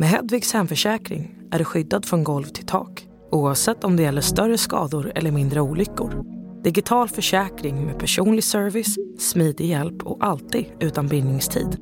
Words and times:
Med 0.00 0.08
Hedvigs 0.08 0.52
hemförsäkring 0.52 1.34
är 1.50 1.58
du 1.58 1.64
skyddad 1.64 2.04
från 2.04 2.24
golv 2.24 2.44
till 2.44 2.66
tak 2.66 3.06
oavsett 3.30 3.84
om 3.84 3.96
det 3.96 4.02
gäller 4.02 4.20
större 4.20 4.58
skador 4.58 5.12
eller 5.14 5.30
mindre 5.30 5.60
olyckor. 5.60 6.24
Digital 6.62 7.08
försäkring 7.08 7.86
med 7.86 7.98
personlig 7.98 8.44
service, 8.44 8.96
smidig 9.18 9.66
hjälp 9.66 10.02
och 10.02 10.26
alltid 10.26 10.66
utan 10.80 11.08
bindningstid. 11.08 11.76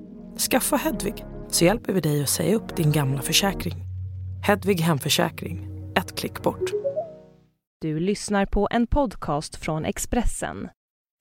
Skaffa 0.50 0.76
Hedvig 0.76 1.24
så 1.48 1.64
hjälper 1.64 1.92
vi 1.92 2.00
dig 2.00 2.22
att 2.22 2.29
säga 2.29 2.56
upp 2.56 2.76
din 2.76 2.92
gamla 2.92 3.22
försäkring. 3.22 3.74
Hedvig 4.42 4.80
Hemförsäkring, 4.80 5.69
ett 5.96 6.19
klick 6.19 6.42
bort. 6.42 6.71
Du 7.80 8.01
lyssnar 8.01 8.46
på 8.46 8.69
en 8.71 8.87
podcast 8.87 9.56
från 9.56 9.85
Expressen. 9.85 10.69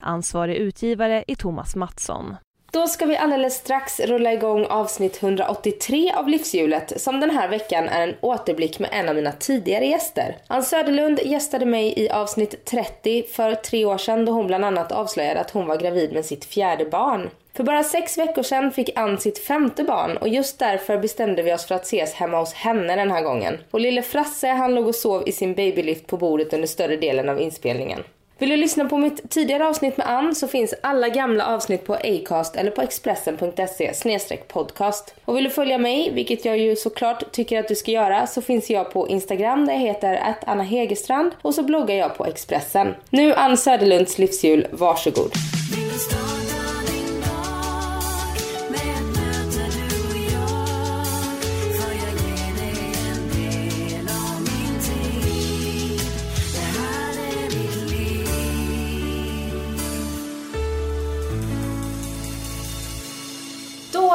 Ansvarig 0.02 0.56
utgivare 0.56 1.24
är 1.28 1.34
Thomas 1.34 1.76
Mattsson. 1.76 2.36
Då 2.72 2.86
ska 2.86 3.06
vi 3.06 3.16
alldeles 3.16 3.54
strax 3.54 4.00
rulla 4.00 4.32
igång 4.32 4.66
avsnitt 4.66 5.22
183 5.22 6.12
av 6.16 6.28
Livshjulet 6.28 7.00
som 7.00 7.20
den 7.20 7.30
här 7.30 7.48
veckan 7.48 7.88
är 7.88 8.08
en 8.08 8.14
återblick 8.20 8.78
med 8.78 8.90
en 8.92 9.08
av 9.08 9.14
mina 9.14 9.32
tidigare 9.32 9.86
gäster. 9.86 10.36
Ann 10.46 10.62
Söderlund 10.62 11.20
gästade 11.24 11.66
mig 11.66 11.94
i 11.96 12.10
avsnitt 12.10 12.64
30 12.64 13.22
för 13.22 13.54
tre 13.54 13.84
år 13.84 13.98
sedan 13.98 14.24
då 14.24 14.32
hon 14.32 14.46
bland 14.46 14.64
annat 14.64 14.92
avslöjade 14.92 15.40
att 15.40 15.50
hon 15.50 15.66
var 15.66 15.76
gravid 15.76 16.12
med 16.12 16.24
sitt 16.24 16.44
fjärde 16.44 16.84
barn. 16.84 17.30
För 17.56 17.64
bara 17.64 17.82
sex 17.82 18.18
veckor 18.18 18.42
sedan 18.42 18.72
fick 18.72 18.98
Ann 18.98 19.18
sitt 19.18 19.38
femte 19.38 19.84
barn 19.84 20.16
och 20.16 20.28
just 20.28 20.58
därför 20.58 20.98
bestämde 20.98 21.42
vi 21.42 21.54
oss 21.54 21.66
för 21.66 21.74
att 21.74 21.84
ses 21.84 22.14
hemma 22.14 22.38
hos 22.38 22.54
henne 22.54 22.96
den 22.96 23.10
här 23.10 23.22
gången. 23.22 23.58
Och 23.70 23.80
lille 23.80 24.02
Frasse 24.02 24.48
han 24.48 24.74
låg 24.74 24.86
och 24.86 24.94
sov 24.94 25.22
i 25.26 25.32
sin 25.32 25.54
babylift 25.54 26.06
på 26.06 26.16
bordet 26.16 26.52
under 26.52 26.68
större 26.68 26.96
delen 26.96 27.28
av 27.28 27.40
inspelningen. 27.40 28.02
Vill 28.38 28.48
du 28.48 28.56
lyssna 28.56 28.84
på 28.84 28.98
mitt 28.98 29.30
tidigare 29.30 29.68
avsnitt 29.68 29.96
med 29.96 30.08
Ann 30.08 30.34
så 30.34 30.48
finns 30.48 30.74
alla 30.82 31.08
gamla 31.08 31.46
avsnitt 31.46 31.86
på 31.86 31.94
Acast 31.94 32.56
eller 32.56 32.70
på 32.70 32.82
expressen.se 32.82 34.36
podcast. 34.48 35.14
Och 35.24 35.36
vill 35.36 35.44
du 35.44 35.50
följa 35.50 35.78
mig, 35.78 36.10
vilket 36.12 36.44
jag 36.44 36.58
ju 36.58 36.76
såklart 36.76 37.32
tycker 37.32 37.60
att 37.60 37.68
du 37.68 37.74
ska 37.74 37.90
göra, 37.90 38.26
så 38.26 38.42
finns 38.42 38.70
jag 38.70 38.92
på 38.92 39.08
Instagram 39.08 39.66
där 39.66 39.72
jag 39.72 39.80
heter 39.80 40.14
att 40.14 40.44
Anna 40.46 40.62
Hegerstrand 40.62 41.32
och 41.42 41.54
så 41.54 41.62
bloggar 41.62 41.94
jag 41.94 42.16
på 42.16 42.26
Expressen. 42.26 42.94
Nu 43.10 43.34
Ann 43.34 43.56
Söderlunds 43.56 44.18
livsjul, 44.18 44.66
varsågod. 44.70 45.32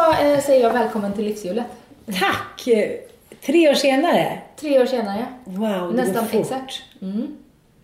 Då 0.02 0.14
eh, 0.14 0.40
säger 0.40 0.62
jag 0.64 0.74
välkommen 0.74 1.14
till 1.14 1.26
livshjulet. 1.26 1.66
Tack! 2.06 2.68
Tre 3.46 3.70
år 3.70 3.74
senare. 3.74 4.42
Tre 4.56 4.82
år 4.82 4.86
senare. 4.86 5.26
Wow, 5.46 5.92
det 5.96 6.04
Nästan 6.04 6.24
går 6.24 6.30
fort. 6.32 6.42
exakt. 6.42 6.82
Mm. 7.02 7.38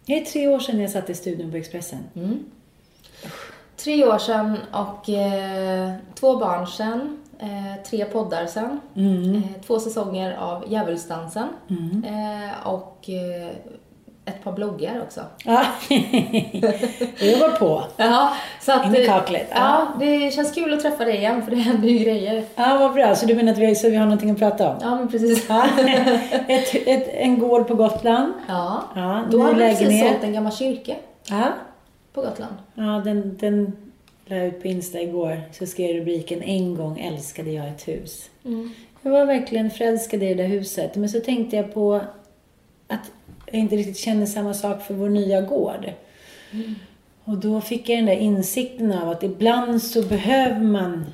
Det 0.05 0.21
är 0.21 0.25
tre 0.25 0.47
år 0.47 0.59
sedan 0.59 0.79
jag 0.79 0.89
satt 0.91 1.09
i 1.09 1.13
studion 1.15 1.51
på 1.51 1.57
Expressen. 1.57 1.99
Tre 3.77 4.05
år 4.05 4.17
sedan 4.17 4.57
och 4.71 5.09
eh, 5.09 5.93
två 6.19 6.37
barn 6.37 6.67
sedan, 6.67 7.23
eh, 7.39 7.83
tre 7.89 8.05
poddar 8.05 8.45
sedan, 8.45 8.79
eh, 8.95 9.61
två 9.67 9.79
säsonger 9.79 10.37
av 10.37 10.71
Djävulsdansen 10.71 11.47
eh, 12.05 12.67
och 12.67 13.09
eh, 13.09 13.51
ett 14.27 14.43
par 14.43 14.51
bloggar 14.51 15.01
också. 15.01 15.21
Ja, 15.43 15.65
jag 17.19 17.31
jobbar 17.31 17.57
på. 17.59 17.83
Ja, 17.97 18.33
så 18.61 18.71
att, 18.71 18.85
In 18.85 18.95
i 18.95 19.01
eh, 19.01 19.05
kaklet, 19.05 19.47
Ja, 19.51 19.87
det 19.99 20.33
känns 20.33 20.51
kul 20.51 20.73
att 20.73 20.81
träffa 20.81 21.05
dig 21.05 21.15
igen 21.17 21.41
för 21.43 21.51
det 21.51 21.57
händer 21.57 21.89
ju 21.89 21.99
grejer. 21.99 22.43
Ja, 22.55 22.77
vad 22.79 22.93
bra. 22.93 23.15
Så 23.15 23.25
du 23.25 23.35
menar 23.35 23.51
att 23.51 23.57
vi, 23.57 23.75
så 23.75 23.89
vi 23.89 23.95
har 23.95 24.05
någonting 24.05 24.31
att 24.31 24.39
prata 24.39 24.69
om? 24.69 24.75
Ja, 24.81 24.95
men 24.95 25.07
precis. 25.07 25.45
Ja. 25.49 25.67
Ett, 26.47 26.75
ett, 26.87 27.07
en 27.13 27.39
gård 27.39 27.67
på 27.67 27.75
Gotland. 27.75 28.33
Ja, 28.47 28.83
Ja, 28.95 29.23
då 29.31 29.41
har 29.41 29.53
du 29.53 29.59
precis 29.59 29.99
sålt 30.01 30.23
en 30.23 30.33
gammal 30.33 30.51
kyrka 30.51 30.95
Ja, 31.29 31.43
på 32.13 32.21
Gotland. 32.21 32.55
ja 32.73 33.01
den, 33.05 33.37
den 33.39 33.77
la 34.25 34.35
jag 34.35 34.47
ut 34.47 34.61
på 34.61 34.67
Insta 34.67 35.01
igår. 35.01 35.41
Så 35.51 35.65
skrev 35.65 35.95
rubriken 35.95 36.41
En 36.41 36.75
gång 36.75 36.99
älskade 36.99 37.51
jag 37.51 37.67
ett 37.67 37.87
hus. 37.87 38.29
Jag 39.01 39.11
var 39.11 39.25
verkligen 39.25 39.69
förälskad 39.71 40.23
i 40.23 40.27
det 40.27 40.33
där 40.43 40.47
huset. 40.49 40.95
Men 40.95 41.09
så 41.09 41.19
tänkte 41.19 41.55
jag 41.55 41.73
på 41.73 42.01
att 42.87 43.11
jag 43.51 43.59
inte 43.59 43.75
riktigt 43.75 43.97
känner 43.97 44.25
samma 44.25 44.53
sak 44.53 44.81
för 44.81 44.93
vår 44.93 45.09
nya 45.09 45.41
gård. 45.41 45.91
Och 47.23 47.37
då 47.37 47.61
fick 47.61 47.89
jag 47.89 47.97
den 47.97 48.05
där 48.05 48.13
insikten 48.13 48.91
av 48.91 49.09
att 49.09 49.23
ibland 49.23 49.83
så 49.83 50.01
behöver 50.01 50.59
man 50.59 51.05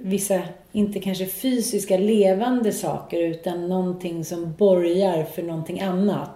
vissa, 0.00 0.42
inte 0.72 1.00
kanske 1.00 1.26
fysiska 1.26 1.98
levande 1.98 2.72
saker 2.72 3.20
utan 3.20 3.68
någonting 3.68 4.24
som 4.24 4.52
borgar 4.52 5.24
för 5.24 5.42
någonting 5.42 5.80
annat. 5.80 6.30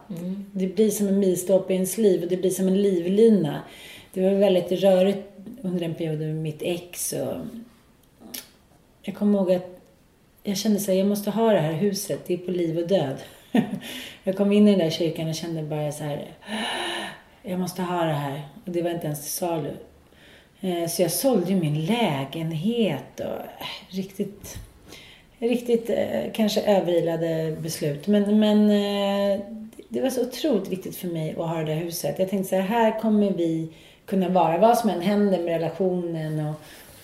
Det 0.52 0.66
blir 0.66 0.90
som 0.90 1.08
en 1.08 1.18
milstolpe 1.18 1.72
i 1.72 1.76
ens 1.76 1.98
liv 1.98 2.22
och 2.22 2.28
det 2.28 2.36
blir 2.36 2.50
som 2.50 2.68
en 2.68 2.82
livlina. 2.82 3.60
Det 4.12 4.22
var 4.22 4.30
väldigt 4.30 4.72
rörigt 4.72 5.28
under 5.62 5.80
den 5.80 5.94
perioden 5.94 6.26
med 6.26 6.42
mitt 6.42 6.62
ex 6.62 7.12
och 7.12 7.34
jag 9.02 9.14
kommer 9.16 9.38
ihåg 9.38 9.52
att 9.52 9.80
jag 10.42 10.56
kände 10.56 10.80
så 10.80 10.90
här, 10.90 10.98
jag 10.98 11.06
måste 11.06 11.30
ha 11.30 11.52
det 11.52 11.58
här 11.58 11.72
huset, 11.72 12.20
det 12.26 12.34
är 12.34 12.38
på 12.38 12.50
liv 12.50 12.78
och 12.78 12.88
död. 12.88 13.16
jag 14.24 14.36
kom 14.36 14.52
in 14.52 14.68
i 14.68 14.70
den 14.70 14.80
där 14.80 14.90
kyrkan 14.90 15.28
och 15.28 15.34
kände 15.34 15.62
bara 15.62 15.92
så 15.92 16.04
här, 16.04 16.26
jag 17.42 17.60
måste 17.60 17.82
ha 17.82 18.04
det 18.04 18.12
här. 18.12 18.42
Och 18.66 18.72
det 18.72 18.82
var 18.82 18.90
inte 18.90 19.06
ens 19.06 19.22
till 19.22 19.32
salu. 19.32 19.70
Eh, 20.60 20.88
så 20.88 21.02
jag 21.02 21.10
sålde 21.10 21.50
ju 21.50 21.56
min 21.56 21.84
lägenhet 21.84 23.20
och 23.20 23.24
eh, 23.24 23.66
riktigt, 23.88 24.56
riktigt 25.38 25.90
eh, 25.90 26.32
kanske 26.32 26.60
överilade 26.60 27.56
beslut. 27.60 28.06
Men, 28.06 28.38
men 28.38 28.68
det 29.88 30.00
var 30.00 30.10
så 30.10 30.22
otroligt 30.22 30.68
viktigt 30.68 30.96
för 30.96 31.08
mig 31.08 31.30
att 31.30 31.48
ha 31.48 31.56
det 31.56 31.64
där 31.64 31.74
huset. 31.74 32.18
Jag 32.18 32.30
tänkte 32.30 32.48
så 32.48 32.56
här, 32.56 32.62
här 32.62 33.00
kommer 33.00 33.30
vi 33.30 33.68
kunna 34.06 34.28
vara, 34.28 34.58
vad 34.58 34.78
som 34.78 34.90
än 34.90 35.00
händer 35.00 35.38
med 35.38 35.60
relationen 35.60 36.46
och 36.46 36.54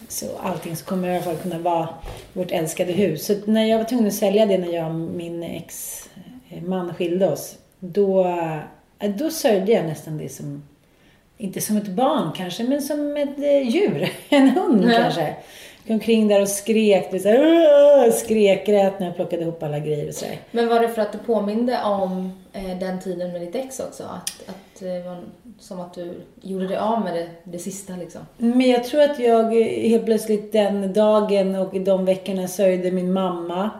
så 0.09 0.27
allting 0.43 0.77
så 0.77 0.84
kommer 0.84 1.09
det 1.09 1.15
i 1.15 1.17
alla 1.17 1.25
fall 1.25 1.37
kunna 1.37 1.59
vara 1.59 1.88
vårt 2.32 2.50
älskade 2.50 2.93
hus. 2.93 3.27
Så 3.27 3.34
när 3.44 3.65
jag 3.65 3.78
var 3.78 3.84
tvungen 3.84 4.06
att 4.06 4.15
sälja 4.15 4.47
det 4.47 4.59
när 4.59 4.72
jag 4.72 4.87
och 4.87 4.94
min 4.94 5.43
ex 5.43 6.05
ex-man 6.50 6.94
skilde 6.94 7.28
oss, 7.33 7.56
då, 7.81 8.25
eh, 9.00 9.11
då 9.19 9.31
sörjde 9.31 9.72
jag 9.72 9.84
nästan 9.84 10.19
det 10.19 10.28
som, 10.28 10.62
inte 11.38 11.61
som 11.61 11.77
ett 11.77 11.88
barn 11.88 12.31
kanske, 12.37 12.65
men 12.65 12.83
som 12.83 13.16
ett 13.16 13.38
eh, 13.38 13.69
djur. 13.69 14.09
En 14.28 14.49
hund 14.50 14.84
Ja. 14.84 14.99
kanske. 15.03 15.34
Gick 15.84 15.91
omkring 15.91 16.28
där 16.28 16.41
och 16.43 16.49
skrek, 16.49 17.22
så 17.22 17.28
här, 17.28 18.11
skrek 18.11 18.69
rätt 18.69 19.00
när 19.00 19.06
jag 19.06 19.16
plockade 19.16 19.43
ihop 19.43 19.62
alla 19.62 19.78
grejer 19.78 20.09
och 20.09 20.15
sådär. 20.15 20.37
Men 20.50 20.69
var 20.69 20.81
det 20.81 20.88
för 20.88 21.03
att 21.03 21.12
du 21.12 21.19
påminde 21.19 21.78
om 21.84 22.33
eh, 22.53 22.78
den 22.78 23.00
tiden 23.00 23.32
med 23.32 23.41
ditt 23.41 23.55
ex 23.55 23.81
också? 23.81 24.03
Att, 24.03 24.49
att 24.49 24.81
det 24.81 25.03
var 25.03 25.17
som 25.61 25.81
att 25.81 25.94
du 25.94 26.15
gjorde 26.43 26.67
dig 26.69 26.77
av 26.77 27.00
med 27.05 27.15
det, 27.15 27.28
det 27.44 27.59
sista 27.59 27.93
liksom? 27.97 28.21
Men 28.37 28.71
jag 28.71 28.84
tror 28.84 29.03
att 29.03 29.19
jag 29.19 29.61
eh, 29.61 29.88
helt 29.91 30.05
plötsligt 30.05 30.53
den 30.53 30.93
dagen 30.93 31.55
och 31.55 31.81
de 31.81 32.05
veckorna 32.05 32.49
sörjde 32.49 32.91
min 32.91 33.12
mamma. 33.12 33.71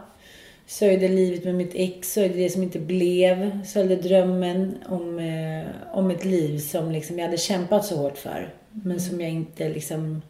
Sörjde 0.67 1.07
livet 1.07 1.43
med 1.43 1.55
mitt 1.55 1.71
ex, 1.75 2.13
sörjde 2.13 2.35
det 2.35 2.49
som 2.49 2.63
inte 2.63 2.79
blev. 2.79 3.63
Sörjde 3.65 3.95
drömmen 3.95 4.77
om, 4.89 5.19
eh, 5.19 5.97
om 5.97 6.11
ett 6.11 6.25
liv 6.25 6.59
som 6.59 6.91
liksom 6.91 7.19
jag 7.19 7.25
hade 7.25 7.37
kämpat 7.37 7.85
så 7.85 7.95
hårt 7.95 8.17
för. 8.17 8.53
Men 8.71 8.99
som 8.99 9.21
jag 9.21 9.29
inte 9.29 9.69
liksom 9.69 10.21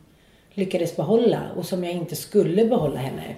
lyckades 0.54 0.96
behålla 0.96 1.42
och 1.56 1.66
som 1.66 1.84
jag 1.84 1.94
inte 1.94 2.16
skulle 2.16 2.66
behålla 2.66 3.00
heller. 3.00 3.36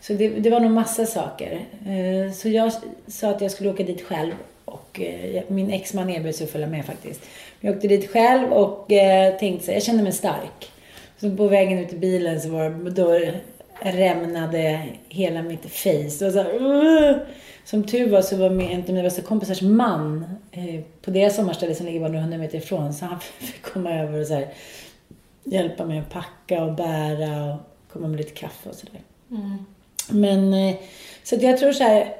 Så 0.00 0.12
det, 0.12 0.28
det 0.28 0.50
var 0.50 0.60
nog 0.60 0.70
massa 0.70 1.06
saker. 1.06 1.60
Eh, 1.86 2.32
Så 2.32 2.48
jag 2.48 2.72
sa 3.06 3.30
att 3.30 3.40
jag 3.40 3.50
skulle 3.50 3.70
åka 3.70 3.82
dit 3.82 4.02
själv 4.02 4.32
och 4.64 5.00
eh, 5.00 5.42
min 5.48 5.70
exman 5.70 6.10
erbjöd 6.10 6.34
sig 6.34 6.44
att 6.44 6.50
följa 6.50 6.66
med 6.66 6.84
faktiskt. 6.84 7.20
Jag 7.60 7.74
åkte 7.76 7.88
dit 7.88 8.10
själv 8.10 8.52
och 8.52 8.92
eh, 8.92 9.38
tänkte 9.38 9.66
så 9.66 9.72
jag 9.72 9.82
kände 9.82 10.02
mig 10.02 10.12
stark. 10.12 10.70
Så 11.20 11.36
på 11.36 11.48
vägen 11.48 11.78
ut 11.78 11.92
i 11.92 11.96
bilen 11.96 12.40
så 12.40 12.48
var 12.48 12.70
det, 12.70 12.90
då 12.90 13.20
rämnade 13.80 14.88
hela 15.08 15.42
mitt 15.42 15.70
face. 15.70 16.26
Och 16.26 16.32
så 16.32 16.42
"Ugh!" 16.42 17.16
Som 17.64 17.84
tur 17.84 18.10
var 18.10 18.22
så 18.22 18.36
var 18.36 18.50
min, 18.50 18.70
en 18.70 18.80
av 18.80 18.88
mina 18.88 19.02
bästa 19.02 19.22
kompisars 19.22 19.62
man 19.62 20.24
eh, 20.52 20.80
på 21.02 21.10
deras 21.10 21.36
sommarställe 21.36 21.74
som 21.74 21.86
ligger 21.86 22.00
bara 22.00 22.08
några 22.08 22.22
hundra 22.22 22.38
meter 22.38 22.58
ifrån. 22.58 22.94
Så 22.94 23.04
han 23.04 23.20
fick 23.38 23.62
komma 23.62 23.92
över 23.92 24.20
och 24.20 24.26
så 24.26 24.34
här, 24.34 24.48
hjälpa 25.44 25.84
mig 25.84 25.98
att 25.98 26.10
packa 26.10 26.64
och 26.64 26.74
bära 26.74 27.54
och 27.54 27.60
komma 27.92 28.08
med 28.08 28.16
lite 28.16 28.32
kaffe 28.32 28.68
och 28.68 28.74
sådär. 28.74 29.00
Men 30.10 30.54
eh, 30.54 30.76
så 31.22 31.36
jag 31.40 31.58
tror 31.58 31.72
så 31.72 31.84
här, 31.84 32.16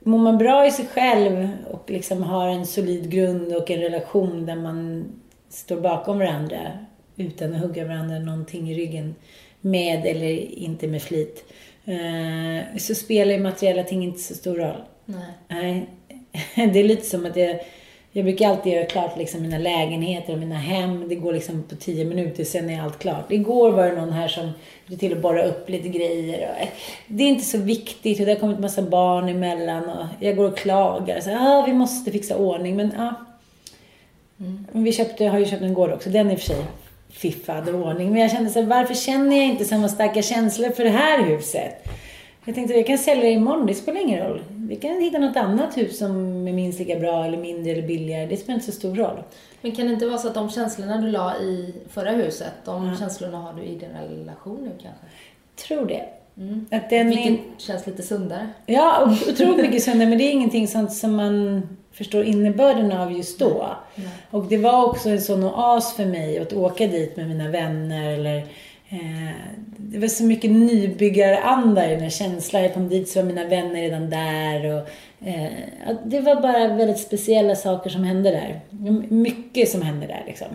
mår 0.00 0.18
man 0.18 0.38
bra 0.38 0.66
i 0.66 0.70
sig 0.70 0.86
själv 0.86 1.48
och 1.70 1.90
liksom 1.90 2.22
har 2.22 2.48
en 2.48 2.66
solid 2.66 3.10
grund 3.10 3.52
och 3.52 3.70
en 3.70 3.80
relation 3.80 4.46
där 4.46 4.56
man 4.56 5.04
står 5.48 5.80
bakom 5.80 6.18
varandra 6.18 6.58
utan 7.16 7.54
att 7.54 7.60
hugga 7.60 7.84
varandra 7.84 8.18
någonting 8.18 8.70
i 8.70 8.74
ryggen 8.74 9.14
med 9.64 10.06
eller 10.06 10.58
inte 10.58 10.86
med 10.86 11.02
flit. 11.02 11.44
eh, 11.84 12.78
Så 12.78 12.94
spelar 12.94 13.32
ju 13.32 13.38
materiella 13.40 13.82
ting 13.82 14.04
inte 14.04 14.20
så 14.20 14.34
stor 14.34 14.56
roll. 14.56 14.82
Nej. 15.48 15.86
Det 16.54 16.80
är 16.80 16.84
lite 16.84 17.06
som 17.06 17.26
att 17.26 17.36
jag, 17.36 17.60
Jag 18.12 18.24
brukar 18.24 18.48
alltid 18.48 18.72
göra 18.72 18.84
klart 18.86 19.18
liksom 19.18 19.42
mina 19.42 19.58
lägenheter 19.58 20.32
och 20.32 20.38
mina 20.38 20.54
hem. 20.54 21.08
Det 21.08 21.14
går 21.14 21.32
liksom 21.32 21.62
på 21.62 21.76
tio 21.76 22.04
minuter, 22.04 22.44
sen 22.44 22.70
är 22.70 22.82
allt 22.82 22.98
klart. 22.98 23.32
Igår 23.32 23.72
var 23.72 23.86
det 23.86 23.96
någon 23.96 24.12
här 24.12 24.28
som 24.28 24.44
hjälpte 24.86 24.96
till 24.96 25.12
att 25.12 25.22
borra 25.22 25.42
upp 25.44 25.68
lite 25.68 25.88
grejer. 25.88 26.48
Och, 26.50 26.68
det 27.06 27.24
är 27.24 27.28
inte 27.28 27.44
så 27.44 27.58
viktigt 27.58 28.20
och 28.20 28.26
det 28.26 28.32
har 28.32 28.40
kommit 28.40 28.58
massa 28.58 28.82
barn 28.82 29.28
emellan 29.28 29.88
och 29.88 30.06
jag 30.20 30.36
går 30.36 30.44
och 30.48 30.56
klagar. 30.58 31.20
Så, 31.20 31.30
ah, 31.30 31.64
vi 31.66 31.72
måste 31.72 32.10
fixa 32.10 32.36
ordning. 32.36 32.76
Men 32.76 32.92
ah. 33.00 33.14
Mm. 34.40 34.66
Vi 34.72 34.92
köpte, 34.92 35.24
har 35.26 35.38
ju 35.38 35.46
köpt 35.46 35.62
en 35.62 35.74
gård 35.74 35.92
också. 35.92 36.10
Den 36.10 36.26
är 36.26 36.32
i 36.32 36.36
och 36.36 36.40
för 36.40 36.46
sig 36.46 36.64
fiffad 37.14 37.68
ordning. 37.68 38.12
Men 38.12 38.20
jag 38.20 38.30
kände 38.30 38.50
så 38.50 38.60
här, 38.60 38.66
varför 38.66 38.94
känner 38.94 39.36
jag 39.36 39.46
inte 39.46 39.64
samma 39.64 39.88
starka 39.88 40.22
känslor 40.22 40.70
för 40.70 40.84
det 40.84 40.90
här 40.90 41.22
huset? 41.22 41.88
Jag 42.44 42.54
tänkte 42.54 42.74
jag 42.74 42.86
kan 42.86 42.98
sälja 42.98 43.22
det 43.22 43.30
imorgon, 43.30 43.66
det 43.66 43.74
spelar 43.74 44.00
ingen 44.00 44.28
roll. 44.28 44.42
Vi 44.48 44.76
kan 44.76 45.00
hitta 45.00 45.18
något 45.18 45.36
annat 45.36 45.76
hus 45.76 45.98
som 45.98 46.10
är 46.48 46.52
minst 46.52 46.78
lika 46.78 46.98
bra 46.98 47.24
eller 47.24 47.38
mindre 47.38 47.72
eller 47.72 47.82
billigare. 47.82 48.26
Det 48.26 48.36
spelar 48.36 48.54
inte 48.54 48.66
så 48.66 48.72
stor 48.72 48.94
roll. 48.94 49.22
Men 49.60 49.72
kan 49.72 49.86
det 49.86 49.92
inte 49.92 50.06
vara 50.06 50.18
så 50.18 50.28
att 50.28 50.34
de 50.34 50.50
känslorna 50.50 50.96
du 50.96 51.10
la 51.10 51.38
i 51.38 51.74
förra 51.90 52.10
huset, 52.10 52.52
de 52.64 52.86
ja. 52.86 52.96
känslorna 52.96 53.38
har 53.38 53.52
du 53.52 53.62
i 53.62 53.74
din 53.74 53.88
relation 54.18 54.58
nu 54.62 54.70
kanske? 54.82 55.06
Tror 55.68 55.86
det. 55.86 56.04
Mm. 56.36 56.66
Att 56.70 56.90
den 56.90 57.08
Vilket 57.08 57.32
är... 57.32 57.38
känns 57.58 57.86
lite 57.86 58.02
sundare. 58.02 58.48
Ja, 58.66 59.16
otroligt 59.28 59.66
mycket 59.66 59.82
sundare. 59.82 60.08
Men 60.08 60.18
det 60.18 60.24
är 60.24 60.32
ingenting 60.32 60.68
sånt 60.68 60.92
som 60.92 61.16
man 61.16 61.62
förstår 61.94 62.24
innebörden 62.24 62.92
av 62.92 63.12
just 63.12 63.38
då. 63.38 63.76
Mm. 63.94 64.10
Och 64.30 64.44
det 64.48 64.56
var 64.56 64.86
också 64.86 65.08
en 65.08 65.20
sån 65.20 65.44
oas 65.44 65.96
för 65.96 66.04
mig 66.04 66.38
att 66.38 66.52
åka 66.52 66.86
dit 66.86 67.16
med 67.16 67.28
mina 67.28 67.48
vänner 67.50 68.10
eller 68.10 68.36
eh, 68.88 69.34
det 69.94 69.98
var 69.98 70.08
så 70.08 70.24
mycket 70.24 70.50
nybyggaranda 70.50 71.86
i 71.86 71.90
den 71.90 72.00
här 72.00 72.10
känslan. 72.10 72.62
Jag 72.62 72.74
kom 72.74 72.88
dit 72.88 73.08
så 73.08 73.18
var 73.20 73.26
mina 73.26 73.44
vänner 73.44 73.80
redan 73.80 74.10
där. 74.10 74.74
Och, 74.74 74.88
eh, 75.28 75.52
det 76.04 76.20
var 76.20 76.40
bara 76.40 76.68
väldigt 76.68 76.98
speciella 76.98 77.56
saker 77.56 77.90
som 77.90 78.04
hände 78.04 78.30
där. 78.30 78.60
Mycket 79.08 79.68
som 79.68 79.82
hände 79.82 80.06
där 80.06 80.22
liksom. 80.26 80.48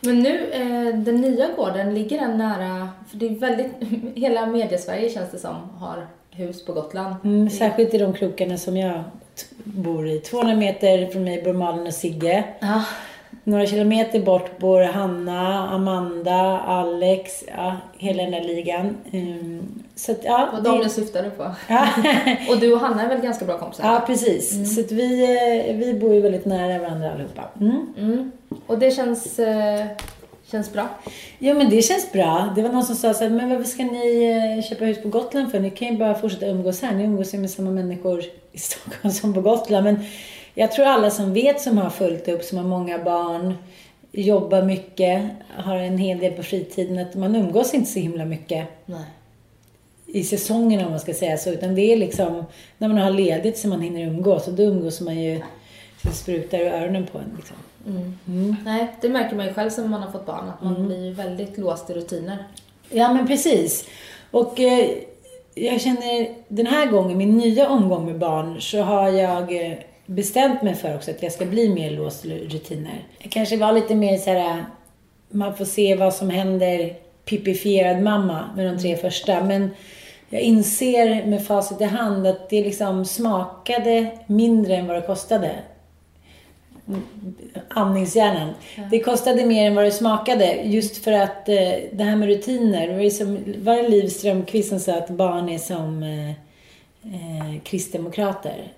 Men 0.00 0.18
nu, 0.18 0.50
eh, 0.52 0.98
den 0.98 1.16
nya 1.16 1.48
gården, 1.56 1.94
ligger 1.94 2.18
den 2.18 2.38
nära, 2.38 2.88
för 3.10 3.16
det 3.16 3.26
är 3.26 3.30
väldigt, 3.30 3.72
hela 4.14 4.46
mediesverige 4.46 5.10
känns 5.10 5.30
det 5.30 5.38
som 5.38 5.56
har 5.78 6.06
hus 6.30 6.64
på 6.64 6.72
Gotland. 6.72 7.14
Mm, 7.24 7.50
särskilt 7.50 7.94
i 7.94 7.98
de 7.98 8.12
krokarna 8.12 8.56
som 8.56 8.76
jag 8.76 9.04
bor 9.64 10.08
i. 10.08 10.18
200 10.18 10.56
meter 10.56 11.06
från 11.06 11.24
mig 11.24 11.42
bor 11.42 11.52
Malin 11.52 11.86
och 11.86 11.94
Sigge. 11.94 12.44
Ah. 12.60 12.82
Några 13.44 13.66
kilometer 13.66 14.20
bort 14.20 14.58
bor 14.58 14.82
Hanna, 14.82 15.68
Amanda, 15.68 16.60
Alex, 16.60 17.44
ja, 17.56 17.76
hela 17.98 18.22
den 18.22 18.32
där 18.32 18.44
ligan. 18.44 18.96
Um, 19.12 19.82
så 19.94 20.12
att, 20.12 20.24
ja, 20.24 20.48
Vad 20.52 20.64
de 20.64 20.78
det... 20.78 20.88
syftar 20.88 21.22
du 21.22 21.30
på. 21.30 21.42
och 22.52 22.60
du 22.60 22.72
och 22.72 22.80
Hanna 22.80 23.02
är 23.02 23.08
väl 23.08 23.20
ganska 23.20 23.44
bra 23.44 23.58
kompisar? 23.58 23.92
Ja, 23.92 24.02
precis. 24.06 24.52
Mm. 24.52 24.66
Så 24.66 24.80
att 24.80 24.92
vi, 24.92 25.22
eh, 25.68 25.76
vi 25.76 25.94
bor 25.94 26.14
ju 26.14 26.20
väldigt 26.20 26.44
nära 26.44 26.78
varandra 26.78 27.12
allihopa. 27.12 27.42
Mm. 27.60 27.86
Mm. 27.98 28.32
Och 28.66 28.78
det 28.78 28.90
känns, 28.90 29.38
eh, 29.38 29.86
känns 30.50 30.72
bra? 30.72 30.88
Ja, 31.38 31.54
men 31.54 31.70
det 31.70 31.82
känns 31.82 32.12
bra. 32.12 32.52
Det 32.56 32.62
var 32.62 32.72
någon 32.72 32.84
som 32.84 32.96
sa 32.96 33.14
så 33.14 33.24
här, 33.24 33.30
men 33.30 33.50
varför 33.50 33.64
ska 33.64 33.84
ni 33.84 34.24
eh, 34.58 34.64
köpa 34.68 34.84
hus 34.84 35.02
på 35.02 35.08
Gotland 35.08 35.50
för? 35.50 35.60
Ni 35.60 35.70
kan 35.70 35.88
ju 35.88 35.98
bara 35.98 36.14
fortsätta 36.14 36.46
umgås 36.46 36.82
här. 36.82 36.94
Ni 36.94 37.04
umgås 37.04 37.34
ju 37.34 37.38
med 37.38 37.50
samma 37.50 37.70
människor 37.70 38.24
i 38.52 38.58
Stockholm 38.58 39.14
som 39.14 39.34
på 39.34 39.40
Gotland. 39.40 39.84
Men 39.84 40.04
jag 40.54 40.72
tror 40.72 40.86
alla 40.86 41.10
som 41.10 41.32
vet, 41.32 41.60
som 41.60 41.78
har 41.78 41.90
fullt 41.90 42.28
upp, 42.28 42.42
som 42.42 42.58
har 42.58 42.64
många 42.64 42.98
barn, 42.98 43.54
jobbar 44.12 44.62
mycket, 44.62 45.22
har 45.56 45.76
en 45.76 45.98
hel 45.98 46.18
del 46.18 46.32
på 46.32 46.42
fritiden, 46.42 46.98
att 46.98 47.14
man 47.14 47.36
umgås 47.36 47.74
inte 47.74 47.90
så 47.90 47.98
himla 47.98 48.24
mycket. 48.24 48.68
Nej. 48.86 49.04
I 50.06 50.24
säsongen 50.24 50.84
om 50.84 50.90
man 50.90 51.00
ska 51.00 51.14
säga 51.14 51.38
så. 51.38 51.50
Utan 51.50 51.74
det 51.74 51.92
är 51.92 51.96
liksom 51.96 52.44
när 52.78 52.88
man 52.88 52.98
har 52.98 53.10
ledigt 53.10 53.58
som 53.58 53.70
man 53.70 53.80
hinner 53.80 54.06
umgås. 54.06 54.48
Och 54.48 54.54
då 54.54 54.62
umgås 54.62 55.00
man 55.00 55.20
ju 55.20 55.38
så 55.38 55.44
det 56.02 56.12
sprutar 56.12 56.58
i 56.58 56.68
öronen 56.68 57.06
på 57.06 57.18
en. 57.18 57.36
Liksom. 57.36 57.56
Mm. 57.86 58.18
Mm. 58.28 58.56
Nej, 58.64 58.86
det 59.00 59.08
märker 59.08 59.36
man 59.36 59.46
ju 59.46 59.54
själv 59.54 59.70
som 59.70 59.90
man 59.90 60.02
har 60.02 60.10
fått 60.10 60.26
barn. 60.26 60.48
Att 60.48 60.62
man 60.62 60.76
mm. 60.76 60.86
blir 60.86 61.12
väldigt 61.12 61.58
låst 61.58 61.90
i 61.90 61.92
rutiner. 61.92 62.44
Ja, 62.90 63.12
men 63.12 63.26
precis. 63.26 63.88
Och 64.30 64.60
eh, 64.60 64.90
jag 65.54 65.80
känner 65.80 66.34
den 66.48 66.66
här 66.66 66.86
gången, 66.86 67.18
min 67.18 67.38
nya 67.38 67.68
omgång 67.68 68.06
med 68.06 68.18
barn, 68.18 68.60
så 68.60 68.82
har 68.82 69.08
jag 69.08 69.66
eh, 69.66 69.78
bestämt 70.06 70.62
mig 70.62 70.74
för 70.74 70.94
också 70.94 71.10
att 71.10 71.22
jag 71.22 71.32
ska 71.32 71.44
bli 71.44 71.68
mer 71.68 71.90
låst 71.90 72.24
rutiner. 72.24 73.04
Jag 73.18 73.32
kanske 73.32 73.56
var 73.56 73.72
lite 73.72 73.94
mer 73.94 74.16
så 74.16 74.30
här, 74.30 74.64
man 75.28 75.56
får 75.56 75.64
se 75.64 75.94
vad 75.94 76.14
som 76.14 76.30
händer, 76.30 76.94
pipifierad 77.24 78.02
mamma 78.02 78.44
med 78.56 78.66
de 78.66 78.78
tre 78.78 78.96
första. 78.96 79.44
Men 79.44 79.70
jag 80.28 80.40
inser 80.40 81.26
med 81.26 81.46
facit 81.46 81.80
i 81.80 81.84
hand 81.84 82.26
att 82.26 82.50
det 82.50 82.64
liksom 82.64 83.04
smakade 83.04 84.18
mindre 84.26 84.76
än 84.76 84.86
vad 84.86 84.96
det 84.96 85.02
kostade. 85.02 85.50
Andningshjärnan. 87.68 88.50
Ja. 88.76 88.82
Det 88.90 89.00
kostade 89.00 89.46
mer 89.46 89.66
än 89.66 89.74
vad 89.74 89.84
det 89.84 89.90
smakade. 89.90 90.54
Just 90.64 91.04
för 91.04 91.12
att 91.12 91.48
eh, 91.48 91.54
det 91.92 92.04
här 92.04 92.16
med 92.16 92.28
rutiner. 92.28 92.88
Det 92.88 92.94
var 92.94 93.02
ju 93.02 93.10
som, 93.10 93.38
var 93.58 93.76
det 93.76 93.88
Liv 93.88 94.08
Strömquist 94.08 94.68
som 94.68 94.80
sa 94.80 94.94
att 94.94 95.10
barn 95.10 95.48
är 95.48 95.58
som 95.58 96.02
eh, 96.02 96.30
eh, 97.14 97.60
kristdemokrater. 97.62 98.72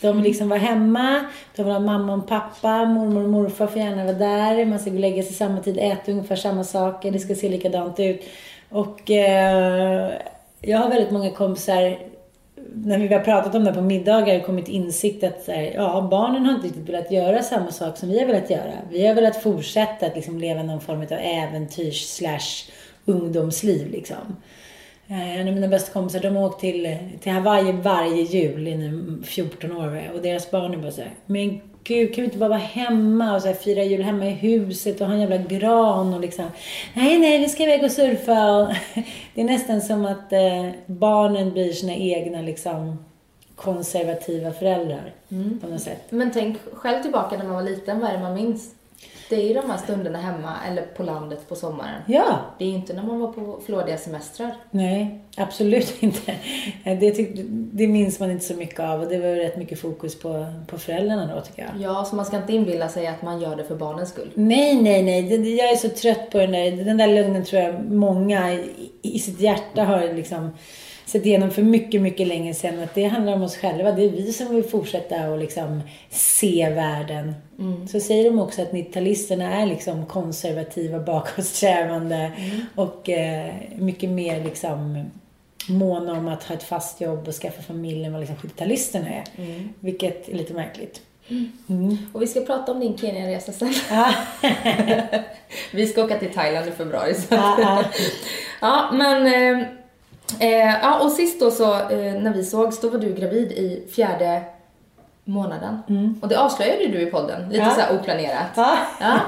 De 0.00 0.16
vill 0.16 0.24
liksom 0.24 0.48
vara 0.48 0.60
hemma, 0.60 1.24
de 1.56 1.62
vill 1.62 1.72
ha 1.72 1.80
mamma 1.80 2.14
och 2.14 2.28
pappa, 2.28 2.84
mormor 2.84 3.22
och 3.22 3.28
morfar 3.28 3.66
får 3.66 3.82
gärna 3.82 4.04
vara 4.04 4.16
där, 4.16 4.64
man 4.64 4.78
ska 4.78 4.90
gå 4.90 4.96
och 4.96 5.00
lägga 5.00 5.22
sig 5.22 5.32
samma 5.32 5.60
tid, 5.60 5.78
äta 5.78 6.12
ungefär 6.12 6.36
samma 6.36 6.64
saker, 6.64 7.10
det 7.10 7.18
ska 7.18 7.34
se 7.34 7.48
likadant 7.48 8.00
ut. 8.00 8.22
Och 8.68 9.10
eh, 9.10 10.10
jag 10.60 10.78
har 10.78 10.88
väldigt 10.88 11.10
många 11.10 11.30
kompisar, 11.30 11.98
när 12.74 12.98
vi 12.98 13.14
har 13.14 13.20
pratat 13.20 13.54
om 13.54 13.64
det 13.64 13.72
på 13.72 13.80
middagar, 13.80 14.40
kommit 14.40 14.64
till 14.64 14.74
insikt 14.74 15.24
att 15.24 15.44
så 15.44 15.52
här, 15.52 15.72
ja, 15.74 16.08
barnen 16.10 16.46
har 16.46 16.54
inte 16.54 16.66
riktigt 16.66 16.88
velat 16.88 17.10
göra 17.10 17.42
samma 17.42 17.70
sak 17.70 17.96
som 17.96 18.08
vi 18.08 18.18
har 18.18 18.26
velat 18.26 18.50
göra. 18.50 18.72
Vi 18.90 19.06
har 19.06 19.14
velat 19.14 19.42
fortsätta 19.42 20.06
att 20.06 20.14
liksom 20.14 20.38
leva 20.38 20.62
någon 20.62 20.80
form 20.80 21.00
av 21.00 21.12
äventyrs 21.12 22.06
slash 22.06 22.72
ungdomsliv 23.04 23.90
liksom. 23.90 24.36
Eh, 25.08 25.40
en 25.40 25.48
av 25.48 25.54
mina 25.54 25.68
bästa 25.68 25.92
kompisar, 25.92 26.20
de 26.20 26.36
har 26.36 26.46
åkt 26.46 26.60
till, 26.60 26.96
till 27.20 27.32
Hawaii 27.32 27.72
varje 27.72 28.22
jul 28.22 28.68
i 28.68 29.02
14 29.24 29.72
år. 29.72 30.10
Och 30.14 30.22
deras 30.22 30.50
barn 30.50 30.74
är 30.74 30.78
bara 30.78 30.92
såhär, 30.92 31.10
men 31.26 31.60
gud, 31.84 32.14
kan 32.14 32.22
vi 32.22 32.24
inte 32.24 32.38
bara 32.38 32.48
vara 32.48 32.58
hemma 32.58 33.34
och 33.34 33.42
så 33.42 33.48
här, 33.48 33.54
fira 33.54 33.82
jul 33.82 34.02
hemma 34.02 34.26
i 34.26 34.30
huset 34.30 35.00
och 35.00 35.06
ha 35.06 35.14
en 35.14 35.20
jävla 35.20 35.36
gran 35.36 36.14
och 36.14 36.20
liksom, 36.20 36.44
nej, 36.94 37.18
nej, 37.18 37.38
vi 37.38 37.48
ska 37.48 37.62
iväg 37.62 37.84
och 37.84 37.90
surfa. 37.90 38.56
Och 38.56 38.68
det 39.34 39.40
är 39.40 39.44
nästan 39.44 39.82
som 39.82 40.06
att 40.06 40.32
eh, 40.32 40.70
barnen 40.86 41.52
blir 41.52 41.72
sina 41.72 41.94
egna 41.94 42.42
liksom 42.42 43.04
konservativa 43.56 44.52
föräldrar 44.52 45.12
mm. 45.28 45.60
på 45.60 45.66
något 45.66 45.82
sätt. 45.82 46.02
Men 46.10 46.30
tänk 46.32 46.56
själv 46.72 47.02
tillbaka 47.02 47.36
när 47.36 47.44
man 47.44 47.54
var 47.54 47.62
liten, 47.62 48.00
vad 48.00 48.10
är 48.10 48.14
det 48.14 48.22
man 48.22 48.34
minns? 48.34 48.74
Det 49.28 49.36
är 49.36 49.48
ju 49.48 49.54
de 49.54 49.70
här 49.70 49.76
stunderna 49.78 50.18
hemma 50.18 50.54
eller 50.68 50.82
på 50.82 51.02
landet 51.02 51.48
på 51.48 51.54
sommaren. 51.54 52.02
Ja. 52.06 52.38
Det 52.58 52.64
är 52.64 52.68
ju 52.68 52.74
inte 52.74 52.92
när 52.92 53.02
man 53.02 53.20
var 53.20 53.32
på 53.32 53.60
flådiga 53.66 53.98
semestrar. 53.98 54.54
Nej, 54.70 55.20
absolut 55.36 55.94
inte. 56.02 56.34
Det, 56.84 57.10
tyck, 57.10 57.30
det 57.72 57.86
minns 57.86 58.20
man 58.20 58.30
inte 58.30 58.44
så 58.44 58.54
mycket 58.54 58.80
av 58.80 59.00
och 59.00 59.08
det 59.08 59.18
var 59.18 59.28
rätt 59.28 59.56
mycket 59.56 59.80
fokus 59.80 60.18
på, 60.18 60.46
på 60.66 60.78
föräldrarna 60.78 61.34
då 61.34 61.40
tycker 61.40 61.62
jag. 61.62 61.82
Ja, 61.82 62.04
så 62.04 62.16
man 62.16 62.24
ska 62.24 62.36
inte 62.36 62.52
inbilla 62.52 62.88
sig 62.88 63.06
att 63.06 63.22
man 63.22 63.40
gör 63.40 63.56
det 63.56 63.64
för 63.64 63.76
barnens 63.76 64.08
skull. 64.08 64.30
Nej, 64.34 64.82
nej, 64.82 65.02
nej. 65.02 65.56
Jag 65.56 65.70
är 65.70 65.76
så 65.76 65.88
trött 65.88 66.30
på 66.30 66.38
den 66.38 66.52
där, 66.52 66.84
den 66.84 66.96
där 66.96 67.06
lugnen 67.06 67.44
tror 67.44 67.62
jag 67.62 67.90
många 67.90 68.52
i, 68.52 68.90
i 69.02 69.18
sitt 69.18 69.40
hjärta 69.40 69.84
har 69.84 70.14
liksom 70.14 70.50
sett 71.06 71.26
igenom 71.26 71.50
för 71.50 71.62
mycket, 71.62 72.00
mycket 72.00 72.28
länge 72.28 72.54
sedan 72.54 72.82
att 72.82 72.94
det 72.94 73.04
handlar 73.04 73.32
om 73.32 73.42
oss 73.42 73.56
själva. 73.56 73.92
Det 73.92 74.04
är 74.04 74.10
vi 74.10 74.32
som 74.32 74.54
vill 74.54 74.64
fortsätta 74.64 75.30
och 75.30 75.38
liksom 75.38 75.82
se 76.10 76.70
världen. 76.70 77.34
Mm. 77.58 77.88
Så 77.88 78.00
säger 78.00 78.24
de 78.24 78.38
också 78.38 78.62
att 78.62 78.72
90-talisterna 78.72 79.62
är 79.62 79.66
liksom 79.66 80.06
konservativa, 80.06 80.98
bakåtsträvande 81.00 82.32
mm. 82.36 82.60
och 82.74 83.08
eh, 83.08 83.54
mycket 83.76 84.10
mer 84.10 84.44
liksom 84.44 85.10
måna 85.68 86.12
om 86.12 86.28
att 86.28 86.42
ha 86.42 86.54
ett 86.54 86.62
fast 86.62 87.00
jobb 87.00 87.28
och 87.28 87.34
skaffa 87.34 87.62
familj 87.62 88.04
än 88.04 88.12
vad 88.12 88.20
liksom 88.20 88.36
70-talisterna 88.36 89.08
är. 89.08 89.42
Mm. 89.42 89.68
Vilket 89.80 90.28
är 90.28 90.34
lite 90.34 90.54
märkligt. 90.54 91.00
Mm. 91.28 91.52
mm. 91.68 91.98
Och 92.12 92.22
vi 92.22 92.26
ska 92.26 92.40
prata 92.40 92.72
om 92.72 92.80
din 92.80 92.98
Kenya-resa 92.98 93.52
sen. 93.52 93.74
vi 95.72 95.86
ska 95.86 96.04
åka 96.04 96.18
till 96.18 96.32
Thailand 96.32 96.68
i 96.68 96.70
februari. 96.70 97.14
Så. 97.14 97.34
ja, 98.60 98.90
men 98.92 99.26
eh, 100.40 100.74
ja, 100.82 101.00
och 101.00 101.10
sist 101.10 101.40
då 101.40 101.50
så, 101.50 101.74
eh, 101.74 102.14
när 102.14 102.32
vi 102.32 102.44
sågs, 102.44 102.80
då 102.80 102.88
var 102.88 102.98
du 102.98 103.14
gravid 103.14 103.52
i 103.52 103.88
fjärde 103.94 104.42
månaden. 105.24 105.82
Mm. 105.88 106.18
Och 106.22 106.28
det 106.28 106.38
avslöjade 106.40 106.86
du 106.86 107.00
i 107.00 107.06
podden, 107.06 107.48
lite 107.48 107.64
ja. 107.64 107.70
så 107.70 107.80
här 107.80 107.98
oplanerat. 108.00 108.50
Ja. 108.54 108.76
ja. 109.00 109.20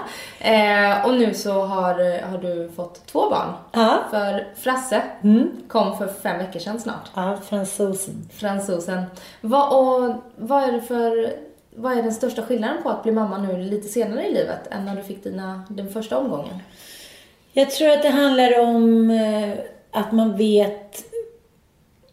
Eh, 0.51 1.07
och 1.07 1.15
nu 1.15 1.35
så 1.35 1.63
har, 1.63 2.23
har 2.31 2.39
du 2.39 2.71
fått 2.77 3.07
två 3.07 3.31
barn. 3.31 3.53
Ja. 3.73 3.99
För 4.11 4.47
Frasse 4.57 5.03
mm. 5.23 5.51
kom 5.69 5.99
för 5.99 6.07
fem 6.07 6.39
veckor 6.39 6.61
sedan 6.61 6.81
snart. 6.81 7.11
Ja, 7.15 7.39
fransosen. 7.49 8.29
Fransosen. 8.33 9.03
Vad, 9.41 9.69
och, 9.69 10.15
vad 10.37 10.63
är 10.63 10.73
det 10.73 10.83
för, 10.83 11.33
vad 11.75 11.99
är 11.99 12.03
den 12.03 12.15
största 12.15 12.43
skillnaden 12.43 12.83
på 12.83 12.91
att 12.91 13.03
bli 13.03 13.13
mamma 13.13 13.39
nu 13.39 13.57
lite 13.57 13.89
senare 13.89 14.27
i 14.27 14.35
livet 14.35 14.67
än 14.71 14.85
när 14.85 14.97
du 14.97 15.03
fick 15.03 15.25
dina, 15.25 15.63
den 15.69 15.93
första 15.93 16.19
omgången? 16.19 16.59
Jag 17.53 17.71
tror 17.71 17.91
att 17.91 18.03
det 18.03 18.11
handlar 18.11 18.61
om 18.61 19.11
eh, 19.11 19.55
att 19.97 20.13
man 20.13 20.37
vet 20.37 21.05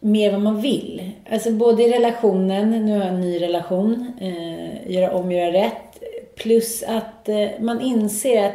mer 0.00 0.32
vad 0.32 0.40
man 0.40 0.60
vill. 0.60 1.10
Alltså 1.30 1.50
både 1.50 1.82
i 1.82 1.92
relationen, 1.92 2.70
nu 2.70 2.92
har 2.92 2.98
jag 2.98 3.08
en 3.08 3.20
ny 3.20 3.40
relation, 3.40 4.12
eh, 4.20 4.92
göra 4.92 5.14
om, 5.14 5.32
göra 5.32 5.52
rätt. 5.52 6.02
plus 6.36 6.82
att 6.82 7.28
eh, 7.28 7.48
man 7.60 7.80
inser 7.80 8.44
att 8.44 8.54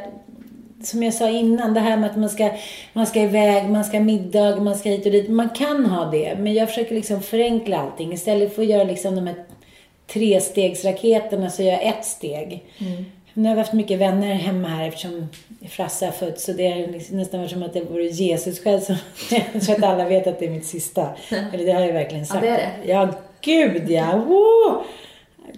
som 0.83 1.03
jag 1.03 1.13
sa 1.13 1.29
innan, 1.29 1.74
det 1.74 1.79
här 1.79 1.98
med 1.98 2.09
att 2.09 2.17
man 2.17 2.29
ska, 2.29 2.51
man 2.93 3.07
ska 3.07 3.21
iväg, 3.21 3.69
man 3.69 3.83
ska 3.83 3.98
ha 3.98 4.03
middag, 4.03 4.62
man 4.62 4.75
ska 4.75 4.89
hit 4.89 5.05
och 5.05 5.12
dit. 5.12 5.29
Man 5.29 5.50
kan 5.50 5.86
ha 5.86 6.05
det, 6.05 6.38
men 6.39 6.53
jag 6.53 6.67
försöker 6.67 6.95
liksom 6.95 7.21
förenkla 7.21 7.77
allting. 7.77 8.13
Istället 8.13 8.55
för 8.55 8.62
att 8.62 8.67
göra 8.67 8.83
liksom 8.83 9.15
de 9.15 9.27
här 9.27 9.36
trestegsraketerna 10.07 11.50
så 11.50 11.63
gör 11.63 11.71
jag 11.71 11.88
ett 11.88 12.05
steg. 12.05 12.63
Mm. 12.77 13.05
Nu 13.33 13.50
har 13.50 13.55
vi 13.55 13.62
haft 13.62 13.74
mycket 13.74 14.00
vänner 14.00 14.33
hemma 14.33 14.67
här 14.67 14.88
eftersom 14.88 15.29
Frasse 15.69 16.05
har 16.05 16.12
fötts. 16.12 16.43
Så 16.43 16.53
det 16.53 16.67
är 16.67 17.15
nästan 17.15 17.50
som 17.50 17.63
att 17.63 17.74
det 17.74 17.81
vore 17.81 18.03
Jesus 18.03 18.63
själv 18.63 18.79
som... 18.79 18.95
jag 19.53 19.62
tror 19.62 19.75
att 19.75 19.83
alla 19.83 20.05
vet 20.05 20.27
att 20.27 20.39
det 20.39 20.45
är 20.45 20.50
mitt 20.50 20.65
sista. 20.65 21.09
Eller 21.53 21.65
det 21.65 21.71
har 21.71 21.81
jag 21.81 21.93
verkligen 21.93 22.25
sagt. 22.25 22.45
Ja, 22.45 22.51
det 22.51 22.57
är 22.57 22.71
det. 22.83 22.91
Ja, 22.91 23.09
gud 23.41 23.89
ja. 23.89 24.17
Woo! 24.17 24.83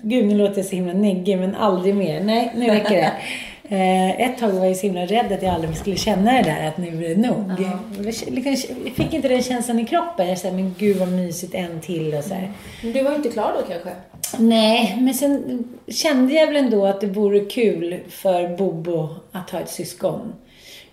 Gud, 0.02 0.26
nu 0.26 0.38
låter 0.38 0.58
jag 0.58 0.66
så 0.66 0.76
himla 0.76 0.94
neggig, 0.94 1.38
men 1.38 1.56
aldrig 1.56 1.96
mer. 1.96 2.24
Nej, 2.24 2.52
nu 2.56 2.68
räcker 2.68 2.96
det. 2.96 3.12
Eh, 3.72 4.22
ett 4.22 4.38
tag 4.38 4.52
var 4.52 4.66
jag 4.66 4.78
så 4.78 4.82
himla 4.82 5.06
rädd 5.06 5.32
att 5.32 5.44
jag 5.44 5.54
aldrig 5.54 5.78
skulle 5.78 5.96
känna 5.96 6.32
det 6.32 6.42
där, 6.42 6.68
att 6.68 6.78
nu 6.78 7.06
är 7.06 7.16
det 7.16 7.22
nog. 7.22 7.38
Uh 7.38 7.72
-huh. 8.00 8.84
Jag 8.86 8.94
fick 8.94 9.14
inte 9.14 9.28
den 9.28 9.44
känslan 9.44 9.80
i 9.80 9.86
kroppen. 9.86 10.28
Jag 10.28 10.38
sa, 10.38 10.52
men 10.52 10.76
gud 10.78 10.98
vad 10.98 11.08
mysigt, 11.08 11.56
en 11.56 11.82
till 11.82 12.14
och 12.14 12.24
så 12.24 12.34
här. 12.34 12.52
Men 12.84 12.94
du 12.94 13.04
var 13.04 13.16
inte 13.16 13.30
klar 13.30 13.54
då 13.60 13.74
kanske? 13.74 13.90
Nej, 14.38 14.98
men 15.00 15.14
sen 15.14 15.64
kände 15.88 16.34
jag 16.34 16.48
väl 16.48 16.56
ändå 16.56 16.86
att 16.86 17.02
det 17.02 17.08
vore 17.08 17.40
kul 17.40 18.00
för 18.10 18.58
Bobo 18.58 19.10
att 19.32 19.50
ha 19.50 19.60
ett 19.60 19.70
syskon. 19.70 20.34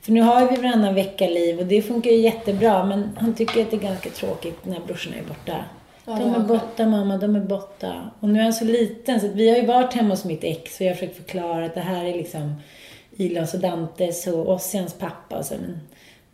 För 0.01 0.13
nu 0.13 0.21
har 0.21 0.51
vi 0.51 0.57
varannan 0.57 0.95
vecka-liv 0.95 1.59
och 1.59 1.67
det 1.67 1.83
funkar 1.83 2.11
ju 2.11 2.17
jättebra, 2.17 2.85
men 2.85 3.11
han 3.21 3.35
tycker 3.35 3.63
att 3.63 3.71
det 3.71 3.77
är 3.77 3.81
ganska 3.81 4.11
tråkigt 4.11 4.65
när 4.65 4.81
brorsorna 4.87 5.17
är 5.17 5.29
borta. 5.29 5.65
De 6.17 6.35
är 6.35 6.39
borta 6.39 6.87
mamma, 6.87 7.17
de 7.17 7.37
är 7.37 7.41
borta. 7.41 8.11
Och 8.21 8.29
nu 8.29 8.39
är 8.39 8.43
han 8.43 8.53
så 8.53 8.65
liten 8.65 9.21
så 9.21 9.29
vi 9.29 9.51
har 9.51 9.57
ju 9.57 9.67
varit 9.67 9.95
hemma 9.95 10.09
hos 10.09 10.25
mitt 10.25 10.45
ex 10.45 10.81
och 10.81 10.87
jag 10.87 10.91
har 10.91 10.95
försökt 10.95 11.17
förklara 11.17 11.65
att 11.65 11.75
det 11.75 11.81
här 11.81 12.05
är 12.05 12.15
liksom 12.15 12.55
Ilons 13.17 13.55
och 13.55 13.61
Dantes 13.61 14.27
och 14.27 14.49
Ossians 14.49 14.95
pappa. 14.95 15.43
Så, 15.43 15.55
men, 15.55 15.81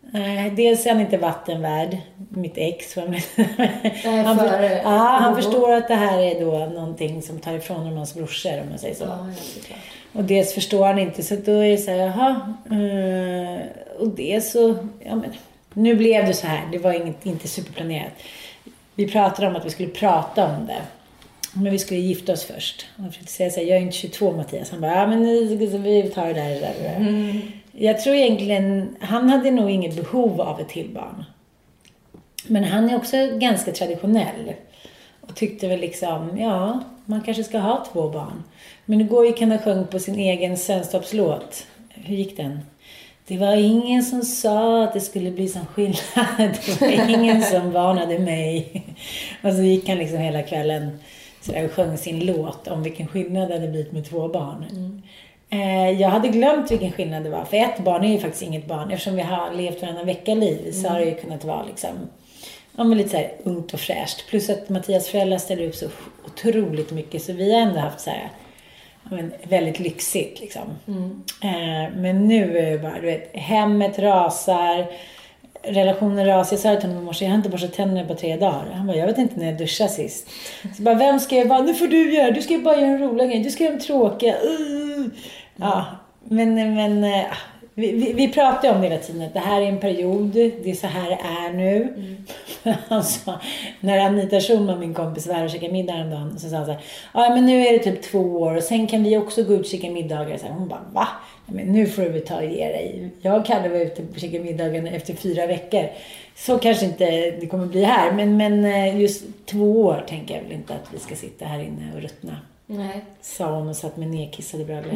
nej, 0.01 0.51
dels 0.51 0.87
är 0.87 0.91
han 0.91 1.01
inte 1.01 1.17
vattenvärd, 1.17 1.99
mitt 2.29 2.57
ex. 2.57 2.97
han, 2.97 3.15
han, 4.25 4.39
för, 4.39 4.63
ja, 4.63 5.19
han 5.21 5.37
förstår 5.37 5.73
att 5.73 5.89
det 5.89 5.95
här 5.95 6.19
är 6.19 6.41
då 6.41 6.59
någonting 6.59 7.23
som 7.23 7.39
tar 7.39 7.53
ifrån 7.53 7.77
honom 7.77 7.97
hans 7.97 8.15
brorsor 8.15 8.61
om 8.61 8.69
man 8.69 8.79
säger 8.79 8.95
så. 8.95 9.05
Ja, 9.05 9.27
och 10.13 10.25
dels 10.25 10.55
förstår 10.55 10.87
han 10.87 10.99
inte 10.99 11.23
så 11.23 11.35
då 11.35 11.53
är 11.53 11.71
det 11.71 11.79
så 11.79 11.91
här, 11.91 11.99
jaha. 11.99 12.55
Uh, 12.73 13.61
och 13.99 14.09
dels 14.09 14.53
så, 14.53 14.75
ja 15.05 15.15
men, 15.15 15.33
nu 15.75 15.95
blev 15.95 16.27
det 16.27 16.35
så 16.35 16.47
här. 16.47 16.69
Det 16.73 16.79
var 16.79 16.93
inget, 16.93 17.27
inte 17.27 17.49
superplanerat. 17.49 18.13
Vi 18.95 19.09
pratade 19.09 19.49
om 19.49 19.57
att 19.57 19.67
vi 19.67 19.71
skulle 19.71 19.89
prata 19.89 20.45
om 20.45 20.67
det. 20.67 20.83
Men 21.53 21.73
vi 21.73 21.79
skulle 21.79 22.01
gifta 22.01 22.33
oss 22.33 22.45
först. 22.45 22.87
Han 22.97 23.13
försökte 23.13 23.33
säga 23.33 23.51
så 23.51 23.61
här, 23.61 23.67
jag 23.67 23.77
är 23.77 23.83
inte 23.83 23.97
22 23.97 24.33
Mattias. 24.33 24.71
Han 24.71 24.81
bara, 24.81 24.95
ja 24.95 25.07
men 25.07 25.23
vi 25.83 26.11
tar 26.15 26.27
det 26.27 26.33
där. 26.33 26.61
där. 26.61 26.97
Mm. 26.97 27.41
Jag 27.73 28.01
tror 28.01 28.15
egentligen, 28.15 28.97
han 29.01 29.29
hade 29.29 29.51
nog 29.51 29.71
inget 29.71 29.97
behov 29.97 30.41
av 30.41 30.61
ett 30.61 30.69
till 30.69 30.89
barn. 30.89 31.25
Men 32.47 32.65
han 32.65 32.91
är 32.91 32.97
också 32.97 33.17
ganska 33.39 33.73
traditionell. 33.73 34.53
Och 35.21 35.35
tyckte 35.35 35.69
väl 35.69 35.81
liksom, 35.81 36.39
ja, 36.39 36.81
man 37.05 37.21
kanske 37.21 37.45
ska 37.45 37.59
ha 37.59 37.87
två 37.93 38.09
barn. 38.09 38.43
Men 38.85 38.99
nu 38.99 39.05
går 39.05 39.27
ju 39.27 39.33
kan 39.33 39.51
ha 39.51 39.59
sjung 39.59 39.87
på 39.87 39.99
sin 39.99 40.19
egen 40.19 40.57
sällskapslåt. 40.57 41.67
Hur 41.89 42.17
gick 42.17 42.37
den? 42.37 42.61
Det 43.27 43.39
var 43.39 43.57
ingen 43.57 44.03
som 44.03 44.23
sa 44.23 44.85
att 44.85 44.93
det 44.93 45.01
skulle 45.01 45.31
bli 45.31 45.49
sån 45.49 45.67
skillnad. 45.67 45.99
Det 46.81 46.81
var 46.81 47.09
ingen 47.09 47.43
som 47.43 47.71
varnade 47.71 48.19
mig. 48.19 48.83
Och 49.43 49.53
så 49.53 49.63
gick 49.63 49.89
han 49.89 49.99
liksom 49.99 50.19
hela 50.19 50.43
kvällen 50.43 50.99
och 51.49 51.73
sjöng 51.73 51.99
sin 51.99 52.27
låt 52.27 52.69
om 52.69 52.83
vilken 52.83 53.07
skillnad 53.07 53.49
det 53.49 53.55
hade 53.55 53.69
blivit 53.69 53.93
med 53.93 54.05
två 54.05 54.29
barn. 54.29 54.65
Mm. 54.71 55.03
Eh, 55.51 56.01
jag 56.01 56.09
hade 56.09 56.29
glömt 56.29 56.71
vilken 56.71 56.93
skillnad 56.93 57.25
det 57.25 57.31
var. 57.31 57.45
För 57.45 57.57
ett 57.57 57.79
barn 57.79 58.05
är 58.05 58.13
ju 58.13 58.19
faktiskt 58.19 58.43
inget 58.43 58.67
barn. 58.67 58.91
Eftersom 58.91 59.17
vi 59.17 59.23
har 59.23 59.55
levt 59.55 59.83
varannan 59.83 60.07
vecka-liv 60.07 60.73
så 60.73 60.89
har 60.89 61.01
det 61.01 61.07
ju 61.07 61.15
kunnat 61.15 61.45
vara 61.45 61.65
liksom 61.65 61.91
ja, 62.77 62.85
men 62.85 62.99
lite 62.99 63.11
så 63.11 63.17
här 63.17 63.33
ungt 63.43 63.75
och 63.75 63.81
fräscht. 63.81 64.27
Plus 64.29 64.51
att 64.51 64.69
Mattias 64.69 65.09
föräldrar 65.09 65.39
ställer 65.39 65.69
upp 65.69 65.75
så 65.75 65.87
otroligt 66.27 66.91
mycket. 66.91 67.23
Så 67.23 67.33
vi 67.33 67.55
har 67.55 67.61
ändå 67.61 67.81
haft 67.81 68.01
så 68.01 68.11
här 68.11 68.31
men, 69.11 69.33
väldigt 69.43 69.79
lyxigt 69.79 70.41
liksom. 70.41 70.63
Mm. 70.89 71.23
Eh, 71.43 71.97
men 71.97 72.29
nu 72.29 72.59
är 72.59 72.71
det 72.71 72.79
bara, 72.79 73.01
du 73.01 73.07
vet, 73.07 73.37
hemmet 73.37 73.99
rasar, 73.99 74.87
relationen 75.63 76.27
rasar. 76.27 76.57
Jag 76.57 76.61
sa 76.61 76.81
till 76.81 76.89
honom 76.89 77.09
i 77.09 77.25
jag 77.25 77.29
har 77.29 77.37
inte 77.37 77.49
borstat 77.49 77.73
tänderna 77.73 78.09
på 78.09 78.15
tre 78.15 78.37
dagar. 78.37 78.73
Han 78.73 78.87
bara, 78.87 78.97
jag 78.97 79.07
vet 79.07 79.19
inte 79.19 79.37
när 79.37 79.47
jag 79.47 79.59
duschade 79.59 79.91
sist. 79.91 80.31
Så 80.77 80.83
bara, 80.83 80.95
vem 80.95 81.21
ska 81.21 81.37
jag 81.37 81.47
vara? 81.47 81.63
Nu 81.63 81.75
får 81.75 81.87
du 81.87 82.15
göra, 82.15 82.31
du 82.31 82.43
ska 82.43 82.53
ju 82.53 82.63
bara 82.63 82.77
göra 82.77 82.87
en 82.87 82.99
rolig 82.99 83.31
grej, 83.31 83.43
du 83.43 83.51
ska 83.51 83.65
göra 83.65 83.75
en 83.75 83.81
tråkiga. 83.81 84.35
Uh. 84.35 85.07
Ja, 85.57 85.87
men, 86.25 86.75
men 86.75 87.05
äh, 87.05 87.25
vi, 87.75 87.93
vi, 87.93 88.13
vi 88.13 88.33
pratar 88.33 88.75
om 88.75 88.81
det 88.81 88.89
hela 88.89 89.03
tiden, 89.03 89.23
att 89.23 89.35
det 89.35 89.41
här 89.41 89.61
är 89.61 89.67
en 89.67 89.81
period, 89.81 90.31
det 90.33 90.71
är 90.71 90.75
så 90.75 90.87
här 90.87 91.11
det 91.11 91.21
är 91.23 91.53
nu. 91.53 91.83
Mm. 91.83 92.17
alltså, 92.89 93.39
när 93.81 93.99
Anita 93.99 94.41
Schulman, 94.41 94.81
min 94.81 94.95
kompis, 94.95 95.27
var 95.27 95.35
här 95.35 95.45
och 95.45 95.51
käkade 95.51 95.73
middag 95.73 95.93
häromdagen, 95.93 96.39
så 96.39 96.49
sa 96.49 96.57
han 96.57 96.67
så 96.67 96.73
här, 96.73 96.81
ja 97.15 97.35
men 97.35 97.47
nu 97.47 97.67
är 97.67 97.73
det 97.73 97.79
typ 97.79 98.03
två 98.03 98.19
år 98.19 98.57
och 98.57 98.63
sen 98.63 98.87
kan 98.87 99.03
vi 99.03 99.17
också 99.17 99.43
gå 99.43 99.55
ut 99.55 99.61
och 99.61 99.67
käka 99.67 99.91
middagar. 99.91 100.39
Så 100.39 100.47
här, 100.47 100.53
hon 100.53 100.69
bara, 100.69 100.85
va? 100.93 101.09
Men 101.47 101.67
nu 101.67 101.87
får 101.87 102.03
du 102.03 102.21
ta 102.21 102.37
och 102.37 102.45
ge 102.45 102.69
dig. 102.69 103.11
Jag 103.21 103.47
kan 103.47 103.63
vara 103.63 103.83
ute 103.83 104.03
och 104.03 104.19
käka 104.19 104.41
middagen 104.41 104.87
efter 104.87 105.15
fyra 105.15 105.47
veckor. 105.47 105.89
Så 106.37 106.59
kanske 106.59 106.87
inte 106.87 107.31
det 107.31 107.47
kommer 107.47 107.67
bli 107.67 107.85
här, 107.85 108.13
men, 108.13 108.37
men 108.37 108.65
eh, 108.65 109.01
just 109.01 109.25
två 109.47 109.83
år 109.83 110.05
tänker 110.09 110.35
jag 110.35 110.43
väl 110.43 110.53
inte 110.53 110.75
att 110.75 110.89
vi 110.95 110.99
ska 110.99 111.15
sitta 111.15 111.45
här 111.45 111.61
inne 111.61 111.93
och 111.97 112.03
ruttna. 112.03 112.37
Nej. 112.67 113.05
Sa 113.21 113.55
hon 113.55 113.69
och 113.69 113.77
satt 113.77 113.97
med 113.97 114.09
nedkissade 114.09 114.65
brallor. 114.65 114.93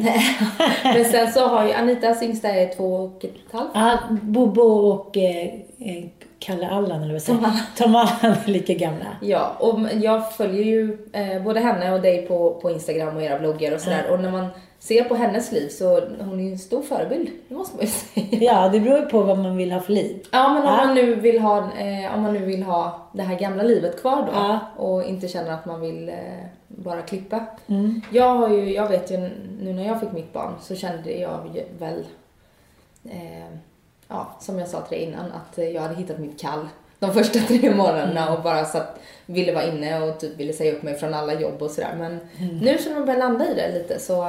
Men 0.84 1.04
sen 1.04 1.32
så 1.32 1.46
har 1.46 1.66
ju 1.66 1.72
Anitas 1.72 2.22
yngsta 2.22 2.48
är 2.48 2.74
två 2.76 2.94
och 2.94 3.24
ett 3.24 3.52
halvt. 3.52 3.70
Ja, 3.74 3.98
Bobo 4.22 4.62
och 4.62 5.16
eh, 5.16 5.46
eh, 5.78 6.04
Kalle 6.38 6.68
Allan, 6.68 7.02
eller 7.02 7.12
vad 7.12 7.22
säger 7.22 7.38
Tom, 7.38 7.52
Tom 7.76 7.96
Allan 7.96 8.36
är 8.44 8.50
lika 8.50 8.74
gamla. 8.74 9.06
Ja, 9.20 9.56
och 9.58 9.78
jag 10.02 10.32
följer 10.32 10.64
ju 10.64 10.98
eh, 11.12 11.42
både 11.42 11.60
henne 11.60 11.92
och 11.92 12.00
dig 12.00 12.26
på, 12.26 12.58
på 12.62 12.70
Instagram 12.70 13.16
och 13.16 13.22
era 13.22 13.38
bloggar 13.38 13.74
och 13.74 13.80
sådär. 13.80 14.04
Ja. 14.08 14.14
Och 14.14 14.20
när 14.20 14.30
man 14.30 14.46
ser 14.78 15.04
på 15.04 15.14
hennes 15.14 15.52
liv 15.52 15.68
så 15.68 16.00
hon 16.20 16.40
är 16.40 16.44
ju 16.44 16.52
en 16.52 16.58
stor 16.58 16.82
förebild, 16.82 17.28
det 17.48 17.54
måste 17.54 17.76
man 17.76 17.84
ju 17.84 17.90
säga. 17.90 18.52
Ja, 18.52 18.68
det 18.68 18.80
beror 18.80 18.98
ju 18.98 19.06
på 19.06 19.20
vad 19.20 19.38
man 19.38 19.56
vill 19.56 19.72
ha 19.72 19.80
för 19.80 19.92
liv. 19.92 20.26
Ja, 20.30 20.48
men 20.48 20.62
om, 20.62 20.68
ja. 20.68 20.86
Man, 20.86 20.94
nu 20.94 21.14
vill 21.14 21.40
ha, 21.40 21.58
eh, 21.58 22.14
om 22.14 22.22
man 22.22 22.34
nu 22.34 22.44
vill 22.44 22.62
ha 22.62 23.08
det 23.12 23.22
här 23.22 23.38
gamla 23.38 23.62
livet 23.62 24.00
kvar 24.00 24.16
då 24.16 24.32
ja. 24.32 24.58
och 24.76 25.04
inte 25.04 25.28
känner 25.28 25.50
att 25.50 25.66
man 25.66 25.80
vill 25.80 26.08
eh, 26.08 26.14
bara 26.78 27.02
klippa. 27.02 27.46
Mm. 27.66 28.00
Jag 28.12 28.34
har 28.34 28.48
ju, 28.48 28.72
jag 28.72 28.88
vet 28.88 29.10
ju 29.10 29.16
nu 29.60 29.72
när 29.72 29.86
jag 29.86 30.00
fick 30.00 30.12
mitt 30.12 30.32
barn 30.32 30.54
så 30.60 30.76
kände 30.76 31.12
jag 31.12 31.64
väl, 31.78 32.04
eh, 33.04 33.54
ja, 34.08 34.36
som 34.40 34.58
jag 34.58 34.68
sa 34.68 34.80
till 34.80 34.98
dig 34.98 35.06
innan, 35.06 35.32
att 35.32 35.58
jag 35.58 35.82
hade 35.82 35.94
hittat 35.94 36.18
mitt 36.18 36.40
kall 36.40 36.68
de 36.98 37.14
första 37.14 37.38
tre 37.38 37.74
månaderna 37.74 38.22
mm. 38.22 38.34
och 38.34 38.42
bara 38.42 38.64
satt, 38.64 39.00
ville 39.26 39.52
vara 39.52 39.64
inne 39.64 40.02
och 40.02 40.20
typ 40.20 40.36
ville 40.36 40.52
säga 40.52 40.72
upp 40.72 40.82
mig 40.82 40.94
från 40.94 41.14
alla 41.14 41.40
jobb 41.40 41.62
och 41.62 41.70
sådär. 41.70 41.94
Men 41.98 42.20
mm. 42.38 42.58
nu 42.58 42.78
som 42.78 42.92
man 42.94 43.06
börjar 43.06 43.18
landa 43.18 43.50
i 43.50 43.54
det 43.54 43.72
lite 43.72 43.98
så, 43.98 44.24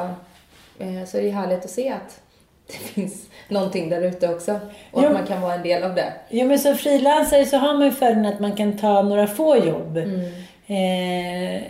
eh, 0.79 1.05
så 1.07 1.17
är 1.17 1.21
det 1.21 1.29
härligt 1.29 1.65
att 1.65 1.69
se 1.69 1.89
att 1.89 2.21
det 2.67 2.73
finns 2.93 3.25
någonting 3.47 3.89
där 3.89 4.01
ute 4.01 4.29
också. 4.29 4.59
Och 4.91 5.03
jo. 5.03 5.07
att 5.07 5.13
man 5.13 5.27
kan 5.27 5.41
vara 5.41 5.53
en 5.53 5.63
del 5.63 5.83
av 5.83 5.95
det. 5.95 6.13
Jo 6.29 6.47
men 6.47 6.59
som 6.59 6.75
frilansare 6.75 7.45
så 7.45 7.57
har 7.57 7.73
man 7.73 7.85
ju 7.85 7.91
fördelen 7.91 8.25
att 8.25 8.39
man 8.39 8.55
kan 8.55 8.77
ta 8.77 9.01
några 9.01 9.27
få 9.27 9.57
jobb. 9.57 9.97
Mm. 9.97 10.21
Eh, 10.67 11.63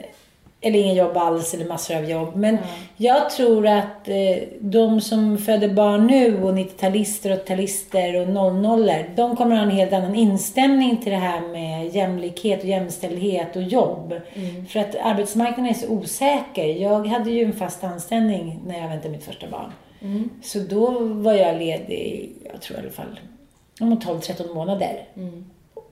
eller 0.61 0.79
inga 0.79 0.93
jobb 0.93 1.17
alls 1.17 1.53
eller 1.53 1.65
massor 1.65 1.95
av 1.95 2.09
jobb. 2.09 2.35
Men 2.35 2.57
mm. 2.57 2.69
jag 2.97 3.29
tror 3.29 3.67
att 3.67 4.07
eh, 4.07 4.37
de 4.59 5.01
som 5.01 5.37
föder 5.37 5.69
barn 5.69 6.07
nu 6.07 6.43
och 6.43 6.51
90-talister, 6.51 7.45
80-talister 7.45 8.21
och 8.21 8.55
00 8.55 8.91
de 9.15 9.35
kommer 9.35 9.55
ha 9.55 9.63
en 9.63 9.71
helt 9.71 9.93
annan 9.93 10.15
inställning 10.15 10.97
till 10.97 11.11
det 11.11 11.17
här 11.17 11.41
med 11.41 11.95
jämlikhet 11.95 12.59
och 12.59 12.65
jämställdhet 12.65 13.55
och 13.55 13.63
jobb. 13.63 14.13
Mm. 14.33 14.65
För 14.65 14.79
att 14.79 14.95
arbetsmarknaden 14.95 15.65
är 15.65 15.73
så 15.73 15.87
osäker. 15.87 16.65
Jag 16.65 17.07
hade 17.07 17.31
ju 17.31 17.45
en 17.45 17.53
fast 17.53 17.83
anställning 17.83 18.59
när 18.67 18.79
jag 18.79 18.89
väntade 18.89 19.09
mitt 19.09 19.23
första 19.23 19.47
barn. 19.47 19.71
Mm. 20.01 20.29
Så 20.43 20.59
då 20.59 20.99
var 20.99 21.33
jag 21.33 21.57
ledig, 21.57 22.31
jag 22.51 22.61
tror 22.61 22.79
i 22.79 22.81
alla 22.81 22.91
fall, 22.91 23.19
om 23.79 23.99
12-13 23.99 24.53
månader. 24.53 25.07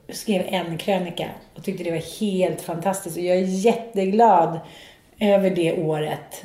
Skrev 0.10 0.42
en 0.48 0.78
krönika 0.78 1.28
och 1.56 1.64
tyckte 1.64 1.84
det 1.84 1.92
var 1.92 2.20
helt 2.20 2.62
fantastiskt. 2.62 3.18
Och 3.18 3.24
jag 3.24 3.38
är 3.38 3.42
jätteglad 3.42 4.60
över 5.20 5.50
det 5.50 5.84
året. 5.84 6.44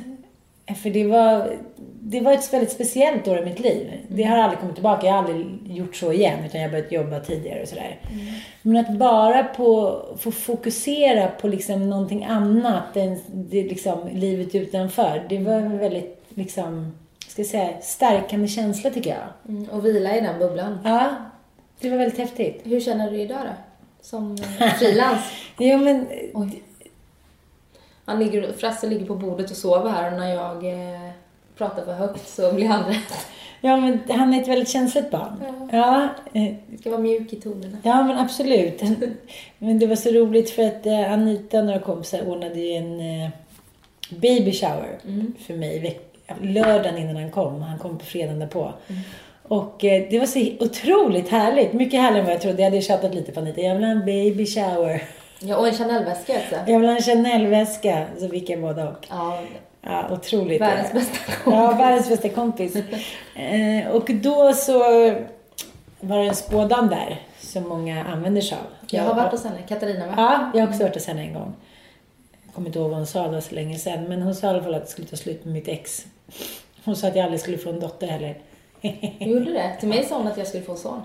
För 0.82 0.90
det 0.90 1.04
var, 1.04 1.56
det 2.00 2.20
var 2.20 2.32
ett 2.32 2.52
väldigt 2.52 2.72
speciellt 2.72 3.28
år 3.28 3.38
i 3.38 3.44
mitt 3.44 3.60
liv. 3.60 3.92
Det 4.08 4.22
har 4.22 4.38
aldrig 4.38 4.60
kommit 4.60 4.74
tillbaka. 4.74 5.06
Jag 5.06 5.12
har 5.12 5.18
aldrig 5.18 5.46
gjort 5.64 5.96
så 5.96 6.12
igen, 6.12 6.44
utan 6.46 6.60
jag 6.60 6.68
har 6.68 6.72
börjat 6.72 6.92
jobba 6.92 7.20
tidigare 7.20 7.62
och 7.62 7.68
sådär. 7.68 8.00
Mm. 8.12 8.26
Men 8.62 8.76
att 8.76 8.98
bara 8.98 9.44
på, 9.44 10.02
få 10.18 10.30
fokusera 10.30 11.28
på 11.28 11.48
liksom 11.48 11.90
någonting 11.90 12.24
annat 12.24 12.96
än 12.96 13.20
det, 13.34 13.62
liksom, 13.62 14.08
livet 14.12 14.54
utanför. 14.54 15.26
Det 15.28 15.38
var 15.38 15.52
en 15.52 15.78
väldigt, 15.78 16.24
liksom, 16.34 16.96
ska 17.28 17.42
jag 17.42 17.46
säga, 17.46 17.80
stärkande 17.80 18.48
känsla 18.48 18.90
tycker 18.90 19.10
jag. 19.10 19.54
Mm, 19.54 19.68
och 19.70 19.86
vila 19.86 20.16
i 20.16 20.20
den 20.20 20.38
bubblan. 20.38 20.78
Ja, 20.84 21.10
det 21.82 21.90
var 21.90 21.96
väldigt 21.98 22.18
häftigt. 22.18 22.60
Hur 22.64 22.80
känner 22.80 23.10
du 23.10 23.20
idag 23.20 23.40
då? 23.40 23.52
Som 24.00 24.36
eh, 24.60 24.74
frilans? 24.74 25.20
jo, 25.58 25.78
men... 25.78 26.06
Oj. 26.34 26.62
Han 28.04 28.18
ligger, 28.18 28.52
Frasse 28.52 28.86
ligger 28.86 29.06
på 29.06 29.14
bordet 29.14 29.50
och 29.50 29.56
sover 29.56 29.90
här 29.90 30.10
när 30.10 30.34
jag 30.34 30.64
eh, 30.64 31.10
pratar 31.56 31.84
för 31.84 31.92
högt 31.92 32.28
så 32.28 32.52
blir 32.52 32.68
han 32.68 32.84
rädd. 32.84 32.96
Ja, 33.60 33.76
men 33.76 33.98
han 34.08 34.34
är 34.34 34.42
ett 34.42 34.48
väldigt 34.48 34.68
känsligt 34.68 35.10
barn. 35.10 35.42
Ja. 35.72 36.08
eh, 36.32 36.54
Det 36.66 36.78
ska 36.78 36.90
vara 36.90 37.00
mjuk 37.00 37.32
i 37.32 37.36
tonerna. 37.36 37.78
Ja, 37.82 38.02
men 38.02 38.18
absolut. 38.18 38.82
Men 39.58 39.78
det 39.78 39.86
var 39.86 39.96
så 39.96 40.10
roligt 40.10 40.50
för 40.50 40.66
att 40.66 40.86
eh, 40.86 41.12
Anita 41.12 41.58
och 41.58 41.64
några 41.64 41.78
kompisar 41.78 42.28
ordnade 42.28 42.60
ju 42.60 42.72
en 42.72 43.00
eh, 43.00 43.30
baby 44.10 44.52
shower 44.52 44.98
för 45.46 45.54
mig 45.54 46.00
lördagen 46.40 46.98
innan 46.98 47.16
han 47.16 47.30
kom. 47.30 47.62
Han 47.62 47.78
kom 47.78 47.98
på 47.98 48.04
fredagen 48.04 48.38
därpå. 48.38 48.72
Och 49.42 49.84
eh, 49.84 50.06
det 50.10 50.18
var 50.18 50.26
så 50.26 50.46
otroligt 50.64 51.28
härligt. 51.28 51.72
Mycket 51.72 52.00
härligare 52.00 52.18
än 52.20 52.24
vad 52.26 52.34
jag 52.34 52.40
trodde. 52.42 52.62
Jag 52.62 52.70
hade 52.70 52.82
tjatat 52.82 53.14
lite 53.14 53.32
på 53.32 53.40
Anita. 53.40 53.60
Jag 53.60 53.74
vill 53.74 53.84
ha 53.84 53.90
en 53.90 54.04
baby 54.04 54.46
shower. 54.46 55.02
Ja, 55.38 55.56
och 55.56 55.68
en 55.68 55.74
Chanel-väska 55.74 56.32
också. 56.32 56.56
Jag 56.72 56.78
vill 56.80 56.88
ha 56.88 56.96
en 56.96 57.02
Chanel-väska. 57.02 58.06
Så 58.18 58.28
fick 58.28 58.50
jag 58.50 58.60
båda 58.60 58.88
och. 58.88 59.06
Ja, 59.10 59.40
Ja, 59.84 60.04
otroligt. 60.12 60.60
världens 60.60 60.92
bästa 60.92 61.16
Ja, 61.46 61.66
kompis. 61.66 61.80
världens 61.80 62.08
bästa 62.08 62.28
kompis. 62.28 62.76
Eh, 63.36 63.88
och 63.90 64.10
då 64.14 64.52
så 64.52 64.78
var 66.00 66.18
det 66.18 66.24
en 66.28 66.34
spådam 66.34 66.88
där 66.88 67.20
som 67.40 67.68
många 67.68 68.04
använder 68.04 68.40
sig 68.40 68.58
av. 68.58 68.64
Jag 68.90 69.02
har 69.02 69.14
varit 69.14 69.30
hos 69.32 69.44
henne, 69.44 69.56
Katarina 69.68 70.06
va? 70.06 70.12
Ja, 70.16 70.50
jag 70.54 70.60
har 70.60 70.68
också 70.68 70.82
varit 70.82 70.94
hos 70.94 71.06
henne 71.06 71.22
en 71.22 71.34
gång. 71.34 71.52
Jag 72.46 72.54
kommer 72.54 72.66
inte 72.68 72.78
ihåg 72.78 72.88
vad 72.88 72.98
hon 72.98 73.06
sa, 73.06 73.22
det 73.22 73.28
var 73.28 73.40
så 73.40 73.54
länge 73.54 73.78
sedan. 73.78 74.04
Men 74.04 74.22
hon 74.22 74.34
sa 74.34 74.46
i 74.46 74.50
alla 74.50 74.62
fall 74.62 74.74
att 74.74 74.84
det 74.84 74.90
skulle 74.90 75.08
ta 75.08 75.16
slut 75.16 75.44
med 75.44 75.54
mitt 75.54 75.68
ex. 75.68 76.06
Hon 76.84 76.96
sa 76.96 77.08
att 77.08 77.16
jag 77.16 77.24
aldrig 77.24 77.40
skulle 77.40 77.58
få 77.58 77.70
en 77.70 77.80
dotter 77.80 78.06
heller. 78.06 78.36
Gjorde 79.18 79.52
det? 79.52 79.76
Till 79.80 79.88
mig 79.88 80.04
sa 80.04 80.16
hon 80.16 80.26
att 80.26 80.38
jag 80.38 80.46
skulle 80.46 80.62
få 80.62 80.76
son. 80.76 81.02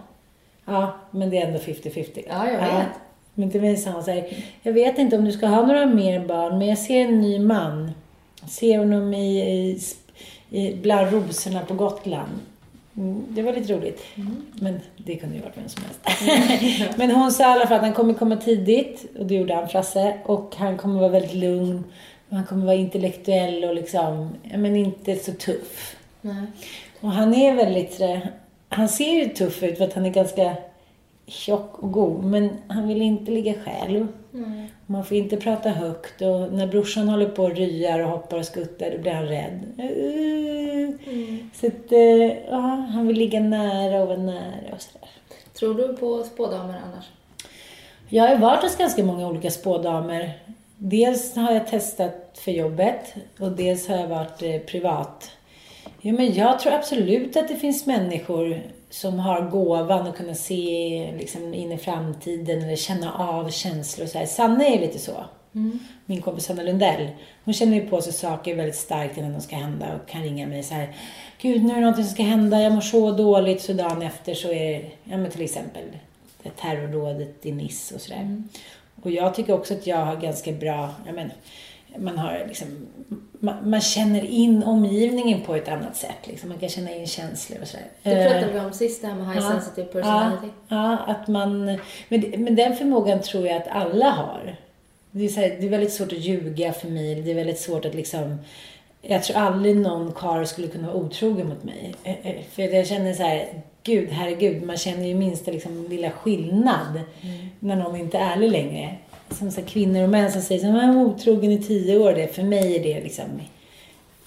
ja, 0.65 0.95
men 1.11 1.29
det 1.29 1.37
är 1.37 1.47
ändå 1.47 1.59
50-50. 1.59 2.23
Ja, 2.29 2.51
jag 2.51 2.59
vet. 2.59 2.87
Men 3.33 3.51
till 3.51 3.61
mig 3.61 3.77
sa 3.77 3.89
hon 3.89 4.03
så 4.03 4.11
här, 4.11 4.27
jag 4.61 4.73
vet 4.73 4.97
inte 4.97 5.17
om 5.17 5.25
du 5.25 5.31
ska 5.31 5.47
ha 5.47 5.65
några 5.65 5.85
mer 5.85 6.19
barn, 6.19 6.57
men 6.57 6.67
jag 6.67 6.77
ser 6.77 7.01
en 7.01 7.21
ny 7.21 7.39
man. 7.39 7.91
Ser 8.47 8.77
honom 8.77 9.13
i, 9.13 9.39
i, 9.39 9.79
i, 10.49 10.75
bland 10.75 11.13
rosorna 11.13 11.61
på 11.61 11.73
Gotland. 11.73 12.31
Mm, 12.97 13.25
det 13.29 13.41
var 13.41 13.53
lite 13.53 13.73
roligt. 13.73 14.03
Men 14.53 14.79
det 14.97 15.15
kunde 15.15 15.35
ju 15.35 15.41
varit 15.41 15.57
vem 15.57 15.69
som 15.69 15.83
helst. 15.83 16.97
men 16.97 17.11
hon 17.11 17.31
sa 17.31 17.43
i 17.43 17.45
alla 17.45 17.67
fall 17.67 17.77
att 17.77 17.83
han 17.83 17.93
kommer 17.93 18.13
komma 18.13 18.35
tidigt, 18.35 19.05
och 19.19 19.25
det 19.25 19.35
gjorde 19.35 19.55
han, 19.55 19.69
Frasse. 19.69 20.17
Och 20.25 20.55
han 20.57 20.77
kommer 20.77 20.99
vara 20.99 21.09
väldigt 21.09 21.33
lugn. 21.33 21.83
Han 22.29 22.45
kommer 22.45 22.65
vara 22.65 22.75
intellektuell 22.75 23.63
och 23.63 23.75
liksom, 23.75 24.29
ja, 24.43 24.57
men 24.57 24.75
inte 24.75 25.15
så 25.15 25.31
tuff. 25.31 25.95
Nej. 26.21 26.45
Och 27.01 27.11
han 27.11 27.33
är 27.33 27.55
väldigt 27.55 27.93
sådär, 27.93 28.31
han 28.69 28.89
ser 28.89 29.13
ju 29.13 29.25
tuff 29.29 29.63
ut 29.63 29.77
för 29.77 29.85
att 29.85 29.93
han 29.93 30.05
är 30.05 30.09
ganska 30.09 30.55
tjock 31.27 31.79
och 31.79 31.91
god. 31.91 32.23
Men 32.23 32.49
han 32.67 32.87
vill 32.87 33.01
inte 33.01 33.31
ligga 33.31 33.53
själv. 33.53 34.07
Man 34.85 35.05
får 35.05 35.17
inte 35.17 35.37
prata 35.37 35.69
högt 35.69 36.21
och 36.21 36.53
när 36.53 36.67
brorsan 36.67 37.09
håller 37.09 37.29
på 37.29 37.43
och 37.43 37.55
ryar 37.55 37.99
och 37.99 38.09
hoppar 38.09 38.37
och 38.37 38.45
skuttar 38.45 38.91
då 38.91 38.97
blir 38.97 39.11
han 39.11 39.25
rädd. 39.25 39.59
Uh. 39.79 40.95
Så 41.53 41.67
att, 41.67 41.91
eh, 41.91 42.47
ja, 42.49 42.87
han 42.93 43.07
vill 43.07 43.17
ligga 43.17 43.39
nära 43.39 44.01
och 44.01 44.07
vara 44.07 44.17
nära 44.17 44.73
och 44.73 44.81
sådär. 44.81 45.09
Tror 45.53 45.73
du 45.73 45.97
på 45.97 46.23
spådamer 46.23 46.81
annars? 46.85 47.05
Jag 48.09 48.27
har 48.27 48.37
varit 48.37 48.63
hos 48.63 48.77
ganska 48.77 49.03
många 49.03 49.27
olika 49.27 49.51
spådamer. 49.51 50.39
Dels 50.77 51.35
har 51.35 51.51
jag 51.51 51.67
testat 51.67 52.39
för 52.39 52.51
jobbet 52.51 53.13
och 53.39 53.51
dels 53.51 53.87
har 53.87 53.95
jag 53.97 54.07
varit 54.07 54.43
eh, 54.43 54.57
privat. 54.59 55.31
Jo, 56.07 56.15
men 56.15 56.33
jag 56.33 56.59
tror 56.59 56.73
absolut 56.73 57.37
att 57.37 57.47
det 57.47 57.55
finns 57.55 57.85
människor 57.85 58.61
som 58.89 59.19
har 59.19 59.41
gåvan 59.41 60.07
att 60.07 60.17
kunna 60.17 60.33
se 60.33 61.13
liksom, 61.19 61.53
in 61.53 61.71
i 61.71 61.77
framtiden 61.77 62.63
eller 62.63 62.75
känna 62.75 63.13
av 63.13 63.49
känslor. 63.49 64.05
och 64.05 64.09
Så 64.09 64.17
här. 64.17 64.25
Sanna 64.25 64.65
är 64.65 64.79
lite 64.79 64.99
så. 64.99 65.25
Min 66.05 66.21
kompis 66.21 66.45
Sanna 66.45 66.63
Lundell. 66.63 67.07
Hon 67.43 67.53
känner 67.53 67.73
ju 67.73 67.89
på 67.89 68.01
sig 68.01 68.13
saker 68.13 68.55
väldigt 68.55 68.75
starkt 68.75 69.17
innan 69.17 69.33
de 69.33 69.41
ska 69.41 69.55
hända 69.55 69.85
och 69.95 70.09
kan 70.09 70.23
ringa 70.23 70.47
mig 70.47 70.63
så 70.63 70.73
här. 70.73 70.95
Gud, 71.41 71.63
nu 71.63 71.71
är 71.71 71.75
det 71.75 71.81
någonting 71.81 72.05
som 72.05 72.13
ska 72.13 72.23
hända. 72.23 72.61
Jag 72.61 72.73
mår 72.73 72.81
så 72.81 73.11
dåligt. 73.11 73.61
Så 73.61 73.73
dagen 73.73 74.01
efter 74.01 74.33
så 74.33 74.47
är 74.47 74.71
det, 74.71 74.85
ja 75.03 75.17
men 75.17 75.31
till 75.31 75.41
exempel 75.41 75.83
det 76.43 76.49
terrordådet 76.49 77.45
i 77.45 77.51
Nice 77.51 77.95
och 77.95 78.01
sådär. 78.01 78.43
Och 79.03 79.11
jag 79.11 79.35
tycker 79.35 79.53
också 79.53 79.73
att 79.73 79.87
jag 79.87 80.05
har 80.05 80.15
ganska 80.15 80.51
bra, 80.51 80.89
jag 81.05 81.15
men, 81.15 81.31
man 81.97 82.17
har 82.17 82.45
liksom, 82.47 82.67
man, 83.39 83.69
man 83.69 83.81
känner 83.81 84.25
in 84.25 84.63
omgivningen 84.63 85.41
på 85.41 85.55
ett 85.55 85.67
annat 85.67 85.95
sätt. 85.95 86.27
Liksom. 86.27 86.49
Man 86.49 86.57
kan 86.57 86.69
känna 86.69 86.95
in 86.95 87.07
känslor 87.07 87.61
och 87.61 87.67
sådär. 87.67 87.85
Det 88.03 88.11
Eh, 88.11 88.31
pratade 88.31 88.53
vi 88.53 88.59
om 88.59 88.73
sist, 88.73 89.01
det 89.01 89.07
här 89.07 89.15
med 89.15 89.33
high 89.33 89.49
sensitive 89.49 89.87
personality. 89.87 90.47
Ja, 90.67 90.91
ja 90.91 90.97
att 91.13 91.27
man, 91.27 91.65
men, 92.09 92.21
men 92.37 92.55
den 92.55 92.75
förmågan 92.75 93.21
tror 93.21 93.47
jag 93.47 93.57
att 93.57 93.67
alla 93.67 94.09
har. 94.09 94.55
Det 95.11 95.25
är, 95.25 95.35
här, 95.35 95.57
det 95.59 95.65
är 95.65 95.69
väldigt 95.69 95.93
svårt 95.93 96.11
att 96.11 96.19
ljuga 96.19 96.73
för 96.73 96.87
mig. 96.87 97.21
Det 97.21 97.31
är 97.31 97.35
väldigt 97.35 97.59
svårt 97.59 97.85
att 97.85 97.95
liksom... 97.95 98.37
Jag 99.01 99.23
tror 99.23 99.37
aldrig 99.37 99.77
någon 99.77 100.11
karl 100.11 100.45
skulle 100.45 100.67
kunna 100.67 100.87
vara 100.87 100.97
otrogen 100.97 101.49
mot 101.49 101.63
mig. 101.63 101.95
Eh, 102.03 102.27
eh, 102.27 102.35
För 102.51 102.61
jag 102.61 102.87
känner 102.87 103.13
så 103.13 103.23
här, 103.23 103.47
gud, 103.83 104.09
herregud, 104.09 104.63
man 104.63 104.77
känner 104.77 105.07
ju 105.07 105.15
minsta 105.15 105.51
liksom, 105.51 105.87
lilla 105.89 106.11
skillnad 106.11 107.01
när 107.59 107.75
någon 107.75 107.95
inte 107.95 108.17
är 108.17 108.31
ärlig 108.31 108.51
längre. 108.51 108.95
Som 109.29 109.51
så 109.51 109.61
kvinnor 109.61 110.03
och 110.03 110.09
män 110.09 110.31
som 110.31 110.41
säger 110.41 110.63
här, 110.63 110.71
"Man 110.71 110.95
var 110.95 111.05
otrogen 111.05 111.51
i 111.51 111.63
tio 111.63 111.97
år. 111.97 112.13
Det, 112.13 112.35
för 112.35 112.43
mig 112.43 112.75
är 112.75 112.83
det 112.83 113.03
liksom 113.03 113.41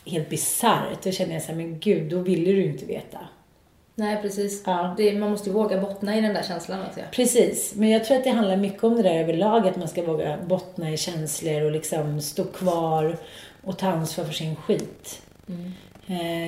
helt 0.07 0.29
bisarrt. 0.29 1.03
Då 1.03 1.11
känner 1.11 1.33
jag 1.33 1.43
så 1.43 1.49
här, 1.49 1.57
men 1.57 1.79
gud, 1.79 2.11
då 2.11 2.19
ville 2.19 2.53
du 2.53 2.65
inte 2.65 2.85
veta. 2.85 3.19
Nej, 3.95 4.23
precis. 4.23 4.63
Ja. 4.67 4.95
Det, 4.97 5.13
man 5.13 5.31
måste 5.31 5.49
ju 5.49 5.55
våga 5.55 5.81
bottna 5.81 6.19
i 6.19 6.21
den 6.21 6.35
där 6.35 6.43
känslan 6.43 6.81
också. 6.89 7.01
Precis, 7.13 7.73
men 7.77 7.91
jag 7.91 8.05
tror 8.05 8.17
att 8.17 8.25
det 8.25 8.31
handlar 8.31 8.57
mycket 8.57 8.85
om 8.85 8.97
det 8.97 9.03
där 9.03 9.15
överlag, 9.21 9.69
att 9.69 9.77
man 9.77 9.89
ska 9.89 10.03
våga 10.03 10.39
bottna 10.47 10.91
i 10.91 10.97
känslor 10.97 11.63
och 11.63 11.71
liksom 11.73 12.21
stå 12.21 12.45
kvar 12.45 13.17
och 13.63 13.79
ta 13.79 13.87
ansvar 13.87 14.25
för 14.25 14.33
sin 14.33 14.57
skit. 14.57 15.23
Eh, 15.49 15.55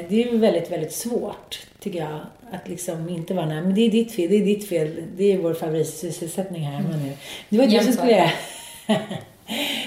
Det 0.08 0.22
är 0.22 0.38
väldigt, 0.38 0.70
väldigt 0.70 0.92
svårt, 0.92 1.66
tycker 1.80 1.98
jag, 1.98 2.20
att 2.52 2.68
liksom 2.68 3.08
inte 3.08 3.34
vara 3.34 3.46
nej, 3.46 3.62
men 3.62 3.74
det 3.74 3.80
är 3.80 3.90
ditt 3.90 4.12
fel, 4.12 4.28
det 4.28 4.36
är 4.36 4.44
ditt 4.44 4.68
fel, 4.68 5.02
det 5.16 5.32
är 5.32 5.38
vår 5.38 5.54
favoritsysselsättning 5.54 6.62
här 6.62 6.72
hemma 6.72 6.96
nu. 6.96 7.12
Det 7.48 7.58
var 7.58 7.66
du 7.66 7.78
som 7.78 7.92
skulle 7.92 8.12
göra. 8.12 8.30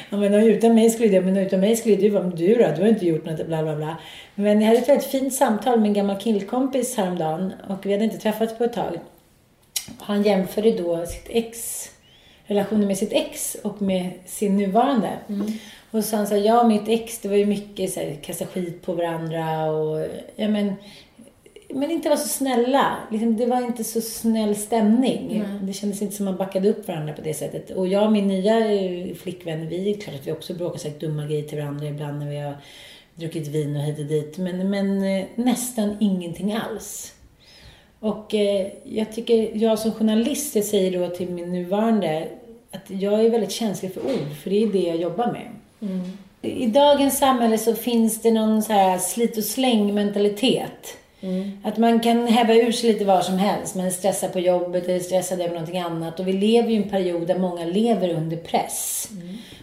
Ja, 0.09 0.17
men 0.17 0.33
utan 0.33 0.75
mig 0.75 0.89
skulle 0.89 1.09
det, 1.09 1.21
men 1.21 1.38
utan 1.38 1.59
mig 1.59 1.75
skulle 1.75 1.95
du 1.95 2.09
vara, 2.09 2.23
men 2.23 2.35
du 2.35 2.55
då, 2.55 2.71
du 2.75 2.81
har 2.81 2.88
inte 2.88 3.05
gjort 3.05 3.25
något, 3.25 3.47
bla 3.47 3.63
bla 3.63 3.75
bla. 3.75 3.97
Men 4.35 4.61
jag 4.61 4.67
hade 4.67 4.79
ett 4.79 4.89
väldigt 4.89 5.07
fint 5.07 5.33
samtal 5.33 5.79
med 5.79 5.88
en 5.88 5.93
gammal 5.93 6.17
killkompis 6.17 6.97
häromdagen 6.97 7.53
och 7.67 7.85
vi 7.85 7.91
hade 7.91 8.03
inte 8.03 8.17
träffats 8.17 8.57
på 8.57 8.63
ett 8.63 8.73
tag. 8.73 8.99
Han 9.99 10.23
jämförde 10.23 10.71
då 10.71 11.05
sitt 11.05 11.27
ex, 11.29 11.85
relationen 12.45 12.88
med 12.88 12.97
sitt 12.97 13.13
ex 13.13 13.57
och 13.63 13.81
med 13.81 14.11
sin 14.25 14.57
nuvarande. 14.57 15.09
Och 15.95 16.03
han 16.03 16.27
så 16.27 16.38
jag 16.38 16.62
och 16.62 16.67
mitt 16.67 16.88
ex, 16.88 17.19
det 17.19 17.27
var 17.27 17.36
ju 17.36 17.45
mycket 17.45 17.93
så 17.93 17.99
här, 17.99 18.15
kasta 18.21 18.45
skit 18.45 18.81
på 18.81 18.93
varandra 18.93 19.71
och, 19.71 20.08
ja 20.36 20.47
men, 20.47 20.73
men 21.69 21.91
inte 21.91 22.10
var 22.10 22.15
så 22.15 22.27
snälla. 22.27 22.97
Liksom, 23.12 23.38
det 23.38 23.45
var 23.45 23.62
inte 23.62 23.84
så 23.84 24.01
snäll 24.01 24.55
stämning. 24.55 25.43
Det 25.62 25.73
kändes 25.73 26.01
inte 26.01 26.15
som 26.15 26.27
att 26.27 26.31
man 26.31 26.47
backade 26.47 26.69
upp 26.69 26.88
varandra 26.88 27.13
på 27.13 27.21
det 27.21 27.34
sättet. 27.34 27.71
Och 27.71 27.88
jag 27.88 28.05
och 28.05 28.12
min 28.12 28.27
nya 28.27 28.71
eh, 28.71 29.15
flickvän, 29.15 29.67
vi 29.67 29.91
är 29.91 30.01
klart 30.01 30.15
att 30.15 30.27
vi 30.27 30.31
också 30.31 30.53
bråkar 30.53 30.77
sagt 30.77 30.99
dumma 30.99 31.25
grejer 31.25 31.43
till 31.43 31.58
varandra 31.58 31.86
ibland 31.86 32.19
när 32.19 32.29
vi 32.29 32.39
har 32.39 32.58
druckit 33.15 33.47
vin 33.47 33.75
och 33.75 33.81
hit 33.81 33.99
och 33.99 34.05
dit. 34.05 34.38
Men, 34.38 34.69
men 34.69 35.03
eh, 35.03 35.25
nästan 35.36 35.97
ingenting 35.99 36.53
alls. 36.53 37.13
Och 37.99 38.34
eh, 38.34 38.67
jag 38.84 39.12
tycker, 39.13 39.58
jag 39.58 39.79
som 39.79 39.91
journalist, 39.91 40.55
jag 40.55 40.65
säger 40.65 40.99
då 40.99 41.15
till 41.15 41.29
min 41.29 41.51
nuvarande 41.51 42.27
att 42.71 42.89
jag 42.89 43.25
är 43.25 43.29
väldigt 43.29 43.51
känslig 43.51 43.93
för 43.93 44.01
ord, 44.01 44.36
för 44.43 44.49
det 44.49 44.63
är 44.63 44.67
det 44.67 44.88
jag 44.88 44.97
jobbar 44.97 45.31
med. 45.31 45.54
I 46.41 46.67
dagens 46.67 47.17
samhälle 47.17 47.58
så 47.58 47.76
finns 47.76 48.21
det 48.21 48.32
någon 48.32 48.63
så 48.63 48.74
här 48.74 48.98
slit 48.98 49.38
och 49.38 49.43
släng 49.43 49.93
mentalitet. 49.93 50.98
Att 51.63 51.78
man 51.78 52.00
kan 52.00 52.28
häva 52.28 52.54
ur 52.54 52.71
sig 52.71 52.93
lite 52.93 53.06
var 53.06 53.21
som 53.21 53.38
helst. 53.38 53.76
Man 53.76 53.86
är 53.86 53.89
stressad 53.89 54.34
på 54.34 54.39
jobbet 54.39 54.84
eller 54.84 55.00
stressad 55.00 55.41
över 55.41 55.54
någonting 55.54 55.80
annat. 55.80 56.19
Och 56.19 56.28
vi 56.28 56.34
lever 56.34 56.69
ju 56.69 56.76
i 56.76 56.84
en 56.84 56.89
period 56.89 57.28
där 57.28 57.39
många 57.39 57.65
lever 57.65 58.10
under 58.10 58.38
press. 58.38 59.10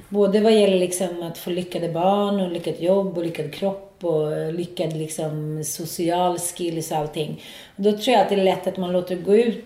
Både 0.08 0.40
vad 0.40 0.52
gäller 0.52 0.78
liksom 0.78 1.22
att 1.22 1.38
få 1.38 1.50
lyckade 1.50 1.88
barn 1.88 2.40
och 2.40 2.52
lyckat 2.52 2.80
jobb 2.80 3.18
och 3.18 3.24
lyckad 3.24 3.54
kropp 3.54 4.04
och 4.04 4.54
lyckad 4.54 4.92
liksom 4.96 5.62
social 5.64 6.38
skills 6.38 6.90
och 6.90 6.96
allting. 6.96 7.42
Och 7.76 7.82
då 7.82 7.92
tror 7.92 8.14
jag 8.14 8.20
att 8.20 8.28
det 8.28 8.34
är 8.34 8.44
lätt 8.44 8.66
att 8.66 8.76
man 8.76 8.92
låter 8.92 9.16
gå 9.16 9.36
ut 9.36 9.64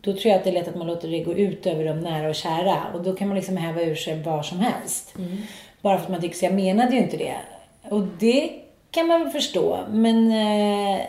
då 0.00 0.12
tror 0.12 0.26
jag 0.26 0.34
att 0.34 0.44
det 0.44 0.50
är 0.50 0.54
lätt 0.54 0.68
att 0.68 0.76
man 0.76 0.86
låter 0.86 1.08
det 1.08 1.20
gå 1.20 1.34
ut 1.34 1.66
över 1.66 1.84
de 1.84 2.00
nära 2.00 2.28
och 2.28 2.34
kära. 2.34 2.76
Och 2.94 3.02
då 3.02 3.12
kan 3.12 3.28
man 3.28 3.36
liksom 3.36 3.56
häva 3.56 3.82
ur 3.82 3.94
sig 3.94 4.22
var 4.22 4.42
som 4.42 4.58
helst. 4.58 5.14
Bara 5.84 5.98
för 5.98 6.04
att 6.04 6.10
man 6.10 6.20
tycker 6.20 6.36
så 6.36 6.44
jag 6.44 6.54
menade 6.54 6.94
ju 6.94 7.02
inte 7.02 7.16
det. 7.16 7.36
Och 7.82 8.02
det 8.18 8.50
kan 8.90 9.06
man 9.06 9.20
väl 9.20 9.30
förstå. 9.30 9.78
Men 9.90 10.30
eh, 10.32 11.00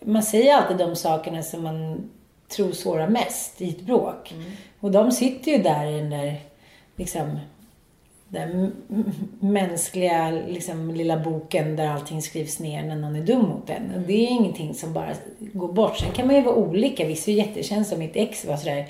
man 0.00 0.22
säger 0.22 0.54
alltid 0.54 0.76
de 0.76 0.96
sakerna 0.96 1.42
som 1.42 1.62
man 1.62 2.10
tror 2.48 2.72
sårar 2.72 3.08
mest 3.08 3.60
i 3.62 3.68
ett 3.68 3.80
bråk. 3.80 4.34
Och 4.80 4.90
de 4.90 5.12
sitter 5.12 5.52
ju 5.52 5.58
där 5.58 5.86
i 5.86 6.00
den 6.00 6.10
där, 6.10 6.36
liksom, 6.96 7.38
den 8.28 8.72
mänskliga 9.40 10.30
liksom, 10.30 10.94
lilla 10.94 11.18
boken 11.18 11.76
där 11.76 11.88
allting 11.88 12.22
skrivs 12.22 12.58
ner 12.58 12.82
när 12.82 12.96
någon 12.96 13.16
är 13.16 13.22
dum 13.22 13.42
mot 13.42 13.70
en. 13.70 13.94
Och 13.94 14.00
det 14.00 14.26
är 14.26 14.30
ingenting 14.30 14.74
som 14.74 14.92
bara 14.92 15.14
går 15.40 15.72
bort. 15.72 15.98
Sen 15.98 16.12
kan 16.12 16.26
man 16.26 16.36
ju 16.36 16.42
vara 16.42 16.56
olika. 16.56 17.06
Vissa 17.06 17.30
är 17.30 17.34
jättekänsliga. 17.34 17.98
Mitt 17.98 18.16
ex 18.16 18.44
var 18.44 18.56
sådär 18.56 18.86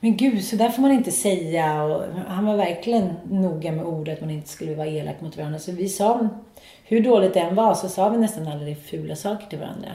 Men 0.00 0.16
gud, 0.16 0.44
så 0.44 0.56
där 0.56 0.68
får 0.68 0.82
man 0.82 0.92
inte 0.92 1.10
säga. 1.10 1.82
Och 1.84 2.02
han 2.26 2.46
var 2.46 2.56
verkligen 2.56 3.12
noga 3.30 3.72
med 3.72 3.84
ord 3.84 4.08
att 4.08 4.20
man 4.20 4.30
inte 4.30 4.48
skulle 4.48 4.74
vara 4.74 4.86
elak 4.86 5.20
mot 5.20 5.36
varandra. 5.36 5.58
Så 5.58 5.72
vi 5.72 5.88
sa, 5.88 6.28
hur 6.84 7.00
dåligt 7.00 7.34
det 7.34 7.40
än 7.40 7.54
var, 7.54 7.74
så 7.74 7.88
sa 7.88 8.08
vi 8.08 8.18
nästan 8.18 8.48
aldrig 8.48 8.78
fula 8.78 9.16
saker 9.16 9.46
till 9.46 9.58
varandra. 9.58 9.88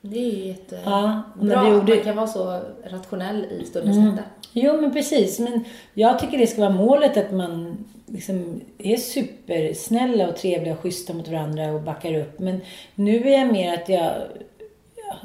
Det 0.00 0.18
är 0.18 0.46
jättebra. 0.46 0.82
Ja, 0.84 1.22
Bra 1.46 1.62
vi 1.64 1.70
gjorde- 1.70 1.94
man 1.94 2.04
kan 2.04 2.16
vara 2.16 2.26
så 2.26 2.60
rationell 2.90 3.44
i 3.60 3.64
stundens 3.64 3.96
Mm. 3.96 4.10
hetta. 4.10 4.22
Jo, 4.52 4.80
men 4.80 4.92
precis. 4.92 5.38
Men 5.38 5.64
jag 5.94 6.18
tycker 6.18 6.38
det 6.38 6.46
ska 6.46 6.60
vara 6.60 6.70
målet 6.70 7.16
att 7.16 7.32
man 7.32 7.84
liksom 8.06 8.60
är 8.78 8.96
supersnälla 8.96 10.28
och 10.28 10.36
trevliga 10.36 10.72
och 10.74 10.80
schyssta 10.80 11.12
mot 11.12 11.28
varandra 11.28 11.72
och 11.72 11.80
backar 11.82 12.14
upp. 12.14 12.38
Men 12.38 12.60
nu 12.94 13.28
är 13.28 13.38
jag 13.38 13.52
mer 13.52 13.74
att 13.74 13.88
jag 13.88 14.02
ja, 14.02 14.12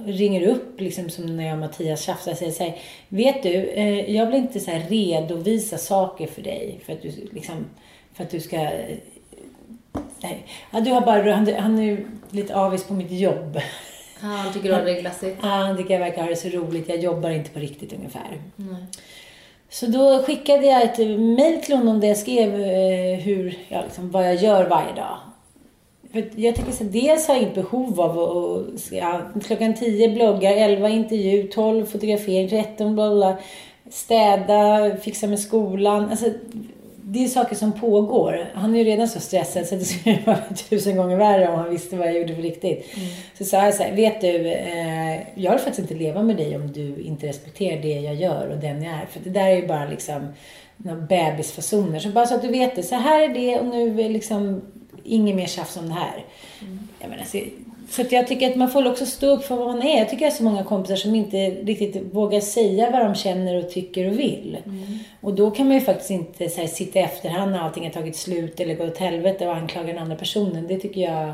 ringer 0.05 0.47
upp, 0.47 0.81
liksom 0.81 1.09
som 1.09 1.37
när 1.37 1.43
jag 1.43 1.53
och 1.53 1.59
Mattias 1.59 2.01
tjafsar 2.01 2.31
och 2.31 2.37
säger 2.37 2.51
så 2.51 2.63
här, 2.63 2.77
Vet 3.09 3.43
du, 3.43 3.53
eh, 3.53 4.15
jag 4.15 4.25
vill 4.25 4.35
inte 4.35 4.59
så 4.59 4.71
här 4.71 4.89
redovisa 4.89 5.77
saker 5.77 6.27
för 6.27 6.41
dig 6.41 6.79
för 6.85 6.93
att 6.93 7.01
du, 7.01 7.11
liksom, 7.31 7.65
för 8.13 8.23
att 8.23 8.29
du 8.29 8.39
ska... 8.39 8.55
eh, 8.55 8.97
Nej. 10.23 10.45
Ja, 10.71 10.79
du 10.79 10.91
har 10.91 11.01
bara, 11.01 11.33
han, 11.33 11.53
han 11.57 11.79
är 11.79 12.05
lite 12.29 12.55
avis 12.55 12.83
på 12.83 12.93
mitt 12.93 13.11
jobb. 13.11 13.59
Ja, 14.21 14.27
han 14.27 14.53
tycker 14.53 14.79
du 14.79 14.85
det 14.85 14.97
är 14.97 15.01
glassigt? 15.01 15.37
Ja, 15.41 15.47
han 15.47 15.77
tycker 15.77 15.93
jag 15.93 15.99
verkar 15.99 16.21
ha 16.21 16.29
det 16.29 16.35
så 16.35 16.49
roligt. 16.49 16.89
Jag 16.89 16.97
jobbar 16.97 17.29
inte 17.29 17.49
på 17.49 17.59
riktigt 17.59 17.93
ungefär. 17.93 18.41
Nej. 18.55 18.85
Så 19.69 19.85
då 19.85 20.23
skickade 20.23 20.65
jag 20.65 20.83
ett 20.83 20.97
mejl 21.19 21.61
till 21.61 21.75
honom 21.75 21.99
där 21.99 22.07
jag 22.07 22.17
skrev 22.17 22.53
eh, 22.61 23.19
hur, 23.19 23.57
ja, 23.67 23.81
liksom, 23.83 24.11
vad 24.11 24.27
jag 24.27 24.35
gör 24.35 24.69
varje 24.69 24.93
dag. 24.93 25.17
För 26.11 26.29
jag 26.35 26.55
tycker 26.55 26.71
så 26.71 26.83
dels 26.83 27.27
har 27.27 27.35
jag 27.35 27.43
inget 27.43 27.55
behov 27.55 28.01
av 28.01 28.19
att, 28.19 28.73
att 28.73 28.91
ja, 28.91 29.21
klockan 29.43 29.73
10 29.73 30.09
bloggar, 30.09 30.51
11 30.51 30.89
intervju, 30.89 31.47
12 31.47 31.85
fotografering, 31.85 32.49
13 32.49 32.95
bla 32.95 33.15
bla, 33.15 33.37
städa, 33.89 34.91
fixa 35.01 35.27
med 35.27 35.39
skolan. 35.39 36.09
Alltså, 36.09 36.25
det 37.09 37.23
är 37.23 37.27
saker 37.27 37.55
som 37.55 37.71
pågår. 37.71 38.51
Han 38.53 38.75
är 38.75 38.79
ju 38.79 38.83
redan 38.83 39.07
så 39.07 39.19
stressad 39.19 39.65
så 39.65 39.75
det 39.75 39.85
skulle 39.85 40.19
vara 40.25 40.39
tusen 40.69 40.95
gånger 40.95 41.15
värre 41.15 41.49
om 41.49 41.55
han 41.55 41.69
visste 41.69 41.95
vad 41.95 42.07
jag 42.07 42.17
gjorde 42.17 42.35
på 42.35 42.41
riktigt. 42.41 42.85
Så 43.37 43.45
sa 43.45 43.65
jag 43.65 43.73
så 43.73 43.83
här, 43.83 43.95
vet 43.95 44.21
du, 44.21 44.47
eh, 44.47 45.15
jag 45.35 45.51
vill 45.51 45.59
faktiskt 45.59 45.79
inte 45.79 45.93
leva 45.93 46.23
med 46.23 46.37
dig 46.37 46.55
om 46.55 46.71
du 46.71 47.01
inte 47.01 47.27
respekterar 47.27 47.81
det 47.81 47.99
jag 47.99 48.15
gör 48.15 48.49
och 48.49 48.57
den 48.57 48.83
jag 48.83 48.93
är. 48.93 49.05
För 49.05 49.19
det 49.23 49.29
där 49.29 49.47
är 49.47 49.55
ju 49.55 49.67
bara 49.67 49.85
liksom 49.85 50.27
några 50.77 51.01
bebisfasoner. 51.01 51.99
Så 51.99 52.09
bara 52.09 52.25
så 52.25 52.35
att 52.35 52.41
du 52.41 52.47
vet 52.47 52.75
det, 52.75 52.83
så 52.83 52.95
här 52.95 53.21
är 53.21 53.33
det 53.33 53.59
och 53.59 53.65
nu 53.65 54.01
är 54.01 54.09
liksom 54.09 54.61
inget 55.07 55.35
mer 55.35 55.45
tjafs 55.47 55.77
om 55.77 55.87
det 55.87 55.93
här. 55.93 56.25
Jag 56.99 57.09
menar, 57.09 57.23
så, 57.23 57.39
så 57.89 58.03
jag 58.15 58.27
tycker 58.27 58.49
att 58.49 58.55
man 58.55 58.69
får 58.71 58.87
också 58.87 59.05
stå 59.05 59.27
upp 59.27 59.43
för 59.43 59.55
vad 59.55 59.67
man 59.67 59.81
är. 59.81 59.97
Jag 59.97 60.09
tycker 60.09 60.25
jag 60.25 60.31
har 60.31 60.37
så 60.37 60.43
många 60.43 60.63
kompisar 60.63 60.95
som 60.95 61.15
inte 61.15 61.49
riktigt 61.49 62.13
vågar 62.13 62.39
säga 62.39 62.91
vad 62.91 63.05
de 63.05 63.15
känner 63.15 63.55
och 63.65 63.69
tycker 63.71 64.07
och 64.07 64.19
vill. 64.19 64.57
Och 65.21 65.33
då 65.33 65.51
kan 65.51 65.67
man 65.67 65.75
ju 65.75 65.81
faktiskt 65.81 66.09
inte 66.11 66.49
så 66.49 66.59
här, 66.61 66.67
sitta 66.67 66.99
i 66.99 67.01
efterhand 67.01 67.51
när 67.51 67.59
allting 67.59 67.83
har 67.83 67.91
tagit 67.91 68.15
slut 68.15 68.59
eller 68.59 68.75
gått 68.75 68.91
åt 68.91 68.97
helvete 68.97 69.47
och 69.47 69.55
anklaga 69.55 69.87
den 69.87 69.97
andra 69.97 70.15
personen. 70.15 70.67
Det 70.67 70.79
tycker 70.79 71.01
jag 71.01 71.33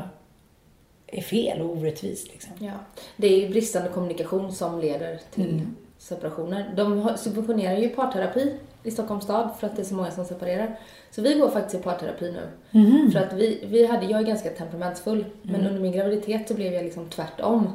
är 1.06 1.22
fel 1.22 1.60
och 1.60 1.70
orättvist. 1.70 2.28
Liksom. 2.32 2.52
Ja. 2.58 2.72
Det 3.16 3.26
är 3.26 3.38
ju 3.40 3.48
bristande 3.48 3.88
kommunikation 3.88 4.52
som 4.52 4.80
leder 4.80 5.18
till 5.34 5.50
Mm. 5.50 5.76
separationer. 5.98 6.72
De 6.76 7.10
subventionerar 7.16 7.78
ju 7.78 7.88
parterapi 7.88 8.54
i 8.84 8.90
Stockholms 8.90 9.24
stad 9.24 9.50
för 9.60 9.66
att 9.66 9.76
det 9.76 9.82
är 9.82 9.86
så 9.86 9.94
många 9.94 10.10
som 10.10 10.24
separerar. 10.24 10.78
Så 11.10 11.22
vi 11.22 11.34
går 11.34 11.48
faktiskt 11.50 11.74
i 11.74 11.78
parterapi 11.84 12.32
nu. 12.32 12.48
Mhm. 12.80 13.10
För 13.12 13.18
att 13.20 13.32
vi, 13.32 13.64
vi 13.70 13.86
hade, 13.86 14.06
jag 14.06 14.20
är 14.20 14.24
ganska 14.24 14.50
temperamentsfull, 14.50 15.24
men 15.42 15.54
Mm. 15.54 15.66
under 15.66 15.80
min 15.82 15.92
graviditet 15.92 16.48
så 16.48 16.54
blev 16.54 16.72
jag 16.72 16.84
liksom 16.84 17.08
tvärtom. 17.08 17.72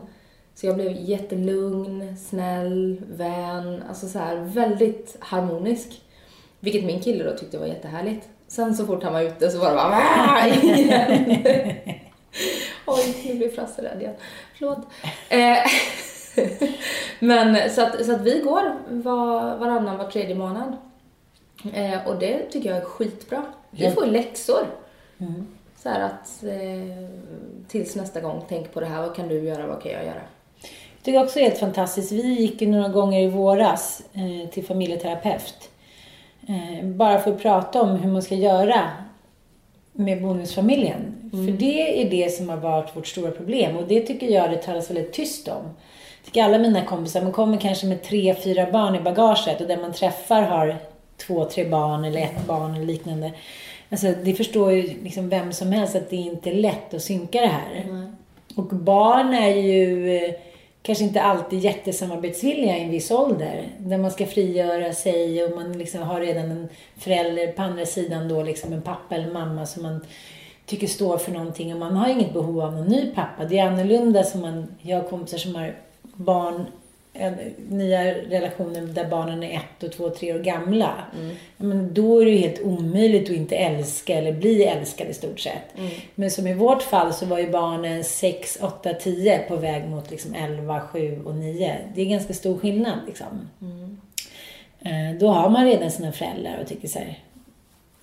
Så 0.56 0.66
jag 0.66 0.76
blev 0.76 0.92
jättelugn, 1.00 2.18
snäll, 2.18 3.02
vän, 3.12 3.84
alltså 3.90 4.08
så 4.08 4.20
här 4.20 4.36
väldigt 4.36 5.16
harmonisk. 5.20 6.02
Vilket 6.60 6.84
min 6.86 7.00
kille 7.02 7.24
då 7.24 7.38
tyckte 7.38 7.58
var 7.58 7.66
jättehärligt. 7.68 8.28
Sen 8.48 8.76
så 8.76 8.86
fort 8.86 9.04
han 9.04 9.14
var 9.14 9.22
ute 9.22 9.50
så 9.50 9.60
var 9.60 9.70
det 9.70 9.76
bara. 9.76 10.00
Oj, 12.88 13.16
nu 13.26 13.36
blir 13.36 13.50
Frasse 13.50 13.82
rädd 13.82 14.02
igen. 14.02 14.14
Förlåt. 14.58 14.78
Eh, 15.30 15.58
Men 17.20 17.70
så 17.72 17.82
att, 17.82 18.06
så 18.06 18.12
att 18.12 18.22
vi 18.22 18.40
går 18.40 18.74
var, 18.90 19.58
varannan, 19.58 19.98
var 19.98 20.06
tredje 20.06 20.36
månad. 20.36 20.78
Eh, 21.74 22.08
och 22.08 22.20
det 22.20 22.44
tycker 22.52 22.70
jag 22.70 22.78
är 22.78 22.86
skitbra. 22.86 23.46
Vi 23.70 23.92
får 23.92 24.06
ju 24.06 24.12
läxor. 24.12 24.68
Mm. 25.18 25.48
Så 25.84 25.90
att 25.90 26.44
eh, 26.44 27.10
tills 27.68 27.96
nästa 27.96 28.22
gång, 28.22 28.44
tänk 28.50 28.74
på 28.74 28.80
det 28.80 28.86
här. 28.86 29.02
Vad 29.02 29.16
kan 29.16 29.28
du 29.28 29.40
göra? 29.40 29.68
Vad 29.68 29.84
kan 29.84 29.92
jag 29.92 30.06
göra? 30.06 30.22
Jag 30.96 31.04
tycker 31.04 31.24
också 31.24 31.40
det 31.40 31.46
är 31.46 31.50
helt 31.50 31.60
fantastiskt. 31.60 32.12
Vi 32.12 32.42
gick 32.42 32.62
ju 32.62 32.68
några 32.68 32.88
gånger 32.88 33.20
i 33.20 33.28
våras 33.28 34.04
eh, 34.14 34.50
till 34.50 34.66
familjeterapeut. 34.66 35.70
Eh, 36.48 36.86
bara 36.86 37.20
för 37.20 37.32
att 37.32 37.42
prata 37.42 37.82
om 37.82 37.90
hur 37.90 38.12
man 38.12 38.22
ska 38.22 38.36
göra 38.36 38.90
med 39.94 40.22
bonusfamiljen. 40.22 41.30
För 41.32 41.52
det 41.52 42.02
är 42.02 42.10
det 42.10 42.30
som 42.30 42.50
har 42.50 42.58
varit 42.58 42.96
vårt 42.96 43.08
stora 43.08 43.32
problem 43.32 43.78
och 43.78 43.88
det 43.88 44.02
tycker 44.02 44.28
jag 44.28 44.52
det 44.52 44.58
talas 44.58 44.90
väldigt 44.90 45.14
tyst 45.14 45.48
om. 45.48 45.64
Jag 45.64 46.26
tycker 46.26 46.44
alla 46.44 46.58
mina 46.58 46.86
kompisar, 46.86 47.22
man 47.22 47.32
kommer 47.32 47.58
kanske 47.58 47.88
med 47.88 48.04
tre, 48.04 48.36
fyra 48.36 48.72
barn 48.72 48.96
i 48.96 49.00
bagaget 49.00 49.62
och 49.62 49.68
den 49.68 49.82
man 49.82 49.94
träffar 49.94 50.42
har 50.42 50.78
två, 51.28 51.46
tre 51.46 51.66
barn 51.66 52.06
eller 52.06 52.22
ett 52.22 52.48
barn 52.48 52.76
eller 52.76 52.86
liknande. 52.86 53.32
Alltså 53.90 54.14
det 54.24 54.34
förstår 54.34 54.72
ju 54.72 54.82
liksom 55.04 55.30
vem 55.30 55.54
som 55.54 55.72
helst 55.72 55.96
att 55.96 56.10
det 56.10 56.16
inte 56.16 56.50
är 56.50 56.56
lätt 56.56 56.94
att 56.94 57.02
synka 57.02 57.42
det 57.42 57.48
här. 57.48 57.86
Och 58.56 58.66
barn 58.66 59.34
är 59.34 59.56
ju 59.56 60.16
eh, 60.16 60.34
kanske 60.82 61.04
inte 61.04 61.22
alltid 61.22 61.60
jättesamarbetsvilliga 61.60 62.78
i 62.78 62.84
en 62.84 62.92
viss 62.92 63.12
ålder. 63.12 63.68
Där 63.78 63.98
man 63.98 64.12
ska 64.12 64.26
frigöra 64.26 64.94
sig 64.94 65.44
och 65.44 65.56
man 65.56 65.78
liksom 65.78 66.02
har 66.02 66.20
redan 66.20 66.52
en 66.52 66.70
förälder 66.98 67.52
på 67.52 67.62
andra 67.62 67.86
sidan 67.86 68.30
då, 68.30 68.44
liksom 68.44 68.74
en 68.74 68.82
pappa 68.82 69.16
eller 69.16 69.34
mamma 69.34 69.66
som 69.66 69.84
man 69.84 70.06
tycker 70.66 70.88
står 70.88 71.18
för 71.18 71.32
någonting 71.32 71.74
och 71.74 71.80
man 71.80 71.96
har 71.96 72.10
inget 72.10 72.34
behov 72.34 72.62
av 72.62 72.74
någon 72.74 72.88
ny 72.88 73.12
pappa. 73.16 73.46
Det 73.46 73.60
är 73.60 73.66
annorlunda 73.66 74.24
som 74.24 74.42
man, 74.42 74.68
jag 74.82 74.98
har 75.02 75.10
kompisar 75.10 75.38
som 75.38 75.56
har 75.56 75.76
barn, 76.02 76.66
nya 77.70 78.14
relationer 78.14 78.82
där 78.82 79.10
barnen 79.10 79.44
är 79.44 79.56
ett 79.58 79.84
och 79.84 79.92
två 79.92 80.04
och 80.04 80.16
tre 80.16 80.34
år 80.34 80.40
gamla. 80.40 80.94
Ja, 81.14 81.30
Men 81.58 81.94
då 81.94 82.22
är 82.22 82.26
det 82.26 82.32
ju 82.32 82.38
helt 82.38 82.62
omöjligt 82.62 83.30
att 83.30 83.36
inte 83.36 83.56
älska 83.56 84.16
eller 84.18 84.32
bli 84.32 84.64
älskad 84.64 85.08
i 85.08 85.14
stort 85.14 85.40
sett. 85.40 85.64
Men 86.16 86.32
som 86.32 86.48
i 86.48 86.54
vårt 86.54 86.82
fall 86.82 87.14
så 87.14 87.26
var 87.26 87.40
ju 87.40 87.50
barnen 87.52 88.04
6, 88.04 88.58
8, 88.62 88.94
10 88.94 89.40
på 89.48 89.56
väg 89.56 89.90
mot 89.90 90.12
liksom 90.12 90.34
11, 90.34 90.82
7 90.82 91.22
och 91.26 91.36
9. 91.36 91.78
Det 91.96 92.02
är 92.02 92.06
ganska 92.06 92.34
stor 92.34 92.58
skillnad 92.58 93.00
liksom. 93.08 93.50
Eh, 94.82 95.20
Då 95.20 95.28
har 95.28 95.50
man 95.50 95.66
redan 95.66 95.92
sina 95.92 96.12
föräldrar 96.12 96.58
och 96.62 96.68
tycker 96.68 96.88
så 96.88 97.00
här, 97.00 97.20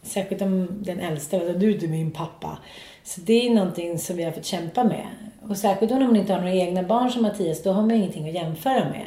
Särskilt 0.03 0.43
om 0.43 0.69
den 0.71 1.01
äldsta, 1.01 1.39
du 1.39 1.71
är 1.71 1.75
inte 1.75 1.87
min 1.89 2.11
pappa. 2.11 2.59
Så 3.05 3.21
det 3.21 3.47
är 3.47 3.51
någonting 3.51 3.99
som 3.99 4.17
vi 4.17 4.23
har 4.23 4.33
fått 4.33 4.45
kämpa 4.45 4.85
med. 4.85 5.07
Och 5.49 5.57
särskilt 5.57 5.93
om 5.93 6.03
man 6.03 6.17
inte 6.17 6.33
har 6.33 6.41
några 6.41 6.55
egna 6.55 6.83
barn 6.83 7.11
som 7.11 7.23
Mattias, 7.23 7.63
då 7.63 7.73
har 7.73 7.83
man 7.83 7.91
ingenting 7.91 8.29
att 8.29 8.35
jämföra 8.35 8.85
med. 8.85 9.07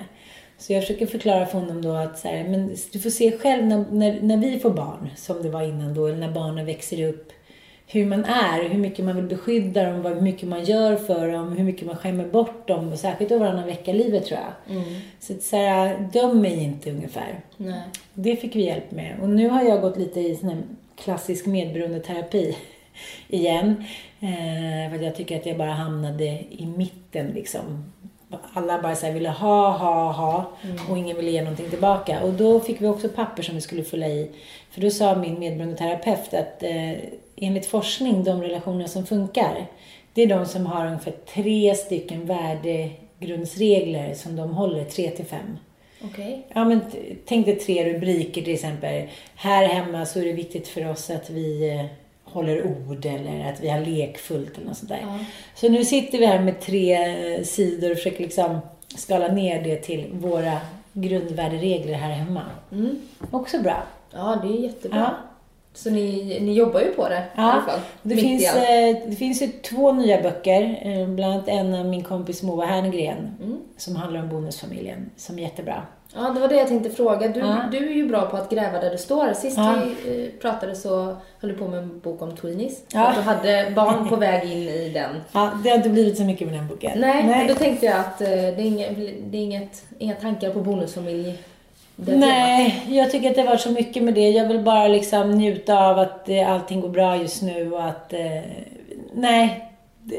Så 0.58 0.73
jag 0.73 0.84
försöker 0.84 1.06
förklara 1.06 1.45
för 1.45 1.60
honom 1.60 1.82
då 1.82 1.91
att 1.91 2.19
så 2.19 2.28
här, 2.28 2.43
men 2.43 2.75
du 2.91 2.99
får 2.99 3.10
se 3.10 3.38
själv 3.38 3.65
när, 3.65 3.86
när, 3.91 4.21
när 4.21 4.38
vi 4.38 4.60
får 4.60 4.69
barn, 4.69 5.10
som 5.15 5.43
det 5.43 5.49
var 5.49 5.62
innan 5.62 5.93
då, 5.93 6.08
eller 6.08 6.17
när 6.17 6.32
barnen 6.32 6.65
växer 6.65 7.08
upp, 7.08 7.32
hur 7.88 8.06
man 8.06 8.25
är, 8.25 8.69
hur 8.69 8.80
mycket 8.80 9.06
man 9.06 9.15
vill 9.15 9.25
beskydda 9.25 9.84
dem, 9.84 10.06
hur 10.06 10.21
mycket 10.21 10.49
man 10.49 10.63
gör 10.63 10.95
för 10.95 11.32
dem, 11.32 11.58
hur 11.58 11.63
mycket 11.63 11.88
man 11.88 11.95
skämmer 11.95 12.25
bort 12.25 12.67
dem, 12.67 12.91
och 12.91 12.99
särskilt 12.99 13.32
över 13.32 13.45
varannan 13.45 13.65
vecka-livet 13.65 14.25
tror 14.25 14.39
jag. 14.39 14.75
Så, 15.19 15.34
att 15.34 15.43
så 15.43 15.56
här, 15.56 16.10
döm 16.13 16.41
mig 16.41 16.63
inte 16.63 16.91
ungefär. 16.91 17.39
Nej. 17.58 17.82
Det 18.13 18.36
fick 18.36 18.56
vi 18.56 18.65
hjälp 18.65 18.91
med. 18.91 19.19
Och 19.21 19.30
nu 19.30 19.49
har 19.49 19.63
jag 19.63 19.82
gått 19.82 19.97
lite 19.97 20.19
i 20.19 20.36
sån 20.36 20.49
här 20.49 20.58
klassisk 20.95 21.45
medberoendeterapi 21.45 22.58
igen. 23.28 23.84
Eh, 24.19 24.91
för 24.91 25.03
jag 25.03 25.15
tycker 25.15 25.38
att 25.39 25.45
jag 25.45 25.58
bara 25.58 25.71
hamnade 25.71 26.25
i 26.49 26.73
mitten 26.77 27.27
liksom. 27.27 27.91
Alla 28.53 28.82
bara 28.82 28.95
så 28.95 29.05
här 29.05 29.13
ville 29.13 29.29
ha, 29.29 29.71
ha, 29.71 30.12
ha 30.12 30.51
och 30.89 30.97
ingen 30.97 31.17
ville 31.17 31.32
ge 31.32 31.41
någonting 31.41 31.69
tillbaka. 31.69 32.23
Och 32.23 32.34
då 32.34 32.60
fick 32.60 32.82
vi 32.82 32.88
också 32.88 33.10
papper 33.10 33.43
som 33.43 33.55
vi 33.55 33.62
skulle 33.62 33.84
fylla 33.84 34.08
i. 34.08 34.32
För 34.71 34.82
då 34.82 34.89
sa 34.89 35.15
min 35.15 35.39
medberoendeterapeut 35.39 36.34
att 36.34 36.63
eh, 36.63 36.93
enligt 37.36 37.65
forskning, 37.65 38.23
de 38.23 38.41
relationer 38.41 38.88
som 38.88 39.05
funkar, 39.05 39.65
det 40.13 40.21
är 40.21 40.27
de 40.27 40.45
som 40.45 40.65
har 40.65 40.86
ungefär 40.86 41.13
tre 41.34 41.75
stycken 41.75 42.25
värdegrundsregler 42.25 44.13
som 44.13 44.36
de 44.36 44.49
håller, 44.53 44.86
tre 44.86 45.10
till 45.10 45.25
fem. 45.25 45.58
Okej. 46.03 46.45
Ja, 46.53 46.65
men 46.65 46.82
tänk 47.25 47.45
dig 47.45 47.55
tre 47.55 47.93
rubriker 47.93 48.41
till 48.41 48.53
exempel. 48.53 49.08
Här 49.36 49.67
hemma 49.67 50.05
så 50.05 50.19
är 50.19 50.25
det 50.25 50.34
viktigt 50.34 50.67
för 50.67 50.89
oss 50.89 51.10
att 51.10 51.29
vi 51.29 51.69
eh, 51.69 51.86
håller 52.31 52.63
ord 52.67 53.05
eller 53.05 53.49
att 53.53 53.59
vi 53.61 53.69
har 53.69 53.79
lekfullt 53.79 54.57
eller 54.57 54.67
något 54.67 54.77
sånt 54.77 54.89
där. 54.89 54.99
Ja. 55.01 55.19
Så 55.55 55.69
nu 55.69 55.85
sitter 55.85 56.17
vi 56.17 56.25
här 56.25 56.39
med 56.39 56.59
tre 56.61 56.93
eh, 57.35 57.43
sidor 57.43 57.91
och 57.91 57.97
försöker 57.97 58.23
liksom 58.23 58.59
skala 58.95 59.27
ner 59.27 59.63
det 59.63 59.75
till 59.75 60.07
våra 60.13 60.57
grundvärderegler 60.93 61.93
här 61.93 62.09
hemma. 62.11 62.41
Mm. 62.71 62.95
Också 63.31 63.61
bra. 63.61 63.83
Ja, 64.11 64.39
det 64.43 64.47
är 64.47 64.61
jättebra. 64.63 64.99
Ja. 64.99 65.15
Så 65.73 65.89
ni, 65.89 66.37
ni 66.41 66.53
jobbar 66.53 66.79
ju 66.81 66.91
på 66.91 67.09
det 67.09 67.17
i 67.17 67.21
alla 67.35 67.61
fall. 67.61 67.79
Det 68.03 68.15
finns, 68.17 68.55
eh, 68.55 68.97
det 69.09 69.15
finns 69.15 69.41
ju 69.41 69.47
två 69.47 69.91
nya 69.91 70.21
böcker. 70.21 70.79
eh, 70.81 71.07
Bland 71.07 71.33
annat 71.33 71.47
en 71.47 71.73
av 71.73 71.85
min 71.85 72.03
kompis 72.03 72.43
Moa 72.43 72.65
Herngren 72.65 73.17
Mm. 73.43 73.57
som 73.77 73.95
handlar 73.95 74.21
om 74.21 74.29
bonusfamiljen, 74.29 75.09
som 75.17 75.39
är 75.39 75.43
jättebra. 75.43 75.83
Ja, 76.15 76.22
det 76.30 76.39
var 76.39 76.48
det 76.48 76.56
jag 76.56 76.67
tänkte 76.67 76.89
fråga. 76.89 77.28
Du, 77.28 77.39
Ja. 77.39 77.58
du 77.72 77.78
är 77.78 77.93
ju 77.93 78.08
bra 78.08 78.22
på 78.26 78.38
att 78.38 78.50
gräva 78.50 78.80
där 78.82 78.89
du 78.91 78.98
står. 78.98 79.34
Sist 79.34 79.58
Ja. 79.58 79.76
vi 80.06 80.24
eh, 80.24 80.30
pratade 80.41 80.76
så 80.76 81.15
höll 81.41 81.52
du 81.52 81.54
på 81.54 81.67
med 81.67 81.80
en 81.80 82.00
bok 82.00 82.22
om 82.22 82.36
tweenies. 82.36 82.84
Ja. 82.93 83.08
Att 83.08 83.15
du 83.15 83.22
hade 83.22 83.72
barn 83.76 84.10
på 84.10 84.15
väg 84.15 84.52
in 84.52 84.58
i 84.69 84.89
den. 84.89 85.10
Ja, 85.32 85.52
det 85.63 85.69
har 85.69 85.78
inte 85.78 85.89
blivit 85.89 86.17
så 86.17 86.24
mycket 86.24 86.48
med 86.48 86.56
den 86.60 86.67
boken. 86.67 86.91
Nej, 87.00 87.24
men 87.24 87.48
då 87.48 87.54
tänkte 87.56 87.86
jag 87.86 88.00
att 88.00 88.22
eh, 88.22 88.28
det 88.28 88.34
är, 88.36 88.60
inget, 88.60 88.98
det 89.32 89.38
är 89.38 89.41
inget, 89.41 89.84
inga 90.00 90.15
tankar 90.15 90.50
på 90.50 90.60
bonusfamilj. 90.60 91.38
det 91.95 92.06
temat. 92.06 92.19
Nej, 92.19 92.84
jag 92.88 93.12
tycker 93.12 93.30
att 93.30 93.36
det 93.36 93.43
var 93.43 93.58
så 93.58 93.72
mycket 93.72 94.04
med 94.04 94.13
det. 94.13 94.30
Jag 94.30 94.48
vill 94.48 94.60
bara 94.60 94.88
liksom 94.88 95.32
njuta 95.32 95.88
av 95.88 96.00
att 96.00 96.30
eh, 96.30 96.52
allting 96.54 96.82
går 96.82 96.89
bra 96.89 97.15
just 97.15 97.41
nu 97.41 97.72
och 97.74 97.84
att... 97.86 98.13
Nej, 99.13 99.68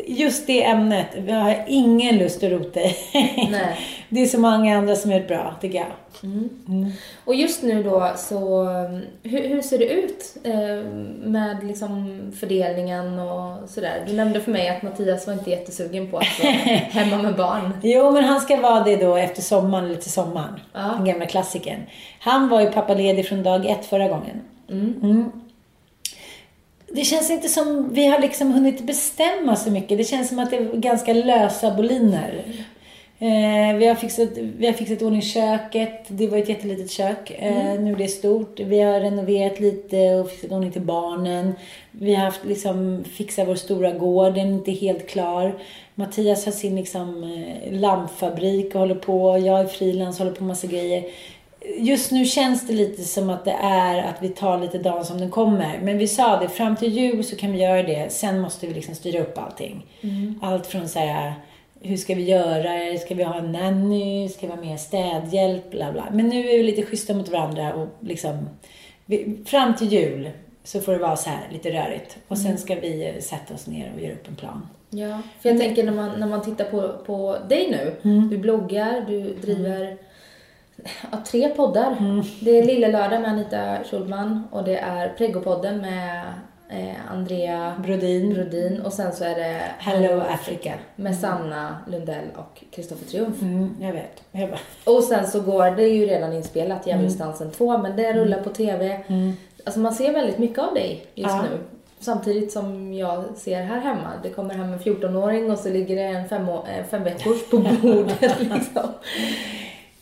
just 0.07 0.47
det 0.47 0.65
ämnet. 0.65 1.07
Jag 1.27 1.35
har 1.35 1.65
ingen 1.69 2.19
lust 2.19 2.43
att 2.43 2.51
rota 2.51 2.81
i. 2.81 2.97
Nej. 3.51 3.79
Det 4.13 4.23
är 4.23 4.27
så 4.27 4.41
många 4.41 4.79
andra 4.79 4.97
som 4.97 5.11
är 5.11 5.27
bra, 5.27 5.55
tycker 5.61 5.79
jag. 5.79 5.87
Och 7.25 7.35
just 7.35 7.63
nu 7.63 7.83
då 7.83 8.13
så, 8.17 8.65
hur, 9.23 9.49
hur 9.49 9.63
ser 9.63 9.79
det 9.79 9.89
ut 9.89 10.37
eh, 10.45 10.91
med 11.31 11.65
liksom 11.65 12.21
fördelningen 12.41 13.19
och 13.19 13.69
sådär? 13.69 14.05
Du 14.07 14.13
nämnde 14.13 14.41
för 14.41 14.51
mig 14.51 14.69
att 14.69 14.83
Mattias 14.83 15.27
var 15.27 15.35
inte 15.35 15.51
jättesugen 15.51 16.11
på 16.11 16.19
att 16.19 16.41
vara 16.43 16.53
hemma 16.91 17.23
med 17.23 17.37
barn. 17.37 17.73
Jo, 17.83 18.11
men 18.11 18.25
han 18.25 18.41
ska 18.41 18.57
vara 18.57 18.85
det 18.85 18.97
då 18.97 19.17
efter 19.17 19.43
sommaren, 19.43 19.85
eller 19.85 19.97
till 19.97 20.13
sommaren. 20.13 20.61
Ja. 20.73 20.81
Den 20.81 21.05
gamla 21.05 21.27
klassikern. 21.27 21.81
Han 22.21 22.49
var 22.49 22.61
ju 22.61 22.71
pappaledig 22.71 23.29
från 23.29 23.43
dag 23.43 23.67
ett 23.67 23.87
förra 23.87 24.09
gången. 24.09 24.41
Mm. 24.71 25.33
Det 26.95 27.05
känns 27.05 27.31
inte 27.31 27.49
som 27.49 27.95
vi 27.95 28.07
har 28.07 28.19
liksom 28.19 28.53
hunnit 28.53 28.87
bestämma 28.87 29.57
så 29.57 29.71
mycket. 29.71 29.99
Det 29.99 30.05
känns 30.05 30.29
som 30.29 30.39
att 30.39 30.51
det 30.51 30.57
är 30.57 30.77
ganska 30.77 31.13
lösa 31.13 31.75
boliner. 31.75 32.43
Eh, 33.23 33.77
vi, 33.77 33.87
har 33.87 33.95
fixat, 33.95 34.29
vi 34.59 34.67
har 34.67 34.73
fixat 34.73 35.03
ordning 35.03 35.23
köket. 35.23 36.05
Det 36.09 36.27
var 36.27 36.39
ett 36.39 36.49
jättelitet 36.49 36.91
kök. 36.91 37.31
Eh, 37.31 37.81
Nu 37.81 37.93
är 37.93 37.97
det 37.97 38.09
stort. 38.09 38.61
Vi 38.61 38.81
har 38.81 39.01
renoverat 39.01 39.61
lite 39.61 40.15
och 40.15 40.31
fixat 40.31 40.53
ordning 40.53 40.73
till 40.73 40.83
barnen. 40.83 41.53
Vi 41.91 42.15
har 42.15 42.25
haft 42.25 42.45
liksom, 42.45 43.05
fixat 43.17 43.49
vår 43.49 43.55
stora 43.55 43.93
gård. 43.93 44.35
Den 44.35 44.49
är 44.49 44.53
inte 44.53 44.73
helt 44.73 45.09
klar. 45.09 45.59
Mattias 45.95 46.45
har 46.45 46.53
sin 46.53 46.77
liksom, 46.77 47.25
eh, 47.25 47.73
lampfabrik 47.81 48.75
och 48.75 48.81
håller 48.81 48.95
på. 48.95 49.39
Jag 49.39 49.61
är 49.61 49.67
frilans 49.67 50.21
och 50.21 50.25
håller 50.25 50.37
på 50.37 50.43
med 50.45 50.49
massa 50.49 50.67
grejer. 50.67 51.05
Just 51.79 52.11
nu 52.13 52.25
känns 52.25 52.67
det 52.67 52.73
lite 52.73 53.03
som 53.05 53.31
att 53.31 53.45
det 53.45 53.57
är 53.63 54.03
att 54.03 54.23
vi 54.23 54.29
tar 54.29 54.59
lite 54.59 54.79
dagen 54.79 55.05
som 55.05 55.19
den 55.19 55.31
kommer. 55.31 55.81
Men 55.83 55.99
vi 55.99 56.09
sa 56.09 56.41
det, 56.41 56.49
fram 56.49 56.77
till 56.77 56.93
jul 56.93 57.25
så 57.25 57.37
kan 57.37 57.53
vi 57.53 57.59
göra 57.59 57.83
det. 57.83 58.13
Sen 58.13 58.41
måste 58.41 58.67
vi 58.67 58.75
liksom 58.75 58.95
styra 58.95 59.21
upp 59.21 59.39
allting. 59.39 59.87
Allt 60.43 60.67
från 60.67 60.89
så 60.89 60.99
här, 60.99 61.35
hur 61.81 61.97
ska 61.97 62.15
vi 62.15 62.23
göra? 62.23 62.99
Ska 62.99 63.15
vi 63.15 63.23
ha 63.23 63.39
en 63.39 63.53
nanny? 63.53 64.29
Ska 64.29 64.47
vi 64.47 64.53
ha 64.53 64.61
mer 64.61 64.77
städhjälp? 64.77 65.71
Bla 65.71 65.93
bla. 65.93 66.09
Men 66.13 66.29
nu 66.29 66.51
är 66.51 66.57
vi 66.57 66.63
lite 66.63 66.83
schyssta 66.83 67.15
mot 67.15 67.29
varandra 67.29 67.75
och 67.75 67.89
liksom, 68.01 68.49
vi, 69.07 69.37
fram 69.47 69.77
till 69.77 69.93
jul 69.93 70.31
så 70.65 70.81
får 70.81 70.93
det 70.93 70.99
vara 70.99 71.17
så 71.17 71.31
här 71.31 71.49
lite 71.53 71.71
rörigt. 71.71 72.19
Och 72.29 72.39
sen 72.39 72.59
ska 72.59 72.75
vi 72.75 73.09
eh, 73.09 73.21
sätta 73.21 73.55
oss 73.55 73.67
ner 73.67 73.93
och 73.95 74.01
göra 74.01 74.13
upp 74.13 74.29
en 74.29 74.37
plan. 74.37 74.69
Ja, 74.91 75.23
för 75.41 75.49
jag 75.49 75.59
tänker 75.59 75.85
när 75.85 75.93
man, 75.93 76.21
när 76.21 76.27
man 76.27 76.43
tittar 76.43 76.65
på, 76.65 76.93
på 77.07 77.37
dig 77.49 77.69
nu. 77.71 78.11
Du 78.31 78.39
bloggar, 78.39 79.05
du 79.09 79.35
driver 79.35 79.97
ja, 81.13 81.19
tre 81.27 81.49
poddar. 81.49 81.97
Det 82.45 82.59
är 82.59 82.65
Lille 82.65 82.89
Lördag 82.93 83.21
med 83.21 83.31
Anita 83.31 83.77
Schulman 83.91 84.45
och 84.51 84.65
det 84.65 84.77
är 84.79 85.09
Pregopodden 85.09 85.79
med 85.81 86.23
eh, 86.69 87.13
Andrea 87.13 87.75
Brodin. 87.85 88.35
Brodin 88.35 88.81
och 88.81 88.93
sen 88.93 89.13
så 89.13 89.25
är 89.25 89.35
det 89.35 89.61
Hello 89.79 90.21
Africa. 90.21 90.73
med 90.97 91.17
Sanna 91.17 91.77
Lundell 91.87 92.25
och 92.37 92.65
Kristoffer 92.71 93.07
Triumf. 93.07 93.43
Mm, 93.43 93.77
jag 93.81 93.93
vet. 93.93 94.23
Jag 94.33 94.49
bara, 94.51 94.95
Och 94.97 95.05
sen 95.05 95.27
så 95.27 95.41
går, 95.41 95.71
det 95.71 95.89
ju 95.89 96.07
redan 96.07 96.33
inspelat, 96.33 96.87
Djävulsdansen 96.87 97.51
2, 97.51 97.79
men 97.79 97.97
det 97.97 98.13
rullar 98.13 98.41
på 98.41 98.51
TV. 98.51 99.01
Alltså 99.65 99.81
man 99.81 99.95
ser 99.95 100.13
väldigt 100.13 100.39
mycket 100.39 100.59
av 100.59 100.75
dig 100.75 101.07
just 101.15 101.31
Ja. 101.35 101.43
nu. 101.43 101.59
Samtidigt 102.03 102.53
som 102.53 102.95
jag 102.95 103.25
ser 103.37 103.63
här 103.63 103.81
hemma. 103.81 104.09
Det 104.23 104.31
kommer 104.31 104.55
hem 104.55 104.73
en 104.73 104.79
14-åring 104.79 105.51
och 105.51 105.59
så 105.59 105.69
ligger 105.69 105.97
det 105.97 106.03
en 106.03 106.29
fem, 106.29 106.49
eh, 106.49 106.85
fem 106.91 107.05
veckors 107.05 107.51
på 107.51 107.57
bordet 107.83 108.41
liksom. 108.41 108.83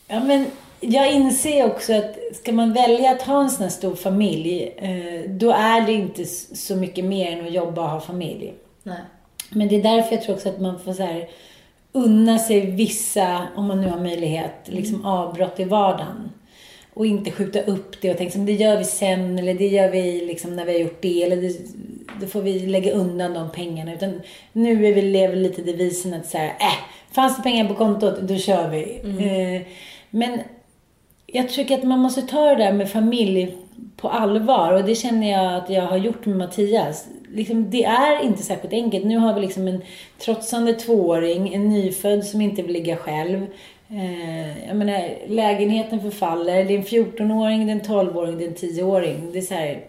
Ja, 0.07 0.19
men 0.19 0.45
jag 0.79 1.11
inser 1.11 1.65
också 1.65 1.93
att 1.93 2.17
ska 2.33 2.51
man 2.51 2.73
välja 2.73 3.11
att 3.11 3.21
ha 3.21 3.41
en 3.41 3.49
sån 3.49 3.63
här 3.63 3.69
stor 3.69 3.95
familj, 3.95 4.73
eh, 4.77 5.31
då 5.31 5.51
är 5.51 5.81
det 5.81 5.93
inte 5.93 6.25
så 6.25 6.75
mycket 6.75 7.05
mer 7.05 7.31
än 7.31 7.45
att 7.45 7.53
jobba 7.53 7.83
och 7.83 7.89
ha 7.89 7.99
familj. 7.99 8.53
Nej. 8.83 9.01
Men 9.49 9.67
det 9.67 9.75
är 9.75 9.83
därför 9.83 10.15
jag 10.15 10.23
tror 10.23 10.35
också 10.35 10.49
att 10.49 10.61
man 10.61 10.79
får 10.79 10.93
så 10.93 11.03
här, 11.03 11.29
unna 11.91 12.39
sig 12.39 12.71
vissa, 12.71 13.47
om 13.55 13.65
man 13.65 13.81
nu 13.81 13.89
har 13.89 13.99
möjlighet, 13.99 14.53
liksom 14.65 15.05
avbrott 15.05 15.59
i 15.59 15.63
vardagen. 15.63 16.31
Och 16.93 17.05
inte 17.05 17.31
skjuta 17.31 17.61
upp 17.61 18.01
det 18.01 18.11
och 18.11 18.17
tänka 18.17 18.31
som 18.31 18.45
det 18.45 18.53
gör 18.53 18.77
vi 18.77 18.83
sen 18.83 19.39
eller 19.39 19.53
det 19.53 19.67
gör 19.67 19.89
vi 19.89 20.25
liksom 20.25 20.55
när 20.55 20.65
vi 20.65 20.71
har 20.73 20.79
gjort 20.79 21.01
det 21.01 21.23
eller 21.23 21.35
det, 21.35 21.59
då 22.21 22.27
får 22.27 22.41
vi 22.41 22.59
lägga 22.59 22.91
undan 22.91 23.33
de 23.33 23.51
pengarna. 23.51 23.93
Utan 23.93 24.21
nu 24.53 24.87
är 24.87 24.93
vi, 24.93 25.01
lever 25.01 25.35
lite 25.35 25.61
devisen 25.61 26.13
att 26.13 26.25
säga, 26.25 26.49
äh, 26.49 26.73
fanns 27.11 27.37
det 27.37 27.43
pengar 27.43 27.67
på 27.67 27.75
kontot, 27.75 28.21
då 28.21 28.37
kör 28.37 28.69
vi. 28.69 28.99
Eh, 29.03 29.67
men 30.09 30.39
jag 31.33 31.49
tycker 31.49 31.77
att 31.77 31.83
man 31.83 31.99
måste 31.99 32.21
ta 32.21 32.49
det 32.49 32.63
där 32.63 32.73
med 32.73 32.91
familj 32.91 33.55
på 33.95 34.09
allvar 34.09 34.73
och 34.73 34.83
det 34.83 34.95
känner 34.95 35.31
jag 35.31 35.55
att 35.55 35.69
jag 35.69 35.83
har 35.83 35.97
gjort 35.97 36.25
med 36.25 36.37
Mattias. 36.37 37.07
Liksom, 37.33 37.69
det 37.69 37.83
är 37.83 38.23
inte 38.23 38.43
särskilt 38.43 38.73
enkelt. 38.73 39.05
Nu 39.05 39.17
har 39.17 39.33
vi 39.33 39.41
liksom 39.41 39.67
en 39.67 39.81
trotsande 40.17 40.73
tvååring, 40.73 41.53
en 41.53 41.69
nyfödd 41.69 42.25
som 42.25 42.41
inte 42.41 42.61
vill 42.61 42.73
ligga 42.73 42.97
själv. 42.97 43.45
Eh, 43.89 44.67
jag 44.67 44.75
menar, 44.75 45.27
lägenheten 45.27 46.01
förfaller. 46.01 46.65
Det 46.65 46.73
är 46.73 46.77
en 46.77 46.83
14-åring, 46.83 47.65
det 47.65 47.71
är 47.71 47.75
en 47.75 47.81
12-åring, 47.81 48.37
det 48.37 48.43
är 48.43 48.47
en 48.47 48.55
10-åring. 48.55 49.29
Det 49.31 49.37
är 49.37 49.41
så 49.41 49.53
här... 49.53 49.83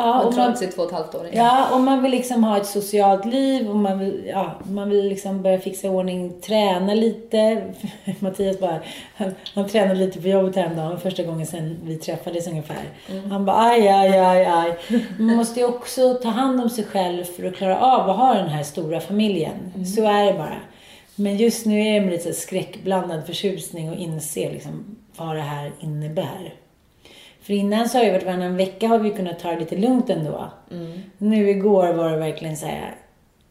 Ja, 0.00 0.20
Och 0.20 0.34
man, 0.34 0.46
trots 0.46 0.62
i 0.62 0.66
två 0.66 0.82
och 0.82 0.92
ett 0.92 1.14
år. 1.14 1.28
Ja, 1.32 1.74
och 1.74 1.80
man 1.80 2.02
vill 2.02 2.10
liksom 2.10 2.44
ha 2.44 2.56
ett 2.56 2.66
socialt 2.66 3.24
liv 3.24 3.70
och 3.70 3.76
man 3.76 3.98
vill, 3.98 4.24
ja, 4.28 4.52
man 4.62 4.90
vill 4.90 5.08
liksom 5.08 5.42
börja 5.42 5.58
fixa 5.58 5.86
i 5.86 5.90
ordning, 5.90 6.40
träna 6.40 6.94
lite. 6.94 7.62
Mattias 8.18 8.60
bara, 8.60 8.80
han, 9.16 9.34
han 9.54 9.68
tränade 9.68 10.00
lite 10.00 10.20
på 10.20 10.28
jobbet 10.28 10.56
häromdagen, 10.56 11.00
första 11.00 11.22
gången 11.22 11.46
sedan 11.46 11.76
vi 11.84 11.96
träffades 11.96 12.48
ungefär. 12.48 12.82
Han 13.30 13.44
bara, 13.44 13.56
aj, 13.56 13.88
aj, 13.88 14.18
aj, 14.18 14.44
aj. 14.44 14.78
Man 15.18 15.36
måste 15.36 15.60
ju 15.60 15.66
också 15.66 16.14
ta 16.14 16.28
hand 16.28 16.60
om 16.60 16.70
sig 16.70 16.84
själv 16.84 17.24
för 17.24 17.44
att 17.44 17.54
klara 17.56 17.78
av 17.80 18.10
att 18.10 18.16
ha 18.16 18.34
den 18.34 18.48
här 18.48 18.62
stora 18.62 19.00
familjen. 19.00 19.84
Så 19.96 20.04
är 20.04 20.24
det 20.24 20.32
bara. 20.38 20.56
Men 21.14 21.36
just 21.36 21.66
nu 21.66 21.80
är 21.80 21.94
det 21.94 22.00
med 22.00 22.12
lite 22.12 22.32
skräckblandad 22.32 23.26
förtjusning 23.26 23.90
och 23.90 23.96
inse 23.96 24.50
liksom 24.52 24.96
vad 25.16 25.36
det 25.36 25.42
här 25.42 25.72
innebär. 25.80 26.54
För 27.42 27.52
innan 27.52 27.88
så 27.88 27.98
har 27.98 28.04
det 28.04 28.12
varit 28.12 28.26
varannan 28.26 28.56
vecka 28.56 28.88
har 28.88 28.98
vi 28.98 29.10
kunnat 29.10 29.38
ta 29.38 29.50
det 29.50 29.58
lite 29.60 29.76
lugnt 29.76 30.10
ändå. 30.10 30.50
Nu 31.18 31.50
igår 31.50 31.92
var 31.92 32.10
det 32.10 32.16
verkligen 32.16 32.56
så 32.56 32.66
här. 32.66 32.94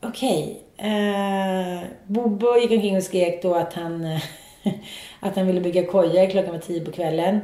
okej. 0.01 0.61
eh, 0.77 1.79
Bobo 2.07 2.57
gick 2.57 2.71
omkring 2.71 2.97
och 2.97 3.03
skrek 3.03 3.41
då 3.43 3.55
att 3.55 3.73
han, 3.73 4.05
att 5.19 5.35
han 5.35 5.47
ville 5.47 5.61
bygga 5.61 5.85
kojor. 5.85 6.29
Klockan 6.29 6.51
var 6.51 6.59
tio 6.59 6.85
på 6.85 6.91
kvällen. 6.91 7.39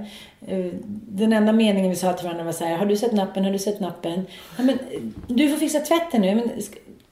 Eh, 0.47 0.65
Den 1.08 1.34
enda 1.34 1.51
meningen 1.53 1.89
vi 1.89 1.95
sa 1.95 2.13
till 2.13 2.25
varandra 2.25 2.43
var 2.45 2.51
så 2.51 2.65
här. 2.65 2.77
Har 2.77 2.86
du 2.86 2.97
sett 2.97 3.12
nappen? 3.13 3.45
Har 3.45 3.51
du 3.51 3.60
sett 3.60 3.79
nappen? 3.79 4.25
Ja, 4.58 4.63
men, 4.63 4.75
eh, 4.91 4.99
du 5.27 5.49
får 5.49 5.58
fixa 5.58 5.79
tvätten 5.79 6.21
nu. 6.21 6.36
Men, 6.36 6.49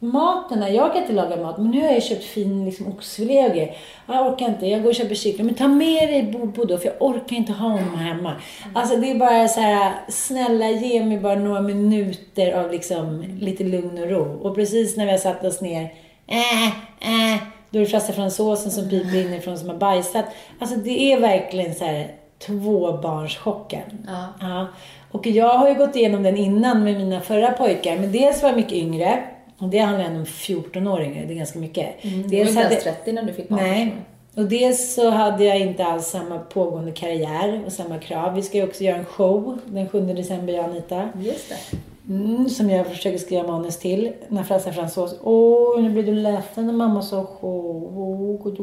Maten, 0.03 0.73
jag 0.73 0.93
kan 0.93 1.01
inte 1.01 1.13
laga 1.13 1.37
mat, 1.37 1.57
men 1.57 1.71
nu 1.71 1.81
har 1.81 1.91
jag 1.91 2.03
köpt 2.03 2.23
fin 2.23 2.65
liksom, 2.65 2.87
oxfilé 2.87 3.45
och 3.45 3.51
grejer. 3.51 3.75
Jag 4.07 4.27
orkar 4.27 4.45
inte, 4.45 4.67
jag 4.67 4.83
går 4.83 4.89
och 4.89 4.95
köper 4.95 5.15
kyckling. 5.15 5.45
Men 5.45 5.55
ta 5.55 5.67
med 5.67 6.09
dig 6.09 6.23
Bobo 6.23 6.65
då, 6.65 6.77
för 6.77 6.85
jag 6.85 6.95
orkar 6.99 7.35
inte 7.35 7.53
ha 7.53 7.69
honom 7.69 7.95
hemma. 7.95 8.33
Alltså 8.73 8.95
det 8.95 9.11
är 9.11 9.15
bara 9.15 9.47
så 9.47 9.61
här, 9.61 9.93
snälla 10.09 10.69
ge 10.69 11.03
mig 11.03 11.19
bara 11.19 11.35
några 11.35 11.61
minuter 11.61 12.53
av 12.53 12.71
liksom 12.71 13.23
lite 13.39 13.63
lugn 13.63 14.03
och 14.03 14.09
ro. 14.09 14.39
Och 14.41 14.55
precis 14.55 14.97
när 14.97 15.05
vi 15.05 15.11
har 15.11 15.17
satt 15.17 15.45
oss 15.45 15.61
ner, 15.61 15.93
äh, 16.27 16.67
äh, 16.67 17.41
då 17.69 17.79
är 17.79 17.83
det 17.83 17.89
Frasse 17.89 18.13
fransosen 18.13 18.71
som 18.71 18.89
piper 18.89 19.25
inifrån 19.25 19.57
som 19.57 19.69
har 19.69 19.77
bajsat. 19.77 20.25
Alltså 20.59 20.75
det 20.75 21.13
är 21.13 21.19
verkligen 21.19 21.75
så 21.75 21.85
här 21.85 22.07
tvåbarnschocken. 22.47 24.07
Ja. 24.07 24.25
Ja. 24.41 24.67
Och 25.11 25.27
jag 25.27 25.57
har 25.57 25.69
ju 25.69 25.75
gått 25.75 25.95
igenom 25.95 26.23
den 26.23 26.37
innan 26.37 26.83
med 26.83 26.97
mina 26.97 27.21
förra 27.21 27.51
pojkar. 27.51 27.97
Men 27.97 28.11
dels 28.11 28.41
var 28.41 28.49
jag 28.49 28.55
mycket 28.55 28.73
yngre. 28.73 29.23
Och 29.57 29.67
det 29.69 29.77
handlar 29.77 30.05
ändå 30.05 30.19
om 30.19 30.25
14-åringar. 30.25 31.25
Det 31.27 31.33
är 31.33 31.37
ganska 31.37 31.59
mycket. 31.59 31.87
Du 32.01 32.09
var 32.09 32.17
inte 32.23 32.35
ens 32.35 32.55
hade- 32.55 32.75
30 32.75 33.11
när 33.11 33.23
du 33.23 33.33
fick 33.33 33.49
barn. 33.49 33.59
Nej. 33.63 33.95
Och 34.35 34.45
dels 34.45 34.93
så 34.93 35.09
hade 35.09 35.43
jag 35.43 35.59
inte 35.59 35.85
alls 35.85 36.07
samma 36.07 36.39
pågående 36.39 36.91
karriär 36.91 37.61
och 37.65 37.71
samma 37.71 37.99
krav. 37.99 38.35
Vi 38.35 38.41
ska 38.41 38.57
ju 38.57 38.63
också 38.63 38.83
göra 38.83 38.97
en 38.97 39.05
show 39.05 39.57
den 39.65 39.89
7 39.89 40.01
december, 40.01 40.53
jag 40.53 40.65
och 40.65 40.71
Anita. 40.71 41.09
Just 41.21 41.49
det. 41.49 41.77
Mm, 42.13 42.49
som 42.49 42.69
jag 42.69 42.87
försöker 42.87 43.17
skriva 43.17 43.47
manus 43.47 43.77
till. 43.79 44.11
När 44.27 44.43
Frassa 44.43 44.71
Fransås. 44.73 45.15
Åh, 45.23 45.81
nu 45.81 45.89
blir 45.89 46.03
du 46.03 46.13
ledsen 46.13 46.65
när 46.67 46.73
mamma 46.73 47.01
sa 47.01 47.25
show. 47.25 48.53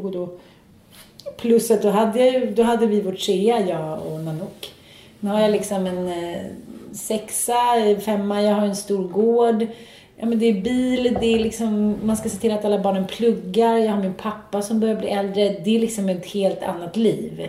Plus 1.37 1.71
att 1.71 1.81
då 1.81 1.89
hade, 1.89 2.39
då 2.45 2.63
hade 2.63 2.87
vi 2.87 3.01
vårt 3.01 3.19
trea, 3.19 3.67
jag 3.67 3.99
och 4.13 4.19
Nanook. 4.19 4.71
Nu 5.19 5.29
har 5.29 5.39
jag 5.39 5.51
liksom 5.51 5.85
en 5.85 6.07
eh, 6.07 6.37
sexa, 6.93 7.55
femma, 8.05 8.41
jag 8.41 8.55
har 8.55 8.65
en 8.67 8.75
stor 8.75 9.07
gård. 9.07 9.67
Ja, 10.21 10.27
men 10.27 10.39
det 10.39 10.45
är 10.45 10.53
bil, 10.53 11.17
det 11.21 11.25
är 11.25 11.39
liksom, 11.39 11.95
man 12.03 12.17
ska 12.17 12.29
se 12.29 12.37
till 12.37 12.51
att 12.51 12.65
alla 12.65 12.79
barnen 12.79 13.07
pluggar. 13.07 13.77
Jag 13.77 13.91
har 13.91 14.01
min 14.01 14.13
pappa 14.13 14.61
som 14.61 14.79
börjar 14.79 14.95
bli 14.95 15.09
äldre. 15.09 15.49
Det 15.63 15.75
är 15.75 15.79
liksom 15.79 16.09
ett 16.09 16.25
helt 16.25 16.63
annat 16.63 16.97
liv. 16.97 17.47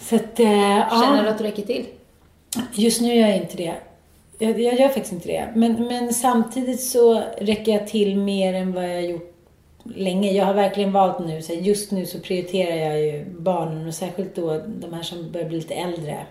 Så 0.00 0.16
att, 0.16 0.40
eh, 0.40 0.46
Känner 0.46 1.16
ja, 1.16 1.22
du 1.22 1.28
att 1.28 1.38
du 1.38 1.44
räcker 1.44 1.62
till? 1.62 1.86
just 2.72 3.00
nu 3.00 3.14
gör 3.14 3.28
jag 3.28 3.36
inte 3.36 3.56
det. 3.56 3.74
Jag, 4.38 4.60
jag 4.60 4.80
gör 4.80 4.88
faktiskt 4.88 5.12
inte 5.12 5.28
det. 5.28 5.48
Men, 5.54 5.86
men 5.86 6.14
samtidigt 6.14 6.80
så 6.80 7.22
räcker 7.38 7.72
jag 7.72 7.88
till 7.88 8.16
mer 8.16 8.54
än 8.54 8.72
vad 8.72 8.84
jag 8.84 8.94
har 8.94 9.00
gjort 9.00 9.34
länge. 9.94 10.32
Jag 10.32 10.44
har 10.44 10.54
verkligen 10.54 10.92
valt 10.92 11.26
nu, 11.26 11.42
så 11.42 11.52
just 11.52 11.90
nu 11.90 12.06
så 12.06 12.18
prioriterar 12.18 12.76
jag 12.76 13.00
ju 13.00 13.24
barnen 13.24 13.88
och 13.88 13.94
särskilt 13.94 14.34
då 14.34 14.62
de 14.80 14.92
här 14.92 15.02
som 15.02 15.32
börjar 15.32 15.48
bli 15.48 15.56
lite 15.56 15.74
äldre. 15.74 16.26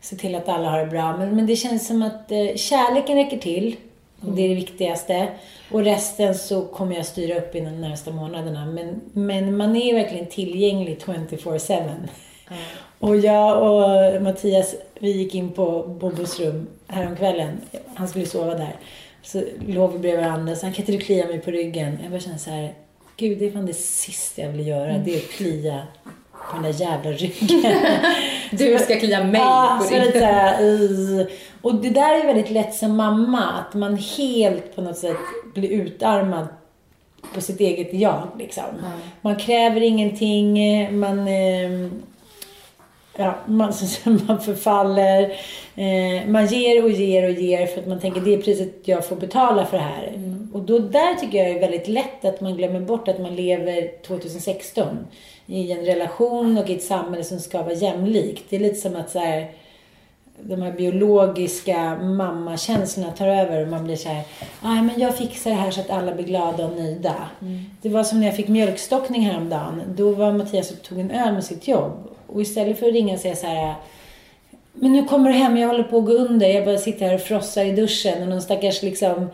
Se 0.00 0.16
till 0.16 0.34
att 0.34 0.48
alla 0.48 0.70
har 0.70 0.78
det 0.78 0.86
bra. 0.86 1.16
Men, 1.16 1.36
men 1.36 1.46
det 1.46 1.56
känns 1.56 1.86
som 1.86 2.02
att 2.02 2.32
eh, 2.32 2.54
kärleken 2.56 3.16
räcker 3.16 3.38
till. 3.38 3.76
Och 4.26 4.32
det 4.32 4.42
är 4.42 4.48
det 4.48 4.54
viktigaste. 4.54 5.28
Och 5.70 5.84
resten 5.84 6.34
så 6.34 6.64
kommer 6.64 6.96
jag 6.96 7.06
styra 7.06 7.38
upp 7.38 7.54
inom 7.54 7.72
de 7.72 7.80
närmaste 7.80 8.12
månaderna. 8.12 8.66
Men, 8.66 9.00
men 9.12 9.56
man 9.56 9.76
är 9.76 9.94
verkligen 9.94 10.26
tillgänglig 10.26 10.98
24-7. 10.98 12.08
Och 12.98 13.16
jag 13.16 13.62
och 13.62 14.22
Mattias, 14.22 14.74
vi 14.98 15.10
gick 15.10 15.34
in 15.34 15.50
på 15.52 15.82
Bobos 16.00 16.40
rum 16.40 16.66
häromkvällen. 16.86 17.60
Han 17.94 18.08
skulle 18.08 18.26
sova 18.26 18.54
där. 18.54 18.76
Så 19.22 19.42
låg 19.66 19.92
vi 19.92 19.98
bredvid 19.98 20.24
varandra. 20.24 20.56
Så 20.56 20.66
han 20.66 20.72
kan 20.72 20.82
inte 20.82 20.92
du 20.92 20.98
klia 20.98 21.26
mig 21.26 21.40
på 21.40 21.50
ryggen? 21.50 21.98
Jag 22.02 22.10
bara 22.10 22.20
kände 22.20 22.38
så 22.38 22.50
här. 22.50 22.74
Gud, 23.16 23.38
det 23.38 23.46
är 23.46 23.50
fan 23.50 23.66
det 23.66 23.74
sista 23.74 24.42
jag 24.42 24.48
vill 24.48 24.66
göra. 24.66 24.98
Det 24.98 25.14
är 25.14 25.16
att 25.16 25.30
klia 25.30 25.82
på 26.32 26.54
den 26.54 26.62
där 26.62 26.80
jävla 26.80 27.10
ryggen. 27.12 27.74
Du 28.50 28.78
ska 28.78 28.98
klia 28.98 29.24
mig 29.24 29.40
Ja, 29.40 29.76
på 29.80 29.84
så 29.84 29.94
din... 29.94 30.02
lite 30.02 30.18
såhär, 30.18 30.62
uh. 30.62 31.26
Och 31.62 31.74
det 31.74 31.90
där 31.90 32.20
är 32.20 32.26
väldigt 32.26 32.50
lätt 32.50 32.74
som 32.74 32.96
mamma, 32.96 33.44
att 33.44 33.74
man 33.74 33.96
helt 33.96 34.76
på 34.76 34.82
något 34.82 34.98
sätt 34.98 35.16
blir 35.54 35.70
utarmad 35.70 36.46
på 37.34 37.40
sitt 37.40 37.60
eget 37.60 37.94
jag. 37.94 38.28
Liksom. 38.38 38.64
Man 39.20 39.36
kräver 39.36 39.80
ingenting, 39.80 40.58
man, 40.98 41.28
eh, 41.28 41.88
ja, 43.16 43.34
man, 43.46 43.72
man 44.26 44.40
förfaller. 44.40 45.22
Eh, 45.76 46.28
man 46.28 46.46
ger 46.46 46.84
och 46.84 46.90
ger 46.90 47.24
och 47.24 47.30
ger 47.30 47.66
för 47.66 47.80
att 47.80 47.88
man 47.88 48.00
tänker 48.00 48.20
det 48.20 48.34
är 48.34 48.42
priset 48.42 48.74
jag 48.84 49.06
får 49.06 49.16
betala 49.16 49.66
för 49.66 49.76
det 49.76 49.82
här. 49.82 50.12
Och 50.52 50.60
då 50.60 50.78
där 50.78 51.14
tycker 51.14 51.38
jag 51.38 51.50
är 51.50 51.60
väldigt 51.60 51.88
lätt 51.88 52.24
att 52.24 52.40
man 52.40 52.56
glömmer 52.56 52.80
bort 52.80 53.08
att 53.08 53.20
man 53.20 53.36
lever 53.36 54.02
2016 54.06 54.86
i 55.46 55.72
en 55.72 55.84
relation 55.84 56.58
och 56.58 56.70
i 56.70 56.74
ett 56.74 56.82
samhälle 56.82 57.24
som 57.24 57.38
ska 57.38 57.62
vara 57.62 57.74
jämlikt. 57.74 58.44
Det 58.48 58.56
är 58.56 58.60
lite 58.60 58.80
som 58.80 58.96
att 58.96 59.10
så 59.10 59.18
här, 59.18 59.50
de 60.42 60.62
här 60.62 60.72
biologiska 60.72 61.96
mammakänslorna 61.96 63.12
tar 63.12 63.26
över 63.26 63.62
och 63.62 63.68
man 63.68 63.84
blir 63.84 63.96
så 63.96 64.08
här, 64.08 64.22
nej 64.62 64.82
men 64.82 65.00
jag 65.00 65.16
fixar 65.16 65.50
det 65.50 65.56
här 65.56 65.70
så 65.70 65.80
att 65.80 65.90
alla 65.90 66.14
blir 66.14 66.24
glada 66.24 66.66
och 66.66 66.76
nöjda. 66.76 67.14
Det 67.82 67.88
var 67.88 68.04
som 68.04 68.20
när 68.20 68.26
jag 68.26 68.36
fick 68.36 68.48
mjölkstockning 68.48 69.22
häromdagen. 69.22 69.82
Då 69.96 70.10
var 70.10 70.32
Mattias 70.32 70.70
och 70.70 70.82
tog 70.82 70.98
en 70.98 71.10
öl 71.10 71.34
med 71.34 71.44
sitt 71.44 71.68
jobb. 71.68 72.08
Och 72.26 72.42
istället 72.42 72.78
för 72.78 72.86
att 72.86 72.92
ringa 72.92 73.14
och 73.14 73.20
säga 73.20 73.36
så 73.36 73.46
här, 73.46 73.74
men 74.72 74.92
nu 74.92 75.04
kommer 75.04 75.30
du 75.30 75.36
hem, 75.36 75.56
jag 75.56 75.68
håller 75.68 75.84
på 75.84 75.98
att 75.98 76.06
gå 76.06 76.12
under. 76.12 76.48
Jag 76.48 76.64
bara 76.64 76.78
sitter 76.78 77.06
här 77.06 77.14
och 77.14 77.20
frossar 77.20 77.64
i 77.64 77.72
duschen 77.72 78.22
och 78.22 78.28
någon 78.28 78.42
stackars 78.42 78.82
liksom 78.82 79.28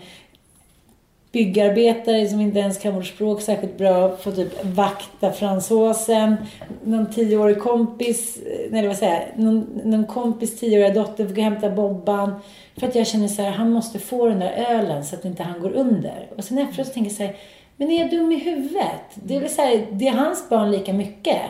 byggarbetare 1.36 2.28
som 2.28 2.40
inte 2.40 2.58
ens 2.58 2.78
kan 2.78 2.94
vårt 2.94 3.06
språk 3.06 3.40
särskilt 3.40 3.78
bra 3.78 4.16
får 4.16 4.32
typ 4.32 4.64
vakta 4.64 5.32
fransosen. 5.32 6.36
Någon 6.84 7.10
tioårig 7.10 7.58
kompis, 7.58 8.36
eh, 8.36 8.70
nej 8.70 8.86
vad 8.86 8.96
säger 8.96 9.12
jag, 9.12 9.44
någon, 9.44 9.80
någon 9.84 10.06
kompis 10.06 10.60
tioåriga 10.60 10.94
dotter 10.94 11.26
får 11.26 11.34
gå 11.34 11.40
och 11.40 11.44
hämta 11.44 11.70
Bobban. 11.70 12.34
För 12.76 12.86
att 12.86 12.94
jag 12.94 13.06
känner 13.06 13.28
så 13.28 13.42
här, 13.42 13.50
han 13.50 13.70
måste 13.70 13.98
få 13.98 14.26
den 14.26 14.38
där 14.38 14.52
ölen 14.52 15.04
så 15.04 15.16
att 15.16 15.24
inte 15.24 15.42
han 15.42 15.60
går 15.60 15.72
under. 15.72 16.28
Och 16.36 16.44
sen 16.44 16.58
efteråt 16.58 16.86
så 16.86 16.92
tänker 16.92 17.10
jag 17.10 17.16
så 17.16 17.22
här, 17.22 17.36
men 17.76 17.90
är 17.90 18.00
jag 18.00 18.10
dum 18.10 18.32
i 18.32 18.38
huvudet? 18.38 19.02
Det 19.14 19.36
är 19.36 19.40
väl 19.40 19.50
så 19.50 19.62
här, 19.62 19.86
det 19.92 20.08
är 20.08 20.12
hans 20.12 20.48
barn 20.48 20.70
lika 20.70 20.92
mycket. 20.92 21.40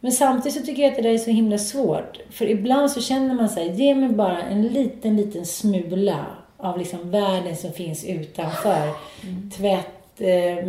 Men 0.00 0.12
samtidigt 0.12 0.58
så 0.58 0.66
tycker 0.66 0.82
jag 0.82 0.90
att 0.90 0.96
det 0.96 1.02
där 1.02 1.14
är 1.14 1.18
så 1.18 1.30
himla 1.30 1.58
svårt. 1.58 2.18
För 2.30 2.50
ibland 2.50 2.90
så 2.90 3.00
känner 3.00 3.34
man 3.34 3.48
sig, 3.48 3.70
ge 3.70 3.94
mig 3.94 4.08
bara 4.08 4.42
en 4.42 4.62
liten, 4.62 5.16
liten 5.16 5.46
smula 5.46 6.26
av 6.56 6.78
liksom 6.78 7.10
världen 7.10 7.56
som 7.56 7.72
finns 7.72 8.04
utanför. 8.04 8.90
Tvätt, 9.56 10.20
eh, 10.20 10.68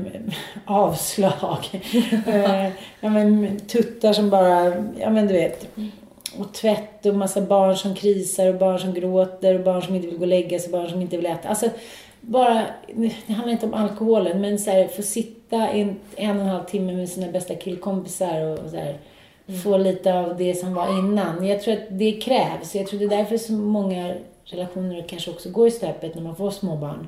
avslag, 0.65 1.69
eh, 2.27 2.67
ja, 2.99 3.09
men, 3.09 3.59
tuttar 3.59 4.13
som 4.13 4.29
bara, 4.29 4.73
ja 4.99 5.09
men 5.09 5.27
du 5.27 5.33
vet. 5.33 5.67
Och 6.39 6.53
tvätt 6.53 7.05
och 7.05 7.15
massa 7.15 7.41
barn 7.41 7.75
som 7.75 7.95
krisar 7.95 8.47
och 8.47 8.55
barn 8.55 8.79
som 8.79 8.93
gråter 8.93 9.59
och 9.59 9.65
barn 9.65 9.81
som 9.81 9.95
inte 9.95 10.07
vill 10.07 10.17
gå 10.17 10.21
och 10.21 10.27
lägga 10.27 10.59
sig, 10.59 10.71
barn 10.71 10.89
som 10.89 11.01
inte 11.01 11.17
vill 11.17 11.25
äta. 11.25 11.49
Alltså, 11.49 11.69
bara, 12.21 12.65
det 13.27 13.33
handlar 13.33 13.51
inte 13.51 13.65
om 13.65 13.73
alkoholen, 13.73 14.41
men 14.41 14.59
så 14.59 14.71
här, 14.71 14.87
få 14.87 15.01
sitta 15.01 15.67
en, 15.67 15.95
en 16.15 16.37
och 16.37 16.43
en 16.43 16.49
halv 16.49 16.63
timme 16.63 16.93
med 16.93 17.09
sina 17.09 17.31
bästa 17.31 17.55
killkompisar 17.55 18.41
och, 18.41 18.59
och 18.59 18.69
så 18.69 18.77
här, 18.77 18.97
få 19.63 19.77
lite 19.77 20.13
av 20.13 20.37
det 20.37 20.55
som 20.55 20.73
var 20.73 20.99
innan. 20.99 21.47
Jag 21.47 21.61
tror 21.61 21.73
att 21.73 21.87
det 21.89 22.11
krävs. 22.11 22.75
Jag 22.75 22.87
tror 22.87 22.99
det 22.99 23.05
är 23.05 23.17
därför 23.17 23.37
så 23.37 23.53
många 23.53 24.15
relationer 24.45 25.05
kanske 25.07 25.31
också 25.31 25.49
går 25.49 25.67
i 25.67 25.71
stöpet 25.71 26.15
när 26.15 26.21
man 26.21 26.35
får 26.35 26.51
småbarn. 26.51 27.07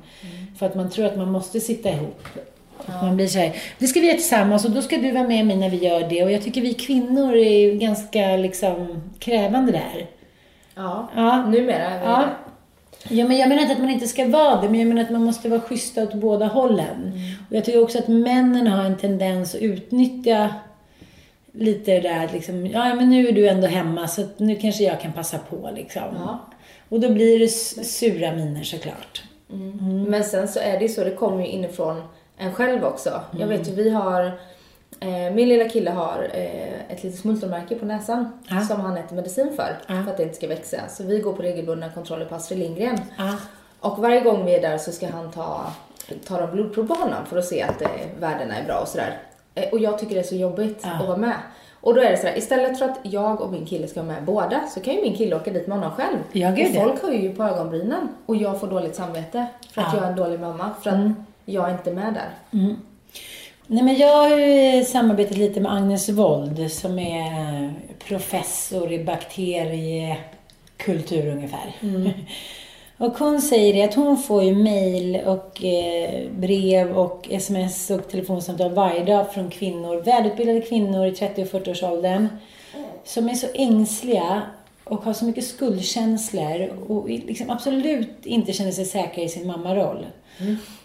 För 0.58 0.66
att 0.66 0.74
man 0.74 0.90
tror 0.90 1.06
att 1.06 1.16
man 1.16 1.30
måste 1.32 1.60
sitta 1.60 1.88
ihop. 1.90 2.22
Att 2.86 3.02
Man 3.02 3.16
blir 3.16 3.26
så 3.26 3.38
här, 3.38 3.52
det 3.78 3.86
ska 3.86 4.00
vi 4.00 4.06
göra 4.06 4.16
tillsammans 4.16 4.64
och 4.64 4.70
då 4.70 4.82
ska 4.82 4.96
du 4.96 5.10
vara 5.10 5.28
med 5.28 5.46
mig 5.46 5.56
när 5.56 5.70
vi 5.70 5.76
gör 5.76 6.08
det. 6.08 6.24
Och 6.24 6.32
jag 6.32 6.42
tycker 6.42 6.60
vi 6.60 6.74
kvinnor 6.74 7.34
är 7.36 7.74
ganska 7.74 8.36
liksom 8.36 9.02
krävande 9.18 9.72
där. 9.72 10.06
Ja, 10.74 11.08
Ja. 11.16 11.46
numera 11.46 11.84
är 11.84 11.98
vi 12.00 12.04
Ja. 12.04 12.16
det. 13.08 13.14
Ja, 13.14 13.28
men 13.28 13.36
jag 13.36 13.48
menar 13.48 13.62
inte 13.62 13.72
att 13.74 13.80
man 13.80 13.90
inte 13.90 14.06
ska 14.06 14.28
vara 14.28 14.60
det, 14.60 14.68
men 14.68 14.78
jag 14.80 14.88
menar 14.88 15.02
att 15.02 15.10
man 15.10 15.24
måste 15.24 15.48
vara 15.48 15.60
schyssta 15.60 16.02
åt 16.02 16.14
båda 16.14 16.46
hållen. 16.46 17.12
Och 17.50 17.56
jag 17.56 17.64
tycker 17.64 17.82
också 17.82 17.98
att 17.98 18.08
männen 18.08 18.66
har 18.66 18.84
en 18.84 18.96
tendens 18.96 19.54
att 19.54 19.60
utnyttja 19.60 20.54
lite 21.52 21.90
det 21.90 22.00
där 22.00 22.28
liksom, 22.32 22.66
ja 22.66 22.94
men 22.94 23.10
nu 23.10 23.28
är 23.28 23.32
du 23.32 23.48
ändå 23.48 23.66
hemma 23.66 24.08
så 24.08 24.20
att 24.20 24.38
nu 24.38 24.54
kanske 24.56 24.84
jag 24.84 25.00
kan 25.00 25.12
passa 25.12 25.38
på 25.38 25.70
liksom. 25.76 26.02
Ja. 26.14 26.38
Och 26.88 27.00
då 27.00 27.12
blir 27.12 27.38
det 27.38 27.48
sura 27.84 28.32
miner 28.32 28.62
såklart. 28.62 29.22
Men 30.08 30.24
sen 30.24 30.48
så 30.48 30.58
är 30.60 30.72
det 30.78 30.82
ju 30.82 30.88
så, 30.88 31.04
det 31.04 31.10
kommer 31.10 31.40
ju 31.44 31.46
inifrån 31.50 32.02
en 32.36 32.52
själv 32.54 32.84
också. 32.84 33.20
Jag 33.38 33.46
vet 33.46 33.68
ju, 33.68 33.72
vi 33.72 33.90
har, 33.90 34.24
eh, 35.00 35.34
min 35.34 35.48
lilla 35.48 35.68
kille 35.68 35.90
har 35.90 36.30
eh, 36.34 36.92
ett 36.92 37.02
litet 37.02 37.20
smultronmärke 37.20 37.74
på 37.74 37.84
näsan 37.86 38.38
Ja. 38.50 38.60
som 38.60 38.80
han 38.80 38.96
äter 38.96 39.16
medicin 39.16 39.52
för, 39.56 39.78
Ja. 39.86 40.02
för 40.04 40.10
att 40.10 40.16
det 40.16 40.22
inte 40.22 40.34
ska 40.34 40.46
växa. 40.48 40.76
Så 40.88 41.04
vi 41.04 41.18
går 41.18 41.32
på 41.32 41.42
regelbundna 41.42 41.90
kontroller 41.90 42.24
på 42.26 42.34
Astrid 42.34 42.58
Lindgren. 42.58 43.00
Ja. 43.18 43.34
Och 43.80 43.98
varje 43.98 44.20
gång 44.20 44.44
vi 44.44 44.54
är 44.54 44.62
där 44.62 44.78
så 44.78 44.92
ska 44.92 45.06
han 45.08 45.30
ta, 45.30 45.72
ta 46.26 46.40
de 46.40 46.50
blodprov 46.50 46.86
på 46.86 46.94
honom 46.94 47.26
för 47.26 47.38
att 47.38 47.44
se 47.44 47.62
att 47.62 47.82
eh, 47.82 47.88
värdena 48.20 48.56
är 48.56 48.64
bra 48.64 48.78
och 48.80 48.88
sådär. 48.88 49.18
Och 49.72 49.78
jag 49.78 49.98
tycker 49.98 50.14
det 50.14 50.20
är 50.20 50.24
så 50.24 50.34
jobbigt 50.36 50.80
Ja. 50.82 50.90
att 51.00 51.06
vara 51.08 51.16
med. 51.16 51.36
Och 51.88 51.94
då 51.94 52.00
är 52.00 52.10
det 52.10 52.16
sådär, 52.16 52.38
istället 52.38 52.78
för 52.78 52.84
att 52.84 52.98
jag 53.02 53.40
och 53.40 53.52
min 53.52 53.66
kille 53.66 53.88
ska 53.88 54.02
vara 54.02 54.12
med 54.12 54.24
båda 54.24 54.60
så 54.74 54.80
kan 54.80 54.94
ju 54.94 55.02
min 55.02 55.16
kille 55.16 55.36
åka 55.36 55.50
dit 55.50 55.66
med 55.66 55.78
honom 55.78 55.92
själv. 55.92 56.16
Ja, 56.32 56.50
gud, 56.50 56.76
och 56.76 56.82
folk 56.82 57.02
höjer 57.02 57.20
ju 57.20 57.34
på 57.34 57.42
ögonbrynen 57.44 58.08
och 58.26 58.36
jag 58.36 58.60
får 58.60 58.66
dåligt 58.66 58.94
samvete 58.94 59.46
för 59.72 59.82
att 59.82 59.88
Ja. 59.92 59.98
Mm. 59.98 59.98
jag 59.98 60.04
är 60.04 60.10
en 60.10 60.16
dålig 60.16 60.40
mamma. 60.40 60.70
För 60.82 60.90
att 60.90 61.10
jag 61.44 61.68
är 61.68 61.72
inte 61.72 61.92
med 61.92 62.14
där. 62.14 62.28
Nej, 63.66 63.82
men 63.82 63.96
jag 63.96 64.16
har 64.16 64.84
samarbetat 64.84 65.36
lite 65.36 65.60
med 65.60 65.72
Agnes 65.72 66.08
Wold 66.08 66.72
som 66.72 66.98
är 66.98 67.72
professor 67.98 68.92
i 68.92 69.04
bakteriekultur 69.04 71.26
ungefär. 71.26 71.72
Och 72.98 73.18
hon 73.18 73.42
säger 73.42 73.74
det 73.74 73.82
att 73.82 73.94
hon 73.94 74.18
får 74.18 74.42
ju 74.42 74.54
mail 74.54 75.20
och 75.26 75.64
eh, 75.64 76.30
brev 76.30 76.98
och 76.98 77.28
sms 77.30 77.90
och 77.90 78.08
telefonsamtal 78.08 78.72
varje 78.72 79.04
dag 79.04 79.32
från 79.32 79.50
kvinnor, 79.50 80.02
välutbildade 80.02 80.60
kvinnor 80.60 81.06
i 81.06 81.12
30 81.12 81.42
och 81.42 81.48
40-årsåldern 81.48 82.28
som 83.04 83.28
är 83.28 83.34
så 83.34 83.46
ängsliga 83.54 84.42
och 84.84 85.04
har 85.04 85.12
så 85.12 85.24
mycket 85.24 85.44
skuldkänslor 85.44 86.70
och 86.88 87.08
liksom 87.08 87.50
absolut 87.50 88.26
inte 88.26 88.52
känner 88.52 88.70
sig 88.70 88.84
säkra 88.84 89.22
i 89.22 89.28
sin 89.28 89.46
mammaroll. 89.46 90.06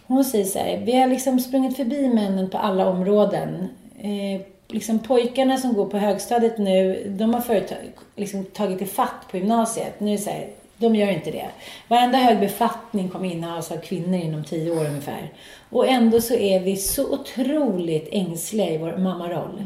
Hon 0.06 0.24
säger 0.24 0.44
så 0.44 0.58
här, 0.58 0.82
vi 0.86 0.96
har 0.96 1.06
liksom 1.06 1.40
sprungit 1.40 1.76
förbi 1.76 2.08
männen 2.08 2.50
på 2.50 2.58
alla 2.58 2.88
områden. 2.88 3.68
Eh, 3.98 4.40
liksom 4.68 4.98
pojkarna 4.98 5.56
som 5.56 5.74
går 5.74 5.86
på 5.86 5.98
högstadiet 5.98 6.58
nu, 6.58 7.06
de 7.18 7.34
har 7.34 7.40
förut 7.40 7.72
liksom 8.16 8.44
tagit 8.44 8.82
ifatt 8.82 9.28
på 9.30 9.36
gymnasiet. 9.36 10.00
Nu 10.00 10.08
är 10.12 10.16
det 10.16 10.22
så 10.22 10.30
här, 10.30 10.48
de 10.76 10.96
gör 10.96 11.10
inte 11.10 11.30
det. 11.30 11.48
Varenda 11.88 12.18
hög 12.18 12.40
befattning 12.40 13.08
kommer 13.08 13.32
innehas 13.32 13.72
av 13.72 13.76
kvinnor 13.76 14.20
inom 14.20 14.44
tio 14.44 14.70
år 14.70 14.86
ungefär. 14.86 15.32
Och 15.70 15.88
ändå 15.88 16.20
så 16.20 16.34
är 16.34 16.60
vi 16.60 16.76
så 16.76 17.14
otroligt 17.14 18.08
ängsliga 18.12 18.70
i 18.70 18.78
vår 18.78 18.96
mammaroll. 18.96 19.62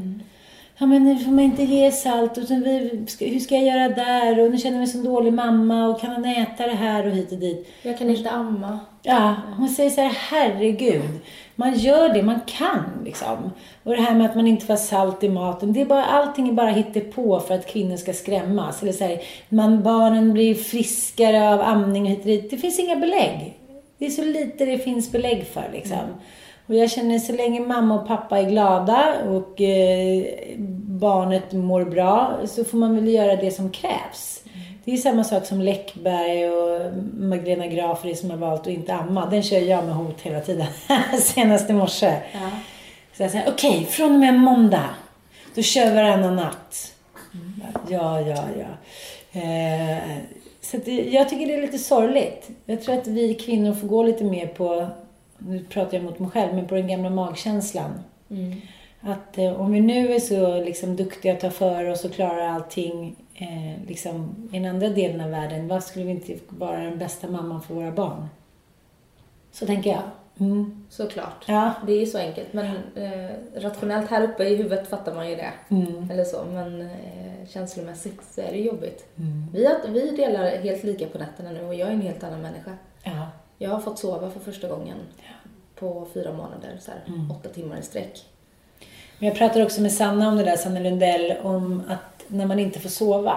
Ja, 0.81 0.87
men 0.87 1.05
nu 1.05 1.19
får 1.19 1.31
man 1.31 1.45
inte 1.45 1.63
ge 1.63 1.93
salt 1.93 2.39
och 2.39 2.51
vi, 2.51 3.07
hur 3.21 3.39
ska 3.39 3.55
jag 3.55 3.65
göra 3.65 3.89
där 3.89 4.41
och 4.41 4.51
nu 4.51 4.59
känner 4.59 4.77
jag 4.77 4.81
mig 4.81 4.87
som 4.87 5.05
dålig 5.05 5.33
mamma 5.33 5.89
och 5.89 6.01
kan 6.01 6.13
man 6.13 6.25
äta 6.25 6.67
det 6.67 6.75
här 6.75 7.07
och 7.07 7.13
hit 7.13 7.33
och 7.33 7.39
dit. 7.39 7.69
Jag 7.83 7.99
kan 7.99 8.11
inte 8.11 8.31
amma. 8.31 8.79
Ja, 9.03 9.35
hon 9.57 9.69
säger 9.69 9.91
så 9.91 10.01
här, 10.01 10.17
herregud. 10.31 11.21
Man 11.61 11.75
gör 11.75 12.09
det 12.09 12.23
man 12.23 12.41
kan 12.47 12.85
liksom. 13.05 13.51
Och 13.83 13.97
det 13.97 14.03
här 14.03 14.15
med 14.15 14.31
att 14.31 14.37
man 14.37 14.47
inte 14.47 14.67
får 14.67 14.77
salt 14.77 15.25
i 15.25 15.29
maten. 15.29 15.73
Det 15.73 15.81
är 15.81 15.85
bara, 15.85 16.05
allting 16.05 16.49
är 16.49 16.53
bara 16.53 17.03
på 17.15 17.41
för 17.41 17.55
att 17.55 17.67
kvinnor 17.67 17.97
ska 17.97 18.13
skrämmas. 18.13 18.83
Eller 18.83 18.93
så 18.93 19.05
här, 19.05 19.21
man, 19.49 19.83
barnen 19.83 20.33
blir 20.33 20.55
friskare 20.55 21.55
av 21.55 21.61
amning 21.61 22.03
och 22.03 22.09
hit 22.09 22.19
och 22.19 22.27
dit. 22.27 22.51
Det 22.51 22.57
finns 22.57 22.79
inga 22.79 22.97
belägg. 22.97 23.59
Det 23.99 24.07
är 24.07 24.11
så 24.11 24.25
lite 24.25 24.65
det 24.65 24.79
finns 24.79 25.13
belägg 25.13 25.47
för 25.47 25.71
liksom. 25.73 25.99
Och 26.67 26.75
jag 26.75 26.91
känner 26.91 27.19
så 27.19 27.33
länge 27.33 27.61
mamma 27.61 28.01
och 28.01 28.09
pappa 28.09 28.39
är 28.39 28.51
glada 28.51 29.15
och 29.29 29.61
eh, 29.61 30.25
barnet 31.01 31.53
mår 31.53 31.85
bra 31.85 32.39
så 32.47 32.65
får 32.65 32.79
man 32.79 32.95
väl 32.95 33.09
göra 33.09 33.37
det 33.37 33.51
som 33.51 33.71
krävs. 33.71 34.38
Det 34.89 34.95
är 34.95 34.97
samma 34.97 35.25
sak 35.25 35.47
som 35.47 35.61
Läckberg 35.61 36.51
och 36.51 36.93
Magdalena 37.15 37.67
Grafri 37.67 38.15
som 38.15 38.31
har 38.31 38.37
valt 38.37 38.61
att 38.61 38.67
inte 38.67 38.95
amma. 38.95 39.27
Den 39.27 39.43
kör 39.43 39.59
jag 39.59 39.85
med 39.85 39.95
hot 39.95 40.21
hela 40.21 40.41
tiden. 40.41 40.67
Senast 41.21 41.71
i 41.71 41.73
morse. 41.73 42.17
Ja. 42.33 42.51
Så 43.13 43.23
jag 43.23 43.31
säger, 43.31 43.49
okej, 43.49 43.85
från 43.85 44.13
och 44.13 44.21
med 44.21 44.35
måndag. 44.35 44.89
Då 45.55 45.63
kör 45.63 45.89
vi 45.89 45.95
varannan 45.95 46.37
natt. 46.37 46.95
Ja, 47.89 48.21
ja, 48.21 48.45
ja. 48.59 49.41
Eh, 49.41 49.99
så 50.61 50.77
det, 50.77 50.93
jag 50.93 51.29
tycker 51.29 51.47
det 51.47 51.55
är 51.55 51.63
lite 51.63 51.79
sorgligt. 51.79 52.51
Jag 52.67 52.83
tror 52.83 52.99
att 52.99 53.07
vi 53.07 53.35
kvinnor 53.35 53.75
får 53.75 53.89
gå 53.89 54.03
lite 54.03 54.25
mer 54.25 54.47
på, 54.47 54.89
nu 55.39 55.65
pratar 55.65 55.97
jag 55.97 56.05
mot 56.05 56.19
mig 56.19 56.31
själv, 56.31 56.55
men 56.55 56.69
på 56.69 56.75
den 56.75 56.89
gamla 56.89 57.11
magkänslan. 57.11 57.91
Att 59.01 59.39
eh, 59.39 59.61
om 59.61 59.73
vi 59.73 59.81
nu 59.81 60.15
är 60.15 60.21
så 60.21 60.65
liksom, 60.65 60.97
duktiga 60.97 61.33
att 61.33 61.41
ta 61.41 61.51
för 61.51 61.85
oss 61.85 62.05
och 62.05 62.13
klarar 62.13 62.49
allting 62.49 63.17
eh, 63.39 63.87
liksom, 63.89 64.49
i 64.53 64.59
den 64.59 64.71
andra 64.75 64.89
delen 64.89 65.21
av 65.21 65.31
världen, 65.31 65.69
vad 65.69 65.85
skulle 65.85 66.05
vi 66.05 66.11
inte 66.11 66.35
vara 66.49 66.79
den 66.81 66.99
bästa 66.99 67.29
mamman 67.29 67.63
för 67.63 67.75
våra 67.75 67.93
barn? 67.93 68.29
Så 69.53 69.67
tänker 69.67 69.91
jag. 69.91 70.03
Mm. 70.41 70.87
Såklart. 70.91 71.45
Ja. 71.47 71.73
Det 71.87 71.93
är 71.93 72.01
ju 72.01 72.07
så 72.07 72.19
enkelt. 72.19 72.53
Men 72.53 72.77
eh, 72.95 73.31
rationellt 73.57 74.11
här 74.11 74.23
uppe 74.23 74.45
i 74.45 74.57
huvudet 74.57 74.89
fattar 74.89 75.15
man 75.15 75.31
ju 75.31 75.37
det. 75.37 75.53
Mm. 75.69 76.11
Eller 76.11 76.25
så. 76.25 76.45
Men 76.53 76.81
eh, 76.81 77.49
känslomässigt 77.49 78.21
så 78.35 78.41
är 78.41 78.53
det 78.53 78.59
jobbigt. 78.59 79.07
Mm. 79.17 79.47
Vi, 79.53 79.67
har, 79.67 79.75
vi 79.89 80.11
delar 80.11 80.45
helt 80.51 80.85
lika 80.85 81.07
på 81.07 81.19
nätterna 81.19 81.51
nu 81.51 81.65
och 81.65 81.75
jag 81.75 81.89
är 81.89 81.93
en 81.93 82.01
helt 82.03 82.25
annan 82.25 82.43
människa. 82.43 82.73
Ja. 83.03 83.27
Jag 83.59 83.71
har 83.71 83.81
fått 83.81 83.99
sova 83.99 84.31
för 84.31 84.41
första 84.41 84.69
gången 84.69 84.97
på 85.75 86.07
fyra 86.15 86.33
månader, 86.33 86.77
så 86.81 86.91
här, 86.91 87.01
Mm. 87.07 87.31
åtta 87.31 87.49
timmar 87.49 87.79
i 87.79 87.83
sträck. 87.83 88.25
Men 89.19 89.29
jag 89.29 89.39
pratar 89.39 89.63
också 89.65 89.81
med 89.81 89.93
Sanna 89.93 90.29
om 90.29 90.37
det 90.37 90.45
där, 90.45 90.57
Sanna 90.57 90.81
Lundell, 90.81 91.35
om 91.43 91.83
att 91.89 92.08
när 92.29 92.47
man 92.47 92.59
inte 92.59 92.81
får 92.81 92.89
sova. 92.89 93.35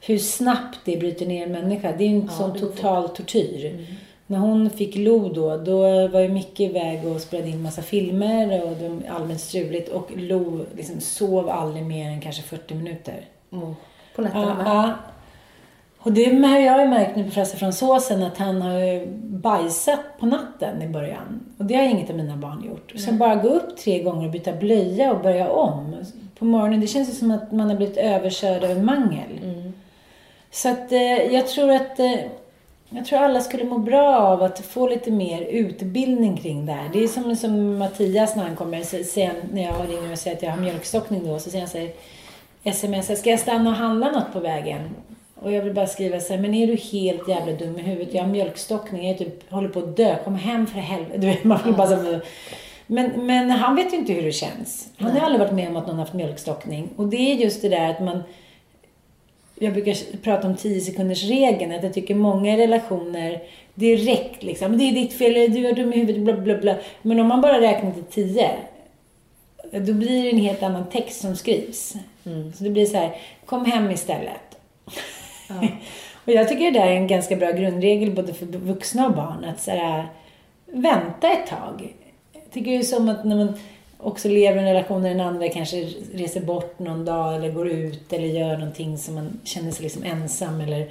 Hur 0.00 0.18
snabbt 0.18 0.78
det 0.84 0.96
bryter 0.96 1.26
ner 1.26 1.46
en 1.46 1.52
människa. 1.52 1.92
Det 1.98 2.04
är 2.04 2.08
ju 2.08 2.16
en 2.16 2.26
Ja, 2.26 2.32
sån 2.32 2.58
total 2.58 3.08
tortyr. 3.08 3.86
När 4.26 4.38
hon 4.38 4.70
fick 4.70 4.96
Lo 4.96 5.28
då, 5.28 5.56
då 5.56 6.08
var 6.08 6.20
ju 6.20 6.28
Micke 6.28 6.60
iväg 6.60 7.06
och 7.06 7.20
spelade 7.20 7.48
in 7.50 7.62
massa 7.62 7.82
filmer 7.82 8.62
och 8.64 8.76
det 8.76 8.88
var 8.88 9.02
allmänt 9.16 9.40
struligt. 9.40 9.88
Och 9.88 10.10
Lo 10.16 10.64
liksom 10.76 11.00
sov 11.00 11.48
aldrig 11.48 11.84
mer 11.86 12.10
än 12.10 12.20
kanske 12.20 12.42
40 12.42 12.74
minuter. 12.74 13.24
På 14.16 14.22
nätterna 14.22 14.56
Ja, 14.66 14.86
ja. 14.86 14.92
Och 15.98 16.12
det 16.12 16.24
har 16.24 16.58
jag 16.58 16.80
ju 16.80 16.88
märkt 16.88 17.16
nu 17.16 17.24
på 17.24 17.30
Frasse 17.30 17.56
Fransosen 17.56 18.22
att 18.22 18.38
han 18.38 18.62
har 18.62 19.06
bajsat 19.26 20.00
på 20.20 20.26
natten 20.26 20.82
i 20.82 20.88
början. 20.88 21.40
Och 21.58 21.64
det 21.64 21.74
har 21.74 21.82
inget 21.82 22.10
av 22.10 22.16
mina 22.16 22.36
barn 22.36 22.64
gjort. 22.64 22.92
Och 22.94 23.00
sen 23.00 23.18
bara 23.18 23.34
gå 23.34 23.48
upp 23.48 23.76
tre 23.76 24.02
gånger 24.02 24.26
och 24.26 24.32
byta 24.32 24.52
blöja 24.52 25.12
och 25.12 25.22
börja 25.22 25.48
om 25.50 25.96
på 26.38 26.44
morgonen. 26.44 26.80
Det 26.80 26.86
känns 26.86 27.18
som 27.18 27.30
att 27.30 27.52
man 27.52 27.68
har 27.70 27.76
blivit 27.76 27.96
överkörd 27.96 28.64
av 28.64 28.70
en 28.70 28.84
mangel. 28.84 29.40
Så 30.50 30.68
att 30.68 30.92
eh, 30.92 31.34
jag 31.34 31.48
tror 31.48 31.72
att 31.72 31.98
eh, 31.98 32.14
jag 32.88 33.06
tror 33.06 33.18
alla 33.18 33.40
skulle 33.40 33.64
må 33.64 33.78
bra 33.78 34.16
av 34.16 34.42
att 34.42 34.58
få 34.58 34.88
lite 34.88 35.10
mer 35.10 35.42
utbildning 35.42 36.36
kring 36.36 36.66
det 36.66 36.72
här. 36.72 36.90
Det 36.92 37.04
är 37.04 37.08
som, 37.08 37.36
som 37.36 37.78
Mattias 37.78 38.36
när 38.36 38.44
han 38.44 38.56
kommer 38.56 38.82
sen 39.04 39.34
när 39.52 39.62
jag 39.62 39.74
ringer 39.88 40.12
och 40.12 40.18
säger 40.18 40.36
att 40.36 40.42
jag 40.42 40.50
har 40.50 40.60
mjölkstockning 40.60 41.26
då. 41.26 41.38
Så 41.38 41.50
säger 41.50 41.64
han 41.64 41.70
så 41.70 41.78
här, 41.78 41.92
sms, 42.64 43.18
ska 43.18 43.30
jag 43.30 43.40
stanna 43.40 43.70
och 43.70 43.76
handla 43.76 44.10
något 44.10 44.32
på 44.32 44.40
vägen? 44.40 44.80
Och 45.34 45.52
jag 45.52 45.62
vill 45.62 45.74
bara 45.74 45.86
skriva 45.86 46.20
så 46.20 46.32
här, 46.32 46.40
men 46.40 46.54
är 46.54 46.66
du 46.66 46.76
helt 46.76 47.28
jävla 47.28 47.52
dum 47.52 47.78
i 47.78 47.82
huvudet? 47.82 48.14
Jag 48.14 48.22
har 48.22 48.30
mjölkstockning, 48.30 49.06
jag 49.08 49.14
är 49.14 49.18
typ, 49.18 49.50
håller 49.50 49.68
på 49.68 49.78
att 49.78 49.96
dö. 49.96 50.16
Kom 50.24 50.34
hem 50.34 50.66
för 50.66 50.78
helvete. 50.78 51.18
Du 51.18 51.26
vet, 51.26 51.44
man 51.44 51.60
vill 51.64 51.74
bara 51.74 51.86
så 51.86 51.94
här, 51.94 52.22
men, 52.86 53.26
men 53.26 53.50
han 53.50 53.76
vet 53.76 53.92
ju 53.92 53.96
inte 53.96 54.12
hur 54.12 54.22
det 54.22 54.32
känns. 54.32 54.88
Han 54.96 55.10
har 55.10 55.20
aldrig 55.20 55.40
varit 55.40 55.52
med 55.52 55.68
om 55.68 55.76
att 55.76 55.86
någon 55.86 55.98
haft 55.98 56.14
mjölkstockning. 56.14 56.88
Och 56.96 57.06
det 57.06 57.16
är 57.16 57.34
just 57.34 57.62
det 57.62 57.68
där 57.68 57.90
att 57.90 58.00
man 58.00 58.22
jag 59.54 59.72
brukar 59.72 60.16
prata 60.22 60.48
om 60.48 60.56
10 60.56 60.80
sekunders 60.80 61.24
regeln 61.24 61.72
att 61.72 61.82
jag 61.82 61.94
tycker 61.94 62.14
många 62.14 62.56
relationer 62.56 63.42
direkt 63.74 64.42
liksom, 64.42 64.78
det 64.78 64.84
är 64.84 64.92
ditt 64.92 65.12
fel, 65.12 65.52
du 65.52 65.66
är 65.66 65.74
dum 65.74 65.92
i 65.92 65.96
huvudet, 65.96 66.22
bla 66.22 66.36
bla 66.36 66.58
bla. 66.58 66.76
Men 67.02 67.20
om 67.20 67.26
man 67.26 67.40
bara 67.40 67.60
räknar 67.60 67.92
till 67.92 68.04
10, 68.04 68.50
då 69.72 69.92
blir 69.92 70.22
det 70.22 70.30
en 70.30 70.38
helt 70.38 70.62
annan 70.62 70.90
text 70.90 71.20
som 71.20 71.36
skrivs. 71.36 71.94
Så 72.54 72.64
det 72.64 72.70
blir 72.70 72.86
så 72.86 72.96
här, 72.96 73.16
kom 73.46 73.64
hem 73.64 73.90
istället. 73.90 74.58
och 76.24 76.32
jag 76.32 76.48
tycker 76.48 76.64
det 76.64 76.78
där 76.78 76.86
är 76.86 76.96
en 76.96 77.06
ganska 77.06 77.36
bra 77.36 77.50
grundregel 77.50 78.10
både 78.10 78.34
för 78.34 78.46
vuxna 78.46 79.06
och 79.06 79.14
barn, 79.14 79.44
att 79.44 79.60
så 79.60 79.70
här, 79.70 80.06
vänta 80.66 81.32
ett 81.32 81.46
tag. 81.46 81.94
Tycker 82.54 82.70
är 82.70 82.82
som 82.82 83.08
att 83.08 83.24
när 83.24 83.36
man 83.36 83.54
också 83.98 84.28
lever 84.28 84.56
i 84.56 84.58
en 84.58 84.74
relation 84.74 85.02
där 85.02 85.10
den 85.10 85.20
andra 85.20 85.48
kanske 85.48 85.76
reser 86.14 86.40
bort 86.40 86.78
någon 86.78 87.04
dag 87.04 87.34
eller 87.34 87.50
går 87.50 87.68
ut 87.68 88.12
eller 88.12 88.26
gör 88.26 88.56
någonting 88.56 88.98
som 88.98 89.14
man 89.14 89.40
känner 89.44 89.70
sig 89.70 89.82
liksom 89.82 90.02
ensam 90.02 90.60
eller 90.60 90.88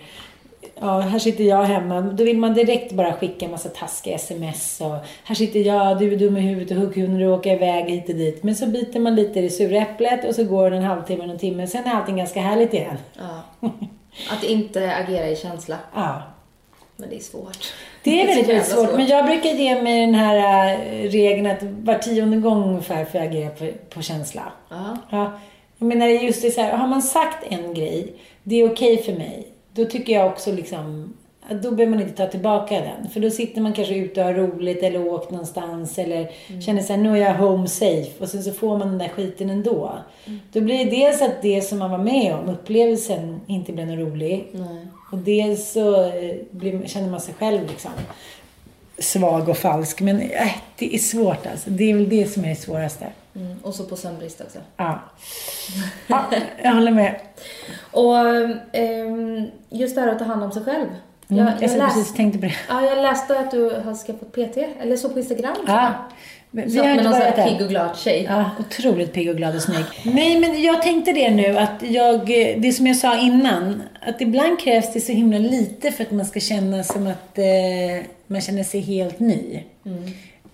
Ja, 0.79 0.99
här 0.99 1.19
sitter 1.19 1.43
jag 1.43 1.63
hemma. 1.63 2.01
Då 2.01 2.23
vill 2.23 2.37
man 2.37 2.53
direkt 2.53 2.91
bara 2.91 3.13
skicka 3.13 3.45
en 3.45 3.51
massa 3.51 3.69
taskiga 3.69 4.15
sms 4.15 4.81
och 4.81 4.95
här 5.23 5.35
sitter 5.35 5.59
jag, 5.59 5.99
du 5.99 6.13
är 6.13 6.17
dum 6.17 6.37
i 6.37 6.41
huvudet 6.41 6.71
och 6.71 6.83
hur 6.83 6.93
kunde 6.93 7.19
du 7.19 7.27
åka 7.27 7.53
iväg 7.53 7.89
hit 7.89 8.09
och 8.09 8.15
dit. 8.15 8.43
Men 8.43 8.55
så 8.55 8.67
biter 8.67 8.99
man 8.99 9.15
lite 9.15 9.39
i 9.39 9.41
det 9.41 9.49
sura 9.49 9.77
äpplet 9.77 10.25
och 10.25 10.35
så 10.35 10.43
går 10.43 10.71
det 10.71 10.77
en 10.77 10.83
halvtimme, 10.83 11.23
en 11.23 11.39
timme. 11.39 11.67
Sen 11.67 11.83
är 11.85 11.93
allting 11.93 12.17
ganska 12.17 12.41
härligt 12.41 12.73
igen. 12.73 12.97
Ja. 13.17 13.69
Att 14.31 14.43
inte 14.43 14.95
agera 14.95 15.27
i 15.27 15.35
känsla. 15.35 15.77
Ja. 15.95 16.21
Men 16.97 17.09
det 17.09 17.15
är 17.15 17.19
svårt. 17.19 17.73
Det 18.03 18.21
är 18.21 18.27
väldigt, 18.27 18.49
väldigt 18.49 18.67
svårt. 18.67 18.95
Men 18.95 19.07
jag 19.07 19.25
brukar 19.25 19.49
ge 19.49 19.81
mig 19.81 20.05
den 20.05 20.15
här 20.15 20.73
äh, 20.73 21.09
regeln 21.09 21.47
att 21.47 21.63
var 21.63 21.95
tionde 21.95 22.37
gång 22.37 22.63
ungefär 22.63 23.05
får 23.05 23.21
jag 23.21 23.29
agera 23.29 23.49
på, 23.49 23.67
på 23.89 24.01
känsla. 24.01 24.41
Ja. 24.69 24.97
Ja, 25.09 25.31
jag 25.77 25.87
menar 25.87 26.07
just 26.07 26.41
det 26.41 26.51
så 26.51 26.61
här, 26.61 26.77
har 26.77 26.87
man 26.87 27.01
sagt 27.01 27.45
en 27.49 27.73
grej, 27.73 28.13
det 28.43 28.61
är 28.61 28.71
okej 28.71 29.03
för 29.03 29.13
mig, 29.13 29.47
då 29.73 29.85
tycker 29.85 30.13
jag 30.13 30.27
också 30.27 30.51
liksom, 30.51 31.13
då 31.49 31.71
behöver 31.71 31.95
man 31.95 32.01
inte 32.01 32.23
ta 32.23 32.31
tillbaka 32.31 32.75
den. 32.75 33.09
För 33.09 33.19
då 33.19 33.29
sitter 33.29 33.61
man 33.61 33.73
kanske 33.73 33.95
ute 33.95 34.21
och 34.21 34.27
har 34.27 34.33
roligt 34.33 34.83
eller 34.83 35.07
åkt 35.07 35.31
någonstans 35.31 35.97
eller 35.97 36.29
känner 36.65 36.81
så 36.81 36.93
här, 36.93 36.99
nu 36.99 37.11
är 37.11 37.15
jag 37.15 37.33
home 37.33 37.67
safe 37.67 38.11
och 38.23 38.27
sen 38.27 38.43
så 38.43 38.51
får 38.51 38.77
man 38.77 38.87
den 38.87 38.97
där 38.97 39.09
skiten 39.09 39.49
ändå. 39.49 39.91
Då 40.51 40.61
blir 40.61 40.85
det 40.85 40.91
dels 40.91 41.21
att 41.21 41.41
det 41.41 41.61
som 41.61 41.79
man 41.79 41.91
var 41.91 41.97
med 41.97 42.35
om, 42.35 42.49
upplevelsen, 42.49 43.41
inte 43.47 43.71
blir 43.71 43.85
något 43.85 44.11
rolig. 44.11 44.47
Nej. 44.51 44.87
Och 45.13 45.19
dels 45.19 45.71
så 45.71 46.05
eh, 46.05 46.35
blir, 46.51 46.87
känner 46.87 47.09
man 47.09 47.21
sig 47.21 47.33
själv 47.33 47.67
liksom 47.67 47.91
svag 48.97 49.49
och 49.49 49.57
falsk. 49.57 50.01
Men 50.01 50.21
äh, 50.21 50.51
det 50.77 50.95
är 50.95 50.99
svårt 50.99 51.45
alltså. 51.45 51.69
Det 51.69 51.91
är 51.91 51.93
väl 51.93 52.09
det 52.09 52.33
som 52.33 52.45
är 52.45 52.49
det 52.49 52.55
svåraste. 52.55 53.07
Mm. 53.35 53.57
Och 53.63 53.75
så 53.75 53.83
på 53.83 53.95
sömnbrist 53.95 54.41
också. 54.41 54.59
Ja. 54.77 54.99
ja, 56.07 56.25
jag 56.63 56.73
håller 56.73 56.91
med. 56.91 57.19
Och 57.91 58.17
ehm, 58.71 59.47
just 59.69 59.95
det 59.95 60.01
här 60.01 60.07
att 60.07 60.19
ta 60.19 60.25
hand 60.25 60.43
om 60.43 60.51
sig 60.51 60.63
själv. 60.63 60.87
Mm, 60.87 61.45
Jag, 61.45 61.53
jag 61.53 61.63
jag, 61.63 61.69
så 61.71 61.77
läste, 61.77 61.99
precis 61.99 62.15
tänkte 62.15 62.39
på 62.39 62.45
det. 62.45 62.55
ja, 62.69 62.81
jag 62.81 63.01
läste 63.01 63.39
att 63.39 63.51
du 63.51 63.63
har 63.69 63.95
skaffat 63.95 64.31
PT, 64.31 64.57
eller 64.81 64.97
så 64.97 65.09
på 65.09 65.19
Instagram. 65.19 65.55
Ja. 65.67 65.93
Men 66.55 66.65
Vi 66.65 66.71
Så 66.71 66.83
har 66.83 66.91
inte 66.91 67.03
någon 67.03 67.11
varit 67.19 67.35
där. 67.35 67.47
pigg 67.47 67.61
och 67.61 67.69
glad 67.69 67.97
tjej. 67.97 68.25
Ja, 68.29 68.49
otroligt 68.59 69.13
pigg 69.13 69.29
och 69.29 69.35
glad 69.35 69.55
och 69.55 69.61
snygg. 69.61 69.85
Nej, 70.15 70.39
men 70.39 70.61
jag 70.61 70.81
tänkte 70.81 71.11
det 71.11 71.29
nu 71.31 71.57
att 71.57 71.81
jag, 71.81 72.27
det 72.57 72.73
som 72.75 72.87
jag 72.87 72.95
sa 72.97 73.19
innan, 73.19 73.83
att 74.01 74.21
ibland 74.21 74.59
krävs 74.59 74.93
det 74.93 74.99
så 75.01 75.11
himla 75.11 75.37
lite 75.37 75.91
för 75.91 76.03
att 76.03 76.11
man 76.11 76.25
ska 76.25 76.39
känna 76.39 76.83
som 76.83 77.07
att 77.07 77.37
eh, 77.37 78.05
man 78.27 78.41
känner 78.41 78.63
sig 78.63 78.79
helt 78.79 79.19
ny. 79.19 79.63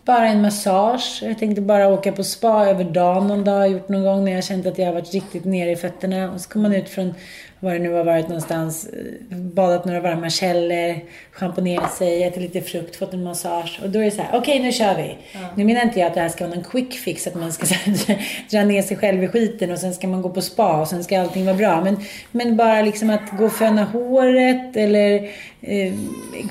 Bara 0.05 0.27
en 0.27 0.41
massage. 0.41 1.19
Jag 1.23 1.39
tänkte 1.39 1.61
bara 1.61 1.87
åka 1.87 2.11
på 2.11 2.23
spa 2.23 2.65
över 2.65 2.83
dagen 2.83 3.27
någon 3.27 3.43
dag. 3.43 3.55
Jag 3.55 3.59
har 3.59 3.67
gjort 3.67 3.89
någon 3.89 4.03
gång 4.03 4.25
när 4.25 4.31
jag 4.31 4.43
känt 4.43 4.65
att 4.65 4.77
jag 4.77 4.85
har 4.85 4.93
varit 4.93 5.13
riktigt 5.13 5.45
nere 5.45 5.71
i 5.71 5.75
fötterna. 5.75 6.31
Och 6.31 6.41
så 6.41 6.49
kommer 6.49 6.69
man 6.69 6.77
ut 6.77 6.89
från 6.89 7.13
var 7.59 7.73
det 7.73 7.79
nu 7.79 7.93
har 7.93 8.03
varit 8.03 8.27
någonstans, 8.27 8.87
eh, 8.87 9.37
badat 9.37 9.85
några 9.85 9.99
varma 9.99 10.29
källor, 10.29 10.99
schamponerat 11.31 11.93
sig, 11.93 12.23
ätit 12.23 12.41
lite 12.41 12.61
frukt, 12.61 12.95
fått 12.95 13.13
en 13.13 13.23
massage. 13.23 13.79
Och 13.83 13.89
då 13.89 13.99
är 13.99 14.03
det 14.03 14.11
så 14.11 14.21
här, 14.21 14.39
okej 14.39 14.59
nu 14.59 14.71
kör 14.71 14.95
vi. 14.95 15.17
Nu 15.55 15.65
menar 15.65 15.81
inte 15.81 15.99
jag 15.99 16.07
att 16.07 16.13
det 16.13 16.21
här 16.21 16.29
ska 16.29 16.47
vara 16.47 16.55
någon 16.55 16.63
quick 16.63 16.93
fix, 16.93 17.27
att 17.27 17.35
man 17.35 17.53
ska 17.53 17.65
här, 17.75 18.19
dra 18.51 18.63
ner 18.63 18.81
sig 18.81 18.97
själv 18.97 19.23
i 19.23 19.27
skiten 19.27 19.71
och 19.71 19.79
sen 19.79 19.93
ska 19.93 20.07
man 20.07 20.21
gå 20.21 20.29
på 20.29 20.41
spa 20.41 20.81
och 20.81 20.87
sen 20.87 21.03
ska 21.03 21.21
allting 21.21 21.45
vara 21.45 21.55
bra. 21.55 21.81
Men, 21.83 21.97
men 22.31 22.57
bara 22.57 22.81
liksom 22.81 23.09
att 23.09 23.37
gå 23.37 23.45
och 23.45 23.53
föna 23.53 23.83
håret 23.83 24.77
eller 24.77 25.29
eh, 25.61 25.93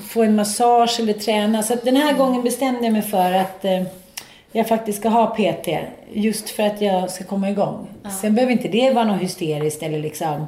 få 0.09 0.23
en 0.23 0.35
massage 0.35 0.99
eller 0.99 1.13
träna. 1.13 1.63
Så 1.63 1.73
att 1.73 1.85
den 1.85 1.95
här 1.95 2.13
gången 2.13 2.43
bestämde 2.43 2.83
jag 2.83 2.93
mig 2.93 3.01
för 3.01 3.31
att 3.31 3.65
eh, 3.65 3.83
jag 4.51 4.67
faktiskt 4.67 4.99
ska 4.99 5.09
ha 5.09 5.27
PT. 5.27 5.67
Just 6.13 6.49
för 6.49 6.63
att 6.63 6.81
jag 6.81 7.11
ska 7.11 7.23
komma 7.23 7.49
igång. 7.49 7.87
Sen 8.21 8.35
behöver 8.35 8.51
inte 8.53 8.67
det 8.67 8.91
vara 8.91 9.05
något 9.05 9.21
hysteriskt 9.21 9.83
eller 9.83 9.99
liksom 9.99 10.47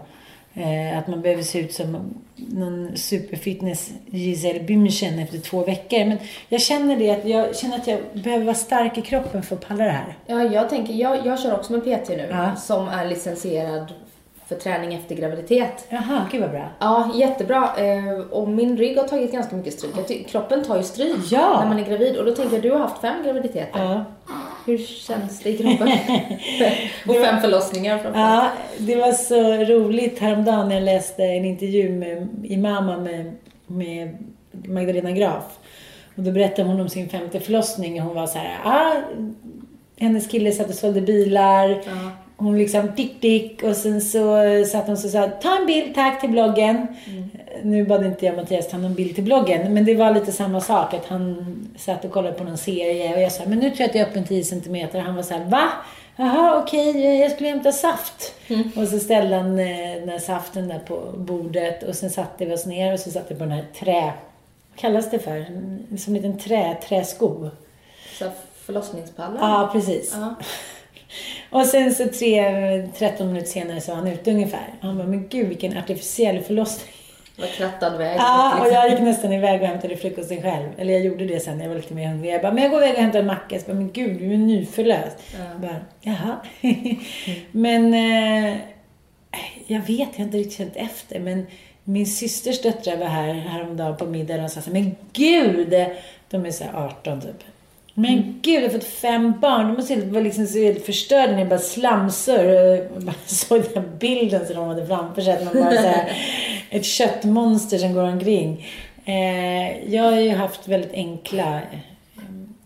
att 1.00 1.08
man 1.08 1.22
behöver 1.22 1.44
se 1.44 1.60
ut 1.60 1.74
som 1.74 2.14
någon 2.36 2.92
superfitness 2.98 3.92
Giselle 4.06 4.60
Bündchen 4.60 5.20
efter 5.20 5.38
två 5.38 5.64
veckor. 5.64 6.06
Men 6.06 6.18
jag 6.50 6.62
känner 6.62 6.96
det 6.96 7.10
att 7.12 7.26
jag 7.26 7.56
känner 7.56 7.76
att 7.78 7.88
jag 7.88 8.00
behöver 8.14 8.46
vara 8.46 8.56
stark 8.56 8.98
i 8.98 9.02
kroppen 9.02 9.44
för 9.44 9.56
att 9.56 9.68
palla 9.68 9.84
det 9.84 9.92
här. 9.92 10.18
Ja, 10.26 10.44
jag 10.44 10.70
tänker, 10.70 10.94
jag, 10.94 11.26
jag 11.26 11.40
kör 11.40 11.54
också 11.54 11.74
med 11.74 11.82
PT 11.82 12.10
nu 12.10 12.28
Ja. 12.32 12.56
som 12.56 12.88
är 12.88 13.06
licensierad 13.08 13.94
för 14.48 14.56
träning 14.56 14.94
efter 14.94 15.16
graviditet. 15.16 15.86
Jaha, 15.90 16.26
gud 16.32 16.42
vad 16.42 16.52
bra. 16.52 16.70
Ja, 16.80 17.12
jättebra. 17.16 17.70
Eh, 17.78 18.20
och 18.32 18.48
min 18.48 18.78
rygg 18.78 18.98
har 18.98 19.08
tagit 19.08 19.32
ganska 19.32 19.56
mycket 19.56 19.74
stryk. 19.74 20.28
Kroppen 20.28 20.64
tar 20.64 20.78
ju 20.78 20.84
stryk 20.84 21.18
Ja. 21.32 21.60
när 21.60 21.68
man 21.70 21.80
är 21.80 21.86
gravid. 21.86 22.18
Och 22.18 22.26
då 22.26 22.36
tänker 22.36 22.54
jag, 22.54 22.64
du 22.64 22.72
har 22.72 22.80
haft 22.80 23.02
fem 23.02 23.24
graviditeter. 23.24 23.84
Ja. 23.84 24.06
Hur 24.66 24.78
känns 24.78 25.40
det 25.40 25.50
i 25.50 25.58
kroppen? 25.58 25.88
och 27.08 27.16
fem 27.16 27.42
förlossningar 27.42 27.98
framförallt. 27.98 28.52
Ja, 28.78 28.86
det 28.86 28.96
var 28.96 29.12
så 29.12 29.74
roligt 29.74 30.20
häromdagen 30.20 30.68
när 30.68 30.76
jag 30.76 30.84
läste 30.84 31.24
en 31.24 31.46
intervju 31.46 31.90
med, 31.90 32.28
i 32.44 32.58
Mamma 32.58 32.98
med, 32.98 33.36
med 33.68 34.18
Magdalena 34.52 35.12
Graf. 35.12 35.44
Och 36.16 36.24
då 36.24 36.32
berättade 36.32 36.68
hon 36.68 36.82
om 36.82 36.90
sin 36.90 37.10
femte 37.10 37.40
förlossning 37.40 38.02
och 38.02 38.08
hon 38.08 38.16
var 38.16 38.28
så 38.28 38.38
här, 38.38 38.60
ah, 38.64 38.94
hennes 39.98 40.28
kille 40.28 40.52
satt 40.52 40.70
och 40.70 40.76
sålde 40.76 41.02
bilar. 41.02 41.70
Ja. 41.70 42.12
Hon 42.42 42.58
liksom 42.58 42.96
tick 42.96 43.22
tick 43.22 43.64
och 43.64 43.76
sen 43.76 44.02
så 44.02 44.38
satt 44.72 44.86
hon 44.86 44.94
och 44.94 45.00
sa 45.00 45.28
ta 45.28 45.58
en 45.58 45.66
bild 45.66 45.96
tack 45.96 46.22
till 46.22 46.30
bloggen. 46.30 46.88
Nu 47.64 47.86
bad 47.86 48.06
inte 48.06 48.26
jag 48.26 48.36
Mattias 48.36 48.70
ta 48.70 48.78
någon 48.78 48.94
bild 48.94 49.16
till 49.16 49.24
bloggen 49.24 49.74
men 49.74 49.86
det 49.86 49.96
var 49.96 50.14
lite 50.14 50.32
samma 50.32 50.62
sak 50.62 50.94
att 50.94 51.06
han 51.06 51.56
satt 51.78 52.06
och 52.06 52.12
kollade 52.12 52.34
på 52.34 52.44
någon 52.44 52.58
serie 52.58 53.16
och 53.16 53.22
jag 53.22 53.32
sa 53.32 53.44
men 53.48 53.60
nu 53.60 53.70
tror 53.70 53.82
jag 53.82 53.90
att 53.90 53.96
jag 53.96 54.06
är 54.06 54.10
öppen 54.10 54.24
10 54.24 54.44
centimeter 54.44 55.00
och 55.00 55.06
han 55.06 55.16
var 55.16 55.24
så 55.24 55.34
här 55.34 55.46
va? 55.46 55.70
Jaha 56.16 56.62
okej 56.64 57.20
jag 57.20 57.32
skulle 57.32 57.50
hämta 57.50 57.72
saft. 57.72 58.34
Och 58.76 58.88
så 58.88 59.00
ställde 59.00 59.36
han 59.36 59.60
eh, 59.60 59.96
den 60.00 60.10
här 60.10 60.20
saften 60.20 60.68
där 60.68 60.80
på 60.80 61.14
bordet 61.18 61.84
och 61.84 61.96
sen 61.96 62.10
satte 62.10 62.46
vi 62.46 62.56
oss 62.56 62.66
ner 62.66 62.94
och 62.94 63.00
så 63.00 63.12
satte 63.12 63.34
vi 63.34 63.40
på 63.40 63.46
den 63.46 63.54
här 63.54 63.66
trä, 63.80 64.14
vad 64.70 64.80
kallas 64.80 65.12
det 65.12 65.20
för? 65.20 65.46
Som 65.98 66.16
en 66.16 66.22
liten 66.22 66.40
trä, 66.40 66.78
träsko. 66.88 67.50
Så 68.20 68.26
förlossningspallar. 68.66 69.40
Ja 69.40 69.70
precis. 69.74 70.14
Ja. 70.16 70.36
Och 71.52 71.66
sen 71.66 71.94
så 71.94 72.08
tre, 72.08 72.88
13 72.98 73.28
minuter 73.28 73.48
senare 73.48 73.82
så 73.82 73.92
var 73.92 73.98
han 73.98 74.08
ute 74.08 74.32
ungefär. 74.32 74.74
Han 74.82 74.98
bara, 74.98 75.08
men 75.08 75.28
gud 75.28 75.48
vilken 75.48 75.78
artificiell 75.78 76.42
förlossning. 76.42 76.94
Var 77.38 77.48
krattad 77.48 77.98
väg. 77.98 78.18
Ja, 78.18 78.60
och 78.60 78.68
jag 78.68 78.90
gick 78.90 79.00
nästan 79.00 79.34
iväg 79.34 79.62
och 79.62 79.68
hämtade 79.68 79.98
frukosten 79.98 80.42
själv. 80.42 80.68
Eller 80.78 80.94
jag 80.94 81.02
gjorde 81.02 81.26
det 81.26 81.40
sen 81.40 81.58
när 81.58 81.64
jag 81.64 81.70
var 81.70 81.76
lite 81.76 81.94
mer 81.94 82.08
hungrig. 82.08 82.34
Jag 82.34 82.42
bara, 82.42 82.52
men 82.52 82.64
jag 82.64 82.72
går 82.72 82.84
iväg 82.84 82.94
och 82.94 83.02
hämtar 83.02 83.20
en 83.20 83.26
macka. 83.26 83.60
Så 83.60 83.66
bara, 83.66 83.74
men 83.74 83.92
gud, 83.92 84.20
du 84.20 84.34
är 84.34 84.38
nyförlöst. 84.38 85.18
Ja. 85.34 85.40
Jag 85.52 85.62
bara, 85.62 85.80
jaha. 86.02 86.36
men 87.52 87.94
eh, 87.94 88.58
jag 89.68 89.80
vet, 89.80 90.10
jag 90.12 90.18
har 90.18 90.24
inte 90.24 90.38
riktigt 90.38 90.58
känt 90.58 90.76
efter. 90.76 91.20
Men 91.20 91.48
min 91.84 92.08
systers 92.08 92.62
döttrar 92.62 92.98
var 92.98 93.06
här 93.06 93.34
häromdagen 93.34 93.98
på 93.98 94.06
middagen 94.06 94.44
och 94.44 94.52
sa 94.52 94.62
så 94.62 94.72
men 94.72 94.96
gud! 95.14 95.76
De 96.30 96.46
är 96.46 96.52
så 96.52 96.64
här 96.64 96.74
18 96.74 97.22
typ. 97.22 97.44
Men 97.94 98.40
gud, 98.42 98.56
jag 98.56 98.70
har 98.70 98.70
fått 98.70 98.84
fem 98.84 99.40
barn. 99.40 99.68
De 99.68 99.74
måste 99.74 99.96
vara 99.96 100.24
liksom 100.24 100.48
så 100.48 100.58
helt 100.58 100.86
förstörda 100.86 101.32
när 101.32 101.40
det 101.40 101.46
bara 101.46 101.60
slamsor. 101.60 102.40
Jag 102.46 102.88
bara 103.02 103.16
såg 103.26 103.62
den 103.62 103.84
här 103.84 103.92
bilden 104.00 104.46
som 104.48 104.56
de 104.56 104.68
hade 104.68 104.88
framför 104.88 105.22
sig. 105.22 105.34
Att 105.34 105.44
man 105.44 105.64
bara 105.64 105.72
så 105.72 105.78
här, 105.88 106.12
ett 106.70 106.86
köttmonster 106.86 107.78
som 107.78 107.94
går 107.94 108.04
omkring. 108.04 108.66
Eh, 109.06 109.94
jag 109.94 110.04
har 110.04 110.20
ju 110.20 110.30
haft 110.30 110.68
väldigt 110.68 110.94
enkla 110.94 111.56
eh, 111.56 111.80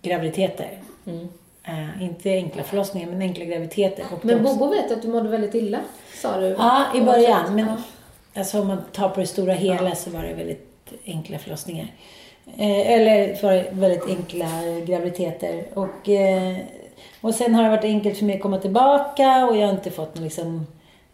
graviditeter. 0.01 0.69
Mm. 1.05 1.27
Eh, 1.63 2.03
inte 2.03 2.29
enkla 2.29 2.63
förlossningar, 2.63 3.07
men 3.09 3.21
enkla 3.21 3.45
graviditeter. 3.45 4.05
Men 4.21 4.43
Bobo 4.43 4.67
vet 4.67 4.91
att 4.91 5.01
du 5.01 5.07
mådde 5.07 5.29
väldigt 5.29 5.55
illa, 5.55 5.79
sa 6.21 6.39
du. 6.39 6.45
Ja, 6.47 6.85
i 6.95 7.01
början. 7.01 7.55
Men 7.55 7.65
Ja. 7.65 7.77
alltså, 8.39 8.61
om 8.61 8.67
man 8.67 8.81
tar 8.91 9.09
på 9.09 9.19
det 9.19 9.27
stora 9.27 9.53
hela 9.53 9.95
så 9.95 10.09
var 10.09 10.23
det 10.23 10.33
väldigt 10.33 10.93
enkla 11.05 11.39
förlossningar. 11.39 11.87
Eh, 12.57 12.91
eller 12.91 13.27
det 13.27 13.65
väldigt 13.71 14.07
enkla 14.07 14.47
graviditeter. 14.85 15.63
Och, 15.73 16.09
eh, 16.09 16.55
och 17.21 17.35
sen 17.35 17.55
har 17.55 17.63
det 17.63 17.69
varit 17.69 17.83
enkelt 17.83 18.17
för 18.17 18.25
mig 18.25 18.35
att 18.35 18.41
komma 18.41 18.57
tillbaka 18.57 19.45
och 19.45 19.57
jag 19.57 19.67
har 19.67 19.73
inte 19.73 19.91
fått 19.91 20.15
någon 20.15 20.23
liksom, 20.23 20.67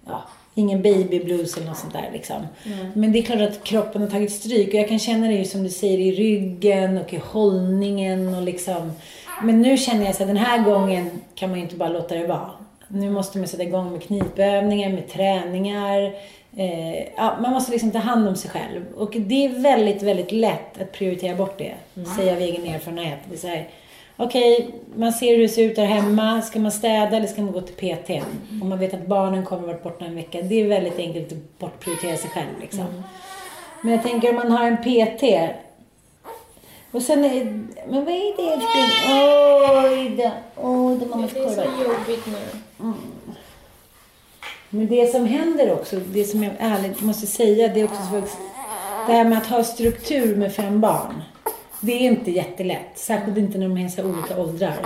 ja, 0.07 0.23
ingen 0.55 0.82
baby 0.82 1.19
blues 1.19 1.57
eller 1.57 1.67
något 1.67 1.77
sånt 1.77 1.93
där 1.93 2.09
liksom. 2.13 2.47
Men 2.93 3.11
det 3.11 3.19
är 3.19 3.23
klart 3.23 3.41
att 3.41 3.63
kroppen 3.63 4.01
har 4.01 4.09
tagit 4.09 4.32
stryk 4.32 4.67
och 4.67 4.73
jag 4.73 4.88
kan 4.88 4.99
känna 4.99 5.27
det 5.27 5.34
ju 5.34 5.45
som 5.45 5.63
du 5.63 5.69
säger 5.69 5.97
i 5.97 6.11
ryggen 6.11 6.97
och 6.97 7.13
i 7.13 7.17
hållningen 7.17 8.36
och 8.36 8.41
liksom. 8.41 8.91
Men 9.43 9.61
nu 9.61 9.77
känner 9.77 10.05
jag 10.05 10.15
så 10.15 10.23
att 10.23 10.29
den 10.29 10.38
här 10.38 10.63
gången 10.63 11.11
kan 11.36 11.49
man 11.49 11.59
ju 11.59 11.63
inte 11.63 11.75
bara 11.75 11.89
låta 11.89 12.15
det 12.15 12.27
vara. 12.27 12.51
Nu 12.88 13.09
måste 13.09 13.38
man 13.38 13.47
sätta 13.47 13.63
igång 13.63 13.91
med 13.91 14.03
knipövningar, 14.03 14.89
med 14.89 15.09
träningar. 15.09 16.13
Eh, 16.58 17.04
ja, 17.18 17.38
man 17.41 17.52
måste 17.52 17.72
liksom 17.72 17.91
ta 17.91 17.99
hand 17.99 18.28
om 18.28 18.36
sig 18.36 18.52
själv. 18.52 18.86
Och 18.95 19.12
det 19.18 19.45
är 19.45 19.49
väldigt, 19.49 20.04
väldigt 20.04 20.32
lätt 20.32 20.82
att 20.82 20.91
prioritera 20.91 21.36
bort 21.36 21.58
det. 21.58 21.74
Säger 22.16 22.28
jag 22.28 22.36
av 22.36 22.41
egen 22.41 22.76
erfarenhet. 22.76 23.20
Det 23.30 23.36
är 23.36 23.38
så 23.38 23.64
Okej, 24.18 24.76
man 24.95 25.14
ser 25.14 25.36
hur 25.36 25.41
det 25.41 25.49
ser 25.49 25.64
ut 25.64 25.76
där 25.76 25.86
hemma. 25.86 26.41
Ska 26.41 26.60
man 26.60 26.72
städa 26.72 27.18
eller 27.18 27.28
ska 27.28 27.41
man 27.41 27.52
gå 27.54 27.62
till 27.62 27.95
PT? 27.95 28.10
Om 28.62 28.70
man 28.70 28.80
vet 28.80 28.93
att 28.93 29.08
barnen 29.08 29.45
kommer 29.45 29.68
vara 29.68 29.78
borta 29.78 30.06
en 30.06 30.16
vecka. 30.16 30.41
Det 30.41 30.62
är 30.62 30.68
väldigt 30.68 30.99
enkelt 30.99 31.32
att 31.32 31.60
bortprioritera 31.60 32.18
sig 32.18 32.30
själv. 32.30 32.60
Liksom. 32.62 32.86
Men 33.82 33.93
jag 33.93 34.04
tänker 34.04 34.30
om 34.30 34.36
man 34.36 34.52
har 34.52 34.66
en 34.66 34.78
PT. 34.78 35.24
Och 36.91 37.02
sen 37.02 37.26
är 37.26 37.45
Men 37.89 38.06
vad 38.06 38.14
är 38.14 38.38
det 38.38 38.54
älskling? 38.54 38.89
Oj 39.84 40.10
då. 40.18 40.32
Oj, 40.64 40.97
det 40.97 41.06
är 41.06 41.10
mammas 41.10 41.34
korvar. 41.34 41.66
jobbigt 41.84 42.26
nu. 42.26 42.93
Men 44.74 44.88
det 44.88 45.11
som 45.11 45.26
händer 45.26 45.74
också, 45.74 45.99
det 46.13 46.24
som 46.24 46.43
jag 46.43 46.53
ärligt 46.59 47.01
måste 47.01 47.28
säga, 47.28 47.67
det 47.67 47.82
är 47.82 47.84
också 47.84 48.22
det 49.07 49.13
här 49.13 49.24
med 49.24 49.38
att 49.38 49.47
ha 49.47 49.63
struktur 49.63 50.36
med 50.36 50.53
fem 50.53 50.82
barn. 50.82 51.24
Det 51.80 51.91
är 51.91 51.99
inte 51.99 52.32
jättelätt, 52.32 52.91
särskilt 52.95 53.38
inte 53.38 53.57
när 53.57 53.69
de 53.69 53.78
är 53.78 53.86
i 53.86 53.89
så 53.89 54.03
olika 54.03 54.41
åldrar. 54.41 54.78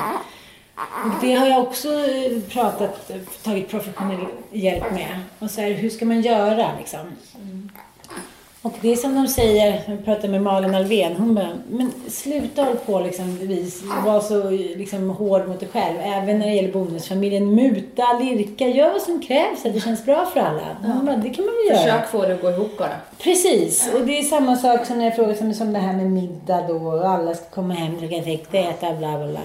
Och 0.75 1.21
det 1.21 1.33
har 1.33 1.47
jag 1.47 1.61
också 1.61 1.87
eh, 1.89 2.41
pratat, 2.49 3.11
tagit 3.43 3.69
professionell 3.69 4.25
hjälp 4.51 4.91
med. 4.91 5.19
Och 5.39 5.51
så 5.51 5.61
här, 5.61 5.71
hur 5.71 5.89
ska 5.89 6.05
man 6.05 6.21
göra 6.21 6.71
liksom? 6.77 6.99
Och 8.65 8.73
det 8.81 8.91
är 8.91 8.95
som 8.95 9.15
de 9.15 9.27
säger, 9.27 9.83
jag 9.87 10.05
pratade 10.05 10.27
med 10.27 10.41
Malin 10.41 10.75
Alvén, 10.75 11.15
hon 11.15 11.35
bara, 11.35 11.49
men 11.69 11.91
sluta 12.07 12.63
håll 12.63 12.75
på 12.75 12.99
liksom, 12.99 13.37
vis, 13.37 13.83
var 14.05 14.21
så 14.21 14.49
liksom, 14.49 15.09
hård 15.09 15.47
mot 15.47 15.59
dig 15.59 15.69
själv. 15.69 15.97
Även 16.03 16.39
när 16.39 16.47
det 16.47 16.53
gäller 16.53 16.71
bonusfamiljen, 16.71 17.55
muta, 17.55 18.19
lirka, 18.19 18.67
gör 18.67 18.91
vad 18.91 19.01
som 19.01 19.21
krävs 19.21 19.61
så 19.61 19.67
att 19.67 19.73
det 19.73 19.79
känns 19.79 20.05
bra 20.05 20.25
för 20.25 20.39
alla. 20.39 20.61
Hon 20.81 21.05
bara, 21.05 21.15
det 21.15 21.29
kan 21.29 21.45
man 21.45 21.53
väl 21.55 21.67
göra. 21.67 21.77
Försök 21.77 22.09
få 22.11 22.21
det 22.21 22.33
att 22.33 22.41
gå 22.41 22.49
ihop 22.49 22.77
bara. 22.77 22.95
Precis, 23.19 23.93
och 23.93 24.05
det 24.05 24.19
är 24.19 24.23
samma 24.23 24.55
sak 24.55 24.85
som 24.85 24.97
när 24.97 25.05
jag 25.05 25.15
frågar 25.15 25.33
som, 25.33 25.53
som 25.53 25.73
det 25.73 25.79
här 25.79 25.93
med 25.93 26.11
middag 26.11 26.67
då 26.67 26.75
och 26.75 27.09
alla 27.09 27.35
ska 27.35 27.45
komma 27.45 27.73
hem 27.73 27.99
sex 27.99 28.47
och 28.47 28.55
äta 28.55 28.93
bla 28.93 29.17
bla 29.17 29.27
bla. 29.27 29.41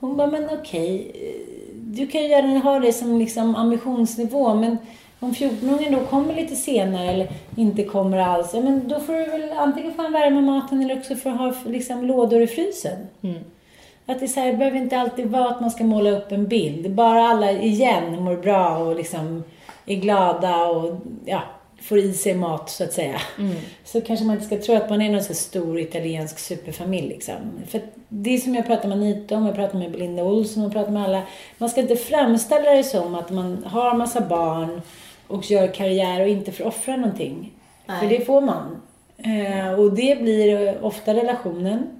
Hon 0.00 0.16
bara, 0.16 0.26
men 0.26 0.48
okej, 0.60 1.12
eh, 1.14 1.52
du 1.74 2.06
kan 2.06 2.22
ju 2.22 2.28
gärna 2.28 2.58
ha 2.58 2.78
det 2.78 2.92
som 2.92 3.18
liksom 3.18 3.56
ambitionsnivå 3.56 4.54
men 4.54 4.78
om 5.22 5.32
14-åringen 5.32 5.92
då 5.92 6.06
kommer 6.06 6.34
lite 6.34 6.56
senare 6.56 7.10
eller 7.10 7.28
inte 7.56 7.84
kommer 7.84 8.18
alls, 8.18 8.50
ja, 8.54 8.60
men 8.60 8.88
då 8.88 9.00
får 9.00 9.12
du 9.12 9.24
väl 9.24 9.52
antingen 9.58 9.94
få 9.94 10.08
värma 10.08 10.40
maten 10.40 10.80
eller 10.80 10.98
också 10.98 11.16
få 11.16 11.30
ha 11.30 11.54
liksom, 11.66 12.04
lådor 12.06 12.42
i 12.42 12.46
frysen. 12.46 13.06
Att 14.06 14.20
det, 14.20 14.28
så 14.28 14.40
här, 14.40 14.46
det 14.46 14.56
behöver 14.56 14.78
inte 14.78 14.98
alltid 14.98 15.26
vara 15.26 15.48
att 15.48 15.60
man 15.60 15.70
ska 15.70 15.84
måla 15.84 16.10
upp 16.10 16.32
en 16.32 16.46
bild. 16.46 16.90
Bara 16.90 17.28
alla 17.28 17.52
igen 17.52 18.22
mår 18.22 18.36
bra 18.36 18.78
och 18.78 18.96
liksom 18.96 19.44
är 19.86 19.94
glada 19.94 20.66
och 20.66 21.00
ja, 21.24 21.42
får 21.80 21.98
i 21.98 22.12
sig 22.12 22.34
mat 22.34 22.70
så 22.70 22.84
att 22.84 22.92
säga. 22.92 23.20
Så 23.84 24.00
kanske 24.00 24.26
man 24.26 24.34
inte 24.34 24.46
ska 24.46 24.58
tro 24.58 24.74
att 24.74 24.90
man 24.90 25.02
är 25.02 25.10
någon 25.10 25.22
så 25.22 25.34
stor 25.34 25.80
italiensk 25.80 26.38
superfamilj. 26.38 27.08
Liksom. 27.08 27.34
För 27.68 27.80
det 28.08 28.34
är 28.34 28.38
som 28.38 28.54
jag 28.54 28.66
pratar 28.66 28.88
med 28.88 28.98
Anita 28.98 29.36
om, 29.36 29.46
jag 29.46 29.54
pratar 29.54 29.78
med 29.78 29.90
Belinda 29.90 30.22
Olsson 30.22 30.64
och 30.64 30.72
pratar 30.72 30.92
med 30.92 31.04
alla. 31.04 31.22
Man 31.58 31.70
ska 31.70 31.80
inte 31.80 31.96
framställa 31.96 32.70
det 32.70 32.84
som 32.84 33.14
att 33.14 33.30
man 33.30 33.64
har 33.66 33.94
massa 33.94 34.20
barn 34.20 34.80
och 35.28 35.50
gör 35.50 35.74
karriär 35.74 36.20
och 36.20 36.28
inte 36.28 36.52
får 36.52 36.66
offra 36.66 36.96
någonting. 36.96 37.52
För 37.86 38.06
Nej. 38.06 38.18
det 38.18 38.24
får 38.24 38.40
man. 38.40 38.82
Eh, 39.18 39.80
och 39.80 39.92
det 39.92 40.22
blir 40.22 40.84
ofta 40.84 41.14
relationen. 41.14 41.98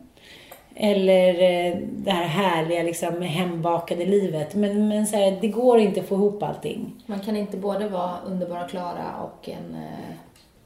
Eller 0.74 1.34
eh, 1.34 1.76
det 1.82 2.10
här 2.10 2.24
härliga 2.24 2.82
liksom, 2.82 3.22
hembakade 3.22 4.04
livet. 4.04 4.54
Men, 4.54 4.88
men 4.88 5.06
så 5.06 5.16
här, 5.16 5.38
det 5.40 5.48
går 5.48 5.78
inte 5.78 6.00
att 6.00 6.08
få 6.08 6.14
ihop 6.14 6.42
allting. 6.42 6.94
Man 7.06 7.20
kan 7.20 7.36
inte 7.36 7.56
både 7.56 7.88
vara 7.88 8.12
underbara 8.26 8.68
Klara 8.68 9.16
och 9.22 9.48
en 9.48 9.74
eh, 9.74 10.14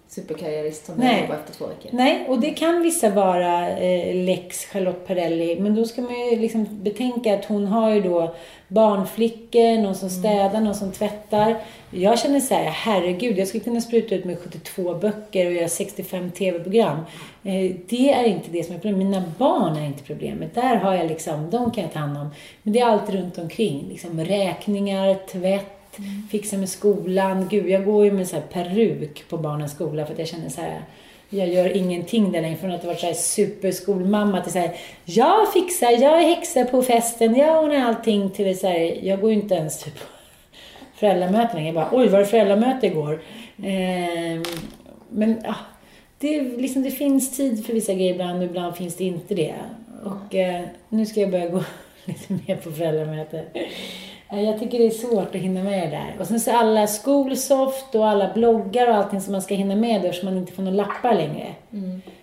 superkarriärist 0.09 0.87
som 0.87 0.97
börjar 0.97 1.21
jobba 1.21 1.35
efter 1.35 1.53
två 1.53 1.67
veckor. 1.67 1.91
Nej, 1.93 2.25
och 2.29 2.41
det 2.41 2.51
kan 2.51 2.83
vissa 2.83 3.11
vara 3.11 3.71
eh, 3.71 4.15
lex 4.15 4.65
Charlotte 4.65 5.07
Perrelli. 5.07 5.61
Men 5.61 5.75
då 5.75 5.85
ska 5.85 6.03
man 6.03 6.31
ju 6.31 6.39
liksom 6.39 6.67
betänka 6.71 7.35
att 7.35 7.45
hon 7.45 7.67
har 7.67 7.91
ju 7.91 8.01
då 8.01 8.35
barnflickor, 8.69 9.83
någon 9.83 9.95
som 9.95 10.11
städar, 10.11 10.61
någon 10.61 10.75
som 10.75 10.93
tvättar. 10.93 11.57
Jag 11.91 12.19
känner 12.19 12.41
så 12.41 12.55
här, 12.55 12.65
herregud, 12.65 13.39
jag 13.39 13.49
skulle 13.49 13.65
kunna 13.65 13.81
spruta 13.81 14.15
ut 14.15 14.25
med 14.25 14.39
72 14.39 14.95
böcker 14.95 15.47
och 15.47 15.53
göra 15.53 15.69
65 15.69 16.31
tv-program. 16.31 16.99
Eh, 17.45 17.77
det 17.89 18.13
är 18.13 18.25
inte 18.25 18.51
det 18.51 18.65
som 18.65 18.75
är 18.75 18.79
problemet. 18.79 19.07
Mina 19.07 19.25
barn 19.39 19.77
är 19.77 19.87
inte 19.87 20.03
problemet. 20.03 20.55
Där 20.55 20.77
har 20.77 20.95
jag 20.95 21.07
liksom, 21.07 21.51
de 21.51 21.71
kan 21.71 21.85
jag 21.85 21.93
ta 21.93 21.99
hand 21.99 22.19
om. 22.19 22.29
Men 22.63 22.73
det 22.73 22.81
är 22.81 22.87
allt 22.87 23.11
runt 23.11 23.39
omkring. 23.39 23.87
Liksom 23.89 24.25
räkningar, 24.25 25.15
tvätt, 25.15 25.76
Mm. 25.99 26.29
fixa 26.31 26.57
med 26.57 26.69
skolan. 26.69 27.49
Gud, 27.51 27.69
jag 27.69 27.85
går 27.85 28.05
ju 28.05 28.13
med 28.13 28.29
så 28.29 28.37
här 28.37 28.43
peruk 28.43 29.25
på 29.29 29.39
barnens 29.39 29.73
skola 29.73 30.07
för 30.07 30.13
att 30.13 30.19
jag 30.19 30.29
känner 30.29 30.49
så 30.49 30.61
här 30.61 30.83
jag 31.29 31.49
gör 31.49 31.77
ingenting 31.77 32.33
där 32.33 32.41
längre. 32.41 32.57
Från 32.57 32.71
att 32.71 32.83
ha 32.83 32.87
varit 32.87 33.01
så 33.01 33.07
här 33.07 33.15
superskolmamma 33.15 34.41
till 34.41 34.53
så 34.53 34.59
här, 34.59 34.77
jag 35.05 35.53
fixar, 35.53 35.91
jag 35.91 36.23
är 36.23 36.35
häxa 36.35 36.65
på 36.65 36.83
festen, 36.83 37.37
jag 37.37 37.65
ordnar 37.65 37.77
allting 37.77 38.31
till 38.31 38.59
så 38.59 38.67
här, 38.67 39.05
jag 39.05 39.21
går 39.21 39.31
ju 39.31 39.37
inte 39.37 39.55
ens 39.55 39.85
typ 39.85 39.95
föräldramöten 40.95 41.57
längre. 41.57 41.67
Jag 41.67 41.75
bara, 41.75 41.89
oj 41.93 42.09
var 42.09 42.19
det 42.19 42.27
föräldramöte 42.27 42.87
igår? 42.87 43.23
Eh, 43.59 44.43
men 45.11 45.41
ja, 45.45 45.55
det, 46.19 46.41
liksom, 46.43 46.83
det 46.83 46.91
finns 46.91 47.37
tid 47.37 47.67
för 47.67 47.73
vissa 47.73 47.95
grejer 47.95 48.15
ibland 48.15 48.39
och 48.39 48.45
ibland 48.45 48.77
finns 48.77 48.97
det 48.97 49.05
inte 49.05 49.35
det. 49.35 49.55
Och 50.05 50.35
eh, 50.35 50.65
nu 50.89 51.07
ska 51.07 51.21
jag 51.21 51.31
börja 51.31 51.49
gå 51.49 51.65
lite 52.05 52.33
mer 52.47 52.57
på 52.57 52.73
föräldramöte. 52.73 53.45
Eh, 54.31 54.43
Jag 54.43 54.59
tycker 54.61 54.79
det 54.79 54.87
är 54.87 54.91
svårt 54.91 55.35
att 55.35 55.41
hinna 55.41 55.62
med 55.62 55.83
det 55.83 55.97
där. 55.97 56.14
Och 56.20 56.27
sen 56.27 56.41
så 56.41 56.51
alla 56.57 56.87
skolsoft 56.87 57.95
och 57.95 58.09
alla 58.09 58.33
bloggar 58.35 58.89
och 58.89 58.95
allting 58.95 59.20
som 59.20 59.33
man 59.33 59.43
ska 59.43 59.55
hinna 59.55 59.77
med 59.77 60.03
då, 60.03 60.12
så 60.12 60.24
man 60.24 60.37
inte 60.37 60.53
får 60.53 60.62
några 60.62 60.77
lappar 60.77 61.14
längre. 61.14 61.47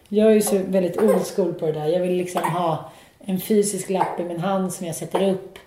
Jag 0.09 0.27
är 0.27 0.31
ju 0.33 0.41
så 0.41 0.57
väldigt 0.67 1.01
old 1.01 1.25
school 1.35 1.53
på 1.53 1.65
det 1.65 1.71
där. 1.71 1.87
Jag 1.87 1.99
vill 1.99 2.11
liksom 2.17 2.41
ha 2.43 2.91
en 3.25 3.39
fysisk 3.39 3.89
lapp 3.89 4.19
i 4.19 4.23
min 4.23 4.39
hand 4.39 4.73
som 4.73 4.87
jag 4.87 4.95
sätter 4.95 5.29
upp. 5.29 5.59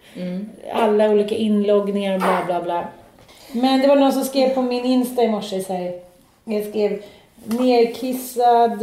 Alla 0.73 1.11
olika 1.11 1.35
inloggningar 1.35 2.15
och 2.15 2.21
bla 2.21 2.43
bla 2.47 2.63
bla. 2.63 2.89
Men 3.53 3.81
det 3.83 3.89
var 3.89 3.97
någon 3.97 4.13
som 4.13 4.25
skrev 4.25 4.55
på 4.55 4.63
min 4.63 4.85
Insta 4.85 5.23
i 5.23 5.29
morse 5.29 5.61
så 5.61 5.73
här. 5.73 5.93
Jag 6.45 6.65
skrev 6.65 7.03
nerkissad, 7.49 8.83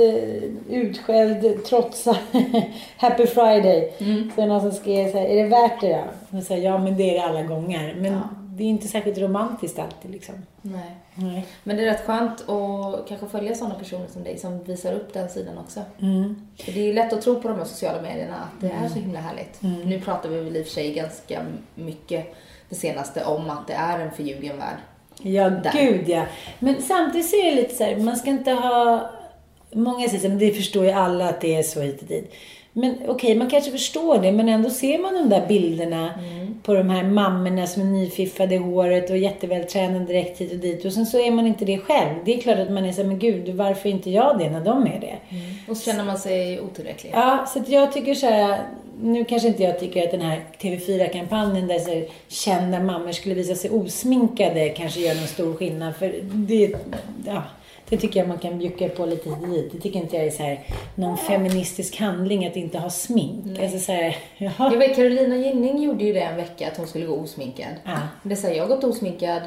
utskälld, 0.70 1.66
trotsad, 1.66 2.18
happy 2.98 3.28
friday. 3.28 3.94
Mm. 4.00 4.32
Så 4.36 4.42
är 4.42 4.46
det 4.48 4.54
någon 4.54 4.62
som 4.62 4.72
skrev 4.72 5.12
så 5.12 5.18
här, 5.18 5.26
är 5.26 5.44
det 5.44 5.50
värt 5.50 5.82
det 5.82 6.04
då? 6.30 6.38
Och 6.38 6.44
säger, 6.44 6.64
ja 6.72 6.78
men 6.78 6.98
det 6.98 7.04
är 7.10 7.14
det 7.14 7.26
alla 7.28 7.44
gånger. 7.44 7.96
Men 7.98 8.14
Ja. 8.14 8.20
det 8.58 8.64
är 8.64 8.68
inte 8.68 8.88
särskilt 8.88 9.18
romantiskt 9.18 9.80
alltid 9.80 10.12
liksom. 10.12 10.36
Nej. 10.62 10.96
Nej. 11.16 11.46
Men 11.64 11.78
det 11.78 11.84
är 11.84 11.86
rätt 11.86 12.06
skönt 12.06 12.50
att 12.50 13.08
kanske 13.08 13.28
följa 13.28 13.56
sådana 13.56 13.76
personer 13.76 14.08
som 14.08 14.24
dig 14.24 14.38
som 14.38 14.64
visar 14.64 14.94
upp 14.94 15.14
den 15.14 15.30
sidan 15.30 15.58
också. 15.58 15.80
Mm. 16.02 16.48
För 16.60 16.72
det 16.72 16.80
är 16.80 16.86
ju 16.86 16.94
lätt 16.94 17.14
att 17.14 17.22
tro 17.22 17.42
på 17.42 17.48
de 17.48 17.58
här 17.58 17.66
sociala 17.66 18.02
medierna 18.02 18.36
att 18.36 18.62
det 18.62 18.68
är 18.86 18.90
så 18.90 19.00
himla 19.00 19.20
härligt. 19.20 19.60
Nu 19.86 20.02
pratar 20.02 20.30
vi 20.30 20.40
väl 20.40 20.58
i 20.58 20.62
och 20.62 20.66
för 20.66 20.74
sig 20.74 20.94
ganska 20.94 21.42
mycket 21.76 22.36
det 22.70 22.76
senaste 22.76 23.26
om 23.26 23.50
att 23.50 23.68
det 23.68 23.74
är 23.74 24.00
en 24.00 24.12
förljugen 24.12 24.58
värld. 24.58 24.78
Ja, 25.22 25.50
Där. 25.50 25.72
gud 25.74 26.10
ja. 26.10 26.24
Men 26.60 26.82
samtidigt 26.82 27.30
så 27.30 27.36
är 27.36 27.46
det 27.46 27.56
lite 27.56 27.76
så 27.76 27.84
här, 27.84 27.96
man 27.96 28.16
ska 28.16 28.30
inte 28.30 28.52
ha... 28.52 29.10
Många 29.76 30.10
säger 30.10 30.30
men 30.30 30.40
det 30.40 30.52
förstår 30.52 30.86
ju 30.86 30.92
alla 30.92 31.30
att 31.30 31.42
det 31.42 31.56
är 31.56 31.64
så 31.64 31.82
hit 31.82 32.02
och 32.02 32.08
dit. 32.08 32.34
Men 32.76 32.96
okej, 33.08 33.36
man 33.36 33.50
kanske 33.50 33.72
förstår 33.72 34.18
det, 34.18 34.32
men 34.32 34.50
ändå 34.50 34.70
ser 34.70 35.00
man 35.00 35.14
de 35.14 35.30
där 35.30 35.48
bilderna 35.48 36.14
på 36.64 36.74
de 36.74 36.90
här 36.90 37.04
mammorna 37.04 37.68
som 37.68 37.82
är 37.82 37.86
nyfiffade 37.86 38.56
i 38.56 38.58
håret 38.58 39.10
och 39.10 39.18
jättevältränade 39.18 40.06
direkt 40.06 40.42
hit 40.42 40.52
och 40.52 40.58
dit. 40.58 40.86
Och 40.86 40.94
sen 40.94 41.06
så 41.06 41.20
är 41.20 41.32
man 41.32 41.48
inte 41.48 41.66
det 41.66 41.78
själv. 41.78 42.16
Det 42.26 42.34
är 42.34 42.42
klart 42.42 42.60
att 42.60 42.72
man 42.72 42.86
är 42.86 42.92
så 42.92 43.02
här, 43.02 43.08
men 43.08 43.20
gud, 43.20 43.50
varför 43.50 43.90
är 43.90 43.94
inte 43.94 44.10
jag 44.10 44.40
det 44.40 44.50
när 44.50 44.62
de 44.62 44.88
är 44.88 45.00
det? 45.00 45.16
Och 45.72 45.78
så 45.78 45.92
känner 45.92 46.04
man 46.04 46.18
sig 46.18 46.62
otillräcklig. 46.62 47.12
Ja, 47.16 47.46
så 47.54 47.60
att 47.60 47.70
jag 47.70 47.94
tycker 47.94 48.14
så 48.14 48.26
här, 48.28 48.60
nu 49.04 49.26
kanske 49.26 49.48
inte 49.48 49.64
jag 49.64 49.80
tycker 49.80 50.04
att 50.04 50.12
den 50.12 50.22
här 50.22 50.42
TV4-kampanjen 50.60 51.68
där 51.68 51.80
så 51.80 52.04
kända 52.28 52.80
mammor 52.80 53.12
skulle 53.12 53.36
visa 53.36 53.56
sig 53.56 53.70
osminkade 53.70 54.70
kanske 54.70 55.00
gör 55.00 55.16
någon 55.16 55.28
stor 55.28 55.54
skillnad. 55.54 55.96
För 55.96 56.14
det, 56.34 56.76
ja, 57.26 57.44
det 57.90 57.98
tycker 57.98 58.20
jag 58.20 58.30
man 58.30 58.38
kan 58.38 58.60
bjucka 58.60 58.90
på 58.90 59.06
lite 59.06 59.30
dit. 59.30 59.72
Det 59.72 59.80
tycker 59.80 60.00
inte 60.00 60.16
jag 60.16 60.26
är 60.26 60.32
så 60.32 60.44
här, 60.44 60.60
någon 60.96 61.18
feministisk 61.18 62.00
handling 62.00 62.46
att 62.48 62.56
inte 62.56 62.80
ha 62.80 62.90
smink. 62.90 63.60
Alltså 63.60 63.80
så 63.80 63.92
här, 63.92 64.18
Jag 64.38 64.52
jaha. 64.58 64.76
vet 64.76 64.96
Carolina 64.96 65.36
Gynning 65.36 65.84
gjorde 65.84 66.04
ju 66.04 66.14
det 66.14 66.22
en 66.22 66.36
vecka 66.36 66.68
att 66.68 66.78
hon 66.78 66.88
skulle 66.88 67.06
gå 67.06 67.16
osminkad. 67.16 67.74
Ja. 67.86 67.98
Det 68.24 68.36
säger 68.36 68.56
jag 68.58 68.64
har 68.64 68.76
gått 68.76 68.84
osminkad. 68.84 69.42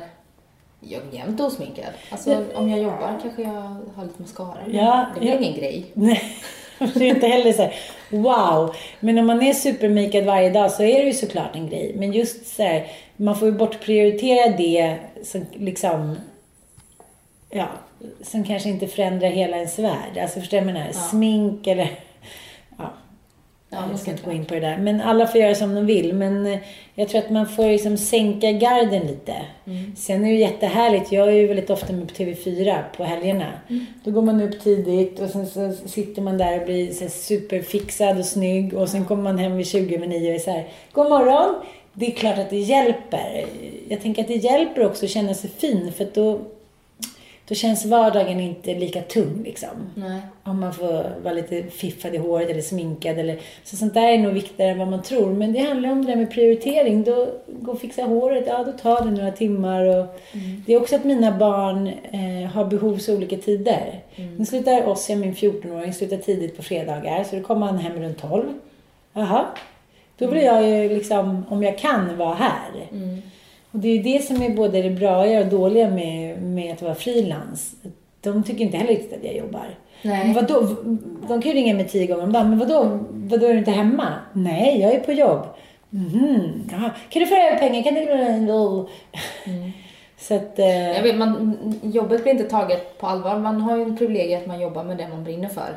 Jag 0.80 1.02
är 1.12 1.18
jämt 1.18 1.40
osminkad. 1.40 1.92
Alltså 2.10 2.44
om 2.54 2.68
jag 2.68 2.78
jobbar 2.78 3.18
kanske 3.22 3.42
jag 3.42 3.76
har 3.96 4.04
lite 4.04 4.22
mascara. 4.22 4.58
Ja, 4.70 5.06
det 5.14 5.20
blir 5.20 5.30
ja. 5.30 5.38
ingen 5.38 5.54
grej. 5.54 5.86
Nej, 5.94 6.22
det 6.78 7.04
är 7.04 7.14
inte 7.14 7.26
heller 7.26 7.52
så 7.52 7.62
här, 7.62 7.74
wow. 8.10 8.76
Men 9.00 9.18
om 9.18 9.26
man 9.26 9.42
är 9.42 9.52
supermakad 9.52 10.24
varje 10.24 10.50
dag 10.50 10.72
så 10.72 10.82
är 10.82 10.98
det 10.98 11.06
ju 11.06 11.12
såklart 11.12 11.56
en 11.56 11.68
grej. 11.68 11.92
Men 11.96 12.12
just 12.12 12.56
så 12.56 12.62
här, 12.62 12.86
man 13.16 13.36
får 13.36 13.48
ju 13.48 13.54
bortprioritera 13.54 14.56
det 14.56 14.96
som 15.24 15.46
liksom, 15.52 16.16
ja, 17.50 17.68
som 18.22 18.44
kanske 18.44 18.68
inte 18.68 18.86
förändrar 18.86 19.28
hela 19.28 19.56
ens 19.56 19.78
värld. 19.78 20.18
Alltså 20.22 20.40
förstår 20.40 20.58
du 20.58 20.64
vad 20.64 20.74
jag 20.74 20.78
menar? 20.78 20.92
Smink 20.92 21.66
eller, 21.66 21.84
ja. 21.84 21.88
Ja, 23.70 23.86
men 23.86 23.98
ska 23.98 24.10
inte 24.10 24.24
gå 24.24 24.32
in 24.32 24.44
på 24.44 24.54
det 24.54 24.60
där. 24.60 24.78
Men 24.78 25.00
alla 25.00 25.26
får 25.26 25.40
göra 25.40 25.54
som 25.54 25.74
de 25.74 25.86
vill. 25.86 26.14
Men 26.14 26.46
eh, 26.46 26.58
jag 26.94 27.08
tror 27.08 27.20
att 27.20 27.30
man 27.30 27.48
får 27.48 27.68
liksom 27.68 27.96
sänka 27.96 28.52
garden 28.52 29.06
lite. 29.06 29.34
Sen 29.96 30.24
är 30.24 30.28
det 30.28 30.38
jättehärligt. 30.38 31.12
Jag 31.12 31.28
är 31.28 31.32
ju 31.32 31.46
väldigt 31.46 31.70
ofta 31.70 31.92
med 31.92 32.08
på 32.08 32.14
TV4 32.14 32.82
på 32.96 33.04
helgerna. 33.04 33.52
Då 34.04 34.10
går 34.10 34.22
man 34.22 34.42
upp 34.42 34.60
tidigt 34.60 35.20
och 35.20 35.30
sen 35.30 35.46
så 35.46 35.72
sitter 35.88 36.22
man 36.22 36.38
där 36.38 36.60
och 36.60 36.66
blir 36.66 36.92
så 36.92 37.08
superfixad 37.08 38.18
och 38.18 38.24
snygg. 38.24 38.74
Och 38.74 38.88
sen 38.88 39.04
kommer 39.04 39.22
man 39.22 39.38
hem 39.38 39.56
vid 39.56 39.66
20 39.66 39.96
över 39.96 40.06
9 40.06 40.28
och 40.28 40.34
är 40.34 40.38
så 40.38 40.50
här, 40.50 40.68
God 40.92 41.08
morgon! 41.08 41.54
Det 41.92 42.06
är 42.06 42.10
klart 42.10 42.38
att 42.38 42.50
det 42.50 42.58
hjälper. 42.58 43.44
Jag 43.88 44.02
tänker 44.02 44.22
att 44.22 44.28
det 44.28 44.34
hjälper 44.34 44.86
också 44.86 45.04
att 45.04 45.10
känna 45.10 45.34
sig 45.34 45.50
fin. 45.50 45.92
För 45.92 46.08
då, 46.14 46.40
då 47.48 47.54
känns 47.54 47.84
vardagen 47.84 48.40
inte 48.40 48.74
lika 48.74 49.02
tung 49.02 49.42
liksom. 49.44 49.68
Nej. 49.94 50.20
Om 50.42 50.60
man 50.60 50.74
får 50.74 51.22
vara 51.22 51.34
lite 51.34 51.62
fiffad 51.62 52.14
i 52.14 52.18
håret 52.18 52.50
eller 52.50 52.62
sminkad 52.62 53.18
eller 53.18 53.38
så 53.64 53.76
sånt 53.76 53.94
där 53.94 54.08
är 54.08 54.18
nog 54.18 54.32
viktigare 54.32 54.70
än 54.70 54.78
vad 54.78 54.88
man 54.88 55.02
tror. 55.02 55.32
Men 55.32 55.52
det 55.52 55.60
handlar 55.60 55.92
om 55.92 56.04
det 56.04 56.12
där 56.12 56.16
med 56.16 56.30
prioritering. 56.30 57.04
Då, 57.04 57.28
gå 57.46 57.72
och 57.72 57.80
fixa 57.80 58.02
håret, 58.02 58.44
ja 58.46 58.64
då 58.64 58.72
tar 58.72 59.04
det 59.04 59.10
några 59.10 59.32
timmar. 59.32 59.84
Och 59.84 60.20
Det 60.66 60.72
är 60.72 60.80
också 60.80 60.96
att 60.96 61.04
mina 61.04 61.38
barn 61.38 61.86
eh, 61.86 62.50
har 62.50 62.64
behov 62.64 62.98
så 62.98 63.16
olika 63.16 63.36
tider. 63.36 64.00
Nu 64.38 64.46
slutar 64.46 64.88
Ossia, 64.88 65.16
min 65.16 65.34
14-åring, 65.34 65.94
slutar 65.94 66.16
tidigt 66.16 66.56
på 66.56 66.62
fredagar. 66.62 67.24
Så 67.24 67.36
då 67.36 67.42
kommer 67.42 67.66
han 67.66 67.78
hem 67.78 68.02
runt 68.02 68.18
12. 68.18 68.44
Jaha. 69.12 69.44
Då 70.18 70.26
vill 70.26 70.42
jag 70.42 70.68
ju 70.68 70.88
liksom, 70.88 71.44
om 71.48 71.62
jag 71.62 71.78
kan, 71.78 72.16
vara 72.16 72.34
här. 72.34 72.88
Och 73.76 73.82
det 73.82 73.88
är 73.88 74.02
det 74.02 74.24
som 74.24 74.42
är 74.42 74.50
både 74.50 74.82
det 74.82 74.90
bra 74.90 75.40
och 75.40 75.46
dåliga 75.46 75.90
med, 75.90 76.42
med 76.42 76.72
att 76.72 76.82
vara 76.82 76.94
frilans. 76.94 77.74
De 78.20 78.42
tycker 78.42 78.64
inte 78.64 78.76
heller 78.76 78.90
riktigt 78.90 79.18
att 79.18 79.24
jag 79.24 79.36
jobbar. 79.36 79.66
Nej. 80.02 80.32
Vadå? 80.34 80.76
De 81.28 81.42
kan 81.42 81.52
ju 81.52 81.52
ringa 81.52 81.74
mig 81.74 81.88
tio 81.88 82.06
gånger 82.06 82.22
om 82.22 82.32
dagen. 82.32 82.50
Men 82.50 82.58
vadå? 82.58 82.98
Vadå 83.10 83.46
är 83.46 83.52
du 83.52 83.58
inte 83.58 83.70
hemma? 83.70 84.14
Nej, 84.32 84.80
jag 84.80 84.92
är 84.94 85.00
på 85.00 85.12
jobb. 85.12 85.46
Jaha. 86.70 86.90
Kan 87.08 87.20
du 87.22 87.26
föra 87.26 87.48
över 87.48 87.58
pengar? 87.58 87.82
Kan 87.82 87.94
du... 87.94 88.86
Så 90.18 90.34
att... 90.34 90.58
Eh, 90.58 90.66
Jag 90.96 91.02
vet, 91.02 91.16
man, 91.18 91.58
jobbet 91.82 92.22
blir 92.22 92.32
inte 92.32 92.44
taget 92.44 92.98
på 92.98 93.06
allvar. 93.06 93.38
Man 93.38 93.60
har 93.60 93.76
ju 93.76 93.82
en 93.82 93.96
privilegium 93.96 94.40
att 94.40 94.46
man 94.46 94.60
jobbar 94.60 94.84
med 94.84 94.96
det 94.96 95.08
man 95.08 95.24
brinner 95.24 95.48
för. 95.48 95.76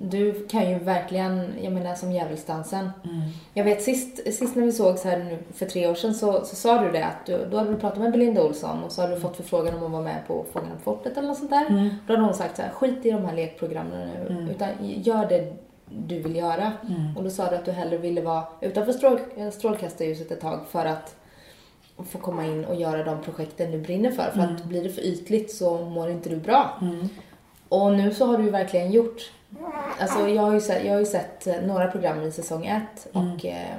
Du 0.00 0.46
kan 0.46 0.70
ju 0.70 0.78
verkligen, 0.78 1.50
jag 1.62 1.72
menar 1.72 1.94
som 1.94 2.12
djävulsdansen. 2.12 2.90
Jag 3.54 3.64
vet 3.64 3.82
sist, 3.82 4.34
sist 4.34 4.56
när 4.56 4.64
vi 4.64 4.72
sågs 4.72 5.04
här 5.04 5.18
nu 5.18 5.38
för 5.54 5.66
tre 5.66 5.86
år 5.88 5.94
sedan 5.94 6.14
så, 6.14 6.44
så 6.44 6.56
sa 6.56 6.80
du 6.82 6.90
det 6.90 7.04
att 7.04 7.26
du, 7.26 7.46
då 7.50 7.56
hade 7.56 7.70
du 7.70 7.76
pratat 7.76 7.98
med 7.98 8.12
Belinda 8.12 8.42
Olsson 8.44 8.82
och 8.84 8.92
så 8.92 9.00
hade 9.02 9.14
du 9.14 9.20
fått 9.20 9.36
förfrågan 9.36 9.74
om 9.78 9.84
att 9.84 9.90
vara 9.90 10.02
med 10.02 10.26
på 10.26 10.44
Fångarna 10.52 10.74
på 10.74 10.80
fortet 10.96 11.16
eller 11.18 11.28
något 11.28 11.38
sånt 11.38 11.50
där. 11.50 11.90
Då 12.06 12.12
hade 12.12 12.24
hon 12.24 12.34
sagt 12.34 12.56
så 12.56 12.62
här, 12.62 12.70
skit 12.70 13.06
i 13.06 13.10
de 13.10 13.24
här 13.24 13.36
lekprogrammen 13.36 14.08
nu 14.08 14.50
utan 14.50 14.68
gör 14.80 15.26
det 15.28 15.52
du 15.88 16.18
vill 16.22 16.36
göra. 16.36 16.72
Och 17.16 17.24
då 17.24 17.30
sa 17.30 17.50
du 17.50 17.56
att 17.56 17.64
du 17.64 17.70
hellre 17.72 17.98
ville 17.98 18.20
vara 18.20 18.42
utanför 18.60 18.92
strål, 18.92 19.18
strålkastarljuset 19.52 20.30
ett 20.30 20.40
tag 20.40 20.60
för 20.70 20.84
att 20.86 21.16
få 22.08 22.18
komma 22.18 22.46
in 22.46 22.64
och 22.64 22.74
göra 22.74 23.04
de 23.04 23.22
projekten 23.22 23.70
du 23.70 23.78
brinner 23.78 24.10
för. 24.10 24.30
För 24.30 24.40
att 24.40 24.64
blir 24.64 24.82
det 24.82 24.90
för 24.90 25.02
ytligt 25.02 25.54
så 25.54 25.78
mår 25.78 26.10
inte 26.10 26.28
du 26.28 26.36
bra. 26.36 26.80
Och 27.68 27.92
nu 27.92 28.14
så 28.14 28.26
har 28.26 28.38
du 28.38 28.44
ju 28.44 28.50
verkligen 28.50 28.90
gjort... 28.90 29.32
Alltså 29.98 30.28
jag 30.28 30.42
har 30.42 30.52
ju 30.54 30.60
sett, 30.60 30.84
jag 30.84 30.94
har 30.94 31.04
sett 31.04 31.46
eh, 31.46 31.54
några 31.66 31.86
program 31.86 32.22
i 32.22 32.32
säsong 32.32 32.66
ett 32.66 33.08
och 33.12 33.46
eh, 33.46 33.76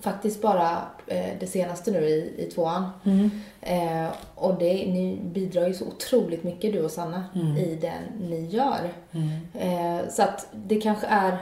faktiskt 0.00 0.42
bara 0.42 0.78
eh, 1.06 1.30
det 1.40 1.46
senaste 1.46 1.90
nu 1.90 1.98
i, 1.98 2.34
i 2.38 2.50
tvåan. 2.54 2.84
Eh, 3.60 4.06
och 4.34 4.54
det, 4.58 4.72
ni 4.72 5.20
bidrar 5.22 5.68
ju 5.68 5.74
så 5.74 5.86
otroligt 5.86 6.44
mycket 6.44 6.72
du 6.72 6.84
och 6.84 6.90
Sanna 6.90 7.24
i 7.58 7.78
det 7.80 7.94
ni 8.20 8.46
gör. 8.46 8.90
Eh, 9.54 10.08
så 10.10 10.22
att 10.22 10.46
det 10.52 10.80
kanske 10.80 11.06
är 11.06 11.38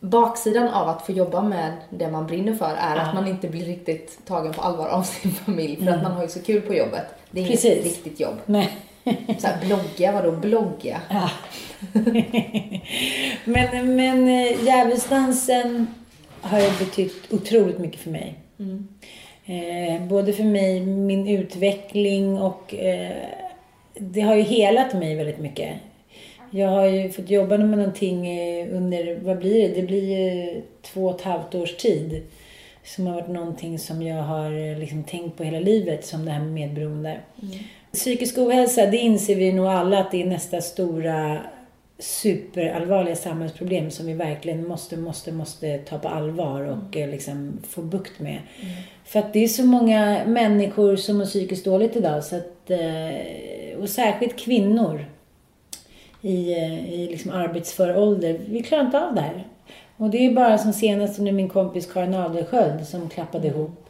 baksidan 0.00 0.68
av 0.68 0.88
att 0.88 1.06
få 1.06 1.12
jobba 1.12 1.42
med 1.42 1.72
det 1.90 2.10
man 2.10 2.26
brinner 2.26 2.54
för 2.54 2.74
är 2.78 2.96
att 2.96 3.14
man 3.14 3.28
inte 3.28 3.48
blir 3.48 3.64
riktigt 3.64 4.26
tagen 4.26 4.52
på 4.52 4.62
allvar 4.62 4.88
av 4.88 5.02
sin 5.22 5.32
familj 5.32 5.84
för 5.84 5.92
att 5.92 6.02
man 6.02 6.12
har 6.12 6.22
ju 6.22 6.28
så 6.28 6.42
kul 6.42 6.60
på 6.60 6.74
jobbet. 6.74 7.04
Det 7.30 7.40
är 7.40 7.44
inget 7.44 7.62
Precis. 7.62 7.84
riktigt 7.84 8.20
jobb. 8.20 8.36
Nej. 8.46 8.70
Så 9.38 9.46
här, 9.46 9.66
blogga, 9.66 10.12
vadå 10.12 10.32
blogga? 10.32 11.00
Ja. 11.08 11.30
men 13.44 13.96
men 13.96 14.28
eh, 14.28 14.64
djävulsdansen 14.64 15.86
har 16.40 16.60
ju 16.60 16.70
betytt 16.78 17.32
otroligt 17.32 17.78
mycket 17.78 18.00
för 18.00 18.10
mig. 18.10 18.38
Eh, 19.44 20.02
både 20.02 20.32
för 20.32 20.44
mig, 20.44 20.80
min 20.86 21.28
utveckling 21.28 22.38
och 22.38 22.74
eh, 22.74 23.26
det 23.94 24.20
har 24.20 24.34
ju 24.34 24.42
helat 24.42 24.94
mig 24.94 25.14
väldigt 25.14 25.38
mycket. 25.38 25.70
Jag 26.50 26.68
har 26.68 26.86
ju 26.86 27.10
fått 27.10 27.30
jobba 27.30 27.58
med 27.58 27.78
någonting 27.78 28.26
eh, 28.26 28.76
under, 28.76 29.18
vad 29.22 29.38
blir 29.38 29.68
det? 29.68 29.74
Det 29.74 29.86
blir 29.86 30.18
ju 30.18 30.62
två 30.82 31.06
och 31.06 31.14
ett 31.14 31.22
halvt 31.22 31.54
års 31.54 31.76
tid. 31.76 32.22
Som 32.84 33.06
har 33.06 33.14
varit 33.14 33.28
någonting 33.28 33.78
som 33.78 34.02
jag 34.02 34.22
har 34.22 34.70
eh, 34.70 34.78
liksom 34.78 35.04
tänkt 35.04 35.36
på 35.36 35.44
hela 35.44 35.60
livet, 35.60 36.06
som 36.06 36.24
det 36.24 36.30
här 36.30 36.40
med 36.40 36.52
medberoende. 36.52 37.16
Psykisk 37.92 38.38
ohälsa, 38.38 38.86
det 38.86 38.96
inser 38.96 39.36
vi 39.36 39.52
nog 39.52 39.66
alla 39.66 39.98
att 39.98 40.10
det 40.10 40.22
är 40.22 40.26
nästa 40.26 40.60
stora 40.60 41.38
superallvarliga 41.98 43.16
samhällsproblem 43.16 43.90
som 43.90 44.06
vi 44.06 44.14
verkligen 44.14 44.68
måste, 44.68 44.96
måste, 44.96 45.32
måste 45.32 45.78
ta 45.78 45.98
på 45.98 46.08
allvar 46.08 46.62
och 46.62 46.96
mm. 46.96 47.10
liksom 47.10 47.58
få 47.68 47.82
bukt 47.82 48.20
med. 48.20 48.38
Mm. 48.60 48.74
För 49.04 49.18
att 49.18 49.32
det 49.32 49.44
är 49.44 49.48
så 49.48 49.64
många 49.64 50.22
människor 50.26 50.96
som 50.96 51.18
mår 51.18 51.24
psykiskt 51.24 51.64
dåligt 51.64 51.96
idag 51.96 52.24
så 52.24 52.36
att, 52.36 52.70
eh, 52.70 53.80
och 53.80 53.88
särskilt 53.88 54.38
kvinnor 54.38 55.04
i, 56.22 56.52
eh, 56.52 56.94
i 56.94 57.08
liksom 57.10 57.30
arbetsför 57.30 57.98
ålder. 57.98 58.40
Vi 58.48 58.62
klarar 58.62 58.84
inte 58.84 59.00
av 59.00 59.14
det 59.14 59.20
här. 59.20 59.46
Och 59.96 60.10
det 60.10 60.26
är 60.26 60.34
bara 60.34 60.58
som 60.58 60.72
senast 60.72 61.18
nu 61.18 61.32
min 61.32 61.48
kompis 61.48 61.92
Karin 61.92 62.14
Adelsköld 62.14 62.86
som 62.86 63.08
klappade 63.08 63.48
ihop. 63.48 63.84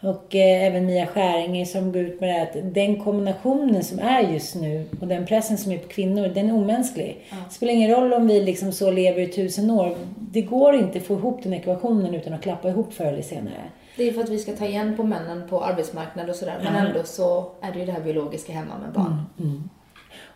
Och 0.00 0.34
eh, 0.34 0.66
även 0.66 0.86
Mia 0.86 1.06
Skäringer 1.06 1.64
som 1.64 1.92
går 1.92 2.02
ut 2.02 2.20
med 2.20 2.28
det 2.28 2.42
att 2.42 2.74
den 2.74 3.00
kombinationen 3.00 3.84
som 3.84 3.98
är 3.98 4.20
just 4.20 4.54
nu 4.54 4.88
och 5.00 5.06
den 5.06 5.26
pressen 5.26 5.58
som 5.58 5.72
är 5.72 5.78
på 5.78 5.88
kvinnor, 5.88 6.28
den 6.28 6.48
är 6.48 6.54
omänsklig. 6.54 7.24
Ja. 7.30 7.36
Det 7.48 7.54
spelar 7.54 7.72
ingen 7.72 7.90
roll 7.90 8.12
om 8.12 8.26
vi 8.26 8.40
liksom 8.40 8.72
så 8.72 8.90
lever 8.90 9.20
i 9.20 9.28
tusen 9.28 9.70
år. 9.70 9.96
Det 10.18 10.42
går 10.42 10.74
inte 10.74 10.98
att 10.98 11.04
få 11.04 11.14
ihop 11.14 11.42
den 11.42 11.52
ekvationen 11.52 12.14
utan 12.14 12.32
att 12.32 12.42
klappa 12.42 12.68
ihop 12.68 12.92
förr 12.94 13.04
eller 13.04 13.22
senare. 13.22 13.62
Det 13.96 14.08
är 14.08 14.12
för 14.12 14.20
att 14.20 14.28
vi 14.28 14.38
ska 14.38 14.52
ta 14.52 14.64
igen 14.64 14.96
på 14.96 15.02
männen 15.02 15.48
på 15.48 15.64
arbetsmarknaden 15.64 16.30
och 16.30 16.36
sådär. 16.36 16.60
Men 16.64 16.86
ändå 16.86 17.02
så 17.04 17.50
är 17.60 17.72
det 17.72 17.78
ju 17.78 17.86
det 17.86 17.92
här 17.92 18.00
biologiska 18.00 18.52
hemma 18.52 18.78
med 18.78 18.92
barn. 18.92 19.22
Mm, 19.38 19.50
mm. 19.50 19.68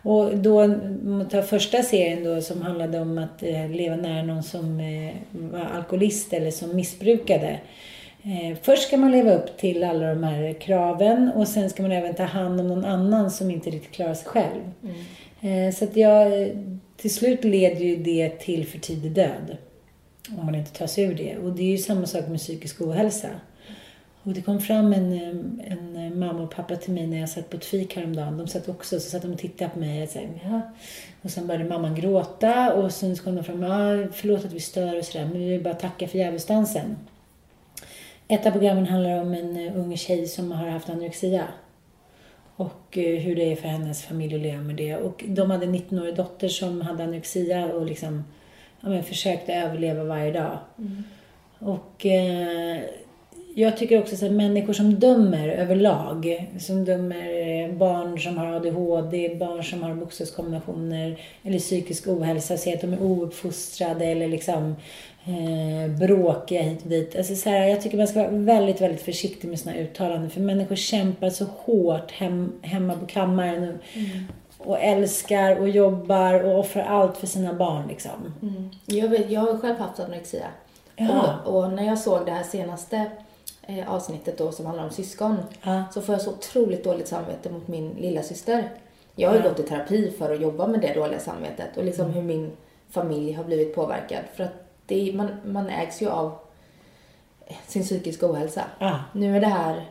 Och 0.01 0.37
då, 0.37 0.75
ta 1.31 1.41
första 1.41 1.83
serien 1.83 2.23
då 2.23 2.41
som 2.41 2.61
handlade 2.61 2.99
om 2.99 3.17
att 3.17 3.43
eh, 3.43 3.69
leva 3.69 3.95
nära 3.95 4.23
någon 4.23 4.43
som 4.43 4.79
eh, 4.79 5.13
var 5.31 5.59
alkoholist 5.59 6.33
eller 6.33 6.51
som 6.51 6.75
missbrukade. 6.75 7.59
Eh, 8.23 8.57
först 8.61 8.87
ska 8.87 8.97
man 8.97 9.11
leva 9.11 9.33
upp 9.33 9.57
till 9.57 9.83
alla 9.83 10.09
de 10.09 10.23
här 10.23 10.53
kraven 10.53 11.31
och 11.35 11.47
sen 11.47 11.69
ska 11.69 11.81
man 11.81 11.91
även 11.91 12.13
ta 12.13 12.23
hand 12.23 12.59
om 12.59 12.67
någon 12.67 12.85
annan 12.85 13.31
som 13.31 13.51
inte 13.51 13.69
riktigt 13.69 13.91
klarar 13.91 14.13
sig 14.13 14.27
själv. 14.27 14.71
Mm. 14.83 15.67
Eh, 15.67 15.73
så 15.73 15.83
att 15.83 15.95
jag, 15.95 16.51
till 16.97 17.13
slut 17.13 17.43
leder 17.43 17.85
ju 17.85 17.95
det 17.95 18.29
till 18.29 18.67
för 18.67 18.79
tidig 18.79 19.11
död. 19.11 19.57
Om 20.37 20.45
man 20.45 20.55
inte 20.55 20.71
tar 20.71 20.87
sig 20.87 21.03
ur 21.03 21.15
det. 21.15 21.37
Och 21.37 21.51
det 21.51 21.63
är 21.63 21.71
ju 21.71 21.77
samma 21.77 22.05
sak 22.05 22.27
med 22.27 22.39
psykisk 22.39 22.81
ohälsa. 22.81 23.29
Och 24.27 24.33
det 24.33 24.41
kom 24.41 24.59
fram 24.59 24.93
en, 24.93 25.11
en 25.67 26.19
mamma 26.19 26.43
och 26.43 26.55
pappa 26.55 26.75
till 26.75 26.93
mig 26.93 27.07
när 27.07 27.19
jag 27.19 27.29
satt 27.29 27.49
på 27.49 27.57
ett 27.57 27.65
fik 27.65 27.95
häromdagen. 27.95 28.37
De 28.37 28.47
satt 28.47 28.69
också 28.69 28.99
så 28.99 29.09
satt 29.09 29.21
de 29.21 29.31
och 29.31 29.37
tittade 29.37 29.69
på 29.69 29.79
mig. 29.79 30.03
Och, 30.03 30.09
så 30.09 30.19
ja. 30.43 30.61
och 31.21 31.31
sen 31.31 31.47
började 31.47 31.69
mamman 31.69 31.95
gråta 31.95 32.73
och 32.73 32.91
sen 32.91 33.15
kom 33.15 33.35
de 33.35 33.43
fram. 33.43 33.63
Ja, 33.63 34.07
förlåt 34.13 34.45
att 34.45 34.53
vi 34.53 34.59
stör 34.59 34.97
och 34.97 35.05
sådär 35.05 35.25
men 35.25 35.39
vi 35.39 35.49
vill 35.49 35.63
bara 35.63 35.73
tacka 35.73 36.07
för 36.07 36.17
djävulsdansen. 36.17 36.97
Ett 38.27 38.45
av 38.45 38.51
programmen 38.51 38.85
handlar 38.85 39.21
om 39.21 39.33
en 39.33 39.57
eh, 39.57 39.77
ung 39.77 39.97
tjej 39.97 40.27
som 40.27 40.51
har 40.51 40.69
haft 40.69 40.89
anorexia. 40.89 41.47
Och 42.55 42.97
eh, 42.97 43.19
hur 43.19 43.35
det 43.35 43.51
är 43.51 43.55
för 43.55 43.67
hennes 43.67 44.03
familj 44.03 44.35
att 44.35 44.41
leva 44.41 44.61
med 44.61 44.75
det. 44.75 44.95
Och 44.95 45.23
de 45.27 45.51
hade 45.51 45.65
en 45.65 45.75
19-årig 45.75 46.15
dotter 46.15 46.47
som 46.47 46.81
hade 46.81 47.03
anorexia 47.03 47.65
och 47.65 47.85
liksom 47.85 48.23
ja, 48.81 48.89
men 48.89 49.03
försökte 49.03 49.53
överleva 49.53 50.03
varje 50.03 50.31
dag. 50.31 50.57
Mm. 50.77 51.03
Och 51.59 52.05
eh, 52.05 52.81
jag 53.59 53.77
tycker 53.77 53.99
också 53.99 54.25
att 54.25 54.31
människor 54.31 54.73
som 54.73 54.99
dömer 54.99 55.47
överlag, 55.49 56.49
som 56.59 56.85
dömer 56.85 57.63
eh, 57.63 57.71
barn 57.71 58.19
som 58.19 58.37
har 58.37 58.47
ADHD, 58.47 59.35
barn 59.35 59.63
som 59.63 59.83
har 59.83 59.93
bokstavskombinationer 59.93 61.19
eller 61.43 61.59
psykisk 61.59 62.07
ohälsa, 62.07 62.57
säger 62.57 62.77
att 62.77 62.81
de 62.81 62.93
är 62.93 63.01
ouppfostrade 63.01 64.05
eller 64.05 64.27
liksom 64.27 64.75
eh, 65.25 65.91
bråkiga 65.99 66.61
hit 66.61 66.83
och 66.83 66.89
dit. 66.89 67.15
Alltså 67.15 67.35
så 67.35 67.49
här, 67.49 67.67
jag 67.67 67.81
tycker 67.81 67.97
man 67.97 68.07
ska 68.07 68.19
vara 68.19 68.31
väldigt, 68.31 68.81
väldigt 68.81 69.01
försiktig 69.01 69.47
med 69.47 69.59
sådana 69.59 69.79
uttalanden 69.79 70.29
för 70.29 70.41
människor 70.41 70.75
kämpar 70.75 71.29
så 71.29 71.45
hårt 71.45 72.11
hem, 72.11 72.53
hemma 72.61 72.93
på 72.93 73.05
kammaren 73.05 73.63
och, 73.63 73.97
mm. 73.97 74.23
och 74.57 74.79
älskar 74.79 75.59
och 75.59 75.69
jobbar 75.69 76.43
och 76.43 76.59
offrar 76.59 76.83
allt 76.83 77.17
för 77.17 77.27
sina 77.27 77.53
barn 77.53 77.87
liksom. 77.87 78.33
Mm. 78.41 78.69
Jag, 78.85 79.07
vet, 79.07 79.31
jag 79.31 79.41
har 79.41 79.57
själv 79.57 79.77
haft 79.77 79.99
anorexia. 79.99 80.47
Och, 80.99 81.55
och, 81.55 81.73
när 81.73 81.83
jag 81.83 81.99
såg 81.99 82.25
det 82.25 82.31
här 82.31 82.43
senaste 82.43 83.05
eh, 83.67 83.93
avsnittet 83.93 84.37
då 84.37 84.51
som 84.51 84.65
handlar 84.65 84.83
om 84.83 84.91
syskon 84.91 85.37
ja. 85.63 85.83
så 85.93 86.01
får 86.01 86.15
jag 86.15 86.21
så 86.21 86.31
otroligt 86.31 86.83
dåligt 86.83 87.07
samvete 87.07 87.49
mot 87.49 87.67
min 87.67 87.89
lilla 87.89 88.23
syster. 88.23 88.69
Jag 89.15 89.29
har 89.29 89.35
ju 89.35 89.41
ja. 89.43 89.49
gått 89.49 89.59
i 89.59 89.63
terapi 89.63 90.11
för 90.17 90.33
att 90.33 90.41
jobba 90.41 90.67
med 90.67 90.81
det 90.81 90.93
dåliga 90.93 91.19
samvetet 91.19 91.77
och 91.77 91.83
liksom 91.83 92.05
mm. 92.05 92.15
hur 92.15 92.23
min 92.23 92.51
familj 92.89 93.33
har 93.33 93.43
blivit 93.43 93.75
påverkad. 93.75 94.23
För 94.35 94.43
att 94.43 94.53
det 94.85 95.11
man, 95.15 95.29
man 95.45 95.69
ägs 95.69 96.01
ju 96.01 96.09
av 96.09 96.37
sin 97.67 97.83
psykiska 97.83 98.31
ohälsa. 98.31 98.63
Ja. 98.79 98.99
Nu 99.13 99.35
är 99.37 99.41
det 99.41 99.47
här 99.47 99.85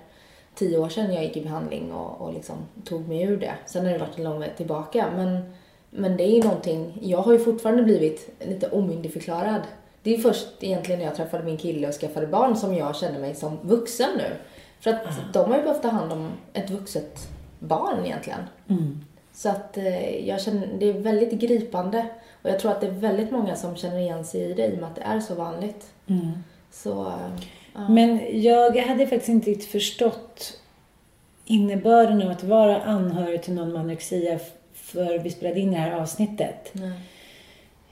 tio 0.55 0.79
år 0.79 0.89
sedan 0.89 1.15
jag 1.15 1.25
gick 1.25 1.37
i 1.37 1.43
behandling 1.43 1.93
och, 1.93 2.21
och 2.21 2.33
liksom 2.33 2.57
tog 2.85 3.09
mig 3.09 3.23
ur 3.23 3.37
det. 3.37 3.55
Sen 3.67 3.85
har 3.85 3.93
det 3.93 3.99
varit 3.99 4.19
en 4.19 4.25
lång 4.25 4.41
väg 4.41 4.57
tillbaka. 4.57 5.07
Men, 5.17 5.55
men 5.91 6.17
det 6.17 6.25
är 6.25 6.37
ju 6.37 6.43
någonting, 6.43 6.99
jag 7.03 7.19
har 7.19 7.33
ju 7.33 7.39
fortfarande 7.39 7.83
blivit 7.83 8.31
lite 8.41 8.69
omyndigförklarad 8.69 9.63
det 10.07 10.15
är 10.15 10.19
först 10.19 10.47
egentligen 10.61 10.99
när 10.99 11.07
jag 11.07 11.17
träffade 11.17 11.45
min 11.45 11.57
kille 11.57 11.89
och 11.89 11.95
skaffade 11.95 12.27
barn 12.27 12.57
som 12.57 12.75
jag 12.75 12.97
känner 12.97 13.19
mig 13.19 13.35
som 13.35 13.59
vuxen 13.63 14.11
nu. 14.17 14.37
För 14.81 14.91
att 14.91 15.03
mm. 15.03 15.33
de 15.33 15.51
har 15.51 15.57
ju 15.57 15.63
behövt 15.63 15.83
ta 15.83 15.89
hand 15.89 16.13
om 16.13 16.31
ett 16.53 16.71
vuxet 16.71 17.29
barn 17.59 18.07
egentligen. 18.07 18.41
Mm. 18.69 19.05
Så 19.33 19.49
att 19.49 19.77
eh, 19.77 20.27
jag 20.29 20.41
känner, 20.41 20.69
det 20.79 20.89
är 20.89 20.93
väldigt 20.93 21.33
gripande. 21.33 22.07
Och 22.43 22.51
jag 22.51 22.61
tror 22.61 22.71
att 22.71 22.81
det 22.81 22.87
är 22.87 22.91
väldigt 22.91 23.31
många 23.31 23.57
som 23.57 23.77
känner 23.77 23.99
igen 23.99 24.25
sig 24.25 24.41
i 24.41 24.55
det 24.55 24.67
i 24.67 24.75
och 24.75 24.79
med 24.79 24.89
att 24.89 24.97
det 24.97 25.03
är 25.03 25.21
så 25.21 25.35
vanligt. 25.35 25.93
Mm. 26.07 26.33
Så, 26.71 27.03
uh. 27.77 27.91
Men 27.91 28.43
jag 28.43 28.77
hade 28.77 29.07
faktiskt 29.07 29.29
inte 29.29 29.51
riktigt 29.51 29.71
förstått 29.71 30.61
innebörden 31.45 32.23
av 32.23 32.31
att 32.31 32.45
vara 32.45 32.83
anhörig 32.83 33.43
till 33.43 33.55
någon 33.55 33.73
med 33.73 33.81
anorexia 33.81 34.39
för 34.75 35.19
vi 35.19 35.31
spelade 35.31 35.61
in 35.61 35.71
det 35.71 35.77
här 35.77 36.01
avsnittet. 36.01 36.71
Nej 36.73 36.93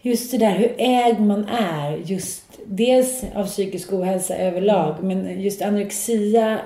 just 0.04 0.30
det 0.30 0.38
där 0.38 0.54
hur 0.54 0.74
ägd 0.78 1.20
man 1.20 1.48
är, 1.48 1.96
just 1.96 2.44
dels 2.66 3.24
av 3.34 3.46
psykisk 3.46 3.92
ohälsa 3.92 4.36
överlag, 4.36 4.94
men 5.02 5.40
just 5.40 5.62
anorexia 5.62 6.60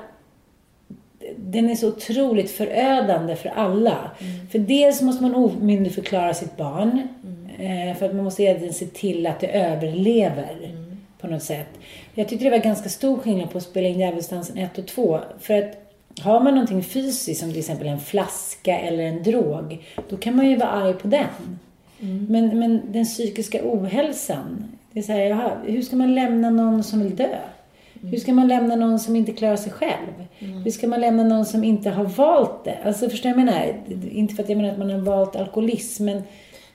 den 1.36 1.70
är 1.70 1.74
så 1.74 1.88
otroligt 1.88 2.50
förödande 2.50 3.36
för 3.36 3.48
alla. 3.48 4.10
Mm. 4.18 4.48
För 4.48 4.58
dels 4.58 5.02
måste 5.02 5.22
man 5.22 5.34
omyndigförklara 5.34 6.34
sitt 6.34 6.56
barn. 6.56 7.08
Mm. 7.58 7.96
För 7.96 8.06
att 8.06 8.14
man 8.14 8.24
måste 8.24 8.72
se 8.72 8.86
till 8.86 9.26
att 9.26 9.40
det 9.40 9.46
överlever 9.46 10.56
mm. 10.64 10.96
på 11.20 11.26
något 11.26 11.42
sätt. 11.42 11.68
Jag 12.14 12.28
tyckte 12.28 12.44
det 12.44 12.50
var 12.50 12.58
ganska 12.58 12.88
stor 12.88 13.18
skillnad 13.18 13.50
på 13.50 13.58
att 13.58 13.64
spela 13.64 13.88
in 13.88 14.00
Djävulsdansen 14.00 14.58
1 14.58 14.78
och 14.78 14.86
2. 14.86 15.20
För 15.40 15.54
att 15.54 15.84
har 16.20 16.40
man 16.40 16.54
någonting 16.54 16.82
fysiskt 16.82 17.40
som 17.40 17.50
till 17.50 17.58
exempel 17.58 17.86
en 17.86 18.00
flaska 18.00 18.78
eller 18.78 19.04
en 19.04 19.22
drog, 19.22 19.84
då 20.08 20.16
kan 20.16 20.36
man 20.36 20.50
ju 20.50 20.56
vara 20.56 20.70
arg 20.70 20.94
på 20.94 21.08
den. 21.08 21.58
Mm. 22.00 22.26
Men, 22.28 22.58
men 22.58 22.92
den 22.92 23.04
psykiska 23.04 23.60
ohälsan, 23.62 24.64
det 24.92 24.98
är 24.98 25.02
så 25.02 25.12
här, 25.12 25.20
jaha, 25.20 25.50
hur 25.64 25.82
ska 25.82 25.96
man 25.96 26.14
lämna 26.14 26.50
någon 26.50 26.84
som 26.84 27.00
vill 27.00 27.16
dö? 27.16 27.24
Mm. 28.00 28.10
Hur 28.10 28.18
ska 28.18 28.32
man 28.32 28.48
lämna 28.48 28.76
någon 28.76 28.98
som 28.98 29.16
inte 29.16 29.32
klarar 29.32 29.56
sig 29.56 29.72
själv? 29.72 30.26
Mm. 30.38 30.62
Hur 30.62 30.70
ska 30.70 30.88
man 30.88 31.00
lämna 31.00 31.24
någon 31.24 31.46
som 31.46 31.64
inte 31.64 31.90
har 31.90 32.04
valt 32.04 32.64
det? 32.64 32.78
Alltså 32.84 33.10
förstår 33.10 33.28
jag 33.28 33.36
menar? 33.36 33.74
Inte 34.10 34.34
för 34.34 34.42
att 34.42 34.48
jag 34.48 34.56
menar 34.56 34.72
att 34.72 34.78
man 34.78 34.90
har 34.90 34.98
valt 34.98 35.36
alkoholism, 35.36 36.04
men... 36.04 36.22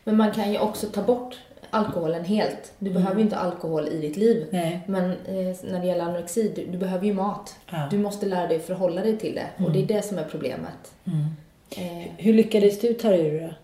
Men 0.03 0.17
man 0.17 0.31
kan 0.31 0.51
ju 0.51 0.59
också 0.59 0.87
ta 0.87 1.03
bort 1.03 1.35
alkoholen 1.73 2.25
helt. 2.25 2.73
Du 2.79 2.89
mm. 2.89 3.01
behöver 3.01 3.19
ju 3.19 3.23
inte 3.23 3.37
alkohol 3.37 3.87
i 3.87 3.97
ditt 3.97 4.17
liv. 4.17 4.47
Nej. 4.51 4.79
Men 4.87 5.03
eh, 5.11 5.55
när 5.71 5.79
det 5.79 5.87
gäller 5.87 6.03
anorexi, 6.03 6.51
du, 6.55 6.65
du 6.65 6.77
behöver 6.77 7.05
ju 7.05 7.13
mat. 7.13 7.55
Ja. 7.71 7.87
Du 7.91 7.97
måste 7.97 8.25
lära 8.25 8.47
dig 8.47 8.59
förhålla 8.59 9.01
dig 9.01 9.17
till 9.17 9.35
det. 9.35 9.65
Och 9.65 9.71
det 9.71 9.79
är 9.79 9.83
mm. 9.83 9.95
det 9.95 10.01
som 10.01 10.17
är 10.17 10.23
problemet. 10.23 10.93
Mm. 11.05 11.25
Eh. 11.69 12.11
Hur 12.17 12.33
lyckades 12.33 12.79
du 12.79 12.93
ta 12.93 13.09
dig 13.09 13.27
ur 13.27 13.41
det? 13.41 13.55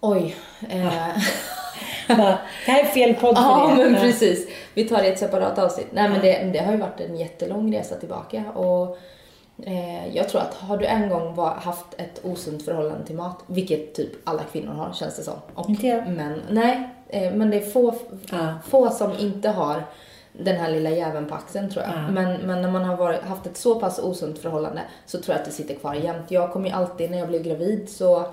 Oj. 0.00 0.36
Eh. 0.68 1.16
det 2.16 2.38
här 2.66 2.80
är 2.80 2.84
fel 2.84 3.14
podd 3.14 3.36
för 3.36 3.42
ja, 3.42 3.74
det. 3.76 3.84
Men 3.84 4.00
precis. 4.00 4.48
Vi 4.74 4.88
tar 4.88 4.98
det 4.98 5.06
i 5.06 5.12
ett 5.12 5.18
separat 5.18 5.58
avsnitt. 5.58 5.86
Nej, 5.90 6.08
men 6.08 6.20
det, 6.20 6.50
det 6.52 6.58
har 6.58 6.72
ju 6.72 6.78
varit 6.78 7.00
en 7.00 7.16
jättelång 7.16 7.74
resa 7.74 7.96
tillbaka. 7.96 8.44
Och 8.54 8.98
eh, 9.66 10.16
jag 10.16 10.28
tror 10.28 10.40
att 10.40 10.54
har 10.54 10.76
du 10.76 10.86
en 10.86 11.08
gång 11.08 11.34
var, 11.34 11.50
haft 11.50 11.94
ett 11.96 12.20
osunt 12.24 12.64
förhållande 12.64 13.06
till 13.06 13.16
mat, 13.16 13.38
vilket 13.46 13.94
typ 13.94 14.12
alla 14.24 14.42
kvinnor 14.52 14.72
har 14.72 14.92
känns 14.92 15.16
det 15.16 15.22
som. 15.22 15.34
Och 15.54 15.70
inte 15.70 15.86
jag. 15.86 16.08
Men, 16.08 16.42
nej, 16.50 16.88
eh, 17.08 17.32
men 17.32 17.50
det 17.50 17.56
är 17.56 17.70
få, 17.70 17.94
ja. 18.30 18.54
få 18.68 18.90
som 18.90 19.12
inte 19.18 19.48
har 19.48 19.82
den 20.32 20.56
här 20.56 20.70
lilla 20.70 20.90
jäveln 20.90 21.28
på 21.28 21.34
axeln 21.34 21.70
tror 21.70 21.84
jag. 21.84 21.94
Ja. 21.94 22.10
Men, 22.10 22.40
men 22.40 22.62
när 22.62 22.70
man 22.70 22.84
har 22.84 22.96
varit, 22.96 23.22
haft 23.22 23.46
ett 23.46 23.56
så 23.56 23.80
pass 23.80 23.98
osunt 23.98 24.38
förhållande 24.38 24.82
så 25.06 25.20
tror 25.20 25.34
jag 25.34 25.40
att 25.40 25.46
det 25.46 25.52
sitter 25.52 25.74
kvar 25.74 25.94
jämt. 25.94 26.30
Jag 26.30 26.52
kommer 26.52 26.68
ju 26.68 26.74
alltid, 26.74 27.10
när 27.10 27.18
jag 27.18 27.28
blev 27.28 27.42
gravid 27.42 27.88
så 27.88 28.26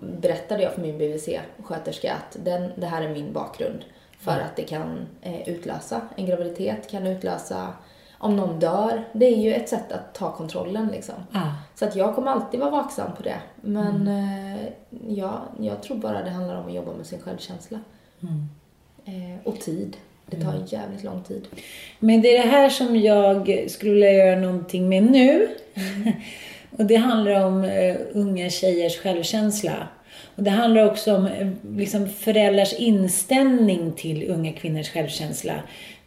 berättade 0.00 0.62
jag 0.62 0.72
för 0.72 0.80
min 0.80 0.98
BVC-sköterska 0.98 2.12
att 2.12 2.36
den, 2.44 2.70
det 2.76 2.86
här 2.86 3.02
är 3.02 3.08
min 3.08 3.32
bakgrund. 3.32 3.84
För 4.18 4.32
mm. 4.32 4.44
att 4.44 4.56
det 4.56 4.62
kan 4.62 5.06
eh, 5.22 5.48
utlösa 5.48 6.00
en 6.16 6.26
graviditet, 6.26 6.90
kan 6.90 7.06
utlösa 7.06 7.72
om 8.18 8.36
någon 8.36 8.58
dör. 8.60 9.04
Det 9.12 9.26
är 9.26 9.36
ju 9.36 9.54
ett 9.54 9.68
sätt 9.68 9.92
att 9.92 10.14
ta 10.14 10.32
kontrollen 10.32 10.88
liksom. 10.88 11.14
Ah. 11.32 11.48
Så 11.74 11.84
att 11.84 11.96
jag 11.96 12.14
kommer 12.14 12.30
alltid 12.30 12.60
vara 12.60 12.70
vaksam 12.70 13.16
på 13.16 13.22
det. 13.22 13.40
Men 13.60 14.08
mm. 14.08 14.54
eh, 14.54 14.72
ja, 15.08 15.42
jag 15.60 15.82
tror 15.82 15.96
bara 15.96 16.22
det 16.22 16.30
handlar 16.30 16.56
om 16.56 16.66
att 16.66 16.74
jobba 16.74 16.92
med 16.92 17.06
sin 17.06 17.20
självkänsla. 17.20 17.78
Mm. 18.20 18.48
Eh, 19.04 19.38
och 19.44 19.60
tid. 19.60 19.96
Det 20.26 20.40
tar 20.40 20.52
mm. 20.52 20.66
jävligt 20.66 21.04
lång 21.04 21.22
tid. 21.22 21.48
Men 21.98 22.22
det 22.22 22.36
är 22.36 22.42
det 22.42 22.48
här 22.48 22.68
som 22.68 22.96
jag 22.96 23.64
skulle 23.68 23.92
vilja 23.92 24.12
göra 24.12 24.40
någonting 24.40 24.88
med 24.88 25.02
nu. 25.02 25.48
Och 26.76 26.86
det 26.86 26.96
handlar 26.96 27.46
om 27.46 27.64
eh, 27.64 27.96
unga 28.12 28.50
tjejers 28.50 28.98
självkänsla. 28.98 29.88
Och 30.36 30.36
Och 30.36 30.42
det 30.42 30.50
handlar 30.50 30.86
också 30.86 31.16
om 31.16 31.26
eh, 31.26 31.48
liksom, 31.76 32.08
föräldrars 32.08 32.72
inställning 32.72 33.92
till 33.92 34.30
unga 34.30 34.52
kvinnors 34.52 34.88
självkänsla. 34.88 35.54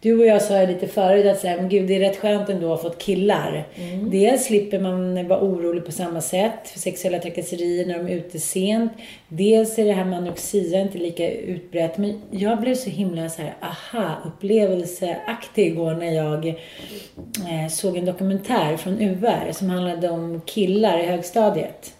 Du 0.03 0.19
och 0.19 0.25
jag 0.25 0.41
sa 0.41 0.61
lite 0.61 0.87
förut 0.87 1.25
att 1.25 1.39
så 1.39 1.47
här, 1.47 1.57
men 1.57 1.69
gud, 1.69 1.87
det 1.87 1.95
är 1.95 1.99
rätt 1.99 2.17
skönt 2.17 2.49
ändå 2.49 2.73
att 2.73 2.81
ha 2.81 2.89
fått 2.89 3.01
killar. 3.01 3.67
Mm. 3.75 4.09
Dels 4.09 4.45
slipper 4.45 4.79
man 4.79 5.27
vara 5.27 5.41
orolig 5.41 5.85
på 5.85 5.91
samma 5.91 6.21
sätt 6.21 6.67
för 6.67 6.79
sexuella 6.79 7.19
trakasserier 7.19 7.85
när 7.85 7.97
de 7.97 8.07
är 8.07 8.15
ute 8.15 8.39
sent. 8.39 8.91
Dels 9.27 9.79
är 9.79 9.85
det 9.85 9.93
här 9.93 10.05
med 10.05 10.19
anorexia 10.19 10.81
inte 10.81 10.97
lika 10.97 11.31
utbrett. 11.31 11.97
Men 11.97 12.21
jag 12.31 12.61
blev 12.61 12.75
så 12.75 12.89
himla 12.89 13.29
så 13.29 13.41
här, 13.41 13.53
aha-upplevelseaktig 13.61 15.67
igår 15.67 15.93
när 15.93 16.11
jag 16.11 16.47
eh, 16.47 17.67
såg 17.69 17.97
en 17.97 18.05
dokumentär 18.05 18.77
från 18.77 19.01
UR 19.01 19.51
som 19.51 19.69
handlade 19.69 20.09
om 20.09 20.41
killar 20.45 20.99
i 20.99 21.05
högstadiet. 21.05 21.93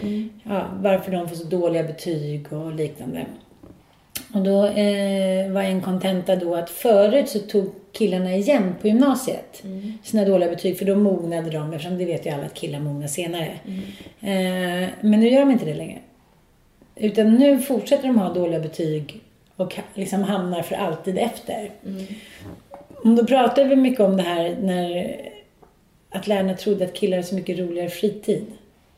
Mm. 0.00 0.30
Ja, 0.42 0.66
varför 0.80 1.12
de 1.12 1.28
får 1.28 1.36
så 1.36 1.44
dåliga 1.44 1.82
betyg 1.82 2.52
och 2.52 2.74
liknande. 2.74 3.26
Och 4.36 4.42
då 4.42 4.66
eh, 4.66 5.50
var 5.50 5.62
en 5.62 5.80
kontenta 5.80 6.36
då 6.36 6.54
att 6.54 6.70
förut 6.70 7.28
så 7.28 7.38
tog 7.38 7.72
killarna 7.92 8.34
igen 8.34 8.74
på 8.80 8.88
gymnasiet 8.88 9.64
mm. 9.64 9.92
sina 10.02 10.24
dåliga 10.24 10.50
betyg 10.50 10.78
för 10.78 10.84
då 10.84 10.96
mognade 10.96 11.50
de 11.50 11.72
eftersom 11.72 11.98
det 11.98 12.04
vet 12.04 12.26
ju 12.26 12.30
alla 12.30 12.44
att 12.44 12.54
killar 12.54 12.80
mognar 12.80 13.06
senare. 13.06 13.50
Mm. 13.66 13.82
Eh, 14.20 14.88
men 15.00 15.20
nu 15.20 15.28
gör 15.28 15.40
de 15.40 15.50
inte 15.50 15.64
det 15.64 15.74
längre. 15.74 15.98
Utan 16.94 17.34
nu 17.34 17.58
fortsätter 17.58 18.06
de 18.06 18.18
ha 18.18 18.34
dåliga 18.34 18.60
betyg 18.60 19.20
och 19.56 19.74
liksom 19.94 20.22
hamnar 20.22 20.62
för 20.62 20.74
alltid 20.74 21.18
efter. 21.18 21.70
Mm. 21.86 23.16
Då 23.16 23.26
pratade 23.26 23.68
vi 23.68 23.76
mycket 23.76 24.00
om 24.00 24.16
det 24.16 24.22
här 24.22 24.56
när 24.62 25.16
att 26.10 26.26
lärarna 26.26 26.54
trodde 26.54 26.84
att 26.84 26.94
killar 26.94 27.16
har 27.16 27.22
så 27.22 27.34
mycket 27.34 27.58
roligare 27.58 27.90
fritid. 27.90 28.46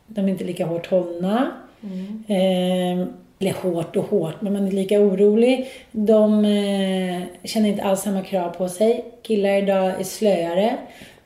De 0.07 0.25
är 0.25 0.29
inte 0.29 0.45
lika 0.45 0.67
hårt 0.67 0.87
hållna. 0.87 1.53
Mm. 1.83 2.25
Eh, 2.29 3.09
eller 3.39 3.53
hårt 3.53 3.97
och 3.97 4.05
hårt, 4.05 4.41
men 4.41 4.53
man 4.53 4.67
är 4.67 4.73
lika 4.73 5.01
orolig. 5.01 5.71
De 5.91 6.45
eh, 6.45 7.23
känner 7.45 7.69
inte 7.69 7.83
alls 7.83 8.01
samma 8.01 8.23
krav 8.23 8.51
på 8.51 8.69
sig. 8.69 9.05
Killar 9.23 9.63
idag 9.63 10.01
är 10.01 10.05
slöare. 10.05 10.77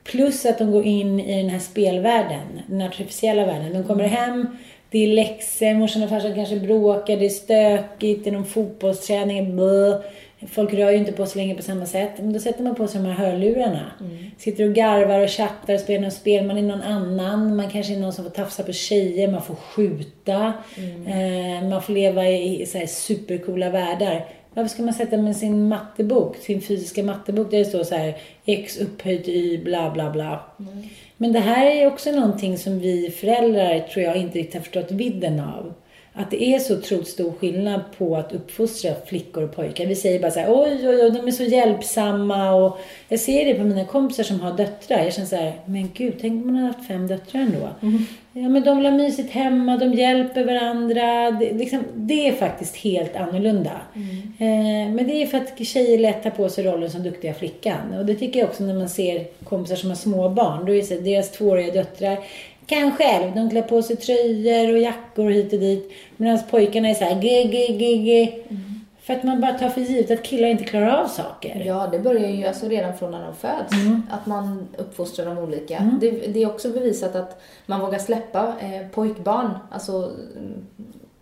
Plus 0.05 0.47
att 0.47 0.59
de 0.59 0.73
går 0.73 0.85
in 0.85 1.21
i 1.21 1.43
den 1.43 1.51
här 1.51 1.59
spelvärlden, 1.59 2.61
den 2.67 2.83
artificiella 2.83 3.47
världen. 3.47 3.73
De 3.73 3.85
kommer 3.85 4.05
hem, 4.05 4.57
det 4.93 4.99
är 4.99 5.07
läxor, 5.07 5.75
morsan 5.75 6.03
och 6.03 6.09
farsan 6.09 6.35
kanske 6.35 6.57
bråkar, 6.57 7.17
det 7.17 7.25
är 7.25 7.29
stökigt, 7.29 8.25
det 8.25 8.31
är 8.31 8.33
någon 8.33 8.45
fotbollsträning, 8.45 9.57
blö. 9.57 10.03
Folk 10.49 10.75
rör 10.75 10.91
ju 10.91 10.97
inte 10.97 11.13
på 11.13 11.27
sig 11.27 11.43
längre 11.43 11.57
på 11.57 11.63
samma 11.63 11.87
sätt. 11.87 12.11
Men 12.17 12.33
då 12.33 12.39
sätter 12.39 12.65
man 12.65 12.75
på 12.75 12.89
sig 12.89 13.01
de 13.01 13.09
här 13.09 13.27
hörlurarna. 13.27 13.93
Mm. 14.01 14.31
Sitter 14.39 14.69
och 14.69 14.75
garvar 14.75 15.21
och 15.21 15.31
chattar 15.31 15.75
och 15.75 15.81
spelar 15.81 16.01
något 16.01 16.13
spel. 16.13 16.47
Man 16.47 16.59
är 16.59 16.63
någon 16.63 16.83
annan. 16.83 17.57
Man 17.57 17.71
kanske 17.71 17.95
är 17.95 17.99
någon 17.99 18.13
som 18.13 18.25
får 18.25 18.31
tafsa 18.31 18.63
på 18.63 18.73
tjejer. 18.73 19.29
Man 19.29 19.43
får 19.43 19.55
skjuta. 19.55 20.53
Mm. 20.77 21.07
Eh, 21.07 21.69
man 21.69 21.83
får 21.83 21.93
leva 21.93 22.29
i 22.29 22.67
så 22.67 22.79
här 22.79 22.87
supercoola 22.87 23.71
världar. 23.71 24.27
Varför 24.55 24.69
ska 24.69 24.83
man 24.83 24.95
sätta 24.95 25.17
med 25.17 25.37
sin 25.37 25.69
mattebok, 25.69 26.37
sin 26.37 26.61
fysiska 26.61 27.03
mattebok 27.03 27.51
där 27.51 27.59
det 27.59 27.65
står 27.65 27.85
så 27.85 27.95
här 27.95 28.17
X 28.45 28.79
upphöjt 28.79 29.29
Y 29.29 29.59
bla 29.59 29.91
bla 29.91 30.11
bla. 30.11 30.41
Mm. 30.59 30.89
Men 31.23 31.33
det 31.33 31.41
här 31.41 31.67
är 31.67 31.87
också 31.87 32.11
någonting 32.11 32.59
som 32.59 32.79
vi 32.79 33.11
föräldrar 33.11 33.81
tror 33.81 34.05
jag 34.05 34.17
inte 34.17 34.39
riktigt 34.39 34.55
har 34.55 34.61
förstått 34.61 34.91
vidden 34.91 35.41
av 35.41 35.75
att 36.13 36.31
det 36.31 36.45
är 36.45 36.59
så 36.59 36.79
otroligt 36.79 37.09
stor 37.09 37.33
skillnad 37.33 37.81
på 37.99 38.17
att 38.17 38.33
uppfostra 38.33 38.95
flickor 39.07 39.43
och 39.43 39.57
pojkar. 39.57 39.87
Vi 39.87 39.97
säger 39.97 40.21
bara 40.21 40.31
så 40.31 40.41
här, 40.41 40.47
oj, 40.51 40.89
oj, 40.89 41.03
oj, 41.03 41.11
de 41.11 41.27
är 41.27 41.31
så 41.31 41.43
hjälpsamma 41.43 42.55
och 42.55 42.79
jag 43.09 43.21
ser 43.21 43.45
det 43.45 43.55
på 43.55 43.65
mina 43.65 43.85
kompisar 43.85 44.25
som 44.25 44.41
har 44.41 44.57
döttrar. 44.57 45.05
Jag 45.05 45.15
känner 45.15 45.29
så 45.29 45.37
här, 45.37 45.53
men 45.65 45.91
gud, 45.95 46.15
tänk 46.21 46.33
om 46.33 46.47
man 46.47 46.63
hade 46.63 46.77
haft 46.77 46.89
fem 46.89 47.07
döttrar 47.07 47.41
ändå. 47.41 47.69
Mm. 47.83 48.07
Ja, 48.35 48.49
men 48.49 48.63
de 48.63 48.77
vill 48.77 48.87
ha 48.87 48.93
mysigt 48.93 49.31
hemma, 49.31 49.77
de 49.77 49.93
hjälper 49.93 50.45
varandra. 50.45 51.31
Det, 51.31 51.53
liksom, 51.53 51.85
det 51.95 52.29
är 52.29 52.33
faktiskt 52.33 52.77
helt 52.77 53.17
annorlunda. 53.17 53.81
Mm. 53.95 54.19
Eh, 54.39 54.95
men 54.95 55.07
det 55.07 55.23
är 55.23 55.27
för 55.27 55.39
att 55.39 55.67
tjejer 55.67 55.99
lätt 55.99 56.23
tar 56.23 56.31
på 56.31 56.49
sig 56.49 56.65
rollen 56.65 56.91
som 56.91 57.03
duktiga 57.03 57.35
flickan. 57.35 57.95
Och 57.99 58.07
det 58.07 58.15
tycker 58.15 58.41
jag 58.41 58.49
också 58.49 58.65
när 58.65 58.75
man 58.75 58.89
ser 58.89 59.27
kompisar 59.45 59.77
som 59.77 59.89
har 59.89 59.97
små 59.97 60.29
barn. 60.29 60.67
Då 60.67 60.73
är 60.73 60.77
det 60.77 60.83
så 60.83 60.95
deras 60.95 61.31
tvååriga 61.31 61.73
döttrar 61.73 62.19
kan 62.67 62.93
själv. 62.93 63.35
De 63.35 63.51
klär 63.51 63.63
på 63.63 63.83
sig 63.83 63.97
tröjor 63.97 64.73
och 64.73 64.79
jackor 64.79 65.31
hit 65.31 65.53
och 65.53 65.59
dit. 65.59 65.93
Medan 66.17 66.39
pojkarna 66.51 66.89
är 66.89 66.95
så 66.95 67.05
här 67.05 67.21
g, 67.21 67.45
g, 67.45 67.67
g, 67.79 67.97
g. 67.97 68.33
Mm. 68.49 68.72
För 69.03 69.15
att 69.15 69.23
man 69.23 69.41
bara 69.41 69.53
tar 69.53 69.69
för 69.69 69.81
givet 69.81 70.11
att 70.11 70.23
killar 70.23 70.49
inte 70.49 70.65
klarar 70.65 71.03
av 71.03 71.07
saker. 71.07 71.63
Ja, 71.67 71.89
det 71.93 71.99
börjar 71.99 72.29
ju 72.29 72.47
alltså 72.47 72.69
redan 72.69 72.97
från 72.97 73.11
när 73.11 73.25
de 73.25 73.35
föds. 73.35 73.73
Mm. 73.73 74.03
Att 74.11 74.27
man 74.27 74.69
uppfostrar 74.77 75.27
dem 75.27 75.39
olika. 75.39 75.77
Mm. 75.77 75.99
Det, 76.01 76.11
det, 76.11 76.43
är 76.43 76.47
också 76.47 76.69
bevisat 76.69 77.17
att 77.17 77.41
man 77.67 77.81
vågar 77.81 77.99
släppa 77.99 78.55
eh, 78.61 78.89
pojkbarn, 78.89 79.51
alltså 79.71 80.11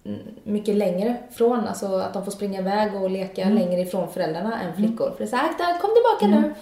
mm, 0.04 0.18
mycket 0.42 0.76
längre 0.76 1.16
från, 1.30 1.66
alltså 1.66 1.86
att 1.86 2.12
de 2.12 2.24
får 2.24 2.32
springa 2.32 2.60
iväg 2.60 2.94
och 2.94 3.10
leka 3.10 3.42
mm. 3.42 3.58
längre 3.58 3.80
ifrån 3.80 4.12
föräldrarna 4.12 4.60
än 4.60 4.66
mm. 4.66 4.76
flickor. 4.76 5.10
För 5.10 5.18
det 5.18 5.24
är 5.24 5.26
så 5.26 5.36
här, 5.36 5.80
kom 5.80 5.90
tillbaka 5.94 6.40
nu. 6.40 6.54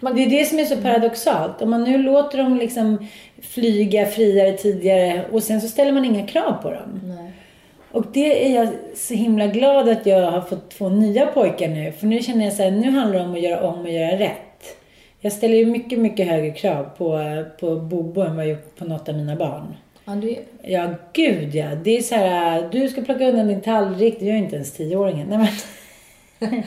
Man... 0.00 0.14
Det 0.14 0.24
är 0.24 0.30
det 0.30 0.44
som 0.44 0.58
är 0.58 0.64
så 0.64 0.76
paradoxalt. 0.76 1.62
Om 1.62 1.70
man 1.70 1.84
nu 1.84 1.98
låter 1.98 2.38
dem 2.38 2.56
liksom 2.56 3.06
flyga 3.42 4.06
friare 4.06 4.52
tidigare 4.52 5.26
och 5.32 5.42
sen 5.42 5.60
så 5.60 5.68
ställer 5.68 5.92
man 5.92 6.04
inga 6.04 6.26
krav 6.26 6.52
på 6.62 6.70
dem. 6.70 7.00
Nej. 7.04 7.29
Och 7.90 8.06
det 8.12 8.46
är 8.46 8.54
jag 8.54 8.68
så 8.96 9.14
himla 9.14 9.46
glad 9.46 9.88
att 9.88 10.06
jag 10.06 10.30
har 10.30 10.40
fått 10.40 10.70
två 10.70 10.88
nya 10.88 11.26
pojkar 11.26 11.68
nu. 11.68 11.92
För 11.92 12.06
nu 12.06 12.22
känner 12.22 12.44
jag 12.44 12.54
så 12.54 12.62
här, 12.62 12.70
nu 12.70 12.90
handlar 12.90 13.18
det 13.18 13.24
om 13.24 13.32
att 13.32 13.40
göra 13.40 13.68
om 13.68 13.80
och 13.80 13.90
göra 13.90 14.18
rätt. 14.18 14.76
Jag 15.20 15.32
ställer 15.32 15.56
ju 15.56 15.66
mycket, 15.66 15.98
mycket 15.98 16.28
högre 16.28 16.50
krav 16.50 16.84
på, 16.98 17.20
på 17.60 17.76
Bobo 17.76 18.20
än 18.20 18.36
vad 18.36 18.44
jag 18.44 18.50
gjort 18.50 18.76
på 18.76 18.84
något 18.84 19.08
av 19.08 19.14
mina 19.14 19.36
barn. 19.36 19.74
Ja, 20.04 20.12
du... 20.12 20.36
ja 20.62 20.94
gud 21.12 21.54
ja. 21.54 21.74
Det 21.74 21.98
är 21.98 22.02
så 22.02 22.14
här, 22.14 22.68
du 22.72 22.88
ska 22.88 23.00
plocka 23.00 23.28
undan 23.28 23.48
din 23.48 23.60
tallrik. 23.60 24.16
Det 24.20 24.26
gör 24.26 24.36
inte 24.36 24.56
ens 24.56 24.72
tioåringen. 24.72 25.28
Nej, 25.28 25.38
men... 26.38 26.62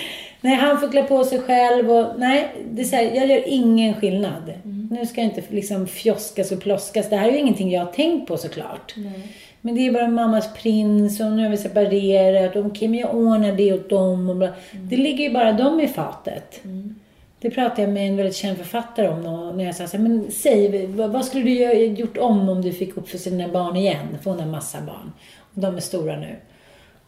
nej, 0.40 0.54
han 0.54 0.80
får 0.80 0.90
klä 0.90 1.02
på 1.02 1.24
sig 1.24 1.40
själv 1.40 1.90
och 1.90 2.06
nej, 2.18 2.48
det 2.70 2.82
är 2.82 2.86
så 2.86 2.96
här, 2.96 3.02
jag 3.02 3.26
gör 3.26 3.42
ingen 3.46 3.94
skillnad. 3.94 4.52
Mm. 4.64 4.88
Nu 4.90 5.06
ska 5.06 5.20
jag 5.20 5.30
inte 5.30 5.42
liksom 5.48 5.86
fjoskas 5.86 6.52
och 6.52 6.60
plåskas. 6.60 7.10
Det 7.10 7.16
här 7.16 7.28
är 7.28 7.32
ju 7.32 7.38
ingenting 7.38 7.70
jag 7.70 7.84
har 7.84 7.92
tänkt 7.92 8.28
på 8.28 8.36
såklart. 8.36 8.94
Nej. 8.96 9.28
Men 9.60 9.74
det 9.74 9.86
är 9.86 9.92
bara 9.92 10.08
mammas 10.08 10.54
prins 10.54 11.20
och 11.20 11.32
nu 11.32 11.42
har 11.42 11.50
vi 11.50 11.56
separerat 11.56 12.56
och 12.56 12.82
men 12.82 12.94
jag 12.94 13.14
ordnar 13.14 13.52
det 13.52 13.72
åt 13.72 13.90
dem 13.90 14.30
och 14.30 14.36
bla. 14.36 14.46
Mm. 14.46 14.88
Det 14.88 14.96
ligger 14.96 15.24
ju 15.24 15.32
bara 15.32 15.52
dem 15.52 15.80
i 15.80 15.88
fatet. 15.88 16.64
Mm. 16.64 16.94
Det 17.40 17.50
pratade 17.50 17.82
jag 17.82 17.90
med 17.90 18.08
en 18.08 18.16
väldigt 18.16 18.36
känd 18.36 18.58
författare 18.58 19.08
om 19.08 19.56
när 19.56 19.64
jag 19.64 19.74
sa 19.74 19.86
så 19.86 19.96
här, 19.96 20.04
men 20.04 20.30
säg, 20.30 20.86
vad 20.86 21.24
skulle 21.24 21.44
du 21.44 21.84
gjort 21.84 22.16
om 22.16 22.48
om 22.48 22.62
du 22.62 22.72
fick 22.72 22.96
uppfostra 22.96 23.30
dina 23.30 23.48
barn 23.48 23.76
igen? 23.76 24.18
För 24.22 24.30
hon 24.30 24.40
har 24.40 24.46
massa 24.46 24.80
barn. 24.80 25.12
Och 25.54 25.60
de 25.60 25.76
är 25.76 25.80
stora 25.80 26.16
nu. 26.16 26.36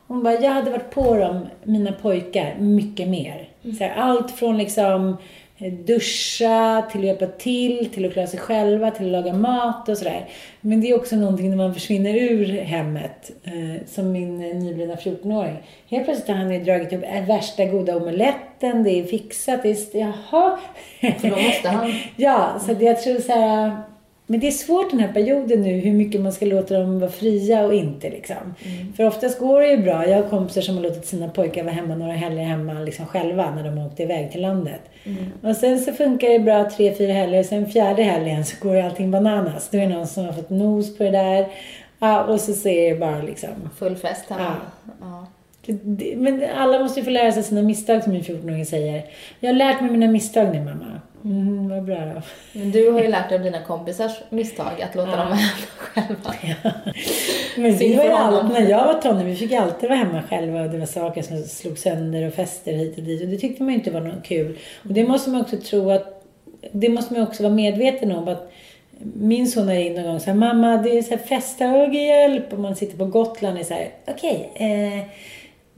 Hon 0.07 0.23
bara, 0.23 0.35
jag 0.35 0.51
hade 0.51 0.71
varit 0.71 0.91
på 0.91 1.17
dem, 1.17 1.47
mina 1.65 1.93
pojkar, 1.93 2.57
mycket 2.59 3.09
mer. 3.09 3.49
Mm. 3.65 3.77
Så 3.77 3.85
här, 3.85 3.95
allt 3.97 4.31
från 4.31 4.59
liksom 4.59 5.17
duscha, 5.71 6.83
till 6.91 7.01
att 7.01 7.07
hjälpa 7.07 7.27
till, 7.27 7.91
till 7.91 8.07
att 8.07 8.13
klara 8.13 8.27
sig 8.27 8.41
själva, 8.41 8.91
till 8.91 9.07
att 9.07 9.13
laga 9.13 9.33
mat 9.33 9.89
och 9.89 9.99
sådär. 9.99 10.29
Men 10.61 10.81
det 10.81 10.91
är 10.91 10.97
också 10.97 11.17
någonting 11.17 11.51
när 11.51 11.57
man 11.57 11.75
försvinner 11.75 12.15
ur 12.15 12.47
hemmet, 12.47 13.31
eh, 13.45 13.87
som 13.87 14.13
min 14.13 14.45
eh, 14.45 14.57
nyblivna 14.57 14.95
14-åring. 14.95 15.57
Helt 15.89 16.05
plötsligt 16.05 16.29
har 16.29 16.35
han 16.35 16.53
ju 16.53 16.65
dragit 16.65 16.93
upp 16.93 17.03
värsta 17.29 17.65
goda 17.65 17.97
omeletten, 17.97 18.85
det 18.85 18.91
är 18.91 19.05
fixat, 19.05 19.63
det 19.63 19.71
är... 19.71 19.99
Jaha! 19.99 20.59
För 21.01 21.31
då 21.31 21.37
måste 21.37 21.69
han... 21.69 21.93
ja, 22.17 22.61
så 22.67 22.77
jag 22.81 23.03
tror 23.03 23.19
så 23.19 23.33
här, 23.33 23.83
men 24.27 24.41
det 24.41 24.47
är 24.47 24.53
svårt 24.53 24.91
den 24.91 25.01
här 25.01 25.13
perioden 25.13 25.63
nu 25.63 25.71
hur 25.71 25.93
mycket 25.93 26.21
man 26.21 26.33
ska 26.33 26.47
låta 26.47 26.79
dem 26.79 27.01
vara 27.01 27.11
fria 27.11 27.65
och 27.65 27.75
inte. 27.75 28.11
Liksom. 28.11 28.37
Mm. 28.37 28.93
För 28.93 29.05
oftast 29.05 29.39
går 29.39 29.61
det 29.61 29.71
ju 29.71 29.77
bra. 29.77 30.09
Jag 30.09 30.23
har 30.23 30.29
kompisar 30.29 30.61
som 30.61 30.75
har 30.75 30.83
låtit 30.83 31.07
sina 31.07 31.29
pojkar 31.29 31.63
vara 31.63 31.75
hemma 31.75 31.95
några 31.95 32.13
helger 32.13 32.45
hemma 32.45 32.73
liksom 32.73 33.07
själva 33.07 33.55
när 33.55 33.65
de 33.65 33.79
har 33.79 33.87
åkt 33.87 34.01
iväg 34.01 34.33
till 34.33 34.43
landet. 34.43 34.81
Mm. 35.05 35.25
Och 35.43 35.57
sen 35.57 35.81
så 35.81 35.93
funkar 35.93 36.29
det 36.29 36.39
bra 36.39 36.71
tre, 36.71 36.95
fyra 36.95 37.13
helger. 37.13 37.43
Sen 37.43 37.67
fjärde 37.67 38.03
helgen 38.03 38.45
så 38.45 38.57
går 38.69 38.77
allting 38.77 39.11
bananas. 39.11 39.69
Då 39.71 39.79
är 39.79 39.83
det 39.83 39.95
någon 39.95 40.07
som 40.07 40.25
har 40.25 40.33
fått 40.33 40.51
nos 40.51 40.99
på 40.99 41.05
det 41.05 41.11
där. 41.11 41.47
Ja, 41.99 42.25
och 42.25 42.41
så 42.41 42.53
ser 42.53 42.91
det 42.91 43.01
bara 43.01 43.23
liksom... 43.23 43.51
Full 43.79 43.97
fest 43.97 44.25
hemma. 44.29 44.57
Ja. 45.01 45.27
ja. 45.67 45.75
Men 46.17 46.45
alla 46.57 46.79
måste 46.79 47.01
ju 47.01 47.05
få 47.05 47.11
lära 47.11 47.33
sig 47.33 47.43
sina 47.43 47.63
misstag 47.63 48.03
som 48.03 48.13
min 48.13 48.23
14-åring 48.23 48.67
säger. 48.67 49.05
Jag 49.41 49.49
har 49.49 49.55
lärt 49.55 49.81
mig 49.81 49.91
mina 49.91 50.07
misstag 50.07 50.53
nu 50.53 50.61
mamma. 50.61 50.92
Mm, 51.25 51.69
vad 51.69 51.85
bra 51.85 51.97
då. 51.97 52.23
Men 52.53 52.71
du 52.71 52.91
har 52.91 53.03
ju 53.03 53.09
lärt 53.09 53.29
dig 53.29 53.39
av 53.39 53.45
dina 53.45 53.63
kompisars 53.63 54.13
misstag, 54.31 54.83
att 54.83 54.95
låta 54.95 55.11
ja. 55.11 55.17
dem 55.17 55.27
vara 55.27 55.37
hemma 55.37 55.67
själva. 55.77 56.35
Ja. 56.43 56.71
Men 57.57 57.77
vi 57.77 57.97
var 57.97 58.05
ju 58.05 58.11
alltid, 58.11 58.51
när 58.53 58.71
jag 58.71 58.85
var 58.85 58.95
tonåring, 58.95 59.27
vi 59.27 59.37
fick 59.37 59.53
alltid 59.53 59.89
vara 59.89 59.99
hemma 59.99 60.23
själva 60.23 60.63
och 60.63 60.71
det 60.71 60.79
var 60.79 60.87
saker 60.87 61.23
som 61.23 61.43
slog 61.43 61.79
sönder 61.79 62.27
och 62.27 62.35
fester 62.35 62.73
hit 62.73 62.99
och 62.99 63.03
dit 63.03 63.23
och 63.23 63.29
det 63.29 63.39
tyckte 63.39 63.63
man 63.63 63.73
ju 63.73 63.79
inte 63.79 63.91
var 63.91 64.01
något 64.01 64.25
kul. 64.25 64.59
Och 64.83 64.93
det 64.93 65.05
måste 65.05 65.31
man 65.31 65.41
också 65.41 65.57
tro 65.57 65.91
att, 65.91 66.25
det 66.73 66.89
måste 66.89 67.15
man 67.15 67.23
också 67.23 67.43
vara 67.43 67.55
medveten 67.55 68.13
om 68.13 68.29
att 68.29 68.53
min 69.15 69.49
son 69.49 69.69
är 69.69 69.81
in 69.81 69.95
någon 69.95 70.05
gång 70.05 70.21
så 70.21 70.27
här, 70.27 70.35
mamma 70.35 70.77
det 70.77 70.99
är 70.99 71.03
så 71.03 71.11
här 71.11 71.23
festa 71.23 71.69
och 71.69 71.95
hjälp 71.95 72.53
och 72.53 72.59
man 72.59 72.77
sitter 72.77 72.99
på 72.99 73.05
Gotland 73.05 73.55
och 73.55 73.61
är 73.61 73.65
så 73.65 73.75
här, 73.75 73.89
okej, 74.07 74.51
okay, 74.55 74.99
eh, 74.99 75.05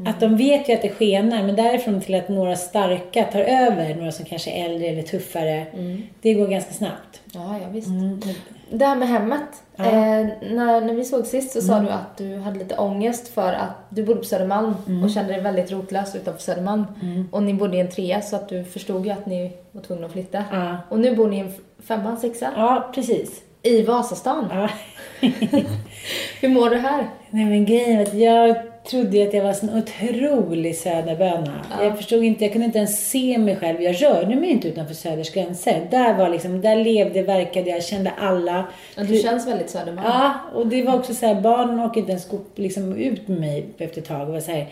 Att 0.07 0.21
de 0.21 0.37
vet 0.37 0.69
ju 0.69 0.75
att 0.75 0.83
det 0.83 0.89
skenar, 0.89 1.43
men 1.43 1.57
därifrån 1.57 2.01
till 2.01 2.15
att 2.15 2.29
några 2.29 2.57
starka 2.57 3.25
tar 3.25 3.41
över, 3.41 3.95
några 3.95 4.13
som 4.13 4.25
kanske 4.25 4.51
är 4.51 4.65
äldre 4.65 4.87
eller 4.87 5.03
tuffare, 5.03 5.67
det 6.23 6.35
går 6.35 6.47
ganska 6.47 6.73
snabbt. 6.73 7.21
Ja, 7.33 7.59
ja 7.63 7.69
visst. 7.73 7.89
Mm. 7.89 8.21
Det 8.71 8.85
här 8.87 8.97
med 8.97 9.09
hemmet. 9.09 9.63
Ja. 9.77 9.85
Eh, 9.85 10.27
när, 10.51 10.81
när 10.81 10.95
vi 10.95 11.05
såg 11.05 11.27
sist 11.27 11.53
så 11.53 11.61
sa 11.61 11.81
du 11.81 11.89
att 11.89 12.17
du 12.17 12.37
hade 12.37 12.59
lite 12.59 12.77
ångest 12.77 13.29
för 13.29 13.53
att 13.53 13.71
du 13.89 14.05
bodde 14.05 14.19
på 14.19 14.25
Södermalm 14.25 14.75
och 15.05 15.11
kände 15.11 15.33
dig 15.33 15.43
väldigt 15.43 15.73
rotlös 15.73 16.15
utanför 16.17 16.43
Södermalm. 16.43 16.85
Och 17.31 17.43
ni 17.43 17.55
bodde 17.55 17.77
i 17.77 17.81
en 17.81 17.91
trea 17.91 18.23
så 18.23 18.37
att 18.37 18.49
du 18.49 18.65
förstod 18.65 19.07
ju 19.07 19.13
att 19.13 19.27
ni 19.27 19.53
var 19.73 19.83
tvungna 19.83 20.07
att 20.07 20.13
flytta. 20.13 20.45
Ja. 20.53 20.77
Och 20.89 21.01
nu 21.01 21.17
bor 21.17 21.29
ni 21.29 21.37
i 21.37 21.41
en 21.41 21.53
femma, 21.85 22.17
sexa 22.17 22.53
Ja, 22.57 22.91
precis. 22.95 23.43
i 23.63 23.83
Vasastan. 23.83 24.49
Ja. 24.53 24.69
Hur 26.41 26.49
mår 26.49 26.71
du 26.71 26.77
här? 26.77 27.09
Nej 27.31 27.45
men 27.45 27.65
grejen 27.67 27.99
är 27.99 28.03
att 28.03 28.15
jag 28.15 28.57
trodde 28.91 29.17
ju 29.17 29.29
att 29.29 29.35
jag 29.35 29.43
var 29.43 29.57
en 29.63 29.79
otrolig 29.79 30.77
söderböna. 30.77 31.61
Jag 31.81 31.97
förstod 31.97 32.25
inte, 32.25 32.45
jag 32.45 32.53
kunde 32.53 32.67
inte 32.67 32.79
ens 32.79 33.11
se 33.11 33.39
mig 33.39 33.57
själv. 33.57 33.83
Jag 33.83 34.03
rörde 34.03 34.37
mig 34.37 34.51
inte 34.51 34.69
utanför 34.69 34.95
Söders 34.95 35.33
gränser. 35.33 35.87
Där 35.91 36.15
var 36.15 36.29
liksom, 36.29 36.61
där 36.61 36.77
levde, 36.77 37.23
verkade 37.23 37.71
jag, 37.71 37.85
kände 37.85 38.13
alla. 38.19 38.67
Ja, 38.97 39.05
du 39.05 39.19
känns 39.19 39.47
väldigt 39.47 39.71
Södermalm. 39.71 40.09
Ja, 40.09 40.35
och 40.55 40.67
det 40.67 40.83
var 40.83 40.95
också 40.95 41.15
så 41.15 41.27
här, 41.27 41.41
barnen 41.41 41.81
åkte 41.81 41.99
inte 41.99 42.13
ens 42.13 42.29
liksom 42.55 42.97
ut 42.97 43.29
med 43.29 43.41
mig 43.41 43.67
efter 43.79 44.01
ett 44.01 44.09
tag 44.09 44.29
och 44.29 44.35
var 44.35 44.41
så 44.41 44.51
här, 44.51 44.67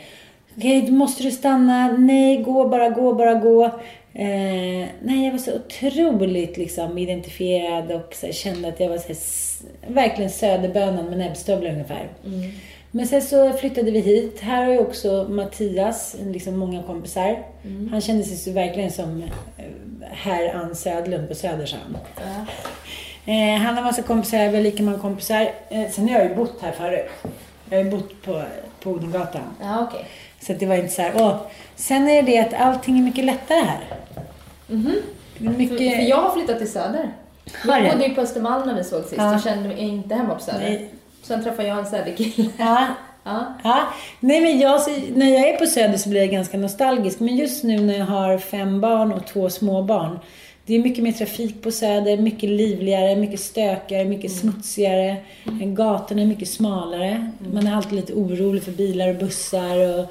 okej, 0.56 0.82
då 0.82 0.92
måste 0.92 1.22
du 1.22 1.30
stanna, 1.30 1.92
nej, 1.98 2.36
gå 2.36 2.68
bara, 2.68 2.88
gå 2.88 3.14
bara, 3.14 3.34
gå. 3.34 3.70
Eh, 4.14 4.88
nej, 5.02 5.24
jag 5.24 5.32
var 5.32 5.38
så 5.38 5.54
otroligt 5.56 6.56
liksom 6.56 6.98
identifierad 6.98 7.92
och 7.92 8.14
så 8.14 8.26
här, 8.26 8.32
kände 8.32 8.68
att 8.68 8.80
jag 8.80 8.88
var 8.88 8.98
så 8.98 9.08
här, 9.08 9.92
verkligen 9.94 10.30
söderbönan 10.30 11.04
med 11.04 11.18
näbbstövlar 11.18 11.70
ungefär. 11.70 12.08
Men 12.90 13.06
sen 13.06 13.22
så 13.22 13.52
flyttade 13.52 13.90
vi 13.90 14.00
hit. 14.00 14.40
Här 14.40 14.64
har 14.64 14.72
ju 14.72 14.78
också 14.78 15.26
Mattias, 15.30 16.16
liksom 16.26 16.56
många 16.58 16.82
kompisar. 16.82 17.42
Han 17.90 18.00
kände 18.00 18.24
sig 18.24 18.36
så 18.36 18.52
verkligen 18.52 18.90
som 18.90 19.22
eh, 19.56 19.64
herr 20.10 20.54
Ann 20.54 20.74
Södlund 20.76 21.28
på 21.28 21.34
Södershamn. 21.34 21.98
Ja. 22.16 22.46
Eh, 23.32 23.58
han 23.58 23.74
har 23.76 23.82
massa 23.82 24.02
kompisar, 24.02 24.48
vi 24.48 24.56
har 24.56 24.62
lika 24.62 24.82
många 24.82 24.98
kompisar. 24.98 25.50
Eh, 25.68 25.90
sen 25.90 26.08
har 26.08 26.18
jag 26.18 26.28
ju 26.28 26.34
bott 26.34 26.62
här 26.62 26.72
förut. 26.72 27.10
Jag 27.70 27.78
har 27.78 27.84
ju 27.84 27.90
bott 27.90 28.22
på, 28.22 28.42
på 28.82 28.90
Odengatan. 28.90 29.42
Ja, 29.60 29.88
okej. 29.88 30.06
Så 30.47 30.53
det 30.53 30.66
var 30.66 30.74
inte 30.74 30.88
så 30.95 31.03
här, 31.03 31.12
åh. 31.16 31.36
Sen 31.76 32.09
är 32.09 32.22
det 32.22 32.38
att 32.38 32.55
allting 32.55 32.99
är 32.99 33.03
mycket 33.03 33.24
lättare 33.24 33.59
här. 33.61 33.80
Är 34.68 35.03
För, 35.36 35.45
Mycket... 35.45 35.78
för 35.78 36.03
jag 36.03 36.16
har 36.16 36.30
flyttat 36.30 36.59
till 36.59 36.72
Söder. 36.72 37.09
Jag 37.66 37.93
bodde 37.93 38.07
ju 38.07 38.14
på 38.14 38.20
Östermalm 38.20 38.66
när 38.66 38.74
vi 38.74 38.84
såg 38.84 39.03
sist 39.03 39.14
Ja. 39.16 39.34
och 39.36 39.43
kände 39.43 39.68
mig 39.68 39.78
inte 39.78 40.14
hemma 40.14 40.34
på 40.34 40.40
Söder. 40.40 40.61
Nej. 40.61 40.88
Sen 41.22 41.45
träffade 41.45 41.68
jag 41.68 41.78
en 41.78 41.86
Söderkille. 41.86 42.49
Ja, 42.59 42.86
Ja. 43.24 43.55
ja. 43.64 43.80
Nej 44.20 44.40
men 44.40 44.59
jag, 44.59 44.80
när 45.14 45.28
jag 45.32 45.49
är 45.49 45.57
på 45.57 45.66
Söder 45.66 45.97
så 45.99 46.09
blir 46.09 46.20
jag 46.20 46.30
ganska 46.30 46.59
nostalgisk. 46.59 47.20
Men 47.20 47.36
just 47.36 47.64
nu 47.64 47.80
när 47.80 47.99
jag 47.99 48.07
har 48.07 48.38
fem 48.38 48.80
barn 48.80 49.12
och 49.12 49.26
två 49.26 49.51
småbarn. 49.51 50.18
Det 50.66 50.74
är 50.74 50.78
mycket 50.78 51.05
mer 51.05 51.12
trafik 51.12 51.62
på 51.62 51.70
Söder, 51.70 52.16
mycket 52.16 52.51
livligare, 52.51 53.16
mycket 53.16 53.40
stökigare, 53.40 54.05
mycket 54.05 54.32
smutsigare. 54.32 55.16
Gatorna 55.62 56.22
är 56.22 56.26
mycket 56.26 56.49
smalare. 56.49 57.30
Man 57.53 57.66
är 57.66 57.76
alltid 57.76 57.93
lite 57.93 58.12
orolig 58.12 58.62
för 58.62 58.72
bilar 58.72 59.09
och 59.09 59.14
bussar. 59.16 59.99
Och, 59.99 60.07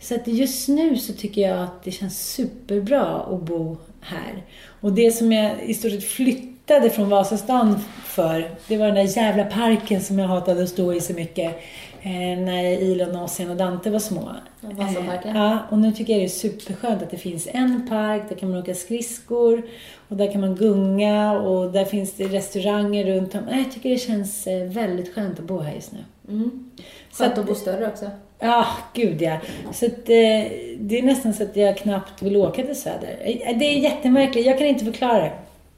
så 0.00 0.14
att 0.14 0.26
just 0.28 0.68
nu 0.68 0.96
så 0.96 1.12
tycker 1.12 1.40
jag 1.48 1.62
att 1.62 1.84
det 1.84 1.90
känns 1.90 2.32
superbra 2.32 3.04
att 3.06 3.42
bo 3.42 3.76
här. 4.00 4.42
Och 4.80 4.92
det 4.92 5.10
som 5.10 5.32
jag 5.32 5.62
i 5.62 5.74
stort 5.74 5.90
sett 5.90 6.04
flyttade 6.04 6.90
från 6.90 7.08
Vasastan 7.08 7.80
för, 8.04 8.50
det 8.68 8.76
var 8.76 8.86
den 8.86 8.94
där 8.94 9.16
jävla 9.16 9.44
parken 9.44 10.00
som 10.00 10.18
jag 10.18 10.28
hatade 10.28 10.62
att 10.62 10.68
stå 10.68 10.92
i 10.92 11.00
så 11.00 11.12
mycket. 11.12 11.56
Eh, 12.02 12.38
när 12.44 12.64
Ilon, 12.82 13.16
Ossian 13.16 13.50
och 13.50 13.56
Dante 13.56 13.90
var 13.90 13.98
små. 13.98 14.30
Ja, 14.60 14.68
Vasaparken. 14.72 15.36
Eh, 15.36 15.42
ja, 15.42 15.58
och 15.70 15.78
nu 15.78 15.92
tycker 15.92 16.12
jag 16.12 16.20
det 16.20 16.26
är 16.26 16.28
superskönt 16.28 17.02
att 17.02 17.10
det 17.10 17.16
finns 17.16 17.48
en 17.52 17.86
park, 17.88 18.22
där 18.28 18.36
kan 18.36 18.50
man 18.50 18.58
åka 18.60 18.74
skridskor 18.74 19.62
och 20.08 20.16
där 20.16 20.32
kan 20.32 20.40
man 20.40 20.54
gunga 20.56 21.32
och 21.32 21.72
där 21.72 21.84
finns 21.84 22.12
det 22.12 22.24
restauranger 22.28 23.04
runt 23.04 23.34
om. 23.34 23.40
Jag 23.52 23.72
tycker 23.72 23.90
det 23.90 23.98
känns 23.98 24.46
eh, 24.46 24.64
väldigt 24.68 25.14
skönt 25.14 25.38
att 25.38 25.44
bo 25.44 25.58
här 25.58 25.74
just 25.74 25.92
nu. 25.92 25.98
Mm. 26.28 26.70
Skönt 27.12 27.32
att- 27.32 27.38
att 27.38 27.46
bo 27.46 27.54
större 27.54 27.86
också. 27.88 28.10
Ja, 28.38 28.66
gud 28.94 29.22
ja. 29.22 29.36
Så 29.72 29.86
att, 29.86 29.92
eh, 30.08 30.50
det 30.78 30.98
är 30.98 31.02
nästan 31.02 31.34
så 31.34 31.42
att 31.42 31.56
jag 31.56 31.76
knappt 31.76 32.22
vill 32.22 32.36
åka 32.36 32.62
till 32.62 32.76
Söder. 32.80 33.16
Eh, 33.20 33.58
Det 33.58 33.64
är 33.64 33.78
jättemärkligt, 33.78 34.46
jag 34.46 34.58
kan 34.58 34.66
inte 34.66 34.84
förklara 34.84 35.18
det. 35.18 35.32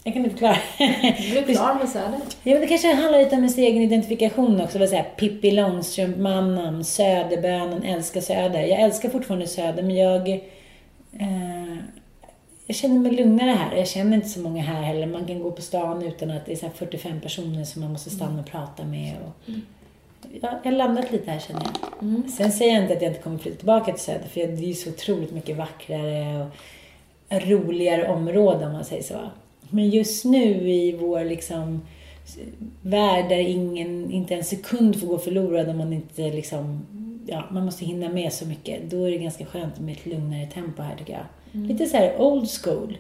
Jag 0.04 0.14
kan 0.14 0.24
inte 0.24 0.30
förklara. 0.36 0.56
Du 1.22 1.30
blev 1.30 1.54
klar 1.54 1.74
med 1.74 1.88
Söder. 1.88 2.18
Ja, 2.42 2.52
men 2.52 2.60
det 2.60 2.66
kanske 2.66 2.94
handlar 2.94 3.18
lite 3.18 3.30
om 3.36 3.38
ens 3.38 3.58
egen 3.58 3.82
identifikation 3.82 4.60
också. 4.60 4.78
Vad 4.78 4.88
säga, 4.88 5.02
Pippi 5.16 5.50
Långstrump-mamman, 5.50 6.84
Söderbönan, 6.84 7.82
älskar 7.82 8.20
Söder. 8.20 8.60
Jag 8.60 8.80
älskar 8.80 9.08
fortfarande 9.08 9.46
Söder, 9.46 9.82
men 9.82 9.96
jag... 9.96 10.28
Eh, 11.20 11.76
jag 12.66 12.76
känner 12.76 12.98
mig 12.98 13.12
lugnare 13.12 13.50
här. 13.50 13.76
Jag 13.76 13.88
känner 13.88 14.16
inte 14.16 14.28
så 14.28 14.40
många 14.40 14.62
här 14.62 14.82
heller. 14.82 15.06
Man 15.06 15.26
kan 15.26 15.40
gå 15.42 15.50
på 15.50 15.62
stan 15.62 16.02
utan 16.02 16.30
att 16.30 16.46
det 16.46 16.52
är 16.52 16.56
så 16.56 16.66
här 16.66 16.72
45 16.72 17.20
personer 17.20 17.64
som 17.64 17.82
man 17.82 17.92
måste 17.92 18.10
stanna 18.10 18.40
och 18.40 18.46
prata 18.46 18.84
med. 18.84 19.14
Och, 19.26 19.32
ja, 19.46 19.52
jag 20.40 20.48
har 20.64 20.70
landat 20.70 21.12
lite 21.12 21.30
här 21.30 21.38
känner 21.38 21.62
jag. 21.62 22.30
Sen 22.30 22.52
säger 22.52 22.74
jag 22.74 22.82
inte 22.82 22.94
att 22.94 23.02
jag 23.02 23.10
inte 23.10 23.22
kommer 23.22 23.38
flytta 23.38 23.56
tillbaka 23.56 23.92
till 23.92 24.02
Söder, 24.02 24.28
för 24.28 24.40
det 24.40 24.46
är 24.46 24.68
ju 24.68 24.74
så 24.74 24.90
otroligt 24.90 25.32
mycket 25.32 25.56
vackrare 25.56 26.46
och 27.28 27.42
roligare 27.46 28.08
område 28.08 28.66
om 28.66 28.72
man 28.72 28.84
säger 28.84 29.02
så. 29.02 29.18
Men 29.70 29.90
just 29.90 30.24
nu 30.24 30.70
i 30.70 30.96
vår 31.00 31.24
liksom 31.24 31.82
värld 32.82 33.28
där 33.28 33.38
ingen, 33.38 34.10
inte 34.10 34.34
en 34.34 34.44
sekund 34.44 35.00
får 35.00 35.06
gå 35.06 35.18
förlorad 35.18 35.68
om 35.68 35.78
man 35.78 35.92
inte 35.92 36.22
liksom, 36.22 36.86
ja, 37.26 37.44
man 37.50 37.64
måste 37.64 37.84
hinna 37.84 38.08
med 38.08 38.32
så 38.32 38.46
mycket. 38.46 38.90
Då 38.90 39.04
är 39.04 39.10
det 39.10 39.18
ganska 39.18 39.44
skönt 39.46 39.78
med 39.80 39.96
ett 39.96 40.06
lugnare 40.06 40.46
tempo 40.46 40.82
här 40.82 40.96
tycker 40.96 41.12
jag. 41.12 41.26
Lite 41.68 41.86
så 41.86 41.96
här 41.96 42.20
old 42.20 42.50
school. 42.50 42.98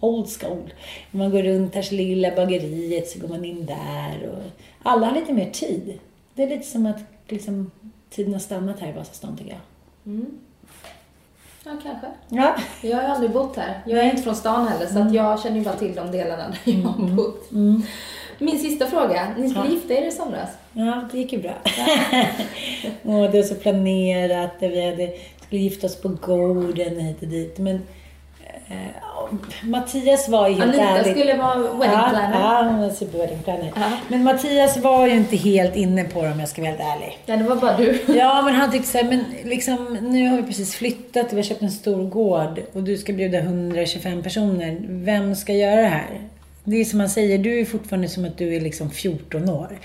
Old 0.00 0.28
school. 0.28 0.72
Man 1.10 1.30
går 1.30 1.42
runt 1.42 1.74
här 1.74 1.82
så 1.82 1.94
lilla 1.94 2.36
bageriet 2.36 3.08
så 3.08 3.18
går 3.18 3.28
man 3.28 3.44
in 3.44 3.66
där 3.66 4.28
och 4.28 4.42
alla 4.82 5.06
har 5.06 5.20
lite 5.20 5.32
mer 5.32 5.50
tid. 5.50 5.98
Det 6.36 6.42
är 6.42 6.48
lite 6.48 6.66
som 6.66 6.86
att 6.86 6.98
liksom, 7.28 7.70
tiden 8.10 8.32
har 8.32 8.40
stannat 8.40 8.80
här 8.80 8.88
i 8.88 8.92
Vasastan 8.92 9.36
tycker 9.36 9.50
jag. 9.50 9.60
Ja, 11.64 11.72
kanske. 11.82 12.06
Ja. 12.28 12.56
Jag 12.82 12.96
har 12.96 13.02
aldrig 13.02 13.30
bott 13.30 13.56
här. 13.56 13.82
Jag 13.86 13.98
är 13.98 14.02
Nej. 14.02 14.10
inte 14.10 14.22
från 14.22 14.36
stan 14.36 14.68
heller, 14.68 14.86
så 14.86 14.98
att 14.98 15.14
jag 15.14 15.40
känner 15.40 15.56
ju 15.56 15.64
bara 15.64 15.76
till 15.76 15.94
de 15.94 16.10
delarna 16.10 16.48
där 16.64 16.72
jag 16.72 16.88
har 16.88 17.08
bott. 17.08 17.50
Mm. 17.52 17.82
Min 18.38 18.58
sista 18.58 18.86
fråga. 18.86 19.34
Ni 19.38 19.48
skulle 19.50 19.64
Ja. 19.66 19.72
gifta 19.72 19.94
er 19.94 20.06
i 20.06 20.10
somras. 20.10 20.50
Ja, 20.72 21.08
det 21.12 21.18
gick 21.18 21.32
ju 21.32 21.42
bra. 21.42 21.54
och 23.02 23.30
det 23.30 23.38
var 23.38 23.42
så 23.42 23.54
planerat. 23.54 24.52
Vi 24.60 24.90
hade, 24.90 25.12
skulle 25.46 25.60
gifta 25.60 25.86
oss 25.86 26.02
på 26.02 26.08
gården 26.08 27.00
hit 27.00 27.22
och 27.22 27.28
dit. 27.28 27.58
Men 27.58 27.80
Mattias 29.62 30.28
var 30.28 30.48
ju 30.48 30.54
helt 30.54 30.68
Anita 30.68 30.88
ärligt... 30.88 31.18
skulle 31.18 31.36
vara 31.36 31.56
wedding 31.58 31.80
ja, 31.80 32.08
planner. 32.10 32.40
Ja, 32.40 32.62
hon 32.70 32.80
var 32.80 32.90
super 32.90 33.18
wedding 33.18 33.38
planner. 33.42 33.72
Ja. 33.76 33.92
Men 34.08 34.24
Mattias 34.24 34.76
var 34.76 35.06
ju 35.06 35.12
inte 35.12 35.36
helt 35.36 35.76
inne 35.76 36.04
på 36.04 36.22
det 36.22 36.30
om 36.30 36.40
jag 36.40 36.48
ska 36.48 36.62
vara 36.62 36.70
helt 36.70 36.82
ärlig. 36.82 37.18
Ja, 37.26 37.36
det 37.36 37.44
var 37.44 37.56
bara 37.56 37.76
du. 37.76 38.02
Ja, 38.16 38.42
men 38.42 38.54
han 38.54 38.72
tyckte 38.72 38.88
så 38.88 38.98
här, 38.98 39.04
men 39.04 39.24
liksom, 39.44 39.98
nu 40.00 40.28
har 40.28 40.36
vi 40.36 40.42
precis 40.42 40.74
flyttat 40.74 41.26
och 41.26 41.32
vi 41.32 41.36
har 41.36 41.42
köpt 41.42 41.62
en 41.62 41.70
stor 41.70 42.08
gård 42.08 42.60
och 42.72 42.82
du 42.82 42.96
ska 42.96 43.12
bjuda 43.12 43.38
125 43.38 44.22
personer. 44.22 44.76
Vem 44.80 45.34
ska 45.34 45.52
göra 45.52 45.80
det 45.80 45.86
här? 45.86 46.20
Det 46.68 46.76
är 46.76 46.84
som 46.84 46.98
man 46.98 47.08
säger, 47.08 47.38
du 47.38 47.60
är 47.60 47.64
fortfarande 47.64 48.08
som 48.08 48.24
att 48.24 48.38
du 48.38 48.54
är 48.54 48.60
liksom 48.60 48.90
14 48.90 49.48
år. 49.48 49.78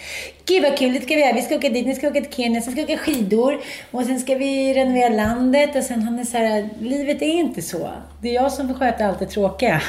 Gud 0.45 0.63
vad 0.63 0.77
kul, 0.77 0.93
det 0.93 1.01
ska 1.01 1.15
vi 1.15 1.21
göra. 1.21 1.33
Vi 1.33 1.41
ska 1.41 1.55
åka 1.55 1.69
dit, 1.69 1.87
ni 1.87 1.95
ska 1.95 2.07
åka 2.07 2.21
till 2.21 2.33
Kenya, 2.33 2.61
sen 2.61 2.73
ska 2.73 2.85
vi 2.85 2.93
åka 2.93 3.03
skidor 3.03 3.59
och 3.91 4.05
sen 4.05 4.19
ska 4.19 4.35
vi 4.35 4.73
renovera 4.73 5.09
landet 5.09 5.75
och 5.75 5.83
sen 5.83 6.01
han 6.01 6.19
är 6.19 6.23
så 6.23 6.37
här, 6.37 6.69
livet 6.79 7.21
är 7.21 7.39
inte 7.39 7.61
så. 7.61 7.89
Det 8.21 8.29
är 8.29 8.33
jag 8.33 8.51
som 8.51 8.67
får 8.67 8.75
sköta 8.75 9.05
allt 9.05 9.19
det 9.19 9.25
tråkiga. 9.25 9.81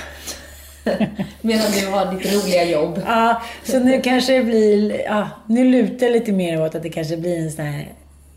Medan 1.41 1.73
du 1.81 1.87
har 1.87 2.15
ditt 2.15 2.35
roliga 2.35 2.65
jobb. 2.65 3.03
Ja, 3.07 3.43
så 3.65 3.79
nu 3.79 4.01
kanske 4.01 4.33
det 4.33 4.45
blir, 4.45 5.01
ja, 5.05 5.29
nu 5.47 5.65
lutar 5.65 6.07
det 6.07 6.13
lite 6.13 6.33
mer 6.33 6.63
åt 6.63 6.75
att 6.75 6.83
det 6.83 6.91
kanske 6.91 7.17
blir 7.17 7.39
en 7.39 7.53
sån 7.53 7.65
här 7.65 7.89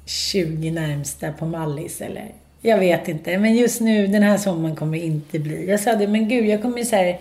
20 0.06 0.72
närmsta 0.72 1.32
på 1.32 1.46
Mallis 1.46 2.02
eller 2.02 2.32
jag 2.62 2.80
vet 2.80 3.08
inte. 3.08 3.38
Men 3.38 3.56
just 3.56 3.82
nu, 3.82 4.08
den 4.08 4.24
här 4.24 4.38
sommaren 4.38 4.76
kommer 4.76 4.98
det 4.98 5.04
inte 5.04 5.40
bli. 5.40 5.70
Jag 5.70 5.80
sa 5.80 5.96
det, 5.96 6.08
men 6.08 6.30
gud, 6.30 6.46
jag 6.46 6.62
kommer 6.62 6.84
så 6.84 6.96
här, 6.96 7.20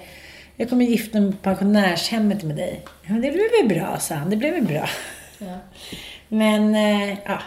jag 0.57 0.69
kommer 0.69 0.85
gifta 0.85 1.21
mig 1.21 1.33
på 1.33 1.37
pensionärshemmet 1.37 2.43
med 2.43 2.57
dig. 2.57 2.81
Ja, 3.03 3.15
det 3.15 3.31
blir 3.31 3.63
väl 3.63 3.79
bra, 3.79 3.99
sa 3.99 4.15
han. 4.15 4.31
Det 4.31 4.37
blir 4.37 4.53
väl 4.53 4.65
bra. 4.65 4.89
Ja. 5.39 5.59
Men, 6.29 6.75
eh, 6.75 7.17
ja. 7.25 7.39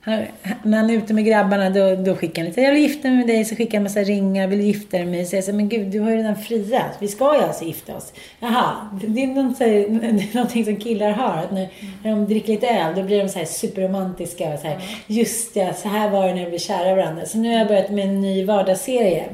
Han, 0.00 0.24
när 0.62 0.78
han 0.78 0.90
är 0.90 0.94
ute 0.94 1.14
med 1.14 1.24
grabbarna 1.24 1.70
då, 1.70 1.94
då 1.94 2.16
skickar 2.16 2.42
han 2.42 2.48
lite, 2.48 2.60
jag 2.60 2.72
vill 2.72 2.82
gifta 2.82 3.08
mig 3.08 3.16
med 3.16 3.26
dig, 3.26 3.44
så 3.44 3.56
skickar 3.56 3.78
han 3.78 3.82
massa 3.82 4.00
ringar, 4.00 4.46
vill 4.46 4.60
gifta 4.60 4.96
dig 4.96 5.06
med 5.06 5.14
mig? 5.14 5.24
Så 5.24 5.36
jag 5.36 5.44
säger, 5.44 5.56
men 5.56 5.68
gud, 5.68 5.86
du 5.86 6.00
har 6.00 6.10
ju 6.10 6.16
redan 6.16 6.36
friat. 6.36 6.96
Vi 7.00 7.08
ska 7.08 7.34
ju 7.34 7.42
alltså 7.42 7.64
gifta 7.64 7.96
oss. 7.96 8.12
Jaha, 8.40 8.88
det 9.06 9.22
är, 9.22 9.26
något, 9.26 9.56
så 9.56 9.64
här, 9.64 9.70
det 10.12 10.22
är 10.22 10.34
någonting 10.34 10.64
som 10.64 10.76
killar 10.76 11.10
har. 11.10 11.36
Att 11.36 11.52
när, 11.52 11.68
när 12.02 12.10
de 12.10 12.26
dricker 12.26 12.52
lite 12.52 12.68
öl, 12.68 12.94
då 12.96 13.02
blir 13.02 13.18
de 13.18 13.28
så 13.28 13.38
här 13.38 13.46
superromantiska. 13.46 14.48
Och 14.54 14.58
så 14.58 14.66
här, 14.66 14.78
Just 15.06 15.56
ja, 15.56 15.74
så 15.74 15.88
här 15.88 16.10
var 16.10 16.28
det 16.28 16.34
när 16.34 16.42
de 16.42 16.48
blev 16.48 16.58
kära 16.58 16.94
varandra. 16.94 17.26
Så 17.26 17.38
nu 17.38 17.48
har 17.52 17.58
jag 17.58 17.68
börjat 17.68 17.90
med 17.90 18.04
en 18.04 18.20
ny 18.20 18.44
vardagsserie. 18.44 19.24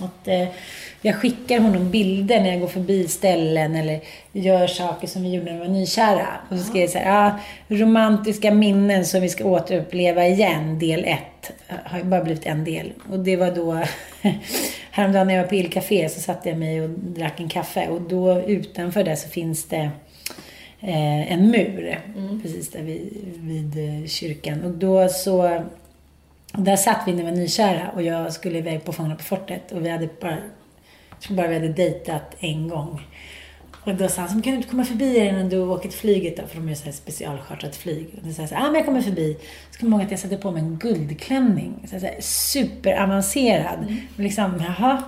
Att, 0.00 0.28
eh, 0.28 0.48
jag 1.02 1.14
skickar 1.14 1.60
honom 1.60 1.90
bilder 1.90 2.40
när 2.40 2.50
jag 2.50 2.60
går 2.60 2.68
förbi 2.68 3.08
ställen 3.08 3.74
eller 3.74 4.00
gör 4.32 4.66
saker 4.66 5.06
som 5.06 5.22
vi 5.22 5.34
gjorde 5.34 5.52
när 5.52 5.60
vi 5.60 5.66
var 5.66 5.74
nykära. 5.74 6.26
Och 6.50 6.58
så 6.58 6.64
skriver 6.64 6.80
jag 6.80 6.90
så 6.90 6.98
här, 6.98 7.38
ja, 7.68 7.76
romantiska 7.76 8.54
minnen 8.54 9.04
som 9.04 9.20
vi 9.20 9.28
ska 9.28 9.44
återuppleva 9.44 10.02
leva 10.02 10.26
igen, 10.26 10.78
del 10.78 11.04
ett. 11.04 11.52
Har 11.84 11.98
ju 11.98 12.04
bara 12.04 12.24
blivit 12.24 12.46
en 12.46 12.64
del. 12.64 12.92
Och 13.10 13.18
det 13.18 13.36
var 13.36 13.50
då, 13.50 13.82
häromdagen 14.90 15.26
när 15.26 15.34
jag 15.34 15.42
var 15.42 15.48
på 15.48 15.54
Illcafé 15.54 16.08
så 16.08 16.20
satte 16.20 16.48
jag 16.48 16.58
mig 16.58 16.80
och 16.80 16.90
drack 16.90 17.40
en 17.40 17.48
kaffe. 17.48 17.88
Och 17.88 18.00
då 18.00 18.40
utanför 18.40 19.04
där 19.04 19.16
så 19.16 19.28
finns 19.28 19.68
det 19.68 19.90
eh, 20.80 21.32
en 21.32 21.50
mur. 21.50 22.00
Precis 22.42 22.70
där 22.70 22.82
vid, 22.82 23.32
vid 23.36 24.02
eh, 24.02 24.08
kyrkan. 24.08 24.64
Och 24.64 24.70
då 24.70 25.08
så, 25.08 25.62
där 26.52 26.76
satt 26.76 27.02
vi 27.06 27.12
när 27.12 27.24
vi 27.24 27.30
var 27.30 27.36
nykära 27.36 27.90
och 27.94 28.02
jag 28.02 28.32
skulle 28.32 28.58
iväg 28.58 28.84
på 28.84 28.92
Fångarna 28.92 29.16
på 29.16 29.22
fortet. 29.22 29.72
Och 29.72 29.84
vi 29.84 29.90
hade 29.90 30.08
bara, 30.20 30.38
jag 31.22 31.26
tror 31.26 31.36
bara 31.36 31.48
vi 31.48 31.54
hade 31.54 31.68
dejtat 31.68 32.36
en 32.38 32.68
gång. 32.68 33.00
Och 33.84 33.94
då 33.94 34.08
sa 34.08 34.22
han, 34.22 34.42
kan 34.42 34.52
du 34.52 34.56
inte 34.56 34.68
komma 34.68 34.84
förbi 34.84 35.18
här 35.18 35.26
innan 35.26 35.48
du 35.48 35.58
åker 35.58 35.88
till 35.88 35.98
flyget 35.98 36.36
då? 36.36 36.46
För 36.46 36.56
de 36.56 36.68
är 36.68 36.74
så 36.74 36.84
här 36.84 36.92
specialchartrat 36.92 37.76
flyg. 37.76 38.06
Och 38.16 38.28
då 38.28 38.32
sa 38.32 38.42
jag 38.42 38.48
så 38.48 38.54
här, 38.54 38.62
ah, 38.62 38.66
men 38.66 38.74
jag 38.74 38.84
kommer 38.84 39.02
förbi. 39.02 39.36
Så 39.70 39.78
kommer 39.78 39.92
jag 39.92 40.00
ihåg 40.00 40.04
att 40.04 40.10
jag 40.10 40.20
satte 40.20 40.36
på 40.36 40.50
mig 40.50 40.62
en 40.62 40.76
guldklänning. 40.76 41.86
Så 41.90 41.98
här, 41.98 42.16
superavancerad. 42.20 43.78
Mm. 43.78 43.96
Liksom, 44.16 44.62
jaha. 44.66 45.02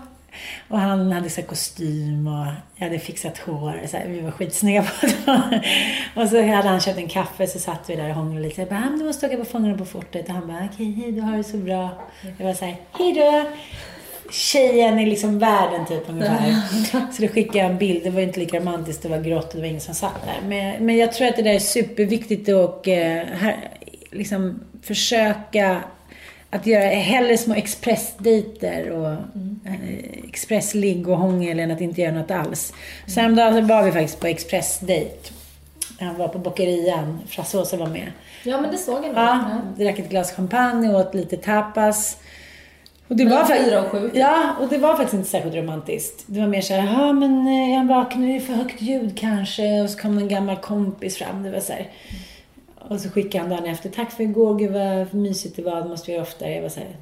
Och 0.68 0.78
han 0.78 1.12
hade 1.12 1.30
så 1.30 1.40
här 1.40 1.48
kostym 1.48 2.26
och 2.26 2.46
jag 2.76 2.86
hade 2.86 2.98
fixat 2.98 3.38
hår. 3.38 3.80
Så 3.86 3.96
här, 3.96 4.08
vi 4.08 4.20
var 4.20 4.30
skitsnygga 4.30 4.82
på 5.00 5.06
det. 5.06 5.62
och 6.16 6.28
så 6.28 6.42
hade 6.42 6.68
han 6.68 6.80
köpt 6.80 6.98
en 6.98 7.08
kaffe 7.08 7.46
så 7.46 7.58
satt 7.58 7.90
vi 7.90 7.96
där 7.96 8.08
och 8.08 8.14
hånglade 8.14 8.48
lite. 8.48 8.60
Jag 8.60 8.68
bara, 8.68 8.96
du 8.98 9.04
måste 9.04 9.26
åka 9.26 9.36
på 9.36 9.44
Fångarna 9.44 9.78
på 9.78 9.84
fortet. 9.84 10.28
Och 10.28 10.34
han 10.34 10.46
bara, 10.46 10.68
okej, 10.72 10.92
hej 10.92 11.12
då, 11.12 11.22
har 11.22 11.36
det 11.36 11.44
så 11.44 11.56
bra. 11.56 11.90
Jag 12.38 12.46
var 12.46 12.54
så 12.54 12.64
här, 12.64 12.76
hej 12.92 13.12
då 13.12 13.46
tjejen 14.34 14.98
i 14.98 15.06
liksom 15.06 15.38
världen 15.38 15.86
typ 15.86 16.08
ungefär. 16.08 16.54
Så 17.12 17.22
då 17.22 17.28
skickade 17.28 17.58
jag 17.58 17.70
en 17.70 17.78
bild. 17.78 18.04
Det 18.04 18.10
var 18.10 18.20
inte 18.20 18.40
lika 18.40 18.56
romantiskt. 18.60 19.02
Det 19.02 19.08
var 19.08 19.18
grått 19.18 19.48
och 19.48 19.54
det 19.54 19.60
var 19.60 19.68
ingen 19.68 19.80
som 19.80 19.94
satt 19.94 20.26
där. 20.26 20.48
Men, 20.48 20.86
men 20.86 20.96
jag 20.96 21.12
tror 21.12 21.28
att 21.28 21.36
det 21.36 21.42
där 21.42 21.54
är 21.54 21.58
superviktigt 21.58 22.48
och 22.48 22.88
eh, 22.88 23.26
här, 23.26 23.56
liksom 24.10 24.60
försöka 24.82 25.82
att 26.50 26.66
göra 26.66 26.88
hellre 26.88 27.38
små 27.38 27.54
expressdejter 27.54 28.90
och 28.90 29.08
mm. 29.08 29.60
eh, 29.64 30.28
expressligg 30.28 31.08
och 31.08 31.18
hångel 31.18 31.60
än 31.60 31.70
att 31.70 31.80
inte 31.80 32.00
göra 32.00 32.14
något 32.14 32.30
alls. 32.30 32.72
Så 33.06 33.20
häromdagen 33.20 33.66
var 33.66 33.82
vi 33.82 33.92
faktiskt 33.92 34.20
på 34.20 34.26
expressdejt. 34.26 35.32
Han 36.00 36.16
var 36.16 36.28
på 36.28 36.38
Bockerian. 36.38 37.20
Frasse 37.28 37.76
var 37.76 37.86
med. 37.86 38.12
Ja, 38.42 38.60
men 38.60 38.70
det 38.70 38.78
såg 38.78 38.96
jag 38.96 39.02
nog. 39.02 39.14
Ja, 39.16 39.60
drack 39.78 39.98
ett 39.98 40.10
glas 40.10 40.32
champagne 40.32 40.88
och 40.88 41.00
åt 41.00 41.14
lite 41.14 41.36
tapas. 41.36 42.16
Och 43.08 43.16
det 43.16 43.24
var 43.24 43.44
fyra 43.44 43.82
och 43.82 43.90
sju. 43.90 44.10
Ja, 44.14 44.54
och 44.60 44.68
det 44.68 44.78
var 44.78 44.96
faktiskt 44.96 45.14
inte 45.14 45.28
särskilt 45.28 45.54
romantiskt. 45.54 46.24
Det 46.26 46.40
var 46.40 46.46
mer 46.46 46.60
såhär, 46.60 46.86
ja 46.92 47.12
men 47.12 47.46
han 47.76 47.88
vaken, 47.88 48.24
är 48.24 48.34
det 48.34 48.40
för 48.40 48.52
högt 48.52 48.82
ljud 48.82 49.18
kanske? 49.18 49.82
Och 49.82 49.90
så 49.90 49.98
kom 49.98 50.18
en 50.18 50.28
gammal 50.28 50.56
kompis 50.56 51.16
fram. 51.16 51.42
Det 51.42 51.50
var 51.50 51.60
så 51.60 51.72
här. 51.72 51.90
Och 52.88 53.00
så 53.00 53.10
skickade 53.10 53.44
han 53.44 53.50
dagen 53.50 53.64
efter, 53.64 53.90
tack 53.90 54.10
för 54.12 54.22
igår, 54.22 54.58
gud 54.58 54.72
vad 54.72 55.14
mysigt 55.14 55.56
det 55.56 55.62
var, 55.62 55.82
det 55.82 55.88
måste 55.88 56.06
vi 56.06 56.12
göra 56.12 56.22
oftare. 56.22 56.54
Jag 56.54 56.62
var 56.62 56.68
såhär, 56.68 56.96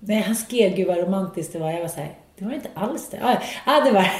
nej 0.00 0.20
han 0.20 0.36
skrev 0.36 0.74
gud 0.74 0.86
vad 0.86 0.98
romantiskt 0.98 1.52
det 1.52 1.58
var. 1.58 1.70
Jag 1.70 1.80
var 1.80 1.88
såhär, 1.88 2.10
det 2.38 2.44
var 2.44 2.52
inte 2.52 2.68
alls 2.74 3.10
det. 3.10 3.18
Ja, 3.20 3.38
ah, 3.64 3.80
det 3.80 3.90
var 3.90 4.10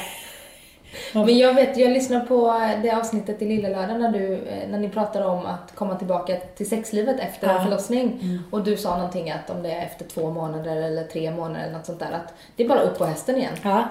men 1.13 1.37
jag 1.37 1.53
vet, 1.53 1.77
jag 1.77 1.91
lyssnade 1.91 2.25
på 2.25 2.61
det 2.83 2.91
avsnittet 2.91 3.41
i 3.41 3.45
Lilla 3.45 3.69
Lördag 3.69 3.99
när, 3.99 4.11
du, 4.11 4.33
eh, 4.33 4.69
när 4.69 4.79
ni 4.79 4.89
pratade 4.89 5.25
om 5.25 5.45
att 5.45 5.75
komma 5.75 5.95
tillbaka 5.95 6.35
till 6.55 6.69
sexlivet 6.69 7.19
efter 7.19 7.47
ja. 7.47 7.57
en 7.57 7.63
förlossning. 7.63 8.19
Mm. 8.21 8.43
Och 8.51 8.63
du 8.63 8.77
sa 8.77 8.95
någonting 8.95 9.31
att 9.31 9.49
om 9.49 9.63
det 9.63 9.71
är 9.71 9.85
efter 9.85 10.05
två 10.05 10.31
månader 10.31 10.75
eller 10.75 11.03
tre 11.03 11.31
månader 11.31 11.63
eller 11.65 11.77
något 11.77 11.85
sånt 11.85 11.99
där, 11.99 12.11
att 12.11 12.33
det 12.55 12.63
är 12.63 12.67
bara 12.67 12.81
upp 12.81 12.97
på 12.97 13.05
hästen 13.05 13.37
igen. 13.37 13.53
Ja. 13.63 13.87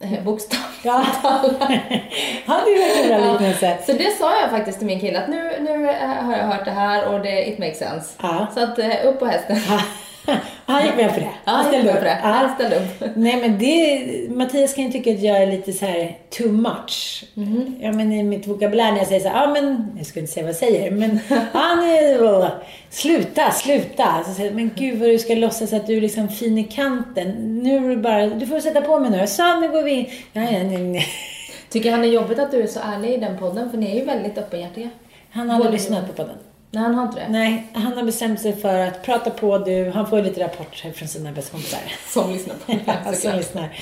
Eh, 0.00 0.24
bokstavligt 0.24 0.84
ja. 0.84 1.04
ja, 2.46 2.60
det 2.64 2.70
är 2.70 2.96
verkligen 2.96 3.20
bra 3.20 3.32
liknelse. 3.32 3.78
Så 3.86 3.92
det 3.92 4.18
sa 4.18 4.40
jag 4.40 4.50
faktiskt 4.50 4.78
till 4.78 4.86
min 4.86 5.00
kille 5.00 5.22
att 5.22 5.28
nu, 5.28 5.52
nu 5.60 5.84
har 6.22 6.36
jag 6.36 6.46
hört 6.46 6.64
det 6.64 6.70
här 6.70 7.14
och 7.14 7.20
det, 7.20 7.48
it 7.48 7.58
makes 7.58 7.78
sense. 7.78 8.14
Ja. 8.22 8.46
Så 8.54 8.64
att 8.64 8.78
eh, 8.78 8.90
upp 9.04 9.18
på 9.18 9.26
hästen. 9.26 9.56
Ja. 9.68 9.80
Han 10.66 10.84
gick 10.84 10.96
med 10.96 11.14
på 11.14 11.20
det. 11.20 11.30
Han 11.44 11.64
ställde 11.64 11.92
upp. 11.92 12.00
Det. 12.00 12.18
Han 12.22 12.54
ställde 12.54 12.76
upp. 12.76 13.16
Nej 13.16 13.36
men 13.40 13.58
det, 13.58 14.30
Mattias 14.30 14.74
kan 14.74 14.84
ju 14.84 14.92
tycka 14.92 15.10
att 15.10 15.22
jag 15.22 15.42
är 15.42 15.46
lite 15.46 15.72
så 15.72 15.86
här 15.86 16.18
too 16.30 16.52
much. 16.52 17.24
Mm. 17.36 17.74
Ja 17.80 17.92
men 17.92 18.12
i 18.12 18.22
mitt 18.22 18.46
vokabulär 18.46 18.92
när 18.92 18.98
jag 18.98 19.06
säger 19.06 19.20
så 19.20 19.28
här, 19.28 19.42
ja 19.42 19.52
men, 19.52 19.92
jag 19.96 20.06
ska 20.06 20.20
inte 20.20 20.32
säga 20.32 20.44
vad 20.44 20.50
jag 20.50 20.56
säger, 20.56 20.90
men 20.90 21.20
han 21.52 21.78
är, 21.78 22.50
sluta, 22.90 23.50
sluta. 23.50 24.24
Så 24.26 24.34
säger 24.34 24.52
men 24.52 24.70
gud 24.76 24.98
vad 24.98 25.08
du 25.08 25.18
ska 25.18 25.34
låtsas 25.34 25.72
att 25.72 25.86
du 25.86 25.96
är 25.96 26.00
liksom 26.00 26.28
fin 26.28 26.58
i 26.58 26.64
kanten. 26.64 27.58
Nu 27.62 27.76
är 27.76 27.88
du 27.88 27.96
bara, 27.96 28.26
du 28.26 28.46
får 28.46 28.60
sätta 28.60 28.80
på 28.80 28.98
mig 28.98 29.10
nu. 29.10 29.26
Så 29.26 29.60
nu 29.60 29.68
går 29.68 29.82
vi 29.82 29.90
in. 29.90 30.06
Ja, 30.32 30.42
ja, 30.42 30.50
nej, 30.50 30.78
nej. 30.78 31.06
Tycker 31.70 31.90
han 31.90 32.04
är 32.04 32.08
jobbigt 32.08 32.38
att 32.38 32.50
du 32.50 32.62
är 32.62 32.66
så 32.66 32.80
ärlig 32.80 33.10
i 33.10 33.16
den 33.16 33.38
podden? 33.38 33.70
För 33.70 33.78
ni 33.78 33.90
är 33.90 33.94
ju 33.94 34.04
väldigt 34.04 34.38
öppenhjärtiga. 34.38 34.90
Han 35.30 35.50
har 35.50 35.56
aldrig 35.56 35.72
lyssnat 35.72 36.06
på 36.06 36.12
podden. 36.12 36.36
Nej, 36.74 36.82
han 36.82 36.94
har 36.94 37.06
inte 37.06 37.20
det. 37.20 37.28
Nej, 37.28 37.66
han 37.72 37.92
har 37.92 38.02
bestämt 38.02 38.40
sig 38.40 38.56
för 38.56 38.78
att 38.78 39.02
prata 39.02 39.30
på 39.30 39.58
du. 39.58 39.90
Han 39.90 40.10
får 40.10 40.22
lite 40.22 40.40
rapporter 40.40 40.92
från 40.92 41.08
sina 41.08 41.32
bästa 41.32 41.50
kompisar. 41.50 41.80
Som 42.08 42.32
lyssnar 42.32 42.54
på 42.54 42.72
det. 42.72 43.16
Som 43.16 43.36
lyssnar. 43.36 43.78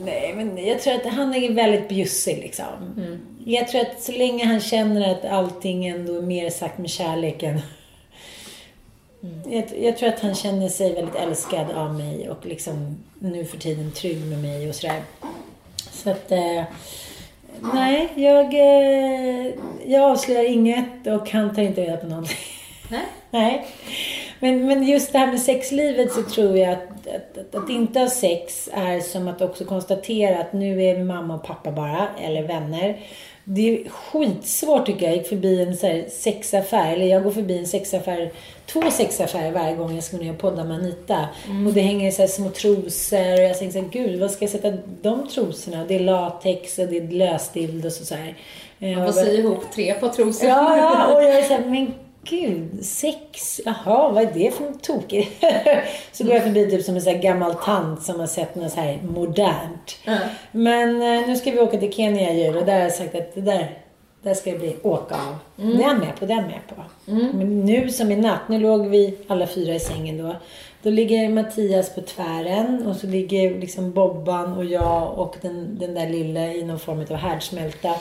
Nej, 0.00 0.34
men 0.34 0.66
jag 0.66 0.80
tror 0.80 0.94
att 0.94 1.06
han 1.06 1.34
är 1.34 1.52
väldigt 1.52 1.88
bjussig 1.88 2.38
liksom. 2.38 2.94
Mm. 2.96 3.20
Jag 3.44 3.68
tror 3.68 3.80
att 3.80 4.02
så 4.02 4.12
länge 4.12 4.44
han 4.44 4.60
känner 4.60 5.10
att 5.10 5.24
allting 5.24 5.86
ändå 5.86 6.16
är 6.16 6.22
mer 6.22 6.50
sagt 6.50 6.78
med 6.78 6.90
kärleken. 6.90 7.60
Mm. 9.22 9.52
Jag, 9.52 9.64
jag, 9.82 9.98
tror 9.98 10.08
att 10.08 10.20
han 10.20 10.34
känner 10.34 10.68
sig 10.68 10.94
väldigt 10.94 11.14
älskad 11.14 11.70
av 11.70 11.94
mig 11.94 12.30
och 12.30 12.46
liksom 12.46 12.96
nu 13.18 13.44
för 13.44 13.58
tiden 13.58 13.92
trygg 13.92 14.26
med 14.26 14.42
mig 14.42 14.68
och 14.68 14.74
sådär. 14.74 15.02
Så 15.92 16.10
att... 16.10 16.32
Eh, 16.32 16.62
Nej, 17.60 18.08
jag, 18.14 18.54
eh, 18.54 19.52
jag 19.86 20.10
avslöjar 20.10 20.44
inget 20.44 21.06
och 21.06 21.30
han 21.30 21.54
tar 21.54 21.62
inte 21.62 21.80
reda 21.80 21.96
på 21.96 22.06
någonting. 22.06 22.36
Nej. 22.88 23.04
Nej. 23.30 23.66
Men, 24.40 24.66
men 24.66 24.82
just 24.82 25.12
det 25.12 25.18
här 25.18 25.26
med 25.26 25.40
sexlivet 25.40 26.12
så 26.12 26.22
tror 26.22 26.58
jag 26.58 26.72
att, 26.72 27.06
att, 27.06 27.38
att, 27.38 27.54
att, 27.54 27.70
inte 27.70 28.00
ha 28.00 28.10
sex 28.10 28.68
är 28.72 29.00
som 29.00 29.28
att 29.28 29.42
också 29.42 29.64
konstatera 29.64 30.40
att 30.40 30.52
nu 30.52 30.84
är 30.84 31.04
mamma 31.04 31.34
och 31.34 31.44
pappa 31.44 31.72
bara, 31.72 32.08
eller 32.22 32.42
vänner. 32.42 32.98
Det 33.48 33.68
är 33.68 33.88
skitsvårt 33.88 34.86
tycker 34.86 35.02
jag. 35.02 35.10
Jag 35.10 35.18
gick 35.18 35.28
förbi 35.28 35.62
en 35.62 35.76
så 35.76 36.02
sexaffär, 36.08 36.92
eller 36.92 37.06
jag 37.06 37.24
går 37.24 37.30
förbi 37.30 37.58
en 37.58 37.66
sexaffär, 37.66 38.32
två 38.66 38.90
sexaffärer 38.90 39.52
varje 39.52 39.76
gång 39.76 39.94
jag 39.94 40.04
ska 40.04 40.16
ner 40.16 40.32
och 40.32 40.38
podda 40.38 40.64
med 40.64 40.76
Anita. 40.76 41.28
Mm. 41.46 41.66
Och 41.66 41.72
det 41.72 41.80
hänger 41.80 42.10
så 42.10 42.26
små 42.26 42.50
trosor 42.50 43.32
och 43.32 43.40
jag 43.40 43.58
tänker 43.58 43.72
så 43.72 43.80
här, 43.80 43.88
gud 43.90 44.20
vad 44.20 44.30
ska 44.30 44.44
jag 44.44 44.50
sätta 44.50 44.72
de 45.02 45.28
trosorna? 45.28 45.84
Det 45.88 45.94
är 45.94 46.00
latex 46.00 46.78
och 46.78 46.86
det 46.86 46.96
är 46.96 47.08
lösdildos 47.08 48.00
och 48.00 48.06
så 48.06 48.14
här. 48.14 48.36
Man 48.78 49.12
får 49.12 49.20
sy 49.20 49.30
ihop 49.30 49.64
tre 49.74 49.94
på 49.94 50.08
trosor. 50.08 50.48
Ja, 50.48 50.76
ja, 50.76 51.14
och 51.14 51.22
jag 51.22 51.38
är 51.38 51.42
så 51.42 51.54
här, 51.54 51.64
men 51.66 51.94
gud, 52.30 52.84
sex, 52.84 53.60
jaha, 53.64 54.08
vad 54.08 54.22
är 54.22 54.32
det 54.34 54.54
för 54.54 54.72
tokigt? 54.82 55.44
så 56.12 56.24
går 56.24 56.34
jag 56.34 56.42
förbi 56.42 56.70
typ 56.70 56.84
som 56.84 56.94
en 56.94 57.02
sån 57.02 57.20
gammal 57.20 57.54
tant 57.54 58.02
som 58.02 58.20
har 58.20 58.26
sett 58.26 58.54
något 58.54 58.72
så 58.72 58.80
här 58.80 58.98
modernt. 59.02 59.98
Mm. 60.04 60.28
Men 60.52 61.02
eh, 61.02 61.28
nu 61.28 61.36
ska 61.36 61.50
vi 61.50 61.60
åka 61.60 61.78
till 61.78 61.92
Kenya 61.92 62.32
ju 62.32 62.58
och 62.58 62.66
där 62.66 62.72
har 62.72 62.80
jag 62.80 62.92
sagt 62.92 63.14
att 63.14 63.34
det 63.34 63.40
där, 63.40 63.78
där 64.22 64.34
ska 64.34 64.50
det 64.50 64.58
bli 64.58 64.76
åka 64.82 65.14
av. 65.14 65.36
Mm. 65.64 65.76
Det 65.76 65.84
är 65.84 65.88
jag 65.88 65.98
med 65.98 66.16
på, 66.18 66.26
det 66.26 66.32
är 66.32 66.36
jag 66.36 66.46
med 66.46 66.60
på. 66.68 67.10
Mm. 67.10 67.30
Men 67.38 67.60
nu 67.60 67.90
som 67.90 68.12
i 68.12 68.16
natt, 68.16 68.48
nu 68.48 68.58
låg 68.58 68.86
vi 68.86 69.18
alla 69.26 69.46
fyra 69.46 69.74
i 69.74 69.80
sängen 69.80 70.18
då. 70.18 70.36
Då 70.82 70.90
ligger 70.90 71.28
Mattias 71.28 71.94
på 71.94 72.00
tvären 72.00 72.86
och 72.86 72.96
så 72.96 73.06
ligger 73.06 73.60
liksom 73.60 73.92
Bobban 73.92 74.52
och 74.52 74.64
jag 74.64 75.18
och 75.18 75.36
den, 75.42 75.78
den 75.78 75.94
där 75.94 76.08
lilla 76.08 76.40
i 76.40 76.64
någon 76.64 76.78
form 76.78 77.00
av 77.10 77.16
härdsmälta. 77.16 77.94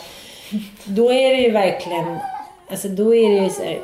Då 0.84 1.12
är 1.14 1.30
det 1.30 1.42
ju 1.42 1.52
verkligen, 1.52 2.18
alltså 2.70 2.88
då 2.88 3.16
är 3.16 3.30
det 3.30 3.44
ju 3.44 3.50
så 3.50 3.64
här, 3.64 3.80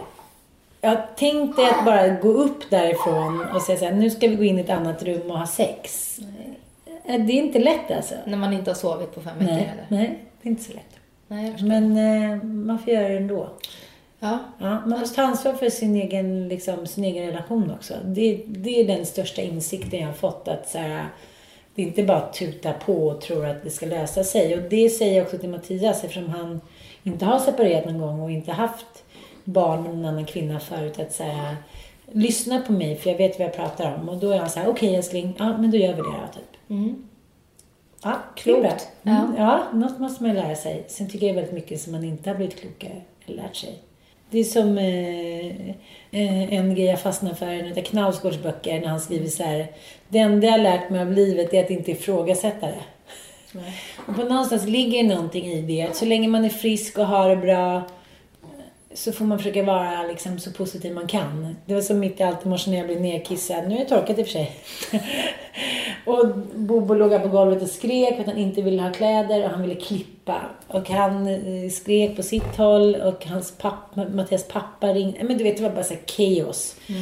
jag 0.82 1.16
tänkte 1.16 1.68
att 1.68 1.86
bara 1.86 2.08
gå 2.08 2.30
upp 2.30 2.70
därifrån 2.70 3.46
och 3.56 3.62
säga 3.62 3.78
så 3.78 3.86
här, 3.86 3.92
nu 3.92 4.10
ska 4.10 4.28
vi 4.28 4.36
gå 4.36 4.44
in 4.44 4.58
i 4.58 4.62
ett 4.62 4.70
annat 4.70 5.04
rum 5.04 5.32
och 5.32 5.40
ha 5.40 5.48
sex. 5.48 6.18
Nej. 6.20 6.58
Det 7.06 7.34
är 7.34 7.38
inte 7.38 7.60
lätt 7.60 7.92
alltså. 7.92 8.16
När 8.26 8.38
man 8.38 8.54
inte 8.54 8.70
har 8.70 8.76
sovit 8.76 9.16
på 9.16 9.22
fem 9.22 9.40
veckor 9.40 9.54
nej, 9.54 9.72
eller? 9.74 9.86
Nej, 9.88 10.20
det 10.42 10.50
är 10.50 10.52
inte 10.52 10.64
så 10.64 10.74
lätt. 10.74 11.00
Nej, 11.28 11.56
Men 11.60 11.98
eh, 11.98 12.44
man 12.44 12.80
får 12.80 12.94
göra 12.94 13.10
det 13.10 13.18
ändå. 13.18 13.50
Ja. 14.20 14.40
ja 14.60 14.82
man 14.86 15.00
måste 15.00 15.16
ta 15.16 15.22
ansvar 15.22 15.54
för 15.54 15.70
sin 15.70 15.96
egen, 15.96 16.48
liksom, 16.48 16.88
sin 16.88 17.04
egen 17.04 17.26
relation 17.26 17.72
också. 17.72 17.94
Det, 18.06 18.44
det 18.48 18.82
är 18.82 18.88
den 18.88 19.06
största 19.06 19.42
insikten 19.42 20.00
jag 20.00 20.08
har 20.08 20.14
fått. 20.14 20.48
Att 20.48 20.70
så 20.70 20.78
här, 20.78 21.06
det 21.76 21.82
är 21.82 21.86
inte 21.86 22.04
bara 22.04 22.18
att 22.18 22.34
tuta 22.34 22.74
på 22.74 23.08
och 23.08 23.22
tro 23.22 23.44
att 23.44 23.64
det 23.64 23.70
ska 23.70 23.86
lösa 23.86 24.24
sig. 24.24 24.56
Och 24.56 24.70
det 24.70 24.90
säger 24.90 25.18
jag 25.18 25.26
också 25.26 25.38
till 25.38 25.50
Mattias 25.50 26.04
eftersom 26.04 26.30
han 26.30 26.62
inte 27.04 27.26
har 27.26 27.40
separerat 27.40 27.86
någon 27.86 28.02
gång 28.02 28.22
och 28.22 28.32
inte 28.32 28.52
haft 28.52 29.01
barn 29.44 29.84
med 29.84 29.92
en 29.92 30.06
annan 30.06 30.26
kvinna 30.26 30.60
förut 30.60 31.00
att 31.00 31.12
säga 31.12 31.58
lyssna 32.12 32.62
på 32.62 32.72
mig 32.72 32.96
för 32.96 33.10
jag 33.10 33.18
vet 33.18 33.40
vad 33.40 33.48
jag 33.48 33.56
pratar 33.56 33.96
om. 33.96 34.10
Och 34.10 34.18
då 34.18 34.32
är 34.32 34.38
han 34.38 34.50
så 34.50 34.60
här, 34.60 34.70
okej 34.70 34.88
okay, 34.88 34.96
älskling, 34.96 35.36
ja 35.40 35.58
men 35.58 35.72
då 35.72 35.78
gör 35.78 35.94
vi 35.94 36.02
det 36.02 36.04
då 36.04 36.28
typ. 36.34 36.70
Mm. 36.70 37.04
Ja, 38.04 38.18
klokt. 38.36 38.88
Mm. 39.04 39.36
Ja, 39.38 39.64
något 39.74 40.00
måste 40.00 40.24
man 40.24 40.36
lära 40.36 40.56
sig. 40.56 40.84
Sen 40.88 41.10
tycker 41.10 41.28
jag 41.28 41.34
väldigt 41.34 41.54
mycket 41.54 41.82
som 41.82 41.92
man 41.92 42.04
inte 42.04 42.30
har 42.30 42.38
blivit 42.38 42.60
klokare 42.60 43.02
eller 43.26 43.44
lärt 43.44 43.56
sig. 43.56 43.80
Det 44.30 44.40
är 44.40 44.44
som 44.44 44.78
eh, 44.78 45.70
eh 46.12 46.54
en 46.54 46.76
grej 46.76 46.86
jag 46.86 47.02
fastnar 47.02 47.34
för, 47.34 47.46
en 47.46 47.72
av 47.72 47.82
Knausgårds 47.82 48.44
böcker, 48.44 48.82
när 48.82 48.88
han 48.88 49.02
skriver 49.02 49.28
så 49.28 49.44
här. 49.44 49.68
Det 50.10 50.20
enda 50.20 50.48
jag 50.48 50.52
har 50.52 50.60
lärt 50.60 50.90
mig 50.90 51.02
av 51.02 51.12
livet 51.12 51.54
är 51.54 51.64
att 51.64 51.70
inte 51.70 51.92
ifrågasätta 51.92 52.68
det. 52.68 52.84
Och 54.08 54.16
på 54.16 54.24
någonstans 54.24 54.68
ligger 54.68 55.04
någonting 55.04 55.46
i 55.46 55.62
det. 55.62 55.96
Så 55.96 56.06
länge 56.06 56.28
man 56.28 56.46
är 56.46 56.50
frisk 56.50 56.98
och 56.98 57.06
har 57.06 57.30
det 57.30 57.36
bra 57.36 57.84
så 58.94 59.12
får 59.12 59.26
man 59.26 59.38
försöka 59.38 59.64
vara 59.64 60.04
liksom 60.04 60.40
så 60.40 60.52
positiv 60.52 60.94
man 60.94 61.08
kan. 61.08 61.56
Det 61.66 61.74
var 61.74 61.82
som 61.82 62.00
mitt 62.00 62.20
i 62.20 62.24
allt 62.24 62.46
i 62.46 62.50
morse 62.50 62.72
när 62.72 62.78
jag 62.78 62.88
blev 62.88 63.02
nerkissad. 63.02 63.68
Nu 63.68 63.76
är 63.76 63.80
jag 63.80 63.88
torkat 63.88 64.20
i 64.20 64.22
och 64.22 64.26
för 64.26 64.32
sig. 64.32 64.56
och 66.06 66.28
Bobo 66.56 66.94
låg 66.94 67.22
på 67.22 67.28
golvet 67.28 67.62
och 67.62 67.70
skrek 67.70 68.16
för 68.16 68.22
att 68.22 68.28
han 68.28 68.38
inte 68.38 68.62
ville 68.62 68.82
ha 68.82 68.92
kläder 68.92 69.44
och 69.44 69.50
han 69.50 69.62
ville 69.62 69.76
klippa. 69.76 70.42
Och 70.68 70.90
han 70.90 71.28
eh, 71.28 71.70
skrek 71.70 72.16
på 72.16 72.24
sitt 72.24 72.58
håll 72.58 72.96
och 72.96 73.26
hans 73.26 73.58
pappa, 73.58 74.06
Mattias 74.14 74.48
pappa 74.48 74.88
ringde. 74.88 75.24
Men 75.24 75.38
du 75.38 75.44
vet, 75.44 75.58
det 75.58 75.64
var 75.64 75.70
bara 75.70 75.84
så 75.84 75.96
kaos. 76.06 76.76
Mm. 76.90 77.02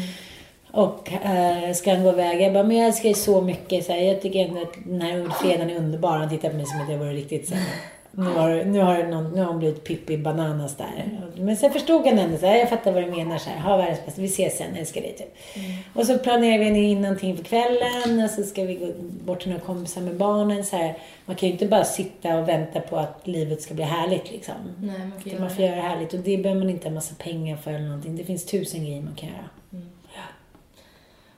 Och 0.71 1.11
äh, 1.11 1.73
ska 1.73 1.93
han 1.93 2.03
gå 2.03 2.09
iväg? 2.09 2.41
Jag 2.41 2.53
bara, 2.53 2.63
men 2.63 2.77
jag 2.77 2.87
älskar 2.87 3.03
dig 3.03 3.13
så 3.13 3.41
mycket. 3.41 3.85
Så 3.85 3.91
här, 3.91 3.99
jag 3.99 4.21
tycker 4.21 4.39
ändå 4.39 4.61
att 4.61 4.73
den 4.85 5.01
här 5.01 5.29
fredagen 5.41 5.69
är 5.69 5.77
underbar. 5.77 6.17
Han 6.17 6.29
tittar 6.29 6.49
på 6.49 6.55
mig 6.55 6.65
som 6.65 6.81
att 6.81 6.89
jag 6.89 6.97
vore 6.97 7.13
riktigt 7.13 7.47
så 7.47 7.55
här, 7.55 7.65
nu 8.11 8.23
har, 8.23 8.63
nu 8.65 8.79
har, 8.79 9.03
någon, 9.03 9.31
nu 9.31 9.41
har 9.41 9.47
hon 9.47 9.59
blivit 9.59 9.83
Pippi 9.83 10.17
Bananas 10.17 10.75
där. 10.75 11.19
Men 11.35 11.57
sen 11.57 11.71
förstod 11.71 12.05
han 12.05 12.19
ändå 12.19 12.37
så 12.37 12.45
här, 12.45 12.55
jag 12.55 12.69
fattar 12.69 12.91
vad 12.91 13.03
du 13.03 13.11
menar 13.11 13.37
så 13.37 13.49
här, 13.49 13.59
ha 13.59 13.77
världens 13.77 14.05
bästa, 14.05 14.21
vi 14.21 14.27
ses 14.27 14.57
sen, 14.57 14.75
älskar 14.75 15.01
dig 15.01 15.15
typ. 15.17 15.35
Mm. 15.55 15.77
Och 15.93 16.05
så 16.05 16.17
planerar 16.17 16.57
vi 16.57 16.79
in 16.79 17.01
någonting 17.01 17.37
för 17.37 17.43
kvällen 17.43 18.23
och 18.23 18.29
så 18.29 18.43
ska 18.43 18.63
vi 18.63 18.75
gå 18.75 18.87
bort 19.25 19.39
till 19.39 19.49
några 19.49 19.63
kompisar 19.63 20.01
med 20.01 20.15
barnen 20.15 20.65
så 20.65 20.75
här. 20.75 20.97
Man 21.25 21.35
kan 21.35 21.47
ju 21.49 21.53
inte 21.53 21.65
bara 21.65 21.83
sitta 21.83 22.37
och 22.37 22.47
vänta 22.47 22.79
på 22.79 22.97
att 22.97 23.21
livet 23.23 23.61
ska 23.61 23.73
bli 23.73 23.83
härligt 23.83 24.31
liksom. 24.31 24.55
Nej, 24.81 24.99
man 24.99 25.21
får, 25.21 25.39
man 25.39 25.49
får 25.49 25.65
göra 25.65 25.75
det 25.75 25.81
härligt 25.81 26.13
och 26.13 26.19
det 26.19 26.37
behöver 26.37 26.61
man 26.61 26.69
inte 26.69 26.87
ha 26.87 26.95
massa 26.95 27.15
pengar 27.15 27.57
för 27.57 27.71
eller 27.71 27.85
någonting. 27.85 28.15
Det 28.17 28.23
finns 28.23 28.45
tusen 28.45 28.85
grejer 28.85 29.01
man 29.01 29.15
kan 29.15 29.29
göra. 29.29 29.49
Mm. 29.73 29.85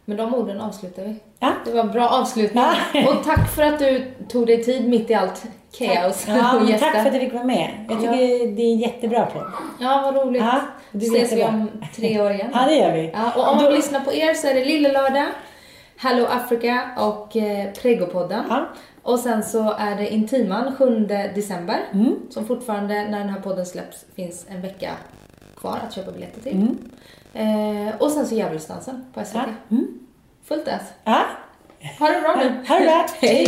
Med 0.06 0.18
de 0.18 0.36
orden 0.36 0.62
avslutar 0.62 1.04
vi. 1.04 1.16
Ja. 1.40 1.54
Det 1.66 1.72
var 1.72 1.80
en 1.80 1.92
bra 1.92 2.10
avslutning. 2.10 2.64
Ja. 2.94 3.12
Och 3.12 3.24
tack 3.24 3.56
för 3.56 3.64
att 3.64 3.80
du 3.80 4.12
tog 4.30 4.48
dig 4.48 4.64
tid 4.64 4.90
mitt 4.90 5.10
i 5.10 5.14
allt 5.14 5.46
kaos. 5.78 6.26
Ja, 6.28 6.66
tack 6.80 6.92
för 6.92 7.00
att 7.00 7.14
jag 7.14 7.22
fick 7.22 7.34
vara 7.34 7.44
med. 7.44 7.86
Jag 7.90 8.00
tycker 8.00 8.14
ja. 8.14 8.46
det 8.56 8.62
är 8.62 8.76
jättebra 8.76 9.26
på. 9.26 9.44
Ja, 9.80 10.02
vad 10.04 10.26
roligt. 10.26 10.42
Ja, 10.42 10.62
du 10.92 11.06
Ses 11.06 11.32
vi 11.32 11.44
om 11.44 11.70
tre 11.96 12.22
år 12.22 12.32
igen. 12.32 12.50
Ja, 12.54 12.66
det 12.66 12.76
gör 12.76 12.94
vi. 12.94 13.12
Ja, 13.14 13.32
och 13.36 13.50
om 13.50 13.56
man 13.56 13.66
vill 13.66 13.76
lyssna 13.76 14.00
på 14.00 14.14
er 14.14 14.34
så 14.34 14.48
är 14.48 14.54
det 14.54 14.66
Lille 14.66 14.92
Lördag, 14.92 15.28
Hello 15.98 16.26
Africa 16.26 16.90
och 16.98 17.36
eh, 17.36 17.72
Pregopodden. 17.72 18.44
Ja. 18.50 18.68
Och 19.04 19.20
sen 19.20 19.44
så 19.44 19.72
är 19.72 19.96
det 19.96 20.14
Intiman 20.14 20.76
7 20.76 21.06
december. 21.36 21.80
Mm. 21.94 22.16
Som 22.30 22.46
fortfarande, 22.46 22.94
när 22.94 23.20
den 23.20 23.30
här 23.30 23.40
podden 23.40 23.66
släpps, 23.66 24.06
finns 24.16 24.46
en 24.50 24.62
vecka 24.62 24.92
kvar 25.58 25.80
att 25.88 25.94
köpa 25.94 26.12
biljetter 26.12 26.42
till. 26.42 26.52
Mm. 26.54 27.88
Eh, 27.88 27.96
och 27.96 28.12
sen 28.12 28.26
så 28.26 28.36
Djävulsdansen 28.36 29.06
på 29.14 29.26
SVT. 29.26 29.36
Ja. 29.36 29.44
Mm. 29.72 30.00
Fullt 30.44 30.68
ös. 30.68 30.82
Ja. 31.04 31.22
Ha 32.00 32.08
det 32.08 32.22
bra 32.22 32.36
nu. 32.36 32.64
Ha 32.68 32.80
det 32.80 32.86
bra. 32.86 33.06
Hej. 33.22 33.48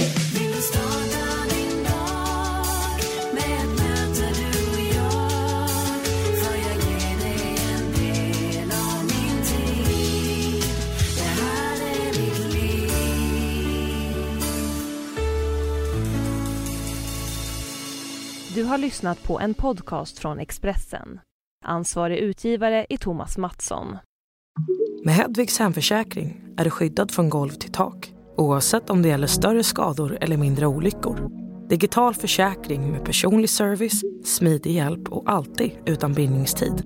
Du 18.63 18.67
har 18.67 18.77
lyssnat 18.77 19.23
på 19.23 19.39
en 19.39 19.53
podcast 19.53 20.19
från 20.19 20.39
Expressen. 20.39 21.19
Ansvarig 21.65 22.17
utgivare 22.17 22.85
är 22.89 22.97
Thomas 22.97 23.37
Mattsson. 23.37 23.97
Med 25.05 25.13
Hedvigs 25.13 25.59
hemförsäkring 25.59 26.41
är 26.57 26.63
du 26.63 26.69
skyddad 26.69 27.11
från 27.11 27.29
golv 27.29 27.49
till 27.49 27.71
tak 27.71 28.13
oavsett 28.37 28.89
om 28.89 29.01
det 29.01 29.09
gäller 29.09 29.27
större 29.27 29.63
skador 29.63 30.17
eller 30.21 30.37
mindre 30.37 30.67
olyckor. 30.67 31.29
Digital 31.69 32.13
försäkring 32.13 32.91
med 32.91 33.05
personlig 33.05 33.49
service, 33.49 34.01
smidig 34.25 34.71
hjälp 34.71 35.09
och 35.09 35.31
alltid 35.31 35.71
utan 35.85 36.13
bindningstid. 36.13 36.83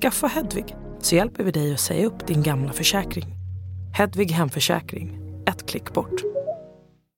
Skaffa 0.00 0.26
Hedvig 0.26 0.76
så 1.00 1.14
hjälper 1.14 1.44
vi 1.44 1.50
dig 1.50 1.74
att 1.74 1.80
säga 1.80 2.06
upp 2.06 2.26
din 2.26 2.42
gamla 2.42 2.72
försäkring. 2.72 3.26
Hedvig 3.94 4.30
hemförsäkring, 4.30 5.20
ett 5.46 5.66
klick 5.66 5.92
bort. 5.92 6.35